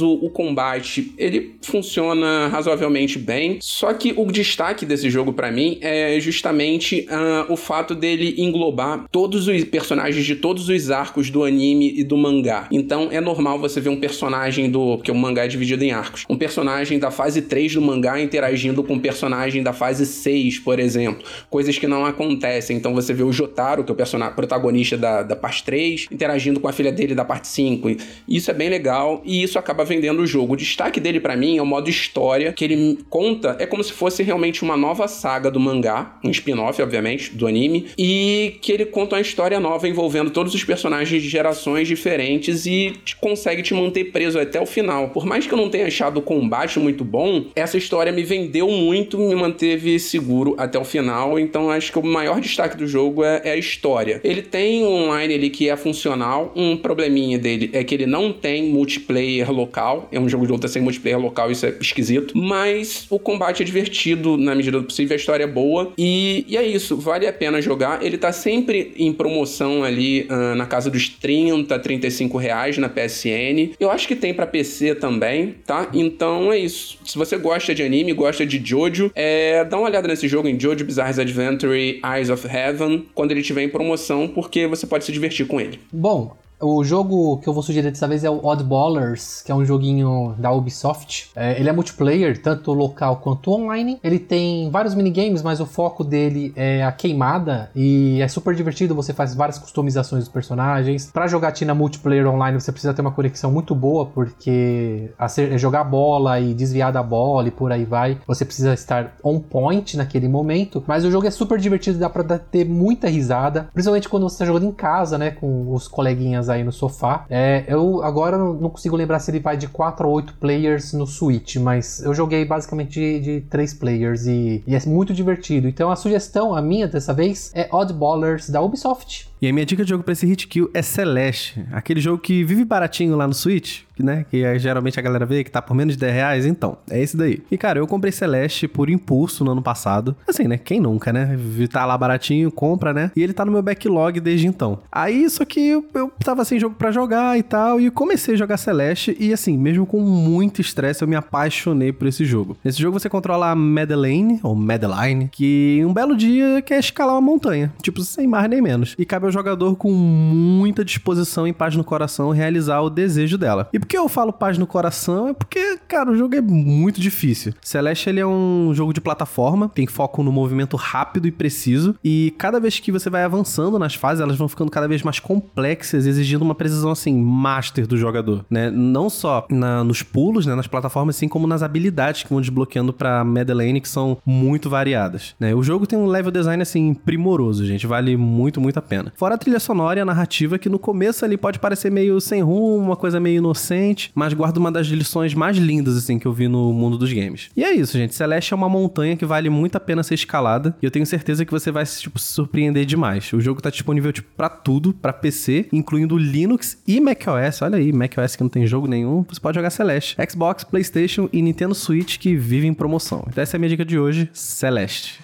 o, 0.00 0.12
o 0.24 0.30
combate, 0.30 1.12
ele 1.16 1.56
funciona 1.62 2.48
razoavelmente 2.48 3.18
bem. 3.18 3.58
Só 3.60 3.92
que 3.92 4.12
o 4.16 4.24
destaque 4.26 4.86
desse 4.86 5.10
jogo 5.10 5.32
para 5.32 5.50
mim 5.50 5.78
é 5.80 6.18
justamente 6.20 7.06
uh, 7.10 7.52
o 7.52 7.56
fato 7.56 7.94
dele 7.94 8.34
englobar 8.38 9.06
todos 9.10 9.48
os 9.48 9.64
personagens 9.64 10.24
de 10.24 10.36
todos 10.36 10.68
os 10.68 10.90
arcos 10.90 11.30
do 11.30 11.44
anime 11.44 11.92
e 11.96 12.04
do 12.04 12.16
mangá. 12.16 12.68
Então, 12.70 13.08
é 13.10 13.20
normal 13.20 13.58
você 13.58 13.80
ver 13.80 13.90
um 13.90 14.00
personagem 14.00 14.70
do... 14.70 14.96
porque 14.96 15.10
o 15.10 15.14
mangá 15.14 15.44
é 15.44 15.48
dividido 15.48 15.84
em 15.84 15.92
arcos. 15.92 16.24
Um 16.28 16.36
personagem 16.36 16.98
da 16.98 17.10
fase 17.10 17.42
3 17.42 17.74
do 17.74 17.82
mangá 17.82 18.20
interagindo 18.20 18.82
com 18.82 18.94
um 18.94 18.98
personagem 18.98 19.62
da 19.62 19.72
fase 19.72 20.06
6, 20.06 20.58
por 20.60 20.78
exemplo. 20.78 21.24
Coisas 21.48 21.78
que 21.78 21.86
não 21.86 22.04
acontecem. 22.04 22.76
Então, 22.76 22.94
você 22.94 23.12
vê 23.12 23.22
o 23.22 23.32
Jotaro, 23.32 23.84
que 23.84 23.90
é 23.90 23.94
o 23.94 23.96
personagem 23.96 24.34
protagonista 24.34 24.96
da, 24.96 25.22
da 25.22 25.36
parte 25.36 25.64
3, 25.64 26.06
interagindo 26.10 26.60
com 26.60 26.68
a 26.68 26.72
filha 26.72 26.92
dele 26.92 27.14
da 27.14 27.24
parte 27.24 27.48
5. 27.48 27.90
Isso 28.28 28.50
é 28.50 28.54
bem 28.54 28.68
legal 28.68 29.22
e 29.24 29.39
isso 29.42 29.58
acaba 29.58 29.84
vendendo 29.84 30.20
o 30.20 30.26
jogo. 30.26 30.54
O 30.54 30.56
destaque 30.56 31.00
dele 31.00 31.20
para 31.20 31.36
mim 31.36 31.58
é 31.58 31.62
o 31.62 31.66
modo 31.66 31.88
história, 31.88 32.52
que 32.52 32.64
ele 32.64 32.98
conta, 33.08 33.56
é 33.58 33.66
como 33.66 33.82
se 33.82 33.92
fosse 33.92 34.22
realmente 34.22 34.62
uma 34.62 34.76
nova 34.76 35.08
saga 35.08 35.50
do 35.50 35.60
mangá, 35.60 36.18
um 36.24 36.30
spin-off, 36.30 36.80
obviamente, 36.82 37.34
do 37.34 37.46
anime, 37.46 37.86
e 37.96 38.56
que 38.60 38.72
ele 38.72 38.84
conta 38.84 39.16
uma 39.16 39.22
história 39.22 39.60
nova 39.60 39.88
envolvendo 39.88 40.30
todos 40.30 40.54
os 40.54 40.64
personagens 40.64 41.22
de 41.22 41.28
gerações 41.28 41.88
diferentes 41.88 42.66
e 42.66 42.92
te, 43.04 43.16
consegue 43.16 43.62
te 43.62 43.74
manter 43.74 44.04
preso 44.12 44.38
até 44.38 44.60
o 44.60 44.66
final. 44.66 45.10
Por 45.10 45.26
mais 45.26 45.46
que 45.46 45.52
eu 45.52 45.58
não 45.58 45.68
tenha 45.68 45.86
achado 45.86 46.18
o 46.18 46.22
combate 46.22 46.78
muito 46.78 47.04
bom, 47.04 47.46
essa 47.54 47.76
história 47.76 48.12
me 48.12 48.22
vendeu 48.22 48.68
muito, 48.70 49.18
me 49.18 49.34
manteve 49.34 49.98
seguro 49.98 50.54
até 50.58 50.78
o 50.78 50.84
final, 50.84 51.38
então 51.38 51.70
acho 51.70 51.92
que 51.92 51.98
o 51.98 52.04
maior 52.04 52.40
destaque 52.40 52.76
do 52.76 52.86
jogo 52.86 53.24
é, 53.24 53.40
é 53.44 53.50
a 53.52 53.56
história. 53.56 54.20
Ele 54.22 54.42
tem 54.42 54.84
um 54.84 55.04
online 55.04 55.34
ali 55.34 55.50
que 55.50 55.68
é 55.68 55.76
funcional, 55.76 56.52
um 56.56 56.76
probleminha 56.76 57.38
dele 57.38 57.70
é 57.72 57.84
que 57.84 57.94
ele 57.94 58.06
não 58.06 58.32
tem 58.32 58.64
multiplayer 58.64 59.29
local, 59.48 60.08
é 60.10 60.18
um 60.18 60.28
jogo 60.28 60.46
de 60.46 60.52
luta 60.52 60.68
sem 60.68 60.82
multiplayer 60.82 61.18
local, 61.18 61.50
isso 61.50 61.66
é 61.66 61.74
esquisito, 61.80 62.36
mas 62.36 63.06
o 63.10 63.18
combate 63.18 63.62
é 63.62 63.64
divertido 63.64 64.36
na 64.36 64.54
medida 64.54 64.78
do 64.78 64.84
possível, 64.84 65.14
a 65.14 65.16
história 65.16 65.44
é 65.44 65.46
boa 65.46 65.92
e, 65.96 66.44
e 66.48 66.56
é 66.56 66.66
isso, 66.66 66.96
vale 66.96 67.26
a 67.26 67.32
pena 67.32 67.60
jogar. 67.60 68.02
Ele 68.02 68.18
tá 68.18 68.32
sempre 68.32 68.92
em 68.96 69.12
promoção 69.12 69.84
ali 69.84 70.26
uh, 70.30 70.54
na 70.54 70.66
casa 70.66 70.90
dos 70.90 71.08
30, 71.08 71.78
35 71.78 72.38
reais 72.38 72.78
na 72.78 72.88
PSN. 72.88 73.74
Eu 73.78 73.90
acho 73.90 74.08
que 74.08 74.16
tem 74.16 74.34
para 74.34 74.46
PC 74.46 74.94
também, 74.94 75.56
tá? 75.66 75.88
Então 75.92 76.52
é 76.52 76.58
isso. 76.58 76.98
Se 77.04 77.16
você 77.16 77.36
gosta 77.36 77.74
de 77.74 77.82
anime, 77.82 78.12
gosta 78.12 78.46
de 78.46 78.60
Jojo, 78.64 79.10
é, 79.14 79.64
dá 79.64 79.76
uma 79.76 79.88
olhada 79.88 80.08
nesse 80.08 80.28
jogo 80.28 80.48
em 80.48 80.58
Jojo 80.58 80.84
Bizarre 80.84 81.20
Adventure 81.20 82.00
Eyes 82.04 82.30
of 82.30 82.46
Heaven 82.46 83.06
quando 83.14 83.32
ele 83.32 83.42
tiver 83.42 83.62
em 83.62 83.68
promoção, 83.68 84.28
porque 84.28 84.66
você 84.66 84.86
pode 84.86 85.04
se 85.04 85.12
divertir 85.12 85.46
com 85.46 85.60
ele. 85.60 85.80
Bom, 85.92 86.36
o 86.60 86.84
jogo 86.84 87.38
que 87.38 87.48
eu 87.48 87.52
vou 87.52 87.62
sugerir 87.62 87.90
dessa 87.90 88.06
vez 88.06 88.24
é 88.24 88.30
o 88.30 88.44
Oddballers, 88.44 89.42
que 89.42 89.50
é 89.50 89.54
um 89.54 89.64
joguinho 89.64 90.34
da 90.38 90.52
Ubisoft. 90.52 91.30
É, 91.34 91.58
ele 91.58 91.68
é 91.68 91.72
multiplayer, 91.72 92.40
tanto 92.40 92.72
local 92.72 93.16
quanto 93.16 93.50
online. 93.50 93.98
Ele 94.04 94.18
tem 94.18 94.70
vários 94.70 94.94
minigames, 94.94 95.42
mas 95.42 95.60
o 95.60 95.66
foco 95.66 96.04
dele 96.04 96.52
é 96.54 96.84
a 96.84 96.92
queimada 96.92 97.70
e 97.74 98.20
é 98.20 98.28
super 98.28 98.54
divertido. 98.54 98.94
Você 98.94 99.12
faz 99.12 99.34
várias 99.34 99.58
customizações 99.58 100.24
dos 100.24 100.32
personagens. 100.32 101.10
Para 101.10 101.26
jogatina 101.26 101.74
multiplayer 101.74 102.26
online, 102.26 102.60
você 102.60 102.70
precisa 102.70 102.92
ter 102.92 103.00
uma 103.00 103.12
conexão 103.12 103.50
muito 103.50 103.74
boa, 103.74 104.06
porque 104.06 105.10
é 105.18 105.58
jogar 105.58 105.84
bola 105.84 106.38
e 106.40 106.52
desviar 106.52 106.92
da 106.92 107.02
bola 107.02 107.48
e 107.48 107.50
por 107.50 107.72
aí 107.72 107.84
vai, 107.84 108.18
você 108.26 108.44
precisa 108.44 108.74
estar 108.74 109.14
on 109.24 109.40
point 109.40 109.96
naquele 109.96 110.28
momento. 110.28 110.84
Mas 110.86 111.04
o 111.04 111.10
jogo 111.10 111.26
é 111.26 111.30
super 111.30 111.58
divertido, 111.58 111.98
dá 111.98 112.10
pra 112.10 112.38
ter 112.38 112.64
muita 112.64 113.08
risada, 113.08 113.68
principalmente 113.72 114.08
quando 114.08 114.28
você 114.28 114.34
está 114.34 114.44
jogando 114.44 114.66
em 114.66 114.72
casa, 114.72 115.16
né, 115.16 115.30
com 115.30 115.72
os 115.72 115.88
coleguinhas 115.88 116.49
aí 116.50 116.64
no 116.64 116.72
sofá. 116.72 117.24
É, 117.30 117.64
eu 117.68 118.02
agora 118.02 118.36
não 118.36 118.70
consigo 118.70 118.96
lembrar 118.96 119.18
se 119.18 119.30
ele 119.30 119.40
vai 119.40 119.56
de 119.56 119.68
4 119.68 120.06
ou 120.06 120.14
8 120.14 120.34
players 120.34 120.92
no 120.92 121.06
Switch, 121.06 121.56
mas 121.56 122.02
eu 122.02 122.12
joguei 122.14 122.44
basicamente 122.44 123.00
de, 123.00 123.20
de 123.20 123.40
3 123.42 123.74
players 123.74 124.26
e, 124.26 124.62
e 124.66 124.74
é 124.74 124.80
muito 124.86 125.14
divertido. 125.14 125.68
Então 125.68 125.90
a 125.90 125.96
sugestão, 125.96 126.54
a 126.54 126.62
minha 126.62 126.88
dessa 126.88 127.14
vez, 127.14 127.50
é 127.54 127.68
Oddballers 127.70 128.50
da 128.50 128.60
Ubisoft. 128.60 129.30
E 129.40 129.48
a 129.48 129.52
minha 129.52 129.64
dica 129.64 129.82
de 129.82 129.88
jogo 129.88 130.04
pra 130.04 130.12
esse 130.12 130.26
hit 130.26 130.46
kill 130.46 130.70
é 130.74 130.82
Celeste, 130.82 131.64
aquele 131.72 131.98
jogo 131.98 132.18
que 132.18 132.44
vive 132.44 132.62
baratinho 132.62 133.16
lá 133.16 133.26
no 133.26 133.32
Switch, 133.32 133.82
né? 134.02 134.24
Que 134.30 134.44
é, 134.44 134.58
geralmente 134.58 134.98
a 134.98 135.02
galera 135.02 135.26
vê 135.26 135.44
que 135.44 135.50
tá 135.50 135.60
por 135.62 135.74
menos 135.74 135.94
de 135.94 136.00
10 136.00 136.14
reais, 136.14 136.46
então, 136.46 136.78
é 136.90 137.00
esse 137.00 137.16
daí. 137.16 137.42
E 137.50 137.56
cara, 137.56 137.78
eu 137.78 137.86
comprei 137.86 138.12
Celeste 138.12 138.66
por 138.68 138.90
impulso 138.90 139.44
no 139.44 139.52
ano 139.52 139.62
passado. 139.62 140.16
Assim, 140.28 140.46
né? 140.46 140.58
Quem 140.58 140.80
nunca, 140.80 141.12
né? 141.12 141.38
Tá 141.70 141.84
lá 141.86 141.96
baratinho, 141.96 142.50
compra, 142.50 142.92
né? 142.92 143.10
E 143.14 143.22
ele 143.22 143.32
tá 143.32 143.44
no 143.44 143.52
meu 143.52 143.62
backlog 143.62 144.18
desde 144.20 144.46
então. 144.46 144.80
Aí, 144.90 145.28
só 145.30 145.44
que 145.44 145.60
eu, 145.60 145.84
eu 145.94 146.10
tava 146.24 146.44
sem 146.44 146.58
jogo 146.58 146.74
para 146.76 146.90
jogar 146.90 147.38
e 147.38 147.42
tal, 147.42 147.80
e 147.80 147.90
comecei 147.90 148.34
a 148.34 148.38
jogar 148.38 148.56
Celeste, 148.56 149.16
e 149.18 149.32
assim, 149.32 149.56
mesmo 149.56 149.86
com 149.86 150.00
muito 150.00 150.60
estresse, 150.60 151.02
eu 151.02 151.08
me 151.08 151.16
apaixonei 151.16 151.92
por 151.92 152.06
esse 152.06 152.24
jogo. 152.24 152.56
Nesse 152.64 152.80
jogo 152.80 152.98
você 152.98 153.08
controla 153.08 153.50
a 153.50 153.54
Madeline, 153.54 154.40
ou 154.42 154.54
Madeline, 154.54 155.28
que 155.30 155.82
um 155.84 155.92
belo 155.92 156.16
dia 156.16 156.62
quer 156.62 156.78
escalar 156.78 157.14
uma 157.14 157.20
montanha, 157.20 157.72
tipo, 157.82 158.00
sem 158.02 158.26
mais 158.26 158.48
nem 158.48 158.60
menos. 158.60 158.94
E 158.98 159.04
cabe 159.04 159.26
ao 159.26 159.32
jogador 159.32 159.76
com 159.76 159.90
muita 159.90 160.84
disposição 160.84 161.46
e 161.46 161.52
paz 161.52 161.76
no 161.76 161.84
coração 161.84 162.30
realizar 162.30 162.80
o 162.80 162.90
desejo 162.90 163.36
dela. 163.36 163.68
E 163.72 163.78
que 163.90 163.98
eu 163.98 164.08
falo 164.08 164.32
paz 164.32 164.56
no 164.56 164.68
coração? 164.68 165.26
É 165.28 165.34
porque, 165.34 165.76
cara, 165.88 166.12
o 166.12 166.16
jogo 166.16 166.36
é 166.36 166.40
muito 166.40 167.00
difícil. 167.00 167.52
Celeste, 167.60 168.08
ele 168.08 168.20
é 168.20 168.26
um 168.26 168.70
jogo 168.72 168.92
de 168.92 169.00
plataforma, 169.00 169.68
tem 169.68 169.84
foco 169.84 170.22
no 170.22 170.30
movimento 170.30 170.76
rápido 170.76 171.26
e 171.26 171.32
preciso, 171.32 171.96
e 172.04 172.32
cada 172.38 172.60
vez 172.60 172.78
que 172.78 172.92
você 172.92 173.10
vai 173.10 173.24
avançando 173.24 173.80
nas 173.80 173.96
fases, 173.96 174.22
elas 174.22 174.36
vão 174.36 174.46
ficando 174.46 174.70
cada 174.70 174.86
vez 174.86 175.02
mais 175.02 175.18
complexas, 175.18 176.06
exigindo 176.06 176.42
uma 176.42 176.54
precisão, 176.54 176.92
assim, 176.92 177.20
master 177.20 177.84
do 177.84 177.96
jogador, 177.96 178.44
né? 178.48 178.70
Não 178.70 179.10
só 179.10 179.44
na, 179.50 179.82
nos 179.82 180.04
pulos, 180.04 180.46
né, 180.46 180.54
nas 180.54 180.68
plataformas, 180.68 181.16
assim 181.16 181.26
como 181.26 181.48
nas 181.48 181.60
habilidades 181.60 182.22
que 182.22 182.30
vão 182.30 182.40
desbloqueando 182.40 182.92
pra 182.92 183.24
Madeline, 183.24 183.80
que 183.80 183.88
são 183.88 184.18
muito 184.24 184.70
variadas, 184.70 185.34
né? 185.40 185.52
O 185.52 185.64
jogo 185.64 185.84
tem 185.84 185.98
um 185.98 186.06
level 186.06 186.30
design, 186.30 186.62
assim, 186.62 186.94
primoroso, 186.94 187.66
gente, 187.66 187.88
vale 187.88 188.16
muito, 188.16 188.60
muito 188.60 188.78
a 188.78 188.82
pena. 188.82 189.12
Fora 189.16 189.34
a 189.34 189.38
trilha 189.38 189.58
sonora 189.58 189.98
e 189.98 190.02
a 190.02 190.04
narrativa, 190.04 190.60
que 190.60 190.68
no 190.68 190.78
começo 190.78 191.24
ali 191.24 191.36
pode 191.36 191.58
parecer 191.58 191.90
meio 191.90 192.20
sem 192.20 192.40
rumo, 192.40 192.76
uma 192.76 192.96
coisa 192.96 193.18
meio 193.18 193.38
inocente, 193.38 193.79
mas 194.14 194.32
guarda 194.32 194.58
uma 194.58 194.70
das 194.70 194.86
lições 194.86 195.34
mais 195.34 195.56
lindas, 195.56 195.96
assim, 195.96 196.18
que 196.18 196.26
eu 196.26 196.32
vi 196.32 196.48
no 196.48 196.72
mundo 196.72 196.98
dos 196.98 197.12
games. 197.12 197.50
E 197.56 197.64
é 197.64 197.72
isso, 197.72 197.96
gente. 197.96 198.14
Celeste 198.14 198.52
é 198.52 198.56
uma 198.56 198.68
montanha 198.68 199.16
que 199.16 199.24
vale 199.24 199.50
muito 199.50 199.76
a 199.76 199.80
pena 199.80 200.02
ser 200.02 200.14
escalada, 200.14 200.74
e 200.82 200.84
eu 200.84 200.90
tenho 200.90 201.06
certeza 201.06 201.44
que 201.44 201.52
você 201.52 201.70
vai 201.70 201.84
tipo, 201.84 202.18
se 202.18 202.32
surpreender 202.32 202.84
demais. 202.84 203.32
O 203.32 203.40
jogo 203.40 203.60
tá 203.60 203.70
disponível, 203.70 204.12
tipo, 204.12 204.28
pra 204.36 204.48
tudo, 204.48 204.92
pra 204.92 205.12
PC, 205.12 205.68
incluindo 205.72 206.16
Linux 206.16 206.78
e 206.86 207.00
macOS. 207.00 207.62
Olha 207.62 207.76
aí, 207.76 207.92
macOS 207.92 208.36
que 208.36 208.42
não 208.42 208.50
tem 208.50 208.66
jogo 208.66 208.86
nenhum, 208.86 209.24
você 209.28 209.40
pode 209.40 209.56
jogar 209.56 209.70
Celeste. 209.70 210.16
Xbox, 210.30 210.64
PlayStation 210.64 211.28
e 211.32 211.42
Nintendo 211.42 211.74
Switch 211.74 212.18
que 212.18 212.36
vivem 212.36 212.70
em 212.70 212.74
promoção. 212.74 213.24
Então 213.28 213.42
essa 213.42 213.56
é 213.56 213.58
a 213.58 213.60
minha 213.60 213.70
dica 213.70 213.84
de 213.84 213.98
hoje, 213.98 214.28
Celeste. 214.32 215.20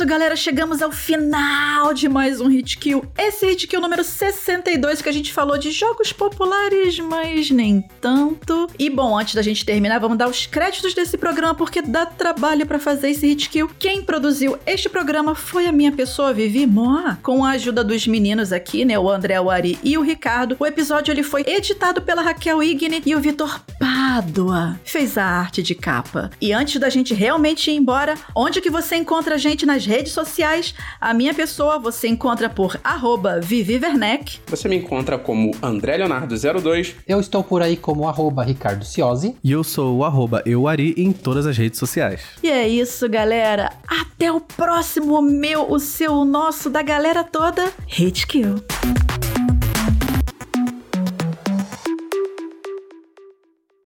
Isso, 0.00 0.08
galera, 0.08 0.34
chegamos 0.34 0.80
ao 0.80 0.90
final 0.90 1.92
de 1.92 2.08
mais 2.08 2.40
um 2.40 2.48
Hit 2.48 2.78
Kill. 2.78 3.04
Esse 3.18 3.44
Hit 3.44 3.66
Kill 3.66 3.82
número 3.82 4.02
62 4.02 5.02
que 5.02 5.08
a 5.10 5.12
gente 5.12 5.30
falou 5.30 5.58
de 5.58 5.70
jogos 5.70 6.10
populares, 6.10 6.98
mas 7.00 7.50
nem 7.50 7.82
tanto. 8.00 8.66
E 8.78 8.88
bom, 8.88 9.18
antes 9.18 9.34
da 9.34 9.42
gente 9.42 9.62
terminar, 9.62 9.98
vamos 9.98 10.16
dar 10.16 10.26
os 10.26 10.46
créditos 10.46 10.94
desse 10.94 11.18
programa 11.18 11.54
porque 11.54 11.82
dá 11.82 12.06
trabalho 12.06 12.64
para 12.64 12.78
fazer 12.78 13.10
esse 13.10 13.26
Hit 13.26 13.50
Kill. 13.50 13.70
Quem 13.78 14.02
produziu 14.02 14.56
este 14.64 14.88
programa 14.88 15.34
foi 15.34 15.66
a 15.66 15.72
minha 15.72 15.92
pessoa, 15.92 16.32
Vivi 16.32 16.66
Moa, 16.66 17.18
com 17.22 17.44
a 17.44 17.50
ajuda 17.50 17.84
dos 17.84 18.06
meninos 18.06 18.54
aqui, 18.54 18.86
né, 18.86 18.98
o 18.98 19.10
André, 19.10 19.38
o 19.38 19.50
Ari 19.50 19.78
e 19.84 19.98
o 19.98 20.02
Ricardo. 20.02 20.56
O 20.58 20.64
episódio 20.64 21.12
ele 21.12 21.22
foi 21.22 21.44
editado 21.46 22.00
pela 22.00 22.22
Raquel 22.22 22.62
Igne 22.62 23.02
e 23.04 23.14
o 23.14 23.20
Vitor 23.20 23.60
Pádua 23.78 24.80
fez 24.82 25.18
a 25.18 25.24
arte 25.26 25.62
de 25.62 25.74
capa. 25.74 26.30
E 26.40 26.54
antes 26.54 26.80
da 26.80 26.88
gente 26.88 27.12
realmente 27.12 27.70
ir 27.70 27.74
embora, 27.74 28.14
onde 28.34 28.62
que 28.62 28.70
você 28.70 28.96
encontra 28.96 29.34
a 29.34 29.38
gente 29.38 29.66
nas 29.66 29.89
redes 29.90 30.12
sociais? 30.12 30.72
A 31.00 31.12
minha 31.12 31.34
pessoa 31.34 31.78
você 31.78 32.06
encontra 32.06 32.48
por 32.48 32.78
arroba 32.84 33.40
Vivi 33.40 33.76
Werneck. 33.76 34.38
Você 34.46 34.68
me 34.68 34.76
encontra 34.76 35.18
como 35.18 35.50
André 35.60 35.98
Leonardo02. 35.98 36.94
Eu 37.06 37.18
estou 37.18 37.42
por 37.42 37.60
aí 37.60 37.76
como 37.76 38.08
arroba 38.08 38.44
Ricardo 38.44 38.84
Ciosi. 38.84 39.36
E 39.42 39.50
eu 39.50 39.64
sou 39.64 39.98
o 39.98 40.04
arroba 40.04 40.42
euari 40.46 40.94
em 40.96 41.12
todas 41.12 41.44
as 41.44 41.58
redes 41.58 41.78
sociais. 41.78 42.22
E 42.42 42.48
é 42.48 42.68
isso, 42.68 43.08
galera. 43.08 43.72
Até 43.86 44.30
o 44.30 44.40
próximo 44.40 45.20
meu, 45.20 45.70
o 45.70 45.80
seu, 45.80 46.12
o 46.12 46.24
nosso, 46.24 46.70
da 46.70 46.82
galera 46.82 47.24
toda. 47.24 47.72
Hit 47.88 48.28
Kill. 48.28 48.62